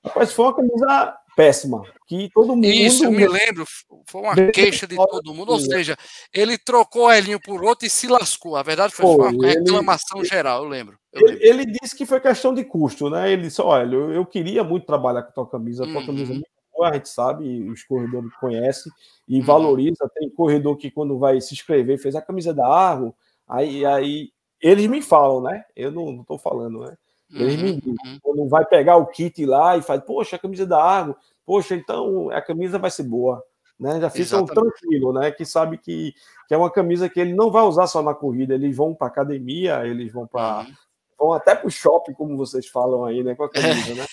Rapaz, 0.03 0.33
foi 0.33 0.45
uma 0.45 0.55
camisa 0.55 1.15
péssima. 1.35 1.83
Que 2.07 2.29
todo 2.33 2.55
mundo. 2.55 2.65
Isso, 2.65 3.05
eu 3.05 3.11
me 3.11 3.27
lembro. 3.27 3.65
Foi 4.05 4.21
uma 4.21 4.35
queixa 4.51 4.87
de 4.87 4.95
todo 4.95 5.33
mundo. 5.33 5.51
Ou 5.51 5.59
seja, 5.59 5.95
ele 6.33 6.57
trocou 6.57 7.05
o 7.05 7.11
Elinho 7.11 7.39
por 7.39 7.63
outro 7.63 7.85
e 7.85 7.89
se 7.89 8.07
lascou. 8.07 8.55
A 8.55 8.63
verdade 8.63 8.93
foi, 8.93 9.05
foi 9.05 9.15
uma 9.15 9.47
reclamação 9.47 10.19
ele, 10.19 10.27
geral, 10.27 10.63
eu 10.63 10.69
lembro. 10.69 10.97
Eu 11.13 11.27
ele, 11.27 11.47
ele, 11.47 11.65
disse 11.65 11.95
que 11.95 12.05
foi 12.05 12.19
questão 12.19 12.53
de 12.53 12.63
custo, 12.63 13.09
né? 13.09 13.31
Ele 13.31 13.43
disse: 13.43 13.61
olha, 13.61 13.95
eu, 13.95 14.11
eu 14.11 14.25
queria 14.25 14.63
muito 14.63 14.85
trabalhar 14.85 15.21
com 15.23 15.29
a 15.29 15.33
tua 15.33 15.49
camisa, 15.49 15.83
a 15.83 15.87
tua 15.87 15.99
uhum. 15.99 16.05
camisa 16.05 16.31
é 16.31 16.35
muito 16.35 16.49
a 16.79 16.93
gente 16.93 17.09
sabe, 17.09 17.69
os 17.69 17.83
corredores 17.83 18.33
conhecem 18.35 18.91
e 19.27 19.39
uhum. 19.39 19.45
valoriza. 19.45 20.09
Tem 20.15 20.29
corredor 20.29 20.77
que, 20.77 20.89
quando 20.89 21.19
vai 21.19 21.39
se 21.41 21.53
inscrever, 21.53 21.99
fez 21.99 22.15
a 22.15 22.21
camisa 22.21 22.53
da 22.53 22.67
Arro, 22.67 23.15
aí, 23.47 23.85
aí 23.85 24.29
eles 24.61 24.87
me 24.87 25.01
falam, 25.01 25.41
né? 25.41 25.63
Eu 25.75 25.91
não 25.91 26.21
estou 26.21 26.37
falando, 26.37 26.79
né? 26.81 26.97
Eles 27.33 27.55
uhum, 27.55 27.63
me 27.63 27.75
dizem, 27.75 27.95
uhum. 28.05 28.19
quando 28.21 28.49
vai 28.49 28.65
pegar 28.65 28.97
o 28.97 29.07
kit 29.07 29.45
lá 29.45 29.77
e 29.77 29.81
faz, 29.81 30.01
poxa, 30.03 30.35
a 30.35 30.39
camisa 30.39 30.65
da 30.65 30.83
água, 30.83 31.15
poxa, 31.45 31.75
então 31.75 32.29
a 32.29 32.41
camisa 32.41 32.77
vai 32.77 32.91
ser 32.91 33.03
boa. 33.03 33.41
Né? 33.79 33.99
Já 33.99 34.09
ficam 34.09 34.45
tranquilo, 34.45 35.13
né? 35.13 35.31
Que 35.31 35.45
sabe 35.45 35.77
que, 35.77 36.13
que 36.47 36.53
é 36.53 36.57
uma 36.57 36.69
camisa 36.69 37.09
que 37.09 37.19
ele 37.19 37.33
não 37.33 37.49
vai 37.49 37.63
usar 37.63 37.87
só 37.87 38.03
na 38.03 38.13
corrida, 38.13 38.53
eles 38.53 38.75
vão 38.75 38.93
para 38.93 39.07
academia, 39.07 39.85
eles 39.85 40.11
vão 40.11 40.27
para 40.27 40.59
uhum. 40.59 40.73
Vão 41.21 41.33
até 41.33 41.53
para 41.53 41.67
o 41.67 41.71
shopping, 41.71 42.13
como 42.13 42.35
vocês 42.35 42.67
falam 42.67 43.05
aí, 43.05 43.23
né? 43.23 43.35
Com 43.35 43.43
a 43.43 43.49
camisa, 43.49 43.93
né? 43.93 44.05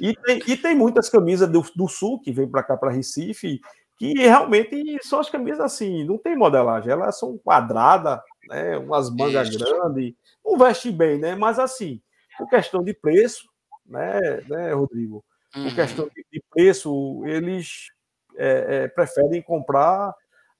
E 0.00 0.14
tem, 0.14 0.42
e 0.46 0.56
tem 0.56 0.74
muitas 0.74 1.08
camisas 1.08 1.50
do, 1.50 1.64
do 1.74 1.88
sul 1.88 2.20
que 2.20 2.30
vem 2.30 2.48
para 2.48 2.62
cá 2.62 2.76
para 2.76 2.92
Recife, 2.92 3.60
que 3.98 4.12
realmente 4.14 4.98
são 5.02 5.18
as 5.18 5.28
camisas 5.28 5.60
assim, 5.60 6.04
não 6.04 6.16
tem 6.16 6.36
modelagem, 6.36 6.92
elas 6.92 7.18
são 7.18 7.36
quadradas, 7.38 8.20
né? 8.48 8.78
Umas 8.78 9.10
mangas 9.10 9.50
grandes, 9.50 10.14
não 10.44 10.56
veste 10.56 10.92
bem, 10.92 11.18
né? 11.18 11.34
Mas 11.34 11.58
assim, 11.58 12.00
por 12.38 12.48
questão 12.48 12.84
de 12.84 12.94
preço, 12.94 13.48
né, 13.84 14.20
né 14.48 14.72
Rodrigo? 14.72 15.24
Por 15.52 15.62
uhum. 15.62 15.74
questão 15.74 16.06
de, 16.06 16.26
de, 16.32 16.42
preço, 16.50 17.22
eles 17.26 17.88
é, 18.36 18.66
é, 18.68 18.88
preferem 18.88 19.42
comprar 19.42 20.14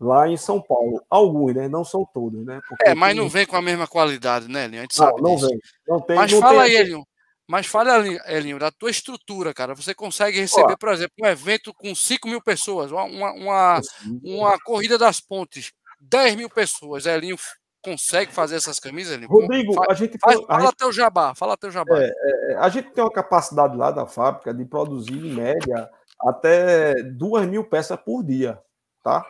lá 0.05 0.29
em 0.29 0.37
São 0.37 0.61
Paulo. 0.61 1.03
Alguns, 1.09 1.55
né? 1.55 1.69
Não 1.69 1.85
são 1.85 2.05
todos, 2.05 2.45
né? 2.45 2.61
Porque 2.69 2.89
é, 2.89 2.95
mas 2.95 3.17
não 3.17 3.29
vem 3.29 3.47
com 3.47 3.57
a 3.57 3.63
mesma 3.63 3.87
qualidade, 3.87 4.49
né, 4.49 4.65
Elinho? 4.65 4.81
A 4.81 4.83
gente 4.83 4.99
não, 4.99 5.07
sabe 5.07 5.23
não 5.23 5.35
disso. 5.35 5.49
vem. 5.49 5.59
Não 5.89 6.01
tem, 6.01 6.17
mas 6.17 6.33
não 6.33 6.41
fala 6.41 6.65
tem... 6.65 6.77
aí, 6.77 6.77
Elinho. 6.77 7.05
Mas 7.47 7.67
fala, 7.67 8.07
Elinho, 8.27 8.59
da 8.59 8.71
tua 8.71 8.91
estrutura, 8.91 9.53
cara. 9.53 9.75
Você 9.75 9.95
consegue 9.95 10.41
receber, 10.41 10.77
por 10.79 10.91
exemplo, 10.91 11.15
um 11.23 11.27
evento 11.27 11.75
com 11.75 11.95
5 11.95 12.27
mil 12.27 12.41
pessoas, 12.41 12.91
uma, 12.91 13.05
uma, 13.05 13.81
uma, 14.23 14.59
corrida 14.61 14.97
das 14.97 15.21
pontes, 15.21 15.73
10 16.01 16.37
mil 16.37 16.49
pessoas. 16.49 17.05
Elinho 17.05 17.37
consegue 17.85 18.33
fazer 18.33 18.57
essas 18.57 18.81
camisas? 18.81 19.23
Rodrigo, 19.27 19.75
fala, 19.75 19.89
a 19.91 19.95
gente 19.95 20.17
faz, 20.19 20.41
fala 20.41 20.59
a 20.59 20.61
gente, 20.63 20.77
teu 20.77 20.91
jabá, 20.91 21.35
fala 21.35 21.57
teu 21.57 21.71
jabá. 21.71 21.99
É, 21.99 22.07
é, 22.09 22.57
a 22.57 22.69
gente 22.71 22.91
tem 22.93 23.05
uma 23.05 23.13
capacidade 23.13 23.77
lá 23.77 23.91
da 23.91 24.07
fábrica 24.07 24.55
de 24.55 24.65
produzir 24.65 25.13
em 25.13 25.35
média 25.35 25.91
até 26.19 26.95
duas 27.03 27.47
mil 27.47 27.65
peças 27.65 27.99
por 28.01 28.25
dia, 28.25 28.59
tá? 29.03 29.27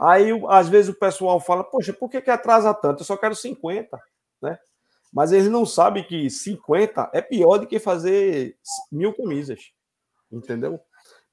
Aí 0.00 0.30
às 0.48 0.68
vezes 0.68 0.90
o 0.90 0.98
pessoal 0.98 1.38
fala, 1.38 1.62
poxa, 1.62 1.92
por 1.92 2.08
que, 2.08 2.22
que 2.22 2.30
atrasa 2.30 2.72
tanto? 2.72 3.02
Eu 3.02 3.04
só 3.04 3.16
quero 3.18 3.34
50, 3.34 4.00
né? 4.40 4.58
Mas 5.12 5.30
eles 5.30 5.48
não 5.48 5.66
sabem 5.66 6.02
que 6.02 6.30
50 6.30 7.10
é 7.12 7.20
pior 7.20 7.58
do 7.58 7.66
que 7.66 7.78
fazer 7.78 8.56
mil 8.90 9.12
camisas, 9.12 9.72
entendeu? 10.32 10.80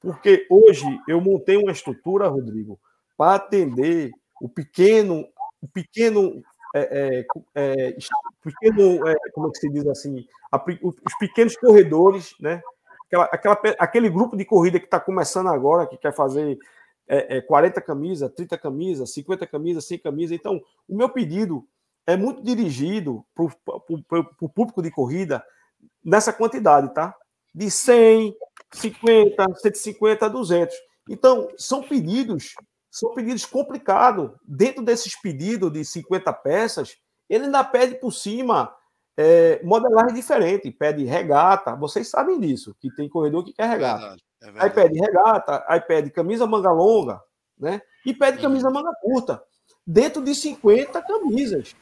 Porque 0.01 0.45
hoje 0.49 0.86
eu 1.07 1.22
montei 1.22 1.55
uma 1.55 1.72
estrutura, 1.72 2.28
Rodrigo, 2.28 2.80
para 3.15 3.36
atender 3.36 4.11
o 4.41 4.49
pequeno 4.49 5.28
o 5.61 5.68
pequeno, 5.68 6.43
é, 6.76 7.26
é, 7.55 7.89
é, 7.89 7.97
pequeno 8.43 9.07
é, 9.07 9.15
como 9.34 9.47
é 9.47 9.51
que 9.51 9.57
se 9.57 9.70
diz 9.70 9.88
assim, 9.88 10.26
a, 10.51 10.63
os 10.84 11.18
pequenos 11.20 11.55
corredores, 11.55 12.36
né? 12.39 12.61
Aquela, 13.07 13.26
aquela, 13.26 13.61
aquele 13.80 14.09
grupo 14.09 14.36
de 14.36 14.43
corrida 14.43 14.80
que 14.80 14.86
está 14.86 14.99
começando 14.99 15.47
agora, 15.47 15.88
que 15.88 15.97
quer 15.97 16.13
fazer 16.13 16.57
é, 17.08 17.41
40 17.41 17.80
é, 17.80 17.84
camisas, 17.84 18.32
30 18.34 18.58
camisas, 18.58 19.14
50 19.14 19.47
camisas, 19.47 19.86
100 19.86 19.99
camisas. 19.99 20.38
Então, 20.38 20.62
o 20.88 20.95
meu 20.95 21.10
pedido 21.10 21.68
é 22.05 22.16
muito 22.16 22.41
dirigido 22.43 23.26
para 23.36 23.45
o 24.41 24.49
público 24.49 24.82
de 24.82 24.91
corrida 24.91 25.43
nessa 26.03 26.32
quantidade, 26.32 26.93
tá? 26.93 27.16
De 27.53 27.70
100, 27.72 28.36
50, 28.74 29.45
150, 29.55 30.30
200. 30.30 30.76
Então, 31.10 31.49
são 31.58 31.82
pedidos 31.82 32.53
são 32.97 33.14
pedidos 33.14 33.45
complicados. 33.45 34.32
Dentro 34.43 34.84
desses 34.84 35.20
pedidos 35.20 35.72
de 35.72 35.86
50 35.86 36.34
peças, 36.34 36.97
ele 37.30 37.45
ainda 37.45 37.64
pede 37.64 37.95
por 37.95 38.12
cima 38.12 38.74
é, 39.16 39.62
modelagem 39.64 40.16
diferente, 40.16 40.72
pede 40.72 41.03
regata. 41.03 41.76
Vocês 41.76 42.10
sabem 42.10 42.39
disso, 42.39 42.76
que 42.80 42.89
tem 42.95 43.08
corredor 43.08 43.43
que 43.43 43.53
quer 43.53 43.70
regata. 43.70 43.99
Verdade, 43.99 44.24
é. 44.42 44.52
Aí 44.56 44.70
pede 44.70 45.00
regata, 45.00 45.64
aí 45.68 45.82
pede 45.82 46.10
camisa 46.12 46.46
manga 46.46 46.72
longa, 46.72 47.22
né? 47.58 47.82
E 48.06 48.14
pede 48.14 48.42
camisa 48.42 48.70
manga 48.70 48.94
curta. 49.02 49.42
Dentro 49.86 50.24
de 50.24 50.36
50 50.36 51.02
camisas. 51.02 51.76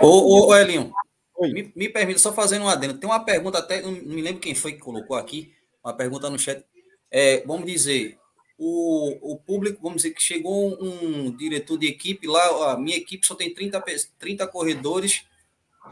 Ô, 0.00 0.46
ô, 0.46 0.56
Elinho, 0.56 0.92
me, 1.40 1.72
me 1.74 1.88
permita 1.88 2.18
só 2.18 2.32
fazendo 2.32 2.64
um 2.64 2.68
adendo. 2.68 2.98
Tem 2.98 3.08
uma 3.08 3.24
pergunta 3.24 3.58
até, 3.58 3.80
não 3.82 3.92
me 3.92 4.22
lembro 4.22 4.40
quem 4.40 4.54
foi 4.54 4.72
que 4.72 4.78
colocou 4.78 5.16
aqui, 5.16 5.52
uma 5.82 5.94
pergunta 5.94 6.28
no 6.30 6.38
chat. 6.38 6.64
É, 7.10 7.44
vamos 7.46 7.66
dizer, 7.66 8.18
o, 8.58 9.32
o 9.32 9.36
público, 9.38 9.80
vamos 9.82 10.02
dizer 10.02 10.14
que 10.14 10.22
chegou 10.22 10.76
um 10.82 11.34
diretor 11.34 11.78
de 11.78 11.86
equipe 11.86 12.26
lá, 12.26 12.72
a 12.72 12.76
minha 12.76 12.96
equipe 12.96 13.26
só 13.26 13.34
tem 13.34 13.52
30, 13.52 13.82
30 14.18 14.46
corredores, 14.46 15.24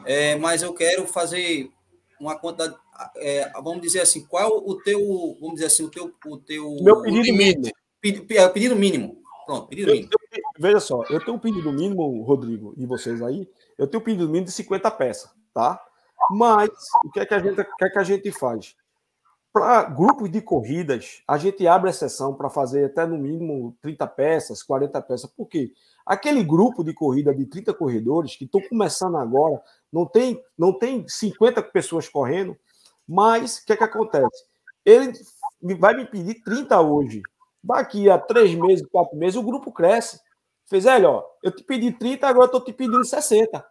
é, 0.05 0.37
mas 0.37 0.63
eu 0.63 0.73
quero 0.75 1.07
fazer 1.07 1.71
uma 2.21 2.39
quantidade, 2.39 2.77
é, 3.17 3.51
vamos 3.63 3.81
dizer 3.81 4.01
assim, 4.01 4.25
qual 4.27 4.59
o 4.67 4.77
teu, 4.83 5.01
vamos 5.41 5.55
dizer 5.55 5.67
assim, 5.67 5.85
o 5.85 5.91
teu, 5.91 6.13
o 6.27 6.39
teu 6.39 6.77
meu 6.83 7.03
pedido 7.03 7.23
limite? 7.23 7.73
Pedido, 8.01 8.27
é, 8.33 8.49
pedido 8.49 8.77
mínimo. 8.77 9.23
Pronto, 9.47 9.69
pedido 9.69 9.93
mínimo. 9.93 10.11
Eu, 10.13 10.39
eu, 10.39 10.43
veja 10.59 10.81
só, 10.81 11.03
eu 11.11 11.25
tenho 11.25 11.37
um 11.37 11.41
pedido 11.41 11.73
mínimo, 11.73 12.23
Rodrigo, 12.23 12.75
e 12.77 12.87
vocês 12.87 13.23
aí, 13.23 13.49
eu 13.77 13.87
tenho 13.87 14.01
um 14.01 14.05
pedido 14.05 14.27
mínimo 14.27 14.47
de 14.47 14.53
50 14.53 14.91
peças, 14.93 15.31
tá? 15.55 15.83
Mas 16.31 16.71
o 17.05 17.11
que 17.11 17.21
é 17.21 17.27
que 17.27 17.35
a 17.35 17.39
gente, 17.39 17.61
o 17.61 17.77
que 17.77 17.85
é 17.85 17.91
que 17.91 17.99
a 17.99 18.05
gente 18.05 18.31
faz? 18.33 18.75
para 19.53 19.85
grupos 19.85 20.31
de 20.31 20.41
corridas, 20.41 21.23
a 21.27 21.37
gente 21.37 21.67
abre 21.67 21.91
exceção 21.91 22.35
para 22.35 22.51
fazer 22.51 22.85
até 22.85 23.07
no 23.07 23.19
mínimo 23.19 23.77
30 23.81 24.07
peças, 24.07 24.63
40 24.63 25.01
peças. 25.03 25.31
Por 25.31 25.47
quê? 25.47 25.73
Aquele 26.07 26.45
grupo 26.45 26.85
de 26.85 26.93
corrida 26.93 27.35
de 27.35 27.45
30 27.47 27.75
corredores 27.75 28.37
que 28.37 28.45
estão 28.45 28.61
começando 28.61 29.17
agora, 29.17 29.61
não 29.93 30.07
tem, 30.07 30.41
não 30.57 30.73
tem 30.73 31.07
50 31.09 31.63
pessoas 31.65 32.09
correndo, 32.09 32.57
mas 33.09 33.59
o 33.59 33.67
que, 33.67 33.73
é 33.73 33.77
que 33.77 33.85
acontece? 33.85 34.45
Ele 34.85 35.13
vai 35.77 35.97
me 35.97 36.05
pedir 36.05 36.43
30 36.43 36.81
hoje. 36.81 37.23
Daqui 37.63 38.09
a 38.11 38.19
três 38.19 38.55
meses, 38.55 38.87
quatro 38.87 39.17
meses, 39.17 39.37
o 39.37 39.43
grupo 39.43 39.73
cresce. 39.73 40.21
Fez, 40.67 40.85
ó, 40.87 41.25
eu 41.43 41.51
te 41.51 41.65
pedi 41.65 41.93
30, 41.93 42.29
agora 42.29 42.47
estou 42.47 42.63
te 42.63 42.73
pedindo 42.73 43.03
60. 43.05 43.65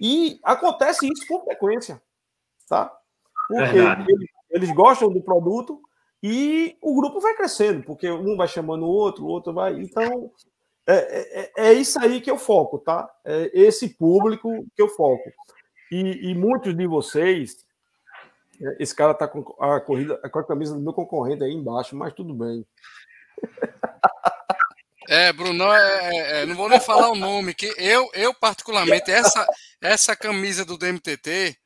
E 0.00 0.40
acontece 0.42 1.06
isso 1.06 1.26
com 1.28 1.44
frequência. 1.44 2.02
Tá? 2.68 2.90
Porque 3.46 3.76
eles, 4.12 4.30
eles 4.50 4.70
gostam 4.72 5.12
do 5.12 5.22
produto 5.22 5.80
e 6.22 6.76
o 6.80 6.94
grupo 6.94 7.20
vai 7.20 7.34
crescendo, 7.34 7.82
porque 7.84 8.10
um 8.10 8.36
vai 8.36 8.48
chamando 8.48 8.84
o 8.84 8.88
outro, 8.88 9.24
o 9.24 9.28
outro 9.28 9.52
vai. 9.52 9.74
Então, 9.74 10.30
é, 10.86 11.42
é, 11.42 11.52
é, 11.68 11.72
isso 11.74 11.98
aí 12.00 12.20
que 12.20 12.30
eu 12.30 12.38
foco, 12.38 12.78
tá? 12.78 13.08
É 13.24 13.50
esse 13.52 13.90
público 13.90 14.64
que 14.74 14.82
eu 14.82 14.88
foco. 14.88 15.30
E, 15.92 16.30
e 16.30 16.34
muitos 16.34 16.76
de 16.76 16.86
vocês, 16.86 17.56
é, 17.56 17.63
esse 18.78 18.94
cara 18.94 19.14
tá 19.14 19.26
com 19.28 19.40
a 19.62 19.80
corrida, 19.80 20.16
com 20.30 20.38
a 20.38 20.46
camisa 20.46 20.74
do 20.74 20.80
meu 20.80 20.92
concorrente 20.92 21.42
aí 21.42 21.52
embaixo, 21.52 21.96
mas 21.96 22.12
tudo 22.12 22.34
bem. 22.34 22.66
É, 25.08 25.32
Bruno, 25.32 25.64
é, 25.64 26.16
é, 26.16 26.42
é, 26.42 26.46
não 26.46 26.54
vou 26.54 26.68
nem 26.68 26.80
falar 26.80 27.10
o 27.10 27.14
nome, 27.14 27.52
que 27.52 27.66
eu, 27.76 28.08
eu 28.14 28.32
particularmente, 28.32 29.10
essa, 29.10 29.46
essa 29.82 30.16
camisa 30.16 30.64
do 30.64 30.78
DMTT, 30.78 31.56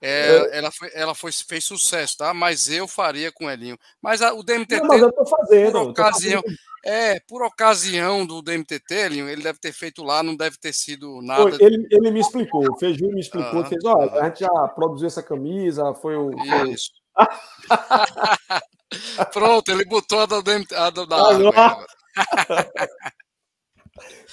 é, 0.00 0.56
ela, 0.58 0.70
foi, 0.70 0.90
ela 0.94 1.14
foi, 1.14 1.32
fez 1.32 1.64
sucesso, 1.64 2.18
tá? 2.18 2.32
Mas 2.32 2.68
eu 2.68 2.86
faria 2.86 3.32
com 3.32 3.46
o 3.46 3.50
Elinho. 3.50 3.78
Mas 4.00 4.22
a, 4.22 4.32
o 4.34 4.42
DMTT. 4.42 4.80
Não, 4.80 4.88
mas 4.88 5.02
eu 5.02 5.12
tô 5.12 5.26
fazendo. 5.26 5.72
Por 5.72 5.90
ocasião, 5.90 6.42
fazendo. 6.42 6.58
É, 6.88 7.18
por 7.26 7.42
ocasião 7.42 8.24
do 8.24 8.40
DMTT, 8.40 8.94
ele 8.94 9.42
deve 9.42 9.58
ter 9.58 9.72
feito 9.72 10.04
lá, 10.04 10.22
não 10.22 10.36
deve 10.36 10.56
ter 10.56 10.72
sido 10.72 11.20
nada. 11.20 11.56
Ele, 11.58 11.84
ele 11.90 12.12
me 12.12 12.20
explicou, 12.20 12.64
o 12.70 12.78
Feijão 12.78 13.10
me 13.10 13.20
explicou, 13.20 13.62
ah, 13.62 13.64
fez, 13.64 13.84
ah. 13.84 14.20
a 14.20 14.28
gente 14.28 14.38
já 14.40 14.68
produziu 14.68 15.08
essa 15.08 15.20
camisa, 15.20 15.92
foi 15.94 16.14
o. 16.14 16.30
Foi... 16.30 16.70
Isso. 16.70 16.92
Pronto, 19.32 19.68
ele 19.68 19.84
botou 19.84 20.20
a 20.20 20.26
da, 20.26 20.40
DMT, 20.40 20.72
a 20.76 20.90
da, 20.90 21.04
da 21.04 21.76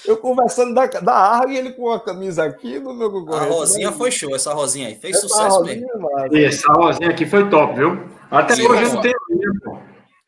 Eu 0.06 0.18
conversando 0.18 0.76
da, 0.76 0.86
da 0.86 1.14
Argo 1.14 1.54
e 1.54 1.58
ele 1.58 1.72
com 1.72 1.92
a 1.92 2.00
camisa 2.00 2.44
aqui 2.44 2.80
no 2.80 2.94
meu 2.94 3.10
concorrente. 3.10 3.48
A 3.48 3.50
rosinha 3.50 3.90
né? 3.90 3.98
foi 3.98 4.12
show, 4.12 4.36
essa 4.36 4.54
rosinha 4.54 4.90
aí. 4.90 4.96
Fez 4.96 5.16
essa 5.16 5.28
sucesso 5.28 5.58
rosinha, 5.58 5.88
mesmo. 5.88 6.38
Essa 6.38 6.72
rosinha 6.72 7.10
aqui 7.10 7.26
foi 7.26 7.50
top, 7.50 7.74
viu? 7.74 8.08
Até 8.30 8.56
Sim, 8.56 8.68
hoje 8.68 8.84
eu 8.84 8.94
não 8.94 9.02
tenho 9.02 9.16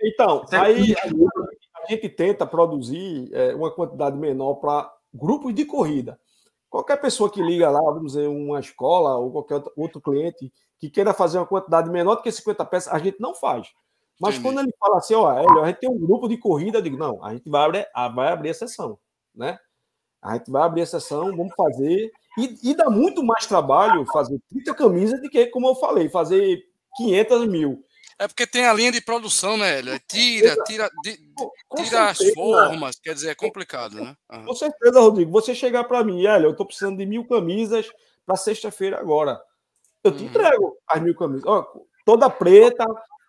Então, 0.02 0.44
aí 0.52 0.96
a 1.86 1.96
gente 1.96 2.10
tenta 2.10 2.46
produzir 2.46 3.30
é, 3.34 3.56
uma 3.56 3.72
quantidade 3.72 4.18
menor 4.18 4.56
para 4.56 4.92
grupos 5.14 5.54
de 5.54 5.66
corrida. 5.66 6.20
Qualquer 6.70 7.00
pessoa 7.00 7.30
que 7.30 7.42
liga 7.42 7.70
lá, 7.70 7.80
vamos 7.80 8.14
dizer, 8.14 8.28
uma 8.28 8.60
escola 8.60 9.18
ou 9.18 9.32
qualquer 9.32 9.64
outro 9.78 10.02
cliente 10.02 10.52
que 10.78 10.90
queira 10.90 11.14
fazer 11.14 11.38
uma 11.38 11.46
quantidade 11.46 11.90
menor 11.90 12.16
do 12.16 12.22
que 12.22 12.32
50 12.32 12.66
peças, 12.66 12.94
a 12.94 13.00
gente 13.00 13.20
não 13.20 13.34
faz. 13.34 13.70
Mas 14.20 14.38
quando 14.38 14.60
ele 14.60 14.74
fala 14.80 14.98
assim, 14.98 15.14
ó, 15.14 15.30
a 15.30 15.68
gente 15.68 15.80
tem 15.80 15.90
um 15.90 16.00
grupo 16.00 16.28
de 16.28 16.38
corrida, 16.38 16.78
eu 16.78 16.82
digo, 16.82 16.98
não, 16.98 17.24
a 17.24 17.34
gente 17.34 17.50
vai 17.50 17.66
abrir, 17.66 17.88
vai 18.14 18.32
abrir 18.32 18.50
a 18.50 18.54
sessão, 18.54 18.98
né? 19.34 19.60
A 20.22 20.34
gente 20.38 20.50
vai 20.50 20.64
abrir 20.64 20.82
a 20.82 20.86
sessão, 20.86 21.36
vamos 21.36 21.54
fazer. 21.56 22.12
E, 22.38 22.72
e 22.72 22.76
dá 22.76 22.90
muito 22.90 23.24
mais 23.24 23.46
trabalho 23.46 24.06
fazer 24.12 24.40
30 24.50 24.74
camisas 24.74 25.22
do 25.22 25.30
que, 25.30 25.46
como 25.48 25.68
eu 25.68 25.76
falei, 25.76 26.10
fazer 26.10 26.64
500 26.98 27.48
mil. 27.48 27.85
É 28.18 28.28
porque 28.28 28.48
tem 28.48 28.66
a 28.66 28.74
linha 28.74 28.92
de 28.92 29.02
produção, 29.02 29.58
né, 29.58 29.80
Hélio? 29.80 30.00
Tira, 30.08 30.56
tira, 30.64 30.90
tira 31.76 32.10
as 32.10 32.18
formas, 32.34 32.98
quer 32.98 33.14
dizer, 33.14 33.32
é 33.32 33.36
complicado, 33.36 33.96
né? 33.96 34.16
Uhum. 34.32 34.46
Com 34.46 34.54
certeza, 34.54 35.00
Rodrigo. 35.00 35.32
Você 35.32 35.54
chegar 35.54 35.84
para 35.84 36.04
mim, 36.04 36.26
Hélio, 36.26 36.48
eu 36.48 36.52
estou 36.52 36.66
precisando 36.66 36.98
de 36.98 37.06
mil 37.06 37.28
camisas 37.28 37.92
para 38.26 38.38
sexta-feira 38.38 38.98
agora. 39.00 39.42
Eu 40.02 40.12
te 40.16 40.24
uhum. 40.24 40.30
entrego 40.30 40.78
as 40.88 41.02
mil 41.02 41.14
camisas. 41.14 41.46
Ó, 41.46 41.66
toda 42.06 42.30
preta, 42.30 42.86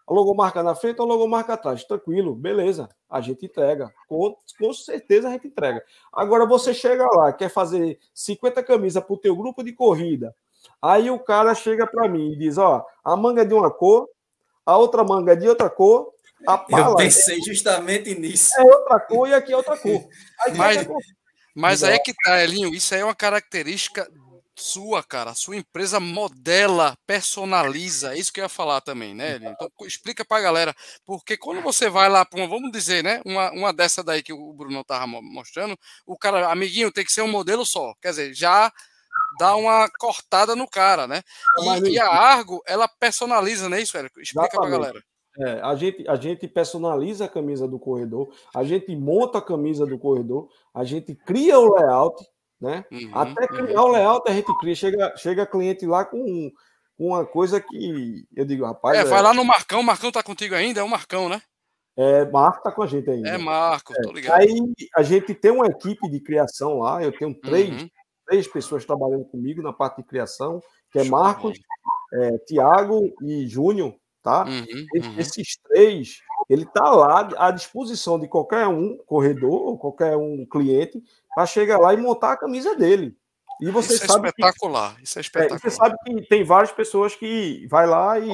a 0.06 0.14
logomarca 0.14 0.62
na 0.62 0.74
frente, 0.76 1.00
a 1.00 1.04
logomarca 1.04 1.54
atrás. 1.54 1.82
Tranquilo, 1.82 2.34
beleza. 2.34 2.88
A 3.10 3.20
gente 3.20 3.44
entrega. 3.44 3.92
Com, 4.08 4.36
com 4.58 4.72
certeza 4.72 5.28
a 5.28 5.32
gente 5.32 5.48
entrega. 5.48 5.82
Agora 6.12 6.46
você 6.46 6.72
chega 6.72 7.04
lá, 7.12 7.32
quer 7.32 7.48
fazer 7.48 7.98
50 8.14 8.62
camisas 8.62 9.02
para 9.02 9.14
o 9.14 9.18
teu 9.18 9.34
grupo 9.34 9.64
de 9.64 9.72
corrida. 9.72 10.34
Aí 10.80 11.10
o 11.10 11.18
cara 11.18 11.54
chega 11.54 11.86
para 11.86 12.08
mim 12.08 12.32
e 12.32 12.38
diz: 12.38 12.56
Ó, 12.56 12.84
a 13.04 13.16
manga 13.16 13.42
é 13.42 13.44
de 13.44 13.54
uma 13.54 13.70
cor, 13.70 14.08
a 14.66 14.76
outra 14.76 15.04
manga 15.04 15.32
é 15.32 15.36
de 15.36 15.48
outra 15.48 15.70
cor. 15.70 16.12
A 16.46 16.58
pala 16.58 16.90
Eu 16.90 16.96
pensei 16.96 17.38
é, 17.38 17.40
justamente 17.40 18.14
nisso. 18.14 18.52
É 18.58 18.62
outra 18.62 19.00
cor 19.00 19.28
e 19.28 19.34
aqui 19.34 19.52
é 19.52 19.56
outra 19.56 19.76
cor. 19.78 20.06
Aí, 20.40 20.54
mas, 20.54 20.86
mas 21.54 21.84
aí 21.84 21.94
é 21.94 21.98
que 21.98 22.12
tá, 22.12 22.42
Elinho. 22.42 22.74
Isso 22.74 22.94
aí 22.94 23.00
é 23.00 23.04
uma 23.04 23.14
característica 23.14 24.06
sua, 24.54 25.02
cara. 25.02 25.30
A 25.30 25.34
sua 25.34 25.56
empresa 25.56 26.00
modela, 26.00 26.96
personaliza. 27.06 28.14
É 28.14 28.18
isso 28.18 28.32
que 28.32 28.40
eu 28.40 28.44
ia 28.44 28.48
falar 28.48 28.80
também, 28.80 29.14
né? 29.14 29.36
Elinho? 29.36 29.52
Então 29.52 29.70
explica 29.86 30.24
pra 30.24 30.40
galera. 30.40 30.74
Porque 31.04 31.36
quando 31.36 31.62
você 31.62 31.88
vai 31.88 32.08
lá 32.08 32.24
para 32.24 32.40
uma, 32.40 32.48
vamos 32.48 32.70
dizer, 32.72 33.02
né? 33.04 33.20
Uma, 33.24 33.50
uma 33.52 33.72
dessa 33.72 34.02
daí 34.02 34.22
que 34.22 34.32
o 34.32 34.52
Bruno 34.52 34.84
tava 34.84 35.06
mostrando, 35.06 35.78
o 36.04 36.18
cara, 36.18 36.50
amiguinho, 36.50 36.92
tem 36.92 37.04
que 37.04 37.12
ser 37.12 37.22
um 37.22 37.28
modelo 37.28 37.64
só. 37.64 37.94
Quer 38.00 38.10
dizer, 38.10 38.34
já 38.34 38.72
dá 39.38 39.54
uma 39.56 39.88
cortada 39.98 40.54
no 40.56 40.68
cara, 40.68 41.06
né? 41.06 41.22
E, 41.58 41.90
e 41.90 41.98
a 41.98 42.08
Argo, 42.08 42.62
ela 42.66 42.88
personaliza, 42.88 43.68
né? 43.68 43.80
Isso, 43.80 43.96
Érico? 43.96 44.20
Explica 44.20 44.50
para 44.50 44.66
a 44.66 44.70
galera. 44.70 45.02
É, 45.38 45.60
a, 45.60 45.74
gente, 45.74 46.08
a 46.08 46.16
gente 46.16 46.48
personaliza 46.48 47.26
a 47.26 47.28
camisa 47.28 47.68
do 47.68 47.78
corredor, 47.78 48.32
a 48.54 48.64
gente 48.64 48.96
monta 48.96 49.38
a 49.38 49.42
camisa 49.42 49.84
do 49.84 49.98
corredor, 49.98 50.48
a 50.74 50.82
gente 50.82 51.14
cria 51.14 51.58
o 51.58 51.74
layout, 51.74 52.24
né? 52.58 52.84
Uhum, 52.90 53.10
Até 53.12 53.46
criar 53.46 53.82
uhum. 53.82 53.88
o 53.88 53.92
layout 53.92 54.30
a 54.30 54.32
gente 54.32 54.58
cria. 54.58 54.74
Chega, 54.74 55.14
chega 55.16 55.46
cliente 55.46 55.84
lá 55.84 56.06
com, 56.06 56.50
com 56.96 57.06
uma 57.08 57.26
coisa 57.26 57.60
que 57.60 58.26
eu 58.34 58.46
digo, 58.46 58.64
rapaz. 58.64 58.96
É, 58.96 59.02
é... 59.02 59.04
vai 59.04 59.20
lá 59.20 59.34
no 59.34 59.44
Marcão, 59.44 59.80
o 59.80 59.84
Marcão 59.84 60.10
tá 60.10 60.22
contigo 60.22 60.54
ainda, 60.54 60.80
é 60.80 60.82
o 60.82 60.88
Marcão, 60.88 61.28
né? 61.28 61.42
É, 61.98 62.24
Marco 62.26 62.62
tá 62.62 62.72
com 62.72 62.82
a 62.82 62.86
gente 62.86 63.08
ainda. 63.10 63.28
É, 63.28 63.38
Marco, 63.38 63.92
tô 64.02 64.10
é, 64.10 64.12
ligado. 64.12 64.40
Aí 64.40 64.58
a 64.94 65.02
gente 65.02 65.34
tem 65.34 65.50
uma 65.50 65.66
equipe 65.66 66.10
de 66.10 66.20
criação 66.20 66.78
lá, 66.80 67.02
eu 67.02 67.12
tenho 67.12 67.34
três, 67.34 67.70
uhum 67.70 67.88
três 68.26 68.46
pessoas 68.46 68.84
trabalhando 68.84 69.24
comigo 69.24 69.62
na 69.62 69.72
parte 69.72 69.98
de 69.98 70.02
criação, 70.08 70.62
que 70.90 70.98
é 70.98 71.04
Marcos, 71.04 71.58
é, 72.12 72.38
Tiago 72.38 73.14
e 73.22 73.46
Júnior, 73.46 73.94
tá? 74.22 74.44
Uhum, 74.44 74.86
uhum. 74.94 75.18
Esses 75.18 75.56
três, 75.68 76.20
ele 76.48 76.64
está 76.64 76.90
lá 76.90 77.28
à 77.36 77.50
disposição 77.50 78.18
de 78.18 78.28
qualquer 78.28 78.66
um 78.66 78.96
corredor 79.06 79.68
ou 79.68 79.78
qualquer 79.78 80.16
um 80.16 80.44
cliente 80.44 81.02
para 81.34 81.46
chegar 81.46 81.78
lá 81.78 81.94
e 81.94 81.96
montar 81.96 82.32
a 82.32 82.36
camisa 82.36 82.74
dele. 82.74 83.16
E 83.60 83.70
você 83.70 83.94
isso 83.94 84.04
é 84.04 84.06
sabe 84.06 84.26
é 84.26 84.30
espetacular, 84.30 84.96
que, 84.96 85.04
isso 85.04 85.18
é 85.18 85.22
espetacular. 85.22 85.56
É, 85.56 85.60
você 85.60 85.70
sabe 85.70 85.96
que 86.04 86.28
tem 86.28 86.44
várias 86.44 86.72
pessoas 86.72 87.14
que 87.14 87.66
vai 87.68 87.86
lá 87.86 88.18
e 88.18 88.30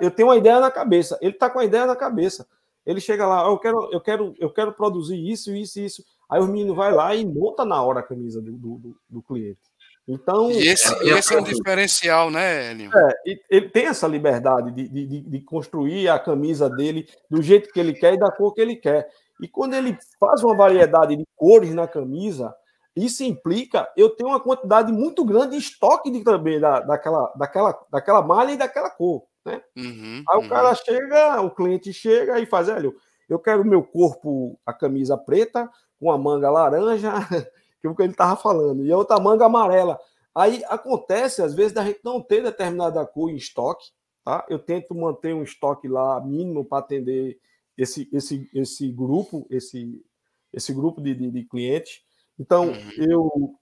eu 0.00 0.10
tenho 0.10 0.28
uma 0.28 0.36
ideia 0.36 0.60
na 0.60 0.70
cabeça. 0.70 1.18
Ele 1.20 1.32
está 1.32 1.50
com 1.50 1.58
a 1.58 1.64
ideia 1.64 1.86
na 1.86 1.96
cabeça. 1.96 2.46
Ele 2.84 3.00
chega 3.00 3.26
lá, 3.26 3.44
eu 3.44 3.58
quero, 3.58 3.88
eu 3.92 4.00
quero, 4.00 4.34
eu 4.38 4.50
quero 4.50 4.72
produzir 4.72 5.18
isso, 5.18 5.52
isso, 5.52 5.80
isso. 5.80 6.04
Aí 6.28 6.40
o 6.40 6.46
menino 6.46 6.74
vai 6.74 6.92
lá 6.92 7.14
e 7.14 7.24
monta 7.24 7.64
na 7.64 7.80
hora 7.82 8.00
a 8.00 8.02
camisa 8.02 8.40
do, 8.40 8.52
do, 8.52 8.96
do 9.08 9.22
cliente. 9.22 9.60
Então. 10.08 10.50
E 10.50 10.68
esse, 10.68 10.92
é, 10.94 11.18
esse 11.18 11.34
é 11.34 11.38
um 11.38 11.42
diferencial, 11.42 12.30
né, 12.30 12.70
Elinho? 12.70 12.90
É, 12.96 13.34
ele 13.50 13.68
tem 13.68 13.86
essa 13.86 14.06
liberdade 14.06 14.70
de, 14.70 14.88
de, 14.88 15.20
de, 15.20 15.40
construir 15.40 16.08
a 16.08 16.18
camisa 16.18 16.70
dele 16.70 17.08
do 17.28 17.42
jeito 17.42 17.72
que 17.72 17.80
ele 17.80 17.92
quer 17.92 18.14
e 18.14 18.18
da 18.18 18.30
cor 18.30 18.54
que 18.54 18.60
ele 18.60 18.76
quer. 18.76 19.08
E 19.40 19.48
quando 19.48 19.74
ele 19.74 19.98
faz 20.18 20.42
uma 20.44 20.56
variedade 20.56 21.16
de 21.16 21.24
cores 21.34 21.74
na 21.74 21.88
camisa, 21.88 22.54
isso 22.94 23.24
implica 23.24 23.88
eu 23.96 24.10
tenho 24.10 24.30
uma 24.30 24.40
quantidade 24.40 24.92
muito 24.92 25.24
grande 25.24 25.50
de 25.50 25.58
estoque 25.58 26.10
de, 26.10 26.22
também 26.22 26.60
da, 26.60 26.80
daquela, 26.80 27.32
daquela, 27.36 27.78
daquela 27.90 28.22
malha 28.22 28.52
e 28.52 28.56
daquela 28.56 28.90
cor. 28.90 29.24
Né? 29.44 29.60
Uhum, 29.76 30.24
Aí 30.28 30.38
uhum. 30.38 30.46
o 30.46 30.48
cara 30.48 30.74
chega, 30.74 31.40
o 31.40 31.50
cliente 31.50 31.92
chega 31.92 32.38
e 32.38 32.46
faz, 32.46 32.68
olha, 32.68 32.92
eu 33.28 33.38
quero 33.38 33.62
o 33.62 33.66
meu 33.66 33.82
corpo, 33.82 34.58
a 34.64 34.72
camisa 34.72 35.18
preta, 35.18 35.68
com 35.98 36.10
a 36.10 36.18
manga 36.18 36.50
laranja, 36.50 37.12
que 37.80 37.86
é 37.86 37.90
o 37.90 37.94
que 37.94 38.02
ele 38.02 38.12
estava 38.12 38.36
falando, 38.36 38.84
e 38.84 38.92
a 38.92 38.96
outra 38.96 39.18
manga 39.18 39.46
amarela. 39.46 39.98
Aí 40.34 40.62
acontece, 40.68 41.40
às 41.40 41.54
vezes, 41.54 41.72
da 41.72 41.84
gente 41.84 42.00
não 42.04 42.20
ter 42.20 42.42
determinada 42.42 43.04
cor 43.06 43.30
em 43.30 43.36
estoque, 43.36 43.86
tá? 44.22 44.44
Eu 44.50 44.58
tento 44.58 44.94
manter 44.94 45.34
um 45.34 45.42
estoque 45.42 45.88
lá 45.88 46.20
mínimo 46.20 46.64
para 46.64 46.78
atender 46.78 47.38
esse, 47.76 48.08
esse, 48.12 48.50
esse 48.52 48.92
grupo, 48.92 49.46
esse, 49.48 50.04
esse 50.52 50.74
grupo 50.74 51.00
de, 51.00 51.14
de, 51.14 51.30
de 51.30 51.44
clientes. 51.44 52.02
Então, 52.38 52.68
uhum. 52.68 52.90
eu, 52.98 53.54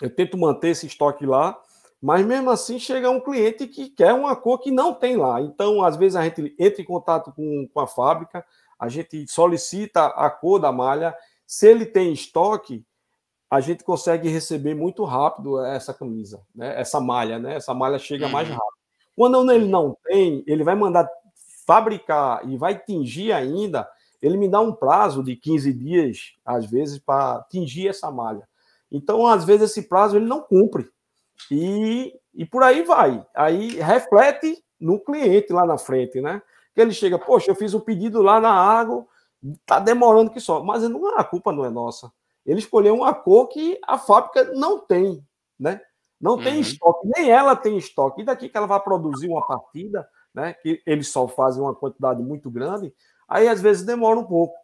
eu 0.00 0.14
tento 0.14 0.38
manter 0.38 0.68
esse 0.68 0.86
estoque 0.86 1.26
lá, 1.26 1.60
mas 2.00 2.24
mesmo 2.24 2.50
assim 2.50 2.78
chega 2.78 3.10
um 3.10 3.20
cliente 3.20 3.66
que 3.66 3.90
quer 3.90 4.14
uma 4.14 4.36
cor 4.36 4.60
que 4.60 4.70
não 4.70 4.94
tem 4.94 5.16
lá. 5.16 5.42
Então, 5.42 5.84
às 5.84 5.96
vezes, 5.96 6.16
a 6.16 6.24
gente 6.24 6.54
entra 6.58 6.80
em 6.80 6.86
contato 6.86 7.32
com, 7.32 7.68
com 7.72 7.80
a 7.80 7.86
fábrica, 7.86 8.44
a 8.78 8.88
gente 8.88 9.26
solicita 9.26 10.06
a 10.06 10.30
cor 10.30 10.60
da 10.60 10.70
malha 10.70 11.14
se 11.48 11.66
ele 11.66 11.86
tem 11.86 12.12
estoque, 12.12 12.84
a 13.50 13.58
gente 13.58 13.82
consegue 13.82 14.28
receber 14.28 14.74
muito 14.74 15.02
rápido 15.04 15.64
essa 15.64 15.94
camisa, 15.94 16.42
né? 16.54 16.78
essa 16.78 17.00
malha, 17.00 17.38
né? 17.38 17.54
Essa 17.54 17.72
malha 17.72 17.98
chega 17.98 18.26
uhum. 18.26 18.32
mais 18.32 18.46
rápido. 18.46 18.78
Quando 19.16 19.50
ele 19.50 19.64
não 19.64 19.96
tem, 20.04 20.44
ele 20.46 20.62
vai 20.62 20.74
mandar 20.74 21.08
fabricar 21.66 22.46
e 22.46 22.58
vai 22.58 22.78
tingir 22.78 23.32
ainda, 23.32 23.88
ele 24.20 24.36
me 24.36 24.46
dá 24.46 24.60
um 24.60 24.74
prazo 24.74 25.22
de 25.24 25.36
15 25.36 25.72
dias, 25.72 26.34
às 26.44 26.66
vezes, 26.66 26.98
para 26.98 27.42
tingir 27.50 27.88
essa 27.88 28.10
malha. 28.10 28.46
Então, 28.92 29.26
às 29.26 29.44
vezes, 29.44 29.70
esse 29.70 29.88
prazo 29.88 30.16
ele 30.16 30.26
não 30.26 30.42
cumpre. 30.42 30.86
E, 31.50 32.14
e 32.34 32.44
por 32.44 32.62
aí 32.62 32.82
vai. 32.82 33.24
Aí 33.34 33.80
reflete 33.80 34.62
no 34.78 35.00
cliente 35.00 35.50
lá 35.50 35.64
na 35.64 35.78
frente, 35.78 36.20
né? 36.20 36.42
Que 36.74 36.82
ele 36.82 36.92
chega, 36.92 37.18
poxa, 37.18 37.50
eu 37.50 37.54
fiz 37.54 37.72
um 37.72 37.80
pedido 37.80 38.20
lá 38.20 38.38
na 38.38 38.52
água, 38.52 39.06
tá 39.64 39.78
demorando 39.78 40.30
que 40.30 40.40
só. 40.40 40.62
Mas 40.62 40.82
não, 40.88 41.16
a 41.16 41.24
culpa 41.24 41.52
não 41.52 41.64
é 41.64 41.70
nossa. 41.70 42.12
Ele 42.44 42.58
escolheu 42.58 42.94
uma 42.94 43.14
cor 43.14 43.48
que 43.48 43.78
a 43.86 43.98
fábrica 43.98 44.52
não 44.54 44.78
tem, 44.78 45.22
né? 45.58 45.80
Não 46.20 46.32
uhum. 46.32 46.42
tem 46.42 46.60
estoque, 46.60 47.08
nem 47.16 47.30
ela 47.30 47.54
tem 47.54 47.76
estoque. 47.76 48.22
E 48.22 48.24
daqui 48.24 48.48
que 48.48 48.56
ela 48.56 48.66
vai 48.66 48.80
produzir 48.80 49.28
uma 49.28 49.46
partida, 49.46 50.08
né? 50.34 50.54
Que 50.54 50.82
eles 50.86 51.08
só 51.12 51.28
fazem 51.28 51.62
uma 51.62 51.74
quantidade 51.74 52.22
muito 52.22 52.50
grande, 52.50 52.92
aí 53.28 53.46
às 53.46 53.60
vezes 53.60 53.84
demora 53.84 54.18
um 54.18 54.24
pouco. 54.24 54.54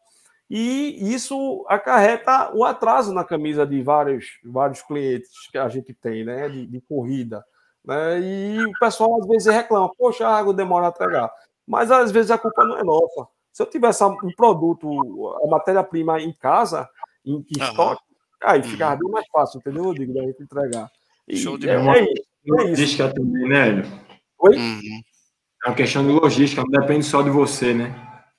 E 0.50 1.12
isso 1.14 1.64
acarreta 1.68 2.54
o 2.54 2.64
atraso 2.64 3.12
na 3.12 3.24
camisa 3.24 3.66
de 3.66 3.82
vários, 3.82 4.26
vários 4.44 4.82
clientes 4.82 5.30
que 5.50 5.58
a 5.58 5.68
gente 5.68 5.94
tem, 5.94 6.24
né? 6.24 6.48
De, 6.48 6.66
de 6.66 6.80
corrida. 6.80 7.44
Né? 7.84 8.20
E 8.20 8.64
o 8.64 8.72
pessoal 8.78 9.20
às 9.20 9.26
vezes 9.26 9.52
reclama, 9.52 9.90
poxa, 9.96 10.26
a 10.26 10.36
água 10.36 10.54
demora 10.54 10.86
a 10.86 10.90
entregar. 10.90 11.30
Mas 11.66 11.90
às 11.90 12.10
vezes 12.10 12.30
a 12.30 12.38
culpa 12.38 12.64
não 12.64 12.78
é 12.78 12.82
nossa. 12.82 13.26
Se 13.54 13.62
eu 13.62 13.66
tivesse 13.66 14.02
um 14.02 14.32
produto, 14.36 15.38
a 15.44 15.46
matéria-prima 15.46 16.20
em 16.20 16.32
casa, 16.32 16.88
em, 17.24 17.34
em 17.34 17.34
uhum. 17.36 17.44
estoque, 17.68 18.02
aí 18.42 18.60
ficava 18.64 18.94
uhum. 18.94 18.98
bem 18.98 19.10
mais 19.12 19.26
fácil, 19.28 19.58
entendeu? 19.58 19.84
Eu 19.84 19.94
digo, 19.94 20.12
da 20.12 20.22
gente 20.22 20.42
entregar. 20.42 20.90
E 21.28 21.36
Show 21.36 21.56
de 21.56 21.70
é, 21.70 21.78
bola. 21.78 21.96
É 21.96 22.02
isso. 22.02 22.24
Logística 22.44 23.14
também, 23.14 23.48
né, 23.48 23.68
Hélio? 23.68 23.84
Oi? 24.40 24.56
Uhum. 24.56 24.80
É 25.64 25.68
uma 25.68 25.76
questão 25.76 26.04
de 26.04 26.10
logística, 26.10 26.62
não 26.62 26.80
depende 26.80 27.04
só 27.04 27.22
de 27.22 27.30
você, 27.30 27.72
né? 27.72 27.94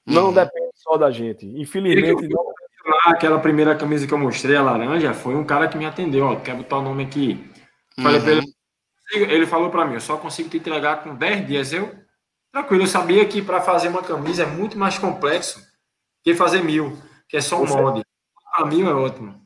Não 0.06 0.28
uhum. 0.28 0.34
depende 0.34 0.72
só 0.76 0.98
da 0.98 1.10
gente. 1.10 1.46
Infelizmente, 1.46 2.28
não. 2.28 2.54
Aquela 3.06 3.40
primeira 3.40 3.74
camisa 3.74 4.06
que 4.06 4.14
eu 4.14 4.18
mostrei, 4.18 4.58
a 4.58 4.62
laranja, 4.62 5.14
foi 5.14 5.34
um 5.34 5.46
cara 5.46 5.70
que 5.70 5.78
me 5.78 5.86
atendeu. 5.86 6.26
Ó, 6.26 6.36
quer 6.36 6.58
botar 6.58 6.80
o 6.80 6.82
nome 6.82 7.06
aqui. 7.06 7.50
Falei 8.00 8.20
uhum. 8.20 8.44
ele, 9.14 9.34
ele 9.34 9.48
falou 9.48 9.70
para 9.70 9.86
mim: 9.86 9.94
eu 9.94 10.02
só 10.02 10.18
consigo 10.18 10.50
te 10.50 10.58
entregar 10.58 11.04
com 11.04 11.16
10 11.16 11.48
dias. 11.48 11.72
Eu, 11.72 11.90
tranquilo, 12.56 12.84
eu 12.84 12.88
sabia 12.88 13.28
que 13.28 13.42
para 13.42 13.62
fazer 13.62 13.90
uma 13.90 14.02
camisa 14.02 14.44
é 14.44 14.46
muito 14.46 14.78
mais 14.78 14.98
complexo 14.98 15.62
que 16.24 16.34
fazer 16.34 16.64
mil, 16.64 16.98
que 17.28 17.36
é 17.36 17.42
só 17.42 17.62
um 17.62 17.68
molde. 17.68 18.02
Para 18.56 18.66
mil 18.66 18.88
é 18.88 18.94
ótimo. 18.94 19.46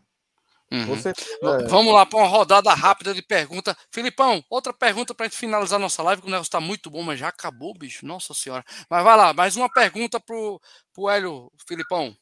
Uhum. 0.72 0.86
Você, 0.86 1.10
é... 1.10 1.68
Vamos 1.68 1.91
lá 1.91 2.06
para 2.06 2.19
uma 2.19 2.27
rodada 2.27 2.72
rápida 2.72 3.11
de 3.11 3.23
pergunta. 3.23 3.76
Filipão, 3.91 4.44
outra 4.48 4.72
pergunta 4.72 5.15
para 5.15 5.26
a 5.26 5.30
gente 5.30 5.40
finalizar 5.40 5.80
nossa 5.80 6.03
live, 6.03 6.22
que 6.22 6.27
o 6.27 6.30
negócio 6.30 6.49
está 6.49 6.60
muito 6.60 6.91
bom, 6.91 7.02
mas 7.02 7.19
já 7.19 7.30
acabou, 7.30 7.73
bicho. 7.73 8.06
Nossa 8.06 8.36
Senhora. 8.36 8.64
Mas 8.88 9.03
vai 9.03 9.18
lá, 9.18 9.34
mais 9.34 9.57
uma 9.57 9.72
pergunta 9.72 10.19
para 10.19 10.36
o 10.36 11.10
Hélio, 11.10 11.52
Filipão. 11.68 12.15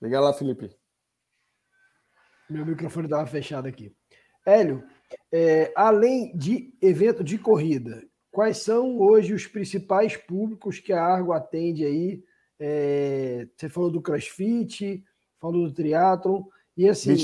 Liga 0.00 0.20
lá, 0.20 0.32
Felipe. 0.32 0.74
Meu 2.48 2.64
microfone 2.64 3.06
estava 3.06 3.26
fechado 3.26 3.68
aqui. 3.68 3.94
Hélio, 4.46 4.82
é, 5.30 5.70
além 5.76 6.34
de 6.34 6.74
evento 6.80 7.22
de 7.22 7.36
corrida, 7.36 8.02
quais 8.32 8.56
são 8.56 8.98
hoje 8.98 9.34
os 9.34 9.46
principais 9.46 10.16
públicos 10.16 10.80
que 10.80 10.92
a 10.92 11.00
Argo 11.00 11.32
atende 11.32 11.84
aí? 11.84 12.24
É, 12.58 13.46
você 13.54 13.68
falou 13.68 13.90
do 13.90 14.00
CrossFit, 14.00 15.04
falou 15.38 15.68
do 15.68 15.74
triatlon. 15.74 16.42
E 16.74 16.88
assim, 16.88 17.14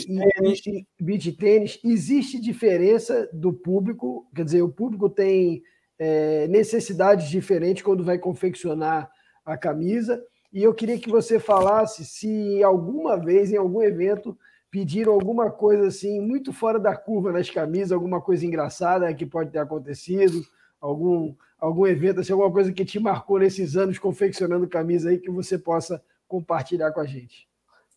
beach 1.00 1.32
tênis, 1.32 1.80
existe 1.82 2.38
diferença 2.38 3.26
do 3.32 3.50
público, 3.50 4.28
quer 4.34 4.44
dizer, 4.44 4.60
o 4.60 4.68
público 4.68 5.08
tem 5.08 5.62
é, 5.98 6.46
necessidades 6.48 7.30
diferentes 7.30 7.82
quando 7.82 8.04
vai 8.04 8.18
confeccionar 8.18 9.10
a 9.46 9.56
camisa. 9.56 10.22
E 10.52 10.62
eu 10.62 10.74
queria 10.74 10.98
que 10.98 11.08
você 11.08 11.40
falasse 11.40 12.04
se 12.04 12.62
alguma 12.62 13.16
vez, 13.16 13.50
em 13.50 13.56
algum 13.56 13.82
evento, 13.82 14.36
pediram 14.70 15.14
alguma 15.14 15.50
coisa 15.50 15.86
assim, 15.86 16.20
muito 16.20 16.52
fora 16.52 16.78
da 16.78 16.94
curva 16.94 17.32
nas 17.32 17.48
camisas, 17.48 17.92
alguma 17.92 18.20
coisa 18.20 18.44
engraçada 18.44 19.12
que 19.14 19.24
pode 19.24 19.50
ter 19.50 19.60
acontecido, 19.60 20.42
algum, 20.80 21.34
algum 21.58 21.86
evento, 21.86 22.20
assim, 22.20 22.32
alguma 22.32 22.50
coisa 22.50 22.72
que 22.72 22.84
te 22.84 22.98
marcou 22.98 23.38
nesses 23.38 23.76
anos 23.76 23.98
confeccionando 23.98 24.68
camisa 24.68 25.10
aí 25.10 25.18
que 25.18 25.30
você 25.30 25.58
possa 25.58 26.02
compartilhar 26.26 26.92
com 26.92 27.00
a 27.00 27.06
gente. 27.06 27.48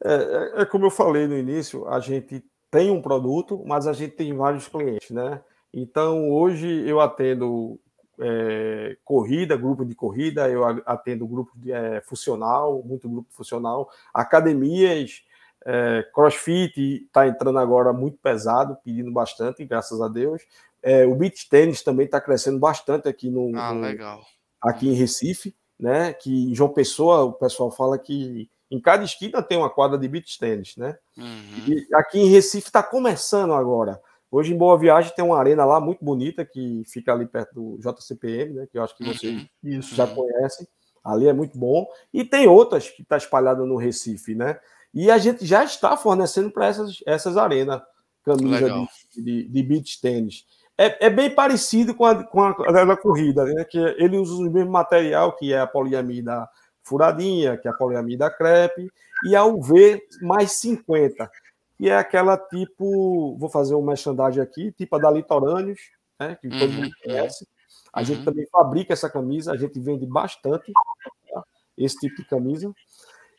É, 0.03 0.13
é, 0.13 0.61
é, 0.61 0.65
como 0.65 0.85
eu 0.85 0.91
falei 0.91 1.27
no 1.27 1.37
início, 1.37 1.87
a 1.87 1.99
gente 1.99 2.43
tem 2.71 2.89
um 2.89 3.01
produto, 3.01 3.61
mas 3.65 3.85
a 3.85 3.93
gente 3.93 4.15
tem 4.15 4.33
vários 4.35 4.67
clientes, 4.67 5.11
né? 5.11 5.41
Então, 5.73 6.29
hoje 6.31 6.67
eu 6.87 6.99
atendo 6.99 7.79
é, 8.19 8.97
corrida, 9.03 9.55
grupo 9.55 9.85
de 9.85 9.95
corrida, 9.95 10.49
eu 10.49 10.63
atendo 10.85 11.27
grupo 11.27 11.51
de, 11.55 11.71
é, 11.71 12.01
funcional, 12.01 12.81
muito 12.83 13.09
grupo 13.09 13.27
funcional, 13.31 13.89
academias, 14.13 15.23
é, 15.65 16.03
crossfit 16.13 17.05
está 17.05 17.27
entrando 17.27 17.59
agora 17.59 17.93
muito 17.93 18.17
pesado, 18.17 18.77
pedindo 18.83 19.11
bastante, 19.11 19.63
graças 19.65 20.01
a 20.01 20.07
Deus. 20.07 20.41
É, 20.83 21.05
o 21.05 21.15
beach 21.15 21.47
tênis 21.49 21.83
também 21.83 22.05
está 22.05 22.19
crescendo 22.19 22.59
bastante 22.59 23.07
aqui 23.07 23.29
no, 23.29 23.51
ah, 23.57 23.73
no, 23.73 23.81
legal. 23.81 24.21
aqui 24.61 24.89
em 24.89 24.93
Recife, 24.93 25.55
né? 25.79 26.13
Que 26.13 26.51
em 26.51 26.55
João 26.55 26.73
Pessoa 26.73 27.23
o 27.23 27.33
pessoal 27.33 27.71
fala 27.71 27.99
que 27.99 28.49
em 28.69 28.79
cada 28.79 29.03
esquina 29.03 29.43
tem 29.43 29.57
uma 29.57 29.69
quadra 29.69 29.97
de 29.97 30.07
beach 30.07 30.39
tennis, 30.39 30.75
né? 30.77 30.97
Uhum. 31.17 31.67
E 31.67 31.87
aqui 31.93 32.19
em 32.19 32.29
Recife 32.29 32.67
está 32.67 32.81
começando 32.81 33.53
agora. 33.53 34.01
Hoje 34.31 34.53
em 34.53 34.57
Boa 34.57 34.77
Viagem 34.77 35.13
tem 35.13 35.25
uma 35.25 35.37
arena 35.37 35.65
lá 35.65 35.79
muito 35.81 36.03
bonita 36.03 36.45
que 36.45 36.83
fica 36.87 37.11
ali 37.11 37.27
perto 37.27 37.53
do 37.53 37.77
JCPM, 37.79 38.53
né? 38.53 38.67
Que 38.71 38.77
eu 38.77 38.83
acho 38.83 38.95
que 38.95 39.03
vocês 39.03 39.45
uhum. 39.61 39.81
já 39.81 40.07
conhecem. 40.07 40.65
Ali 41.03 41.27
é 41.27 41.33
muito 41.33 41.57
bom. 41.57 41.85
E 42.13 42.23
tem 42.23 42.47
outras 42.47 42.89
que 42.89 43.01
está 43.01 43.17
espalhada 43.17 43.65
no 43.65 43.75
Recife, 43.75 44.33
né? 44.33 44.57
E 44.93 45.11
a 45.11 45.17
gente 45.17 45.45
já 45.45 45.63
está 45.63 45.97
fornecendo 45.97 46.49
para 46.49 46.67
essas, 46.67 46.99
essas 47.05 47.37
arenas 47.37 47.81
camisa 48.23 48.87
de, 49.15 49.23
de, 49.23 49.49
de, 49.49 49.63
beach 49.63 49.99
tênis. 49.99 50.45
É, 50.77 51.07
é, 51.07 51.09
bem 51.09 51.29
parecido 51.29 51.93
com 51.93 52.05
a, 52.05 52.23
com 52.23 52.41
a, 52.41 52.49
a, 52.49 52.93
a 52.93 52.97
corrida, 52.97 53.45
né? 53.45 53.63
Que 53.63 53.77
ele 53.97 54.17
usa 54.17 54.33
o 54.33 54.49
mesmo 54.49 54.71
material 54.71 55.35
que 55.35 55.53
é 55.53 55.59
a 55.59 55.67
poliamida 55.67 56.47
furadinha, 56.83 57.57
que 57.57 57.67
é 57.67 57.71
a 57.71 57.75
poliamida 57.75 58.29
crepe, 58.29 58.91
e 59.25 59.35
a 59.35 59.45
UV 59.45 60.01
mais 60.21 60.53
50, 60.53 61.29
que 61.77 61.89
é 61.89 61.97
aquela 61.97 62.37
tipo, 62.37 63.37
vou 63.37 63.49
fazer 63.49 63.75
um 63.75 63.81
merchandising 63.81 64.41
aqui, 64.41 64.71
tipo 64.71 64.95
a 64.95 64.99
da 64.99 65.11
Litorâneos, 65.11 65.79
né, 66.19 66.37
que 66.41 66.49
todo 66.49 66.71
mundo 66.71 66.85
uhum. 66.85 66.91
conhece. 67.03 67.47
A 67.93 67.99
uhum. 67.99 68.05
gente 68.05 68.25
também 68.25 68.47
fabrica 68.47 68.93
essa 68.93 69.09
camisa, 69.09 69.51
a 69.51 69.57
gente 69.57 69.79
vende 69.79 70.05
bastante 70.05 70.71
tá, 70.71 71.43
esse 71.77 71.97
tipo 71.97 72.15
de 72.17 72.25
camisa. 72.25 72.73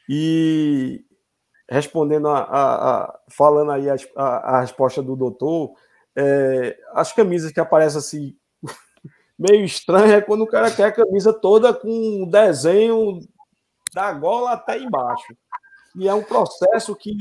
E 0.09 1.05
respondendo 1.69 2.29
a, 2.29 2.41
a, 2.41 3.03
a 3.05 3.21
falando 3.29 3.73
aí 3.73 3.89
a, 3.89 3.97
a, 4.17 4.61
resposta 4.61 5.03
do 5.03 5.17
doutor, 5.17 5.75
é, 6.16 6.78
as 6.93 7.12
camisas 7.12 7.52
que 7.52 7.60
aparecem 7.60 7.98
assim 7.98 8.36
meio 9.39 9.64
estranha 9.64 10.16
é 10.16 10.20
quando 10.20 10.43
o 10.43 10.47
cara 10.47 10.70
quer 10.70 10.84
a 10.84 10.93
camisa 10.93 11.32
toda 11.32 11.72
com 11.72 11.89
um 11.89 12.28
desenho 12.28 13.20
da 13.94 14.12
gola 14.12 14.52
até 14.52 14.78
embaixo. 14.78 15.34
E 15.97 16.09
é 16.09 16.14
um 16.14 16.22
processo 16.22 16.97
que 16.97 17.14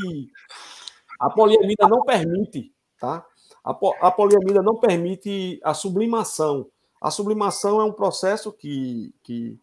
a 1.19 1.29
poliamida 1.29 1.87
não 1.87 2.03
permite, 2.03 2.73
tá? 2.99 3.25
A, 3.63 3.71
a 4.01 4.11
poliamida 4.11 4.61
não 4.61 4.77
permite 4.77 5.59
a 5.63 5.73
sublimação. 5.73 6.67
A 7.01 7.11
sublimação 7.11 7.81
é 7.81 7.83
um 7.83 7.91
processo 7.91 8.51
que, 8.51 9.13
que 9.23 9.59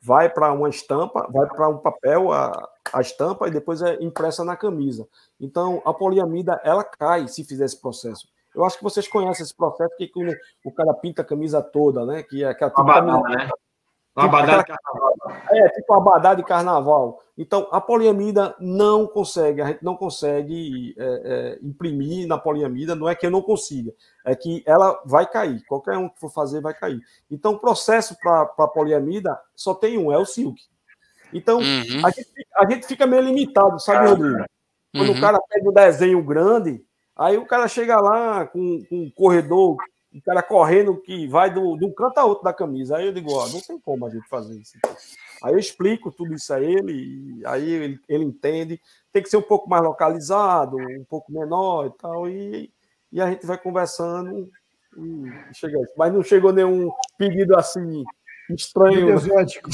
vai 0.00 0.30
para 0.30 0.52
uma 0.52 0.68
estampa, 0.68 1.26
vai 1.30 1.46
para 1.48 1.68
um 1.68 1.78
papel 1.78 2.32
a, 2.32 2.52
a 2.92 3.00
estampa 3.00 3.48
e 3.48 3.50
depois 3.50 3.82
é 3.82 3.98
impressa 4.02 4.44
na 4.44 4.56
camisa. 4.56 5.08
Então, 5.40 5.82
a 5.84 5.92
poliamida 5.92 6.60
ela 6.64 6.84
cai 6.84 7.26
se 7.28 7.44
fizer 7.44 7.64
esse 7.64 7.80
processo. 7.80 8.28
Eu 8.58 8.64
acho 8.64 8.76
que 8.76 8.82
vocês 8.82 9.06
conhecem 9.06 9.44
esse 9.44 9.54
processo 9.54 9.94
que 9.96 10.10
o 10.64 10.72
cara 10.72 10.92
pinta 10.92 11.22
a 11.22 11.24
camisa 11.24 11.62
toda, 11.62 12.04
né? 12.04 12.24
Que 12.24 12.42
é 12.42 12.48
aquela 12.48 12.72
tipo 12.72 12.84
camisa, 12.84 13.20
né? 13.20 13.44
Tipo, 13.46 13.56
abadá 14.16 14.58
de 14.58 14.64
carnaval. 14.64 15.14
É, 15.48 15.68
tipo 15.68 15.94
abadá 15.94 16.34
de 16.34 16.42
carnaval. 16.42 17.22
Então, 17.36 17.68
a 17.70 17.80
poliamida 17.80 18.56
não 18.58 19.06
consegue, 19.06 19.62
a 19.62 19.66
gente 19.66 19.84
não 19.84 19.94
consegue 19.94 20.92
é, 20.98 21.04
é, 21.04 21.58
imprimir 21.62 22.26
na 22.26 22.36
poliamida, 22.36 22.96
não 22.96 23.08
é 23.08 23.14
que 23.14 23.24
eu 23.24 23.30
não 23.30 23.40
consiga, 23.40 23.92
é 24.26 24.34
que 24.34 24.64
ela 24.66 25.00
vai 25.06 25.24
cair. 25.24 25.64
Qualquer 25.68 25.96
um 25.96 26.08
que 26.08 26.18
for 26.18 26.32
fazer 26.32 26.60
vai 26.60 26.74
cair. 26.74 27.00
Então, 27.30 27.52
o 27.52 27.60
processo 27.60 28.18
para 28.18 28.42
a 28.42 28.66
poliamida 28.66 29.38
só 29.54 29.72
tem 29.72 29.96
um, 29.96 30.10
é 30.10 30.18
o 30.18 30.26
silk. 30.26 30.60
Então, 31.32 31.58
uhum. 31.58 32.04
a, 32.04 32.10
gente, 32.10 32.28
a, 32.56 32.68
gente, 32.68 32.86
fica 32.88 33.06
meio 33.06 33.22
limitado, 33.22 33.78
sabe, 33.78 34.08
Rodrigo? 34.08 34.44
Quando 34.92 35.10
uhum. 35.10 35.18
o 35.18 35.20
cara 35.20 35.38
pega 35.48 35.70
um 35.70 35.72
desenho 35.72 36.20
grande, 36.24 36.84
aí 37.18 37.36
o 37.36 37.46
cara 37.46 37.68
chega 37.68 38.00
lá 38.00 38.46
com, 38.46 38.84
com 38.88 39.02
um 39.02 39.10
corredor 39.10 39.76
o 40.10 40.22
cara 40.22 40.42
correndo 40.42 40.96
que 40.96 41.26
vai 41.26 41.52
do, 41.52 41.76
de 41.76 41.84
um 41.84 41.92
canto 41.92 42.18
a 42.18 42.24
outro 42.24 42.42
da 42.42 42.52
camisa. 42.52 42.96
Aí 42.96 43.06
eu 43.06 43.12
digo, 43.12 43.30
ó, 43.32 43.46
não 43.48 43.60
tem 43.60 43.78
como 43.78 44.06
a 44.06 44.10
gente 44.10 44.26
fazer 44.26 44.58
isso. 44.58 44.72
Aí 45.44 45.52
eu 45.52 45.58
explico 45.58 46.10
tudo 46.10 46.34
isso 46.34 46.52
a 46.52 46.60
ele, 46.60 47.42
aí 47.44 47.70
ele, 47.70 48.00
ele 48.08 48.24
entende. 48.24 48.80
Tem 49.12 49.22
que 49.22 49.28
ser 49.28 49.36
um 49.36 49.42
pouco 49.42 49.68
mais 49.68 49.82
localizado, 49.82 50.76
um 50.76 51.04
pouco 51.08 51.30
menor 51.30 51.86
e 51.86 51.90
tal, 51.98 52.28
e, 52.28 52.72
e 53.12 53.20
a 53.20 53.30
gente 53.30 53.46
vai 53.46 53.58
conversando 53.58 54.50
e 54.96 55.54
chega 55.54 55.78
Mas 55.96 56.12
não 56.12 56.22
chegou 56.22 56.52
nenhum 56.52 56.90
pedido 57.18 57.56
assim 57.56 58.02
Estranho. 58.50 59.12
Muito 59.12 59.26
exótico. 59.26 59.70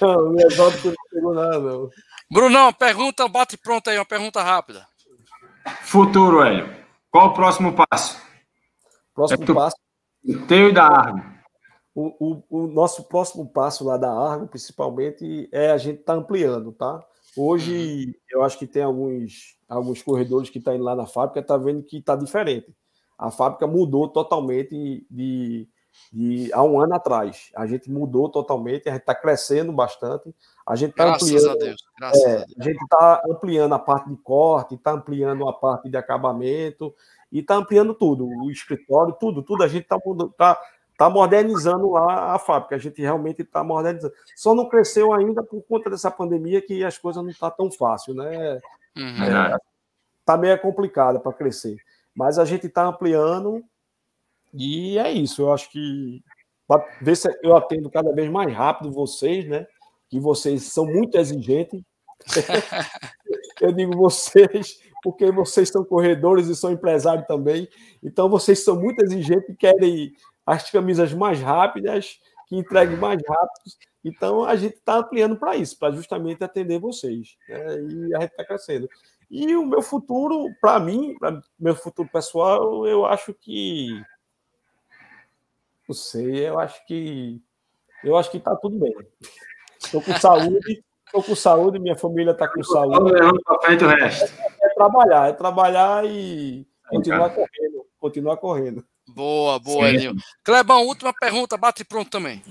Não, 0.00 0.32
não 0.32 0.38
é 0.38 0.44
exótico 0.44 0.88
não 0.88 0.94
pegou 1.10 1.34
nada, 1.34 1.58
não. 1.58 1.90
Brunão, 2.30 2.72
pergunta, 2.72 3.28
bate 3.28 3.58
pronto 3.58 3.90
aí, 3.90 3.98
uma 3.98 4.04
pergunta 4.04 4.42
rápida. 4.42 4.86
Futuro, 5.82 6.42
Hélio. 6.42 6.68
Qual 7.10 7.28
o 7.28 7.34
próximo 7.34 7.72
passo? 7.74 8.20
Próximo 9.14 9.42
É 9.42 9.46
tu- 9.46 9.54
passo. 9.54 9.76
Teu 10.48 10.68
e 10.68 10.72
da 10.72 10.86
Argo. 10.86 11.22
O, 11.94 12.42
o, 12.48 12.64
o 12.64 12.66
nosso 12.68 13.04
próximo 13.04 13.46
passo 13.46 13.84
lá 13.84 13.96
da 13.96 14.10
Argo, 14.10 14.46
principalmente, 14.46 15.48
é 15.52 15.70
a 15.70 15.76
gente 15.76 16.02
tá 16.02 16.14
ampliando, 16.14 16.72
tá? 16.72 17.04
Hoje, 17.36 18.14
eu 18.30 18.42
acho 18.42 18.58
que 18.58 18.66
tem 18.66 18.82
alguns, 18.82 19.56
alguns 19.68 20.02
corredores 20.02 20.48
que 20.48 20.58
estão 20.58 20.74
indo 20.74 20.84
lá 20.84 20.94
na 20.94 21.06
fábrica, 21.06 21.42
tá 21.42 21.56
vendo 21.56 21.82
que 21.82 22.00
tá 22.00 22.16
diferente. 22.16 22.74
A 23.18 23.30
fábrica 23.30 23.66
mudou 23.66 24.08
totalmente 24.08 25.06
de, 25.10 25.68
de 26.12 26.52
há 26.52 26.62
um 26.62 26.80
ano 26.80 26.94
atrás. 26.94 27.50
A 27.56 27.66
gente 27.66 27.90
mudou 27.90 28.28
totalmente, 28.28 28.88
a 28.88 28.92
gente 28.92 29.02
está 29.02 29.14
crescendo 29.14 29.72
bastante. 29.72 30.34
A 30.66 30.76
gente 30.76 30.90
está 30.90 31.04
Graças 31.06 31.28
ampliando. 31.30 31.50
a 31.50 31.64
Deus. 31.64 31.82
Graças 31.98 32.22
É, 32.22 32.32
a 32.32 32.36
Deus. 32.38 32.54
a 32.58 32.62
gente 32.64 32.82
está 32.82 33.22
ampliando 33.28 33.74
a 33.74 33.78
parte 33.78 34.08
de 34.08 34.16
corte, 34.16 34.74
está 34.74 34.92
ampliando 34.92 35.48
a 35.48 35.52
parte 35.52 35.88
de 35.88 35.96
acabamento 35.96 36.94
e 37.30 37.40
está 37.40 37.54
ampliando 37.56 37.94
tudo, 37.94 38.26
o 38.26 38.50
escritório, 38.50 39.16
tudo, 39.18 39.42
tudo. 39.42 39.62
A 39.64 39.68
gente 39.68 39.84
está 39.84 39.98
tá, 40.36 40.60
tá 40.98 41.10
modernizando 41.10 41.90
lá 41.90 42.34
a 42.34 42.38
fábrica. 42.38 42.76
A 42.76 42.78
gente 42.78 43.00
realmente 43.00 43.42
está 43.42 43.64
modernizando. 43.64 44.14
Só 44.36 44.54
não 44.54 44.68
cresceu 44.68 45.12
ainda 45.12 45.42
por 45.42 45.62
conta 45.62 45.90
dessa 45.90 46.10
pandemia 46.10 46.60
que 46.62 46.84
as 46.84 46.98
coisas 46.98 47.22
não 47.22 47.30
estão 47.30 47.50
tão 47.50 47.70
fácil, 47.70 48.14
né? 48.14 48.60
Uhum. 48.96 49.18
Verdade. 49.18 49.58
Tá 50.24 50.36
meio 50.36 50.60
complicada 50.60 51.18
para 51.18 51.32
crescer. 51.32 51.76
Mas 52.14 52.38
a 52.38 52.44
gente 52.44 52.66
está 52.66 52.84
ampliando 52.84 53.64
e 54.52 54.98
é 54.98 55.10
isso. 55.10 55.42
Eu 55.42 55.52
acho 55.52 55.70
que 55.70 56.22
para 56.66 56.86
ver 57.00 57.16
se 57.16 57.28
eu 57.42 57.56
atendo 57.56 57.90
cada 57.90 58.12
vez 58.12 58.30
mais 58.30 58.52
rápido 58.54 58.92
vocês, 58.92 59.46
né? 59.46 59.66
Que 60.08 60.18
vocês 60.20 60.64
são 60.64 60.86
muito 60.86 61.16
exigentes. 61.16 61.82
eu 63.60 63.72
digo 63.72 63.96
vocês, 63.96 64.78
porque 65.02 65.30
vocês 65.30 65.68
são 65.68 65.84
corredores 65.84 66.46
e 66.48 66.56
são 66.56 66.72
empresários 66.72 67.26
também. 67.26 67.68
Então 68.02 68.28
vocês 68.28 68.64
são 68.64 68.80
muito 68.80 69.02
exigentes 69.04 69.48
e 69.48 69.56
querem 69.56 70.12
as 70.46 70.70
camisas 70.70 71.12
mais 71.12 71.40
rápidas, 71.40 72.18
que 72.48 72.56
entreguem 72.56 72.96
mais 72.96 73.20
rápido. 73.26 73.76
Então 74.04 74.44
a 74.44 74.56
gente 74.56 74.74
está 74.76 74.96
ampliando 74.96 75.36
para 75.36 75.56
isso, 75.56 75.78
para 75.78 75.94
justamente 75.94 76.42
atender 76.42 76.78
vocês. 76.78 77.36
né? 77.48 77.80
E 77.80 78.14
a 78.14 78.20
gente 78.20 78.30
está 78.30 78.44
crescendo. 78.44 78.88
E 79.30 79.56
o 79.56 79.64
meu 79.64 79.80
futuro, 79.80 80.48
para 80.60 80.78
mim, 80.78 81.16
pra 81.18 81.40
meu 81.58 81.74
futuro 81.74 82.08
pessoal, 82.12 82.86
eu 82.86 83.06
acho 83.06 83.32
que. 83.32 83.88
Não 85.92 85.94
sei, 85.94 86.48
eu 86.48 86.58
acho 86.58 86.86
que. 86.86 87.38
Eu 88.02 88.16
acho 88.16 88.30
que 88.30 88.38
está 88.38 88.56
tudo 88.56 88.78
bem. 88.78 88.94
Estou 89.78 90.00
com 90.00 90.18
saúde, 90.18 90.82
estou 91.04 91.22
com 91.22 91.36
saúde, 91.36 91.78
minha 91.78 91.94
família 91.94 92.30
está 92.30 92.48
com 92.48 92.62
saúde. 92.64 93.12
para 93.44 93.60
frente 93.60 93.84
o 93.84 93.88
resto. 93.88 94.32
É 94.62 94.68
trabalhar, 94.74 95.28
é 95.28 95.32
trabalhar 95.34 96.02
e 96.06 96.66
continuar 96.88 97.28
correndo, 97.28 97.86
continuar 98.00 98.36
correndo. 98.38 98.86
Boa, 99.06 99.58
boa. 99.58 99.86
Elinho. 99.90 100.14
Clebão, 100.42 100.86
última 100.86 101.12
pergunta, 101.12 101.58
bate 101.58 101.84
pronto 101.84 102.08
também. 102.10 102.42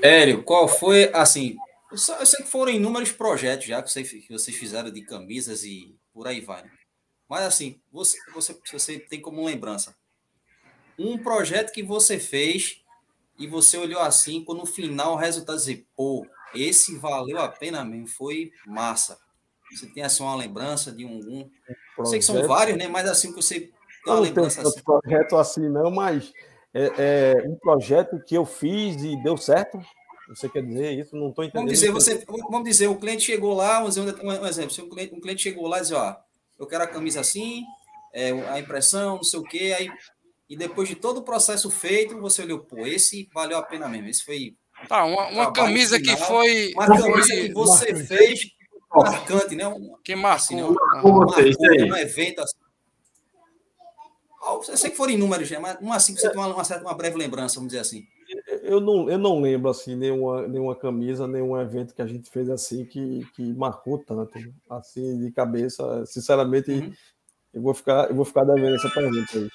Hélio, 0.00 0.42
qual 0.44 0.66
foi, 0.66 1.10
assim, 1.12 1.56
eu 1.92 1.98
só- 1.98 2.16
eu 2.16 2.24
sei 2.24 2.42
que 2.42 2.50
foram 2.50 2.72
inúmeros 2.72 3.12
projetos 3.12 3.66
já 3.66 3.82
que 3.82 3.90
vocês, 3.90 4.10
que 4.10 4.32
vocês 4.32 4.56
fizeram 4.56 4.90
de 4.90 5.02
camisas 5.02 5.62
e 5.62 5.94
por 6.14 6.26
aí 6.26 6.40
vai. 6.40 6.62
né? 6.62 6.70
Mas 7.28 7.42
assim, 7.42 7.78
você, 7.92 8.16
você, 8.32 8.58
você 8.72 8.98
tem 8.98 9.20
como 9.20 9.44
lembrança 9.44 9.94
um 10.98 11.18
projeto 11.18 11.72
que 11.72 11.82
você 11.82 12.18
fez 12.18 12.82
e 13.38 13.46
você 13.46 13.76
olhou 13.76 14.00
assim, 14.00 14.42
quando 14.44 14.58
no 14.58 14.66
final 14.66 15.14
o 15.14 15.16
resultado 15.16 15.56
dizer, 15.56 15.86
pô, 15.96 16.26
esse 16.54 16.96
valeu 16.96 17.38
a 17.38 17.48
pena 17.48 17.84
mesmo, 17.84 18.08
foi 18.08 18.50
massa. 18.66 19.18
Você 19.70 19.86
tem 19.86 20.02
assim 20.02 20.22
uma 20.22 20.34
lembrança 20.34 20.90
de 20.90 21.04
um, 21.04 21.18
um 21.18 21.50
eu 21.98 22.06
sei 22.06 22.18
que 22.18 22.24
são 22.24 22.36
Projeto- 22.36 22.48
vários, 22.48 22.78
né? 22.78 22.88
Mas 22.88 23.08
assim 23.08 23.28
que 23.30 23.36
você 23.36 23.60
tem 23.60 23.72
uma 24.06 24.16
não 24.16 24.22
lembrança 24.22 24.62
tanto 24.62 24.74
assim. 24.74 24.82
projeto 24.82 25.36
assim, 25.36 25.68
não, 25.68 25.90
mas 25.90 26.32
é, 26.72 27.34
é 27.42 27.48
um 27.48 27.54
projeto 27.56 28.18
que 28.24 28.34
eu 28.34 28.46
fiz 28.46 29.02
e 29.02 29.22
deu 29.22 29.36
certo. 29.36 29.78
Você 30.28 30.48
quer 30.48 30.62
dizer 30.62 30.92
isso? 30.98 31.16
Não 31.16 31.30
estou 31.30 31.44
entendendo. 31.44 31.66
Vamos 31.66 31.72
dizer, 31.72 31.90
você, 31.90 32.24
vamos 32.26 32.64
dizer, 32.64 32.86
o 32.86 32.96
cliente 32.96 33.24
chegou 33.24 33.54
lá, 33.54 33.80
vamos 33.80 33.94
dizer 33.94 34.14
um, 34.22 34.28
um 34.28 34.46
exemplo, 34.46 34.70
se 34.70 34.82
um 34.82 34.88
cliente, 34.88 35.14
um 35.14 35.20
cliente 35.20 35.42
chegou 35.42 35.66
lá 35.66 35.78
e 35.78 35.80
disse, 35.80 35.94
ó, 35.94 36.16
eu 36.58 36.66
quero 36.66 36.84
a 36.84 36.86
camisa 36.86 37.20
assim, 37.20 37.64
é, 38.12 38.30
a 38.30 38.58
impressão, 38.58 39.16
não 39.16 39.22
sei 39.22 39.40
o 39.40 39.42
quê, 39.42 39.74
aí, 39.78 39.90
e 40.48 40.56
depois 40.56 40.88
de 40.88 40.94
todo 40.94 41.18
o 41.18 41.22
processo 41.22 41.70
feito, 41.70 42.18
você 42.20 42.42
olhou, 42.42 42.60
pô, 42.60 42.86
esse 42.86 43.28
valeu 43.32 43.58
a 43.58 43.62
pena 43.62 43.88
mesmo, 43.88 44.08
esse 44.08 44.24
foi 44.24 44.56
Tá, 44.88 45.04
uma, 45.04 45.26
uma 45.28 45.52
camisa 45.52 45.98
que 45.98 46.04
final. 46.12 46.28
foi. 46.28 46.72
uma 46.74 46.86
camisa 46.86 47.34
que 47.34 47.52
você 47.52 47.94
fez 48.06 48.40
marcante, 48.94 49.56
né? 49.56 49.66
Um, 49.66 49.96
Que 50.04 50.14
massa, 50.14 50.54
assim, 50.54 50.56
né? 50.56 50.64
um, 50.64 51.32
aí. 51.34 51.82
um 51.90 51.96
evento 51.96 52.40
assim. 52.40 52.56
Ah, 54.40 54.52
Eu 54.68 54.76
sei 54.76 54.90
que 54.90 54.96
foram 54.96 55.12
inúmeros, 55.12 55.50
né? 55.50 55.58
mas 55.58 55.76
um 55.82 55.92
assim 55.92 56.14
que 56.14 56.20
você 56.20 56.30
tem 56.30 56.38
uma, 56.38 56.46
uma, 56.54 56.64
certa, 56.64 56.84
uma 56.84 56.94
breve 56.94 57.16
lembrança, 57.16 57.56
vamos 57.56 57.68
dizer 57.72 57.80
assim. 57.80 58.04
Eu 58.62 58.80
não, 58.80 59.10
eu 59.10 59.18
não 59.18 59.40
lembro 59.40 59.68
assim 59.70 59.96
nenhuma, 59.96 60.46
nenhuma 60.46 60.76
camisa, 60.76 61.26
nenhum 61.26 61.58
evento 61.60 61.94
que 61.94 62.02
a 62.02 62.06
gente 62.06 62.30
fez 62.30 62.48
assim 62.48 62.84
que, 62.84 63.26
que 63.34 63.52
marcou 63.54 63.98
tanto. 63.98 64.38
Assim, 64.70 65.18
de 65.18 65.32
cabeça, 65.32 66.04
sinceramente, 66.06 66.70
Uhum. 66.70 66.92
eu, 67.54 67.62
vou 67.62 67.74
ficar, 67.74 68.08
eu 68.10 68.14
vou 68.14 68.24
ficar 68.24 68.44
devendo 68.44 68.76
essa 68.76 68.90
pergunta 68.90 69.38
aí. 69.38 69.48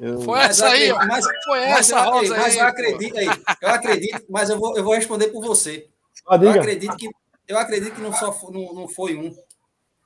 Eu- 0.00 0.20
Foi 0.22 0.38
Mas 0.38 0.50
essa 0.58 0.68
aí, 0.68 0.92
mas- 0.92 1.24
Foi 1.44 1.60
Mas, 1.60 1.78
essa, 1.80 1.92
eu, 1.94 1.98
acredito- 1.98 2.30
Rosa 2.32 2.36
mas 2.38 2.52
aí. 2.54 2.58
eu 2.58 2.64
pô. 2.64 2.70
acredito 2.70 3.18
aí, 3.18 3.26
eu 3.60 3.68
acredito, 3.68 4.24
mas 4.30 4.50
eu 4.50 4.58
vou, 4.58 4.76
eu 4.78 4.82
vou 4.84 4.94
responder 4.94 5.28
por 5.28 5.42
você. 5.44 5.86
Ah, 6.26 6.36
Eu 6.36 6.50
acredito 6.50 6.96
que, 6.96 7.10
eu 7.46 7.58
acredito 7.58 7.94
que 7.94 8.00
não, 8.00 8.12
só, 8.14 8.34
não, 8.50 8.72
não 8.72 8.88
foi 8.88 9.14
um, 9.16 9.34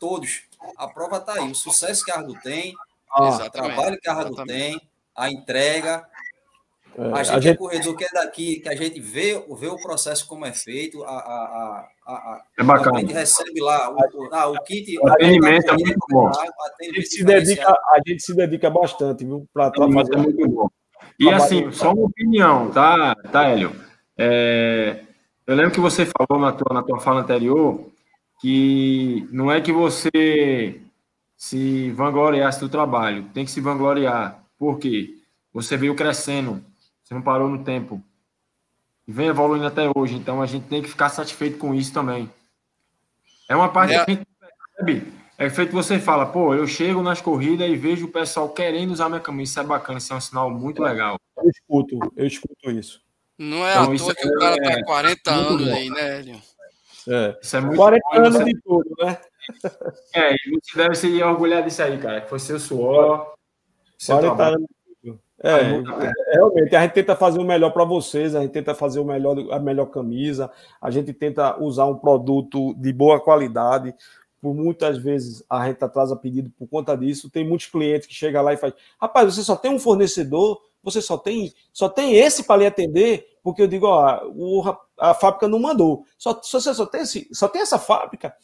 todos. 0.00 0.42
A 0.76 0.88
prova 0.88 1.18
está 1.18 1.34
aí, 1.34 1.48
o 1.50 1.54
sucesso 1.54 2.04
que 2.04 2.10
a 2.10 2.16
Argo 2.16 2.34
tem, 2.42 2.74
Ah, 3.10 3.28
o 3.46 3.50
trabalho 3.50 4.00
que 4.00 4.08
a 4.08 4.12
exatamente. 4.20 4.46
tem, 4.46 4.80
a 5.14 5.30
entrega. 5.30 6.04
É, 6.96 7.02
A 7.12 7.14
a 7.16 7.22
gente, 7.24 7.36
é 7.36 7.40
gente, 7.40 7.58
corredor 7.58 7.96
que 7.96 8.04
é 8.04 8.08
daqui, 8.12 8.60
que 8.60 8.68
a 8.68 8.74
gente 8.76 9.00
vê, 9.00 9.42
vê 9.58 9.66
o 9.66 9.76
processo 9.80 10.26
como 10.26 10.44
é 10.46 10.52
feito, 10.52 11.02
a, 11.04 11.08
a, 11.08 11.12
a, 11.12 11.88
a, 12.06 12.12
a, 12.12 12.42
É 12.58 12.62
a 12.62 12.64
bacana. 12.64 13.00
gente 13.00 13.12
recebe 13.12 13.60
lá 13.60 13.90
o, 13.90 13.94
o, 13.94 14.28
ah, 14.32 14.46
o 14.48 14.62
kit. 14.64 14.98
O 14.98 15.08
atendimento 15.08 15.66
é 15.66 15.70
a- 15.70 15.74
muito 15.74 15.98
bom. 16.10 16.26
a- 16.28 16.32
a 16.32 16.84
gente 16.84 17.06
se 17.06 17.24
dedica, 17.24 17.68
a 17.70 18.00
gente 18.06 18.22
se 18.22 18.34
dedica 18.34 18.70
bastante, 18.70 19.24
viu? 19.24 19.46
Para 19.52 19.68
Isso 19.74 20.12
é 20.12 20.16
muito 20.16 20.48
bom. 20.48 20.68
E 21.18 21.30
assim, 21.30 21.70
só 21.72 21.92
uma 21.92 22.06
opinião, 22.06 22.70
tá, 22.70 23.14
tá 23.30 23.48
Hélio? 23.48 23.72
É, 24.16 25.00
eu 25.46 25.54
lembro 25.56 25.72
que 25.72 25.80
você 25.80 26.06
falou 26.06 26.42
na 26.42 26.52
tua, 26.52 26.72
na 26.74 26.82
tua 26.82 26.98
fala 27.00 27.20
anterior 27.20 27.88
que 28.40 29.26
não 29.30 29.50
é 29.50 29.60
que 29.60 29.72
você 29.72 30.80
se 31.36 31.90
vangloriasse 31.92 32.60
do 32.60 32.68
trabalho, 32.68 33.24
tem 33.34 33.44
que 33.44 33.50
se 33.50 33.60
vangloriar. 33.60 34.42
Por 34.58 34.78
quê? 34.78 35.14
Você 35.52 35.76
veio 35.76 35.94
crescendo, 35.94 36.62
não 37.14 37.22
parou 37.22 37.48
no 37.48 37.62
tempo. 37.64 38.02
E 39.06 39.12
vem 39.12 39.28
evoluindo 39.28 39.66
até 39.66 39.82
hoje, 39.94 40.14
então 40.16 40.40
a 40.42 40.46
gente 40.46 40.66
tem 40.66 40.82
que 40.82 40.88
ficar 40.88 41.08
satisfeito 41.10 41.58
com 41.58 41.74
isso 41.74 41.92
também. 41.92 42.30
É 43.48 43.54
uma 43.54 43.68
parte 43.68 43.94
É. 43.94 44.04
que 44.04 44.10
a 44.10 44.14
gente 44.14 44.26
percebe. 44.76 45.12
É 45.36 45.50
feito 45.50 45.70
que 45.70 45.74
você 45.74 45.98
fala, 45.98 46.26
pô, 46.26 46.54
eu 46.54 46.66
chego 46.66 47.02
nas 47.02 47.20
corridas 47.20 47.68
e 47.68 47.76
vejo 47.76 48.06
o 48.06 48.10
pessoal 48.10 48.48
querendo 48.48 48.92
usar 48.92 49.08
minha 49.08 49.20
camisa. 49.20 49.50
Isso 49.50 49.60
é 49.60 49.64
bacana, 49.64 49.98
isso 49.98 50.12
é 50.12 50.16
um 50.16 50.20
sinal 50.20 50.48
muito 50.50 50.82
legal. 50.82 51.18
Eu 51.36 51.50
escuto, 51.50 51.98
eu 52.16 52.26
escuto 52.26 52.70
isso. 52.70 53.02
Não 53.36 53.66
é 53.66 53.72
Então, 53.72 53.92
à 53.92 53.96
toa 53.98 54.14
que 54.14 54.28
é- 54.28 54.30
o 54.30 54.38
cara 54.38 54.56
tá 54.56 54.70
é 54.72 54.82
40 54.84 55.32
muito 55.32 55.48
anos 55.54 55.66
bom. 55.68 55.74
aí, 55.74 55.90
né, 55.90 56.18
Hélio? 56.18 56.42
É. 57.08 57.38
Isso 57.42 57.56
é 57.56 57.60
muito 57.60 57.76
40 57.76 58.02
bom, 58.12 58.16
anos 58.18 58.34
você- 58.36 58.44
de 58.44 58.60
tudo, 58.62 58.94
né? 59.00 59.18
É, 60.14 60.32
e 60.34 60.50
você 60.62 60.76
deve 60.78 60.94
se 60.94 61.22
orgulhar 61.22 61.62
disso 61.64 61.82
aí, 61.82 61.98
cara. 61.98 62.20
Que 62.22 62.30
foi 62.30 62.38
seu 62.38 62.58
suor. 62.60 63.34
Seu 63.98 64.16
40 64.16 64.34
trabalho. 64.36 64.56
anos. 64.56 64.68
É, 65.46 65.50
é, 65.50 66.12
realmente, 66.32 66.74
a 66.74 66.80
gente 66.82 66.92
tenta 66.92 67.14
fazer 67.14 67.38
o 67.38 67.44
melhor 67.44 67.70
para 67.70 67.84
vocês, 67.84 68.34
a 68.34 68.40
gente 68.40 68.52
tenta 68.52 68.74
fazer 68.74 68.98
o 68.98 69.04
melhor, 69.04 69.36
a 69.52 69.58
melhor 69.58 69.84
camisa, 69.86 70.50
a 70.80 70.90
gente 70.90 71.12
tenta 71.12 71.62
usar 71.62 71.84
um 71.84 71.96
produto 71.98 72.74
de 72.78 72.90
boa 72.94 73.20
qualidade. 73.20 73.94
Por 74.40 74.54
muitas 74.54 74.96
vezes 74.96 75.44
a 75.48 75.66
gente 75.66 75.84
atrasa 75.84 76.16
pedido 76.16 76.50
por 76.58 76.66
conta 76.66 76.96
disso. 76.96 77.28
Tem 77.28 77.46
muitos 77.46 77.66
clientes 77.66 78.06
que 78.06 78.14
chegam 78.14 78.42
lá 78.42 78.54
e 78.54 78.56
fazem: 78.56 78.76
rapaz, 78.98 79.34
você 79.34 79.42
só 79.42 79.54
tem 79.54 79.70
um 79.70 79.78
fornecedor, 79.78 80.62
você 80.82 81.02
só 81.02 81.18
tem, 81.18 81.52
só 81.74 81.90
tem 81.90 82.14
esse 82.16 82.44
para 82.44 82.60
lhe 82.60 82.66
atender, 82.66 83.26
porque 83.42 83.60
eu 83.60 83.66
digo, 83.66 83.86
ó, 83.86 84.26
o 84.28 84.62
a 84.98 85.12
fábrica 85.12 85.46
não 85.46 85.58
mandou. 85.58 86.06
Só, 86.16 86.40
só, 86.42 86.58
você 86.58 86.72
só 86.72 86.86
tem, 86.86 87.02
esse, 87.02 87.28
só 87.32 87.48
tem 87.48 87.60
essa 87.60 87.78
fábrica, 87.78 88.34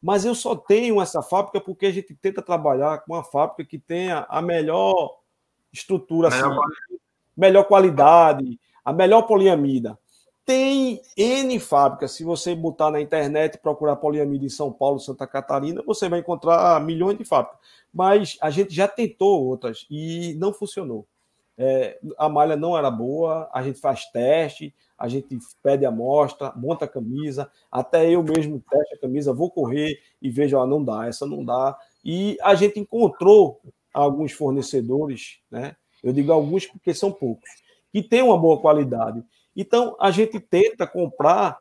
mas 0.00 0.24
eu 0.24 0.34
só 0.34 0.56
tenho 0.56 1.02
essa 1.02 1.20
fábrica 1.20 1.60
porque 1.60 1.84
a 1.84 1.92
gente 1.92 2.14
tenta 2.14 2.40
trabalhar 2.40 3.04
com 3.04 3.12
uma 3.12 3.24
fábrica 3.24 3.64
que 3.64 3.78
tenha 3.78 4.26
a 4.30 4.40
melhor 4.40 5.18
estrutura, 5.76 6.30
Melhor 6.30 6.50
assim, 6.52 6.98
melhor 7.36 7.64
qualidade, 7.64 8.58
a 8.84 8.92
melhor 8.92 9.22
poliamida. 9.22 9.98
Tem 10.44 11.02
N 11.16 11.58
fábricas. 11.58 12.12
Se 12.12 12.22
você 12.22 12.54
botar 12.54 12.90
na 12.90 13.00
internet 13.00 13.54
e 13.54 13.58
procurar 13.58 13.96
poliamida 13.96 14.44
em 14.44 14.48
São 14.48 14.72
Paulo, 14.72 15.00
Santa 15.00 15.26
Catarina, 15.26 15.82
você 15.84 16.08
vai 16.08 16.20
encontrar 16.20 16.80
milhões 16.80 17.18
de 17.18 17.24
fábricas. 17.24 17.58
Mas 17.92 18.38
a 18.40 18.48
gente 18.50 18.72
já 18.72 18.86
tentou 18.86 19.44
outras 19.44 19.86
e 19.90 20.34
não 20.38 20.52
funcionou. 20.52 21.06
é, 21.58 21.98
a 22.18 22.28
malha 22.28 22.54
não 22.54 22.76
era 22.76 22.90
boa, 22.90 23.48
a 23.52 23.62
gente 23.62 23.80
faz 23.80 24.04
teste, 24.06 24.74
a 24.98 25.08
gente 25.08 25.38
pede 25.62 25.86
amostra, 25.86 26.52
monta 26.54 26.84
a 26.84 26.88
camisa, 26.88 27.50
até 27.70 28.10
eu 28.10 28.22
mesmo 28.22 28.62
testo 28.70 28.94
a 28.94 29.00
camisa, 29.00 29.32
vou 29.32 29.50
correr 29.50 29.98
e 30.20 30.30
vejo, 30.30 30.58
ah, 30.58 30.66
não 30.66 30.82
dá, 30.84 31.06
essa 31.06 31.26
não 31.26 31.44
dá. 31.44 31.76
E 32.04 32.36
a 32.42 32.54
gente 32.54 32.78
encontrou 32.78 33.60
alguns 34.02 34.32
fornecedores, 34.32 35.38
né? 35.50 35.76
Eu 36.02 36.12
digo 36.12 36.30
alguns 36.30 36.66
porque 36.66 36.92
são 36.92 37.10
poucos, 37.10 37.48
que 37.90 38.02
têm 38.02 38.22
uma 38.22 38.38
boa 38.38 38.60
qualidade. 38.60 39.24
Então, 39.56 39.96
a 39.98 40.10
gente 40.10 40.38
tenta 40.38 40.86
comprar 40.86 41.58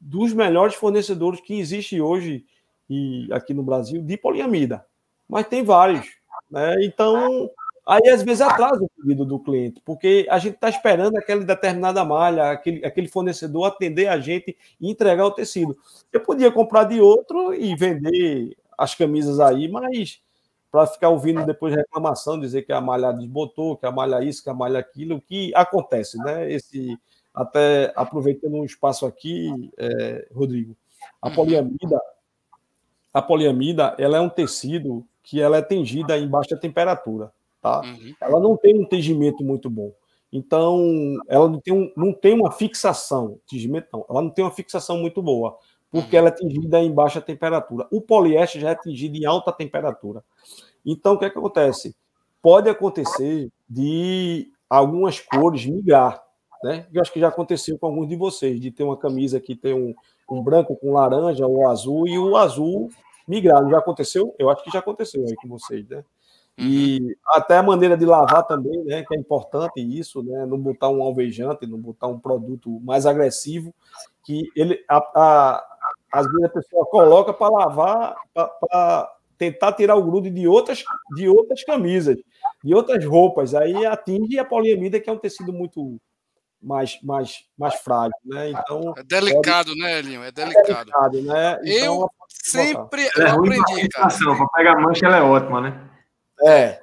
dos 0.00 0.32
melhores 0.32 0.74
fornecedores 0.74 1.40
que 1.40 1.58
existe 1.58 2.00
hoje 2.00 2.44
e 2.90 3.28
aqui 3.32 3.54
no 3.54 3.62
Brasil 3.62 4.02
de 4.02 4.16
poliamida. 4.16 4.84
Mas 5.28 5.46
tem 5.46 5.62
vários. 5.62 6.06
Né? 6.50 6.84
Então, 6.84 7.50
aí 7.86 8.08
às 8.08 8.22
vezes 8.22 8.40
atrasa 8.40 8.82
o 8.82 8.90
pedido 8.90 9.24
do 9.24 9.38
cliente, 9.38 9.80
porque 9.84 10.26
a 10.30 10.38
gente 10.38 10.54
está 10.54 10.68
esperando 10.68 11.16
aquela 11.16 11.44
determinada 11.44 12.04
malha, 12.04 12.50
aquele, 12.50 12.84
aquele 12.84 13.08
fornecedor 13.08 13.66
atender 13.66 14.08
a 14.08 14.18
gente 14.18 14.56
e 14.80 14.90
entregar 14.90 15.26
o 15.26 15.30
tecido. 15.30 15.76
Eu 16.12 16.20
podia 16.20 16.50
comprar 16.50 16.84
de 16.84 17.00
outro 17.00 17.54
e 17.54 17.76
vender 17.76 18.56
as 18.76 18.94
camisas 18.94 19.38
aí, 19.38 19.68
mas 19.68 20.20
para 20.70 20.86
ficar 20.86 21.08
ouvindo 21.08 21.44
depois 21.46 21.74
reclamação, 21.74 22.38
dizer 22.38 22.62
que 22.62 22.72
a 22.72 22.80
malha 22.80 23.12
desbotou, 23.12 23.76
que 23.76 23.86
a 23.86 23.90
malha 23.90 24.22
isso, 24.22 24.42
que 24.42 24.50
a 24.50 24.54
malha 24.54 24.78
aquilo, 24.78 25.16
o 25.16 25.20
que 25.20 25.52
acontece, 25.54 26.18
né? 26.18 26.50
Esse, 26.52 26.96
até 27.34 27.92
aproveitando 27.96 28.54
um 28.54 28.64
espaço 28.64 29.06
aqui, 29.06 29.70
é, 29.78 30.28
Rodrigo, 30.32 30.76
a 31.22 31.28
uhum. 31.28 31.34
poliamida, 31.34 32.00
a 33.12 33.22
poliamida, 33.22 33.96
ela 33.98 34.18
é 34.18 34.20
um 34.20 34.28
tecido 34.28 35.06
que 35.22 35.40
ela 35.40 35.56
é 35.56 35.62
tengida 35.62 36.18
em 36.18 36.28
baixa 36.28 36.56
temperatura, 36.56 37.32
tá? 37.60 37.80
Uhum. 37.80 38.14
Ela 38.20 38.40
não 38.40 38.56
tem 38.56 38.78
um 38.78 38.84
tingimento 38.84 39.42
muito 39.42 39.70
bom. 39.70 39.92
Então, 40.30 41.16
ela 41.26 41.48
não 41.48 41.58
tem, 41.58 41.72
um, 41.72 41.90
não 41.96 42.12
tem 42.12 42.34
uma 42.34 42.52
fixação, 42.52 43.40
tingimento 43.46 43.88
não, 43.92 44.04
ela 44.10 44.20
não 44.20 44.30
tem 44.30 44.44
uma 44.44 44.50
fixação 44.50 44.98
muito 44.98 45.22
boa, 45.22 45.56
porque 45.90 46.16
ela 46.16 46.28
é 46.28 46.32
tingida 46.32 46.80
em 46.80 46.92
baixa 46.92 47.20
temperatura. 47.20 47.86
O 47.90 48.00
poliéster 48.00 48.60
já 48.60 48.70
é 48.70 48.74
tingido 48.74 49.16
em 49.16 49.24
alta 49.24 49.52
temperatura. 49.52 50.22
Então, 50.84 51.14
o 51.14 51.18
que, 51.18 51.24
é 51.24 51.30
que 51.30 51.38
acontece? 51.38 51.96
Pode 52.42 52.68
acontecer 52.68 53.50
de 53.68 54.50
algumas 54.68 55.20
cores 55.20 55.66
migrar, 55.66 56.22
né? 56.62 56.86
Eu 56.92 57.00
acho 57.00 57.12
que 57.12 57.20
já 57.20 57.28
aconteceu 57.28 57.78
com 57.78 57.86
alguns 57.86 58.08
de 58.08 58.16
vocês, 58.16 58.60
de 58.60 58.70
ter 58.70 58.84
uma 58.84 58.96
camisa 58.96 59.40
que 59.40 59.56
tem 59.56 59.74
um, 59.74 59.94
um 60.30 60.42
branco 60.42 60.76
com 60.76 60.92
laranja 60.92 61.46
ou 61.46 61.68
azul, 61.68 62.06
e 62.06 62.18
o 62.18 62.36
azul 62.36 62.90
migrar. 63.26 63.62
Não 63.62 63.70
já 63.70 63.78
aconteceu? 63.78 64.34
Eu 64.38 64.50
acho 64.50 64.62
que 64.62 64.70
já 64.70 64.78
aconteceu 64.78 65.24
aí 65.26 65.34
com 65.36 65.48
vocês, 65.48 65.88
né? 65.88 66.04
E 66.60 66.98
uhum. 67.00 67.14
até 67.28 67.58
a 67.58 67.62
maneira 67.62 67.96
de 67.96 68.04
lavar 68.04 68.44
também, 68.44 68.82
né? 68.84 69.04
Que 69.06 69.14
é 69.14 69.18
importante 69.18 69.80
isso, 69.80 70.22
né? 70.24 70.44
Não 70.44 70.58
botar 70.58 70.88
um 70.88 71.02
alvejante, 71.02 71.66
não 71.66 71.78
botar 71.78 72.08
um 72.08 72.18
produto 72.18 72.80
mais 72.80 73.06
agressivo, 73.06 73.72
que 74.24 74.50
ele 74.56 74.84
a, 74.88 74.96
a, 74.96 75.77
às 76.12 76.26
vezes 76.26 76.44
a 76.44 76.48
pessoa 76.48 76.86
coloca 76.86 77.32
para 77.32 77.50
lavar, 77.50 78.16
para 78.34 79.12
tentar 79.36 79.72
tirar 79.72 79.96
o 79.96 80.02
grude 80.02 80.30
de 80.30 80.48
outras, 80.48 80.82
de 81.14 81.28
outras 81.28 81.62
camisas, 81.64 82.16
de 82.62 82.74
outras 82.74 83.04
roupas. 83.04 83.54
Aí 83.54 83.86
atinge 83.86 84.38
a 84.38 84.44
poliamida, 84.44 84.98
que 85.00 85.08
é 85.08 85.12
um 85.12 85.18
tecido 85.18 85.52
muito 85.52 86.00
mais, 86.60 86.98
mais, 87.02 87.44
mais 87.56 87.74
frágil, 87.76 88.16
né? 88.24 88.50
Então 88.50 88.94
é 88.96 89.02
delicado, 89.04 89.68
pode... 89.68 89.80
né, 89.80 89.98
Elinho? 89.98 90.22
É 90.22 90.32
delicado. 90.32 90.90
É 90.90 91.10
delicado 91.10 91.22
né? 91.22 91.60
Então, 91.64 92.00
eu 92.00 92.08
sempre 92.28 93.08
eu 93.16 93.26
é 93.26 93.30
aprendi, 93.30 93.88
cara. 93.90 94.08
Para 94.08 94.48
pegar 94.54 94.80
mancha, 94.80 95.06
ela 95.06 95.18
é 95.18 95.22
ótima, 95.22 95.60
né? 95.60 95.90
É. 96.42 96.82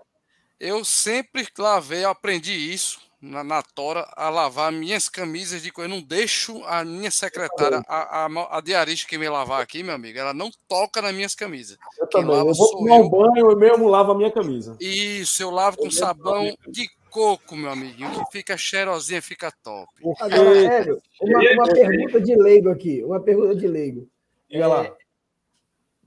Eu 0.58 0.86
sempre 0.86 1.46
lavei, 1.58 2.06
eu 2.06 2.10
aprendi 2.10 2.54
isso 2.54 3.05
na, 3.26 3.44
na 3.44 3.62
tora 3.62 4.08
a 4.16 4.30
lavar 4.30 4.72
minhas 4.72 5.10
camisas 5.10 5.62
de 5.62 5.72
coisa. 5.72 5.92
Eu 5.92 5.96
não 5.96 6.02
deixo 6.02 6.64
a 6.66 6.86
minha 6.86 7.12
secretária, 7.12 7.82
a, 7.88 8.26
a, 8.26 8.58
a, 8.58 8.62
diarista 8.62 9.08
que 9.08 9.18
me 9.18 9.28
lavar 9.28 9.62
aqui, 9.62 9.84
meu 9.84 9.96
amigo, 9.96 10.18
ela 10.18 10.34
não 10.34 10.50
toca 10.68 11.02
nas 11.02 11.14
minhas 11.14 11.36
camisas. 11.36 11.78
Eu 12.00 12.08
Quem 12.08 12.22
também. 12.22 12.38
Eu 12.38 12.54
vou 12.54 12.72
tomar 12.72 12.96
um 12.96 13.10
banho, 13.10 13.52
eu 13.52 13.58
mesmo 13.58 13.88
lavo 13.88 14.12
a 14.12 14.16
minha 14.16 14.32
camisa. 14.32 14.78
Isso, 14.80 15.42
eu 15.42 15.50
lavo 15.50 15.78
com 15.78 15.88
eu 15.88 15.92
sabão 15.92 16.56
de 16.68 16.88
coco, 17.10 17.56
meu 17.56 17.72
amiguinho, 17.72 18.12
que 18.12 18.32
fica 18.32 18.58
cheirosinha, 18.58 19.22
fica 19.22 19.52
top. 19.64 19.90
Agora, 20.20 20.58
Hélio, 20.58 21.02
uma, 21.22 21.40
uma 21.40 21.68
pergunta 21.68 22.22
de 22.22 22.36
leigo 22.36 22.70
aqui, 22.70 23.04
uma 23.04 23.20
pergunta 23.22 23.56
de 23.56 23.68
leigo. 23.68 24.08
É, 24.52 24.66
lá. 24.66 24.92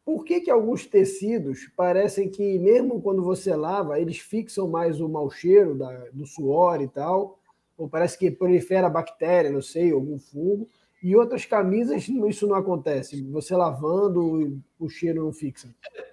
Por 0.09 0.24
que, 0.24 0.40
que 0.40 0.51
alguns 0.51 0.86
tecidos 0.86 1.70
parecem 1.76 2.30
que, 2.30 2.59
mesmo 2.59 2.98
quando 2.98 3.22
você 3.22 3.55
lava, 3.55 4.01
eles 4.01 4.16
fixam 4.16 4.66
mais 4.66 5.02
o 5.02 5.06
mau 5.06 5.28
cheiro 5.30 5.74
da, 5.74 6.06
do 6.14 6.24
suor 6.24 6.80
e 6.80 6.89
tal? 6.89 7.39
Ou 7.76 7.90
parece 7.90 8.16
que 8.18 8.30
prolifera 8.30 8.89
bactéria, 8.89 9.51
não 9.51 9.60
sei, 9.60 9.93
algum 9.93 10.18
fungo. 10.18 10.66
E 11.02 11.14
outras 11.14 11.44
camisas, 11.44 12.09
isso 12.09 12.47
não 12.47 12.56
acontece. 12.56 13.22
Você 13.24 13.55
lavando, 13.55 14.59
o 14.80 14.89
cheiro 14.89 15.26
não 15.26 15.30
fixa. 15.30 15.68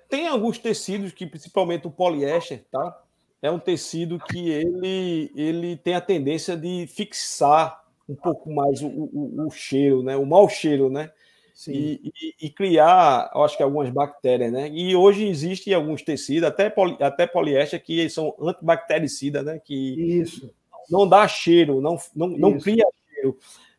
Tem 0.10 0.28
alguns 0.28 0.60
tecidos 0.60 1.14
que, 1.14 1.26
principalmente 1.26 1.88
o 1.88 1.90
poliéster, 1.92 2.66
tá? 2.70 3.02
é 3.42 3.50
um 3.50 3.60
tecido 3.60 4.20
que 4.20 4.50
ele, 4.50 5.32
ele 5.38 5.78
tem 5.78 5.96
a 5.96 6.02
tendência 6.02 6.58
de 6.58 6.86
fixar 6.88 7.82
um 8.10 8.16
pouco 8.16 8.54
mais 8.54 8.82
o, 8.82 8.88
o, 8.88 9.48
o 9.48 9.52
cheiro, 9.52 10.04
né? 10.04 10.18
O 10.18 10.26
mau 10.26 10.50
cheiro, 10.50 10.90
né? 10.90 11.12
E, 11.68 12.12
e, 12.22 12.48
e, 12.48 12.50
criar, 12.50 13.32
eu 13.34 13.42
acho 13.44 13.56
que 13.56 13.64
algumas 13.64 13.90
bactérias, 13.90 14.52
né? 14.52 14.70
E 14.70 14.94
hoje 14.94 15.26
existem 15.26 15.74
alguns 15.74 16.02
tecidos, 16.02 16.50
até, 16.50 16.70
poli, 16.70 16.98
até 17.00 17.26
poliéster, 17.26 17.82
que 17.82 18.10
são 18.10 18.36
antibactericidas, 18.42 19.46
né? 19.46 19.60
Que 19.64 20.20
Isso. 20.20 20.54
não 20.90 21.08
dá 21.08 21.26
cheiro, 21.30 21.80
não, 21.80 21.98
não, 22.14 22.28
não 22.28 22.60
cria 22.60 22.86
cheiro. 23.10 23.38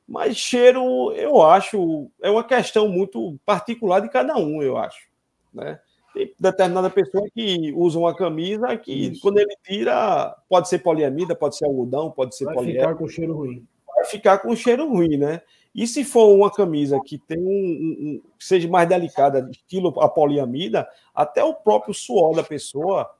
Mas 0.08 0.36
cheiro, 0.38 1.12
eu 1.12 1.42
acho, 1.42 2.10
é 2.22 2.30
uma 2.30 2.44
questão 2.44 2.88
muito 2.88 3.38
particular 3.44 4.00
de 4.00 4.08
cada 4.08 4.36
um, 4.38 4.62
eu 4.62 4.78
acho, 4.78 5.06
né? 5.52 5.78
Tem 6.14 6.32
determinada 6.40 6.88
pessoa 6.88 7.28
que 7.34 7.74
usa 7.76 7.98
uma 7.98 8.16
camisa 8.16 8.74
que, 8.78 9.10
Isso. 9.10 9.20
quando 9.20 9.36
ele 9.36 9.54
tira, 9.62 10.34
pode 10.48 10.66
ser 10.66 10.78
poliamida, 10.78 11.34
pode 11.34 11.58
ser 11.58 11.66
algodão, 11.66 12.10
pode 12.10 12.34
ser 12.34 12.46
Vai 12.46 12.54
poliéster. 12.54 12.84
ficar 12.84 12.94
com 12.96 13.06
cheiro 13.06 13.34
ruim. 13.34 13.66
Vai 13.94 14.04
ficar 14.06 14.38
com 14.38 14.56
cheiro 14.56 14.88
ruim, 14.88 15.18
né? 15.18 15.42
E 15.76 15.86
se 15.86 16.04
for 16.04 16.34
uma 16.34 16.50
camisa 16.50 16.98
que 17.04 17.18
tem 17.18 17.38
um, 17.38 17.42
um, 17.44 17.96
um 18.00 18.22
seja 18.38 18.66
mais 18.66 18.88
delicada, 18.88 19.46
estilo 19.50 20.00
a 20.00 20.08
poliamida, 20.08 20.88
até 21.14 21.44
o 21.44 21.52
próprio 21.52 21.92
suor 21.92 22.34
da 22.34 22.42
pessoa 22.42 23.10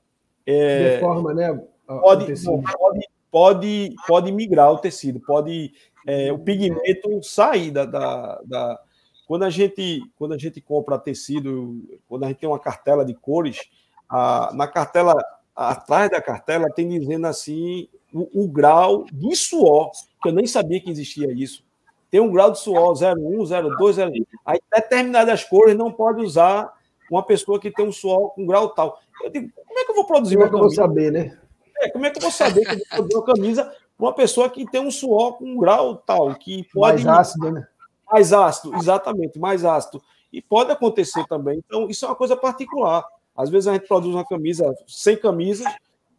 é, 0.43 0.95
deforma, 0.95 1.35
né? 1.35 1.53
Pode, 1.85 2.33
pode, 2.43 3.09
pode, 3.29 3.95
pode 4.07 4.31
migrar 4.31 4.71
o 4.71 4.79
tecido, 4.79 5.19
pode 5.19 5.71
é, 6.07 6.33
o 6.33 6.39
pigmento 6.39 7.21
sair 7.21 7.69
da, 7.69 7.85
da, 7.85 8.41
da, 8.43 8.79
quando 9.27 9.43
a 9.43 9.51
gente 9.51 10.01
quando 10.17 10.33
a 10.33 10.37
gente 10.37 10.59
compra 10.59 10.97
tecido, 10.97 11.85
quando 12.09 12.23
a 12.23 12.27
gente 12.27 12.39
tem 12.39 12.49
uma 12.49 12.59
cartela 12.59 13.05
de 13.05 13.13
cores, 13.13 13.69
a, 14.09 14.51
na 14.55 14.67
cartela 14.67 15.13
atrás 15.55 16.09
da 16.09 16.21
cartela 16.21 16.71
tem 16.73 16.89
dizendo 16.89 17.27
assim 17.27 17.87
o, 18.11 18.45
o, 18.45 18.47
grau 18.47 19.05
de 19.11 19.35
suor, 19.35 19.91
que 20.21 20.29
eu 20.29 20.33
nem 20.33 20.47
sabia 20.47 20.81
que 20.81 20.89
existia 20.89 21.31
isso. 21.31 21.66
Tem 22.09 22.19
um 22.19 22.31
grau 22.31 22.51
de 22.51 22.59
suor 22.59 22.93
01, 22.93 23.45
02, 23.77 23.97
01. 23.97 24.11
Aí 24.45 24.59
determinadas 24.73 25.43
cores 25.43 25.75
não 25.75 25.91
pode 25.91 26.23
usar 26.23 26.73
uma 27.11 27.23
pessoa 27.23 27.59
que 27.59 27.71
tem 27.71 27.85
um 27.85 27.91
suor 27.91 28.33
com 28.33 28.45
grau 28.45 28.69
tal. 28.69 28.99
Eu 29.23 29.29
digo, 29.29 29.49
como 29.65 29.79
é 29.79 29.85
que 29.85 29.91
eu 29.91 29.95
vou 29.95 30.05
produzir 30.05 30.35
como 30.35 30.47
uma 30.47 30.51
camisa? 30.51 30.81
Como 30.83 30.95
é 30.95 30.99
que 30.99 31.07
eu 31.07 31.09
vou 31.09 31.11
saber, 31.11 31.11
né? 31.11 31.37
É, 31.79 31.89
como 31.89 32.05
é 32.05 32.09
que 32.09 32.17
eu 32.17 32.21
vou 32.21 32.31
saber 32.31 32.65
que 32.65 32.71
eu 32.71 32.77
vou 32.77 32.87
produzir 32.89 33.15
uma 33.15 33.25
camisa 33.25 33.63
para 33.97 34.05
uma 34.05 34.13
pessoa 34.13 34.49
que 34.49 34.65
tem 34.69 34.81
um 34.81 34.91
suor 34.91 35.37
com 35.37 35.45
um 35.45 35.57
grau 35.57 35.95
tal, 35.95 36.33
que 36.35 36.63
pode... 36.73 37.03
Mais 37.03 37.19
ácido, 37.19 37.51
né? 37.51 37.67
Mais 38.09 38.33
ácido, 38.33 38.75
exatamente, 38.75 39.37
mais 39.37 39.65
ácido. 39.65 40.01
E 40.31 40.41
pode 40.41 40.71
acontecer 40.71 41.25
também. 41.27 41.61
Então, 41.65 41.89
isso 41.89 42.05
é 42.05 42.07
uma 42.07 42.15
coisa 42.15 42.35
particular. 42.35 43.05
Às 43.35 43.49
vezes 43.49 43.67
a 43.67 43.73
gente 43.73 43.87
produz 43.87 44.13
uma 44.13 44.25
camisa, 44.25 44.73
100 44.87 45.17
camisas, 45.17 45.67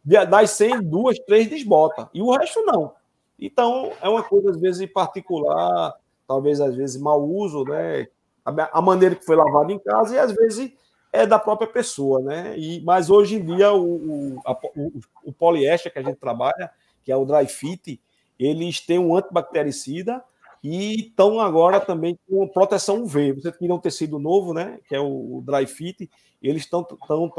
das 0.05 0.51
100, 0.51 0.81
duas, 0.83 1.17
três 1.19 1.49
desbota. 1.49 2.09
E 2.13 2.21
o 2.21 2.31
resto 2.31 2.63
não. 2.65 2.93
Então, 3.39 3.91
é 4.01 4.09
uma 4.09 4.23
coisa, 4.23 4.51
às 4.51 4.57
vezes, 4.57 4.91
particular, 4.91 5.95
talvez, 6.27 6.59
às 6.59 6.75
vezes, 6.75 7.01
mau 7.01 7.23
uso, 7.23 7.63
né? 7.63 8.07
A 8.45 8.81
maneira 8.81 9.15
que 9.15 9.25
foi 9.25 9.35
lavado 9.35 9.71
em 9.71 9.79
casa, 9.79 10.15
e 10.15 10.19
às 10.19 10.31
vezes 10.31 10.71
é 11.13 11.25
da 11.25 11.37
própria 11.37 11.67
pessoa, 11.67 12.19
né? 12.21 12.57
E, 12.57 12.81
mas 12.81 13.09
hoje 13.09 13.35
em 13.35 13.45
dia, 13.45 13.71
o, 13.71 13.83
o, 13.83 14.41
a, 14.45 14.53
o, 14.75 14.99
o 15.25 15.33
poliéster 15.33 15.91
que 15.91 15.99
a 15.99 16.03
gente 16.03 16.17
trabalha, 16.17 16.71
que 17.03 17.11
é 17.11 17.15
o 17.15 17.25
dry 17.25 17.45
fit, 17.47 18.01
eles 18.39 18.79
têm 18.79 18.97
um 18.97 19.15
antibactericida 19.15 20.23
e 20.63 21.07
estão 21.07 21.39
agora 21.39 21.79
também 21.79 22.17
com 22.29 22.47
proteção 22.47 23.03
UV. 23.03 23.33
Você 23.33 23.51
queria 23.51 23.73
um 23.73 23.79
tecido 23.79 24.19
novo, 24.19 24.53
né? 24.53 24.79
Que 24.87 24.95
é 24.95 24.99
o 24.99 25.41
Dry 25.45 25.65
Fit. 25.65 26.09
Eles 26.41 26.63
estão 26.63 26.83
tá 26.83 26.95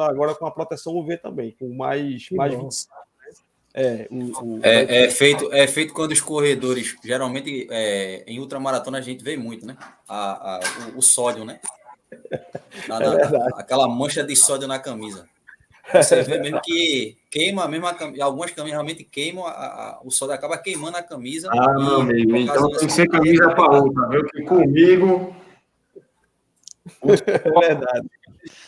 agora 0.06 0.34
com 0.34 0.46
a 0.46 0.50
proteção 0.50 0.96
UV 0.96 1.18
também, 1.18 1.54
com 1.58 1.74
mais, 1.74 2.28
mais 2.30 2.54
25. 2.54 2.94
Né? 3.74 3.82
É, 3.82 4.08
o, 4.10 4.56
o... 4.56 4.60
É, 4.62 5.04
é, 5.04 5.10
feito, 5.10 5.52
é 5.52 5.66
feito 5.66 5.94
quando 5.94 6.12
os 6.12 6.20
corredores, 6.20 6.96
geralmente 7.04 7.66
é, 7.70 8.24
em 8.26 8.38
ultramaratona 8.40 8.98
a 8.98 9.00
gente 9.00 9.22
vê 9.22 9.36
muito, 9.36 9.66
né? 9.66 9.76
A, 10.08 10.56
a 10.56 10.60
o, 10.94 10.98
o, 10.98 11.02
sódio, 11.02 11.44
né? 11.44 11.60
Na, 12.88 12.96
é 12.96 13.30
na, 13.30 13.48
aquela 13.54 13.88
mancha 13.88 14.24
de 14.24 14.34
sódio 14.34 14.66
na 14.66 14.78
camisa. 14.78 15.28
Você 15.92 16.22
vê 16.22 16.38
mesmo 16.38 16.60
que 16.62 17.16
queima 17.30 17.66
mesmo 17.66 17.86
a 17.86 17.94
camisa. 17.94 18.24
Algumas 18.24 18.50
camisas 18.50 18.72
realmente 18.72 19.04
queimam, 19.04 19.46
a, 19.46 19.50
a, 19.50 20.00
o 20.04 20.10
sol 20.10 20.30
acaba 20.30 20.56
queimando 20.58 20.96
a 20.96 21.02
camisa. 21.02 21.50
Ah, 21.52 21.74
meu 21.74 22.00
amigo, 22.00 22.36
então 22.36 22.70
tem 22.70 22.86
que 22.86 22.92
ser 22.92 23.08
camisa 23.08 23.50
para 23.50 23.80
outra, 23.80 24.08
viu? 24.08 24.24
Que 24.26 24.42
comigo. 24.42 25.36
É 27.02 27.66
verdade. 27.68 28.10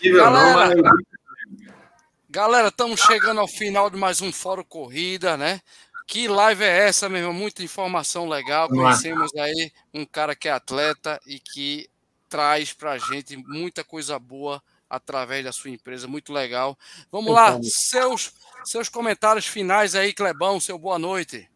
Galera, 0.05 0.75
galera, 2.33 2.69
estamos 2.69 2.99
chegando 2.99 3.41
ao 3.43 3.47
final 3.47 3.91
de 3.91 3.99
mais 3.99 4.23
um 4.23 4.33
Fórum 4.33 4.65
Corrida, 4.65 5.37
né? 5.37 5.61
Que 6.07 6.27
live 6.27 6.65
é 6.65 6.89
essa, 6.89 7.07
meu 7.07 7.19
irmão? 7.19 7.35
Muita 7.35 7.63
informação 7.63 8.27
legal. 8.27 8.71
Conhecemos 8.71 9.31
aí 9.37 9.71
um 9.93 10.07
cara 10.07 10.35
que 10.35 10.49
é 10.49 10.53
atleta 10.53 11.21
e 11.27 11.39
que 11.39 11.91
traz 12.31 12.73
pra 12.73 12.97
gente 12.97 13.37
muita 13.37 13.85
coisa 13.85 14.19
boa 14.19 14.63
através 14.89 15.45
da 15.45 15.53
sua 15.53 15.69
empresa, 15.69 16.09
muito 16.09 16.33
legal. 16.33 16.77
Vamos 17.11 17.35
lá, 17.35 17.61
seus, 17.63 18.33
seus 18.65 18.89
comentários 18.89 19.47
finais 19.47 19.95
aí, 19.95 20.15
Clebão, 20.15 20.59
seu 20.59 20.79
boa 20.79 20.99
noite. 20.99 21.47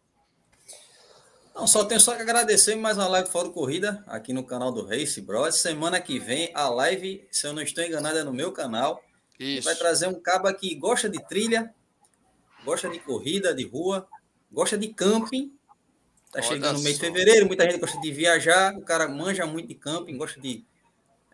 Não, 1.55 1.65
só 1.65 1.85
tenho 1.85 1.99
só 1.99 2.13
que 2.13 2.21
agradecer 2.21 2.75
mais 2.75 2.97
uma 2.97 3.07
live 3.07 3.31
Fórum 3.31 3.51
Corrida 3.51 4.03
aqui 4.05 4.31
no 4.31 4.43
canal 4.43 4.71
do 4.71 4.85
Race 4.85 5.19
Bros. 5.21 5.55
Semana 5.55 5.99
que 5.99 6.19
vem 6.19 6.51
a 6.53 6.69
live, 6.69 7.27
se 7.31 7.47
eu 7.47 7.53
não 7.53 7.63
estou 7.63 7.83
enganado, 7.83 8.19
é 8.19 8.23
no 8.23 8.31
meu 8.31 8.51
canal. 8.51 9.03
Isso. 9.39 9.65
Vai 9.65 9.75
trazer 9.75 10.07
um 10.07 10.19
cabo 10.19 10.51
que 10.53 10.73
gosta 10.75 11.09
de 11.09 11.23
trilha, 11.27 11.73
gosta 12.63 12.89
de 12.89 12.99
corrida 12.99 13.53
de 13.53 13.65
rua, 13.65 14.07
gosta 14.51 14.77
de 14.77 14.89
camping. 14.89 15.53
Tá 16.31 16.39
Olha 16.39 16.43
chegando 16.43 16.77
no 16.77 16.83
mês 16.83 16.95
de 16.95 17.01
fevereiro, 17.01 17.45
muita 17.45 17.63
gente 17.63 17.79
gosta 17.79 17.99
de 18.01 18.11
viajar, 18.11 18.75
o 18.75 18.81
cara 18.81 19.07
manja 19.07 19.45
muito 19.45 19.67
de 19.67 19.75
camping, 19.75 20.17
gosta 20.17 20.39
de 20.39 20.65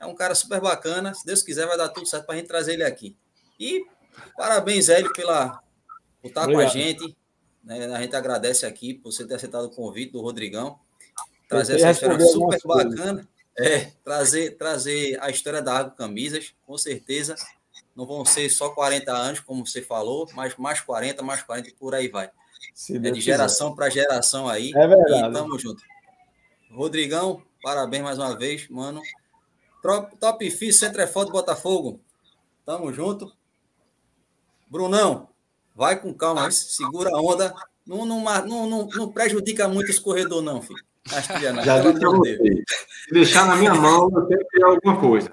é 0.03 0.05
um 0.05 0.13
cara 0.13 0.35
super 0.35 0.59
bacana. 0.59 1.13
Se 1.13 1.25
Deus 1.25 1.41
quiser, 1.41 1.65
vai 1.65 1.77
dar 1.77 1.89
tudo 1.89 2.05
certo 2.05 2.25
para 2.25 2.35
a 2.35 2.37
gente 2.37 2.47
trazer 2.47 2.73
ele 2.73 2.83
aqui. 2.83 3.15
E 3.57 3.85
parabéns, 4.35 4.89
Hélio, 4.89 5.11
pela, 5.13 5.61
por 6.21 6.27
estar 6.27 6.43
Obrigado. 6.43 6.63
com 6.63 6.69
a 6.69 6.73
gente. 6.73 7.17
Né? 7.63 7.85
A 7.85 8.01
gente 8.01 8.15
agradece 8.15 8.65
aqui 8.65 8.93
por 8.93 9.11
você 9.11 9.25
ter 9.25 9.35
aceitado 9.35 9.65
o 9.65 9.69
convite 9.69 10.11
do 10.11 10.21
Rodrigão. 10.21 10.77
Trazer 11.47 11.75
essa 11.75 11.91
história 11.91 12.25
super 12.25 12.59
bacana. 12.65 13.27
É, 13.57 13.91
trazer, 14.03 14.57
trazer 14.57 15.17
a 15.21 15.29
história 15.29 15.61
da 15.61 15.77
Água 15.77 15.91
Camisas, 15.91 16.53
com 16.65 16.77
certeza. 16.77 17.35
Não 17.95 18.05
vão 18.05 18.25
ser 18.25 18.49
só 18.49 18.69
40 18.69 19.11
anos, 19.11 19.39
como 19.39 19.65
você 19.65 19.81
falou, 19.81 20.27
mas 20.33 20.55
mais 20.57 20.81
40, 20.81 21.21
mais 21.21 21.43
40 21.43 21.69
e 21.69 21.73
por 21.73 21.93
aí 21.93 22.07
vai. 22.07 22.29
Se 22.73 22.95
é 22.95 22.99
de 22.99 23.21
geração 23.21 23.75
para 23.75 23.89
geração 23.89 24.47
aí. 24.47 24.71
É 24.75 24.87
verdade. 24.87 25.29
E 25.29 25.33
tamo 25.33 25.59
junto. 25.59 25.83
Rodrigão, 26.71 27.43
parabéns 27.61 28.03
mais 28.03 28.17
uma 28.17 28.35
vez, 28.35 28.67
mano. 28.67 29.01
Top 30.19 30.49
Fis, 30.49 30.79
Centro 30.79 31.01
é 31.01 31.07
Foto 31.07 31.31
Botafogo. 31.31 31.99
Tamo 32.65 32.91
junto. 32.91 33.31
Brunão, 34.67 35.29
vai 35.75 35.99
com 35.99 36.13
calma, 36.13 36.49
segura 36.49 37.11
a 37.13 37.21
onda. 37.21 37.53
Não, 37.85 38.05
não, 38.05 38.23
não, 38.47 38.87
não, 38.87 39.11
prejudica 39.11 39.67
muito 39.67 39.91
esse 39.91 40.01
corredor, 40.01 40.41
não, 40.41 40.61
filho. 40.61 40.83
Não, 41.11 41.63
Já 41.63 41.79
disse 41.79 41.99
você. 41.99 42.37
Se 43.05 43.13
deixar 43.13 43.45
na 43.45 43.55
minha 43.57 43.75
mão, 43.75 44.09
eu 44.15 44.25
tenho 44.25 44.39
que 44.39 44.45
criar 44.47 44.67
alguma 44.67 44.99
coisa. 44.99 45.31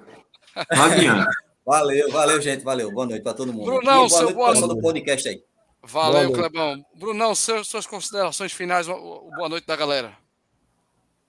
Não 0.76 0.84
adianta. 0.84 1.30
Valeu, 1.70 2.10
valeu, 2.10 2.42
gente. 2.42 2.64
Valeu. 2.64 2.90
Boa 2.90 3.06
noite 3.06 3.22
para 3.22 3.32
todo 3.32 3.52
mundo. 3.52 3.64
Brunão, 3.66 4.08
boa 4.08 4.22
noite 4.22 4.34
boa 4.34 4.54
noite. 4.54 4.68
do 4.68 4.80
podcast 4.80 5.28
aí. 5.28 5.40
Valeu, 5.84 6.32
Clebão. 6.32 6.84
Brunão, 6.96 7.32
suas 7.32 7.86
considerações 7.86 8.52
finais, 8.52 8.88
boa 8.88 9.48
noite 9.48 9.68
da 9.68 9.76
galera. 9.76 10.12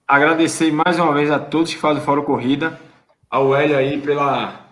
Agradecer 0.04 0.72
mais 0.72 0.98
uma 0.98 1.14
vez 1.14 1.30
a 1.30 1.38
todos 1.38 1.72
que 1.72 1.78
fazem 1.78 2.02
Fórum 2.02 2.24
Corrida 2.24 2.76
ao 3.30 3.54
Hélio 3.54 3.78
aí 3.78 4.00
pela 4.00 4.66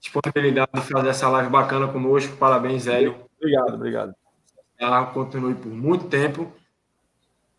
disponibilidade 0.00 0.72
de 0.74 0.80
fazer 0.80 1.10
essa 1.10 1.28
live 1.28 1.48
bacana 1.48 1.86
conosco. 1.86 2.36
Parabéns, 2.36 2.88
Hélio. 2.88 3.14
Obrigado, 3.38 3.74
obrigado. 3.74 4.14
Ela 4.76 5.06
continue 5.06 5.54
por 5.54 5.70
muito 5.70 6.08
tempo. 6.08 6.52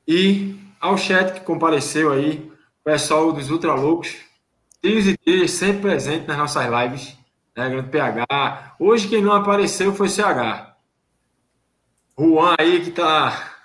E 0.05 0.59
ao 0.81 0.97
chat 0.97 1.31
que 1.31 1.39
compareceu 1.39 2.11
aí, 2.11 2.51
pessoal 2.83 3.31
dos 3.31 3.49
Ultra 3.49 3.75
Loucos, 3.75 4.13
tios 4.81 5.07
e 5.07 5.15
tias 5.15 5.51
sempre 5.51 5.83
presentes 5.83 6.27
nas 6.27 6.37
nossas 6.37 6.65
lives, 6.65 7.17
né, 7.55 7.69
Grande 7.69 7.89
PH. 7.89 8.75
Hoje 8.79 9.07
quem 9.07 9.21
não 9.21 9.31
apareceu 9.31 9.93
foi 9.93 10.09
CH. 10.09 10.75
Juan 12.17 12.55
aí 12.57 12.83
que 12.83 12.91
tá 12.91 13.55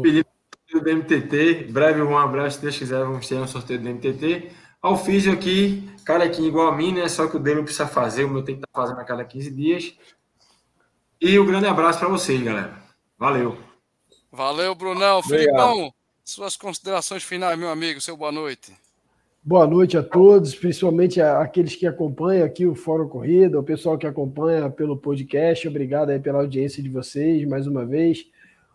pedindo 0.00 0.26
do 0.72 0.96
MTT. 0.96 1.64
Breve, 1.70 2.00
Juan, 2.00 2.30
breve, 2.30 2.50
se 2.50 2.60
Deus 2.60 2.78
quiser, 2.78 3.00
vamos 3.00 3.26
ter 3.26 3.36
um 3.36 3.46
sorteio 3.46 3.80
do 3.80 3.88
MTT. 3.88 4.50
Ao 4.80 4.96
físio 4.96 5.32
aqui, 5.32 5.90
carequinho 6.04 6.48
igual 6.48 6.68
a 6.68 6.76
mim, 6.76 6.92
né? 6.92 7.08
Só 7.08 7.26
que 7.26 7.36
o 7.36 7.40
dele 7.40 7.56
não 7.56 7.64
precisa 7.64 7.86
fazer, 7.86 8.24
o 8.24 8.30
meu 8.30 8.42
tem 8.42 8.56
que 8.56 8.60
estar 8.60 8.72
tá 8.72 8.80
fazendo 8.80 9.00
a 9.00 9.04
cada 9.04 9.24
15 9.24 9.50
dias. 9.50 9.94
E 11.20 11.38
um 11.38 11.46
grande 11.46 11.66
abraço 11.66 11.98
para 11.98 12.08
vocês, 12.08 12.40
galera. 12.42 12.82
Valeu. 13.18 13.58
Valeu, 14.32 14.74
Brunão. 14.74 15.22
Filipão, 15.22 15.92
suas 16.24 16.56
considerações 16.56 17.22
finais, 17.22 17.58
meu 17.58 17.68
amigo. 17.68 18.00
Seu 18.00 18.16
boa 18.16 18.32
noite. 18.32 18.74
Boa 19.42 19.66
noite 19.66 19.96
a 19.96 20.02
todos, 20.02 20.54
principalmente 20.54 21.18
aqueles 21.18 21.74
que 21.74 21.86
acompanham 21.86 22.44
aqui 22.44 22.66
o 22.66 22.74
Fórum 22.74 23.08
Corrida, 23.08 23.58
o 23.58 23.62
pessoal 23.62 23.96
que 23.96 24.06
acompanha 24.06 24.68
pelo 24.68 24.98
podcast. 24.98 25.66
Obrigado 25.66 26.10
aí 26.10 26.20
pela 26.20 26.40
audiência 26.40 26.82
de 26.82 26.90
vocês 26.90 27.48
mais 27.48 27.66
uma 27.66 27.86
vez. 27.86 28.26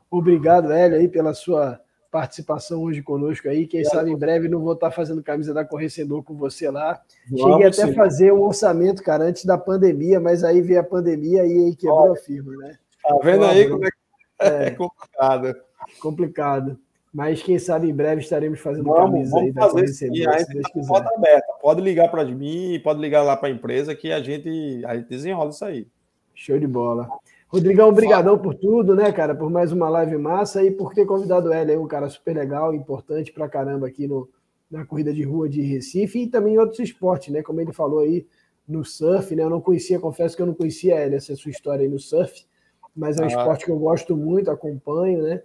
Obrigado, 0.09 0.71
Hélio, 0.71 0.97
aí 0.97 1.07
pela 1.07 1.35
sua 1.35 1.79
participação 2.11 2.81
hoje 2.81 3.03
conosco 3.03 3.47
aí. 3.47 3.67
Quem 3.67 3.85
sabe 3.85 4.09
em 4.09 4.17
breve 4.17 4.49
não 4.49 4.59
vou 4.59 4.73
estar 4.73 4.89
fazendo 4.89 5.21
camisa 5.21 5.53
da 5.53 5.63
Correcedor 5.63 6.23
com 6.23 6.33
você 6.33 6.71
lá. 6.71 6.99
Cheguei 7.29 7.67
até 7.67 7.83
a 7.83 7.93
fazer 7.93 8.33
um 8.33 8.41
orçamento, 8.41 9.03
cara, 9.03 9.23
antes 9.23 9.45
da 9.45 9.59
pandemia, 9.59 10.19
mas 10.19 10.43
aí 10.43 10.61
veio 10.61 10.79
a 10.79 10.83
pandemia 10.83 11.45
e 11.45 11.65
aí 11.65 11.75
quebrou 11.75 12.11
a 12.11 12.15
firma, 12.15 12.51
né? 12.57 12.75
Tá 13.03 13.15
vendo 13.23 13.45
aí 13.45 13.69
como 13.69 13.85
é 13.85 13.89
que 13.91 13.97
é, 14.39 14.65
é 14.65 14.71
complicado. 14.71 15.55
Complicado. 16.01 16.79
Mas 17.15 17.41
quem 17.41 17.57
sabe 17.57 17.89
em 17.89 17.95
breve 17.95 18.19
estaremos 18.19 18.59
fazendo 18.59 18.89
vamos, 18.89 19.09
camisa 19.09 19.31
vamos 19.31 19.45
aí 19.45 19.53
da 19.53 19.69
Correcedor, 19.69 20.39
se 20.39 20.53
Deus 20.53 20.67
quiser. 20.67 20.85
Pode, 20.85 21.07
aberta. 21.15 21.53
pode 21.61 21.81
ligar 21.81 22.11
para 22.11 22.25
mim, 22.25 22.77
pode 22.83 22.99
ligar 22.99 23.23
lá 23.23 23.37
para 23.37 23.47
a 23.47 23.51
empresa 23.51 23.95
que 23.95 24.11
a 24.11 24.21
gente, 24.21 24.83
a 24.85 24.97
gente 24.97 25.07
desenrola 25.07 25.49
isso 25.49 25.63
aí. 25.63 25.87
Show 26.33 26.59
de 26.59 26.67
bola. 26.67 27.07
Rodrigão, 27.47 27.87
obrigadão 27.87 28.37
por 28.37 28.53
tudo, 28.53 28.93
né, 28.93 29.13
cara? 29.13 29.33
Por 29.33 29.49
mais 29.49 29.71
uma 29.71 29.87
live 29.87 30.17
massa 30.17 30.61
e 30.61 30.69
por 30.69 30.93
ter 30.93 31.05
convidado 31.05 31.47
o 31.47 31.53
Hélio, 31.53 31.81
um 31.81 31.87
cara 31.87 32.09
super 32.09 32.35
legal, 32.35 32.75
importante 32.75 33.31
pra 33.31 33.47
caramba 33.47 33.87
aqui 33.87 34.09
no, 34.09 34.29
na 34.69 34.85
corrida 34.85 35.13
de 35.13 35.23
rua 35.23 35.47
de 35.47 35.61
Recife 35.61 36.23
e 36.23 36.27
também 36.27 36.55
em 36.55 36.57
outros 36.57 36.79
esportes, 36.79 37.33
né? 37.33 37.41
Como 37.41 37.61
ele 37.61 37.71
falou 37.71 37.99
aí, 37.99 38.27
no 38.67 38.83
surf, 38.83 39.33
né? 39.33 39.43
Eu 39.43 39.49
não 39.49 39.61
conhecia, 39.61 40.01
confesso 40.01 40.35
que 40.35 40.41
eu 40.41 40.47
não 40.47 40.53
conhecia, 40.53 40.95
Hélio, 40.95 41.15
essa 41.15 41.33
sua 41.33 41.51
história 41.51 41.83
aí 41.83 41.89
no 41.89 41.97
surf, 41.97 42.45
mas 42.93 43.17
é 43.17 43.21
um 43.21 43.25
ah. 43.27 43.29
esporte 43.29 43.63
que 43.63 43.71
eu 43.71 43.79
gosto 43.79 44.17
muito, 44.17 44.51
acompanho, 44.51 45.23
né? 45.23 45.41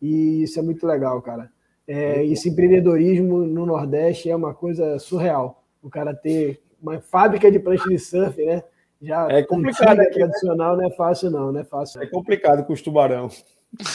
E 0.00 0.42
isso 0.42 0.58
é 0.58 0.62
muito 0.62 0.86
legal, 0.86 1.20
cara. 1.22 1.50
É, 1.86 2.24
esse 2.26 2.48
empreendedorismo 2.50 3.38
no 3.46 3.64
Nordeste 3.64 4.30
é 4.30 4.36
uma 4.36 4.54
coisa 4.54 4.98
surreal. 4.98 5.64
O 5.82 5.88
cara 5.88 6.14
ter 6.14 6.60
uma 6.80 7.00
fábrica 7.00 7.50
de 7.50 7.58
prancha 7.58 7.88
de 7.88 7.98
surf, 7.98 8.44
né? 8.44 8.62
Já 9.00 9.28
é 9.28 9.42
complicado, 9.42 10.00
é 10.00 10.10
tradicional 10.10 10.76
não 10.76 10.84
é 10.84 10.90
fácil 10.90 11.30
não, 11.30 11.52
não 11.52 11.60
é 11.60 11.64
fácil. 11.64 12.02
É 12.02 12.06
complicado 12.06 12.64
com 12.64 12.72
os 12.72 12.82
tubarão. 12.82 13.28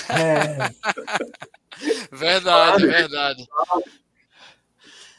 É. 0.10 0.70
verdade, 2.12 2.88
verdade. 2.88 3.48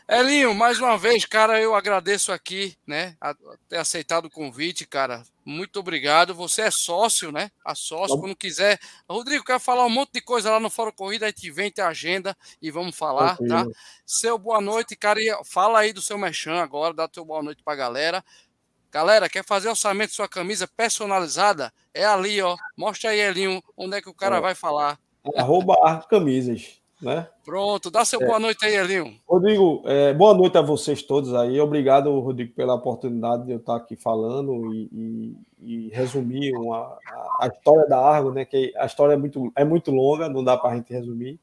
Elinho, 0.06 0.54
mais 0.54 0.78
uma 0.78 0.98
vez, 0.98 1.24
cara, 1.24 1.58
eu 1.58 1.74
agradeço 1.74 2.30
aqui, 2.30 2.76
né, 2.86 3.16
a 3.18 3.34
ter 3.68 3.78
aceitado 3.78 4.26
o 4.26 4.30
convite, 4.30 4.86
cara. 4.86 5.24
Muito 5.44 5.78
obrigado. 5.80 6.34
Você 6.34 6.62
é 6.62 6.70
sócio, 6.70 7.30
né? 7.30 7.50
A 7.64 7.74
sócio, 7.74 8.18
quando 8.18 8.36
quiser. 8.36 8.78
Rodrigo, 9.08 9.44
quer 9.44 9.58
falar 9.60 9.84
um 9.84 9.90
monte 9.90 10.12
de 10.14 10.20
coisa 10.20 10.50
lá 10.50 10.58
no 10.58 10.70
Fórum 10.70 10.92
Corrida, 10.92 11.26
a 11.26 11.28
gente 11.28 11.50
vem, 11.50 11.70
ter 11.70 11.82
agenda 11.82 12.36
e 12.62 12.70
vamos 12.70 12.96
falar, 12.96 13.36
tá? 13.36 13.66
Seu 14.06 14.38
boa 14.38 14.60
noite, 14.60 14.96
cara. 14.96 15.20
E 15.20 15.30
fala 15.44 15.80
aí 15.80 15.92
do 15.92 16.00
seu 16.00 16.16
merchan 16.16 16.62
agora, 16.62 16.94
dá 16.94 17.08
teu 17.08 17.24
boa 17.24 17.42
noite 17.42 17.62
pra 17.62 17.74
galera. 17.74 18.24
Galera, 18.90 19.28
quer 19.28 19.44
fazer 19.44 19.68
orçamento 19.68 20.10
de 20.10 20.16
sua 20.16 20.28
camisa 20.28 20.68
personalizada? 20.68 21.72
É 21.92 22.04
ali, 22.04 22.40
ó. 22.40 22.56
Mostra 22.76 23.10
aí, 23.10 23.20
Elinho, 23.20 23.62
onde 23.76 23.96
é 23.96 24.00
que 24.00 24.08
o 24.08 24.14
cara 24.14 24.36
é. 24.36 24.40
vai 24.40 24.54
falar. 24.54 24.98
Arroba 25.36 25.76
Arte 25.82 26.08
Camisas, 26.08 26.80
né? 27.00 27.28
Pronto, 27.44 27.90
dá 27.90 28.04
seu 28.04 28.20
é. 28.22 28.26
boa 28.26 28.38
noite 28.38 28.64
aí, 28.64 28.74
Elinho. 28.74 29.18
Rodrigo, 29.26 29.82
é, 29.84 30.12
boa 30.14 30.34
noite 30.34 30.56
a 30.56 30.62
vocês 30.62 31.02
todos 31.02 31.34
aí. 31.34 31.60
Obrigado, 31.60 32.18
Rodrigo, 32.20 32.54
pela 32.54 32.74
oportunidade 32.74 33.46
de 33.46 33.52
eu 33.52 33.58
estar 33.58 33.76
aqui 33.76 33.96
falando 33.96 34.74
e, 34.74 34.88
e, 34.92 35.36
e 35.60 35.88
resumir 35.90 36.56
uma, 36.56 36.78
a, 36.78 37.44
a, 37.44 37.46
história 37.48 37.86
da 37.88 37.98
Argo, 37.98 38.32
né? 38.32 38.44
Que 38.44 38.72
a 38.76 38.86
história 38.86 39.14
é 39.14 39.16
muito, 39.16 39.52
é 39.54 39.64
muito 39.64 39.90
longa, 39.90 40.28
não 40.28 40.42
dá 40.42 40.56
para 40.56 40.70
a 40.70 40.76
gente 40.76 40.92
resumir, 40.92 41.38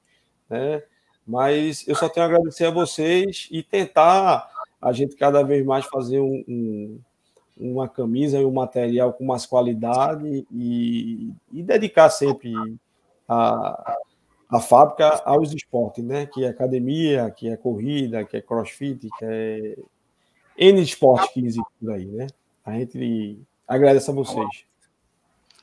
né? 0.49 0.83
Mas 1.27 1.87
eu 1.87 1.95
só 1.95 2.09
tenho 2.09 2.25
a 2.25 2.29
agradecer 2.29 2.65
a 2.65 2.71
vocês 2.71 3.47
e 3.51 3.61
tentar 3.61 4.49
a 4.81 4.91
gente 4.91 5.15
cada 5.15 5.43
vez 5.43 5.63
mais 5.65 5.85
fazer 5.85 6.19
um, 6.19 6.43
um 6.47 6.99
uma 7.61 7.87
camisa 7.87 8.39
e 8.39 8.45
um 8.45 8.51
material 8.51 9.13
com 9.13 9.23
mais 9.23 9.45
qualidade 9.45 10.47
e, 10.51 11.31
e 11.53 11.61
dedicar 11.61 12.09
sempre 12.09 12.51
a, 13.29 13.97
a 14.51 14.59
fábrica 14.59 15.21
aos 15.23 15.53
esportes, 15.53 16.03
né? 16.03 16.25
Que 16.25 16.43
é 16.43 16.49
academia, 16.49 17.31
que 17.31 17.47
é 17.47 17.55
corrida, 17.55 18.25
que 18.25 18.35
é 18.35 18.41
crossfit, 18.41 19.07
que 19.17 19.25
é 19.25 19.77
N 20.57 20.81
esportes 20.81 21.31
que 21.31 21.39
existem 21.39 21.73
por 21.79 21.91
aí, 21.91 22.05
né? 22.05 22.27
A 22.65 22.73
gente 22.73 23.39
agradece 23.65 24.11
a 24.11 24.13
vocês. 24.13 24.65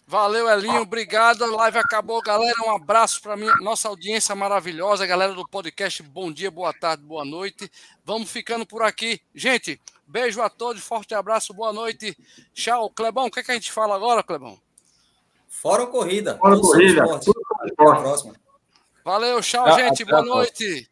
Valeu, 0.07 0.49
Elinho. 0.49 0.81
Obrigado. 0.81 1.45
A 1.45 1.47
live 1.47 1.77
acabou, 1.77 2.23
galera. 2.23 2.55
Um 2.67 2.75
abraço 2.75 3.21
para 3.21 3.37
nossa 3.61 3.89
audiência 3.89 4.35
maravilhosa, 4.35 5.07
galera 5.07 5.35
do 5.35 5.47
podcast. 5.47 6.03
Bom 6.03 6.33
dia, 6.33 6.51
boa 6.51 6.73
tarde, 6.73 7.03
boa 7.03 7.27
noite. 7.27 7.71
Vamos 8.07 8.31
ficando 8.31 8.65
por 8.65 8.83
aqui. 8.83 9.21
Gente, 9.35 9.79
beijo 10.07 10.41
a 10.41 10.49
todos, 10.49 10.83
forte 10.83 11.15
abraço, 11.15 11.53
boa 11.53 11.75
noite. 11.75 12.17
Tchau. 12.55 12.89
Clebão, 12.89 13.27
o 13.27 13.31
que, 13.31 13.41
é 13.41 13.43
que 13.43 13.51
a 13.51 13.55
gente 13.55 13.71
fala 13.71 13.95
agora, 13.95 14.23
Clebão? 14.23 14.59
Fora 15.47 15.87
corrida. 15.87 16.39
Fora 16.39 16.59
corrida. 16.59 17.05
Até 17.05 17.31
a 17.79 17.95
próxima. 17.97 18.48
Valeu, 19.09 19.41
tchau, 19.41 19.73
gente. 19.73 20.05
Boa 20.05 20.21
noite. 20.23 20.87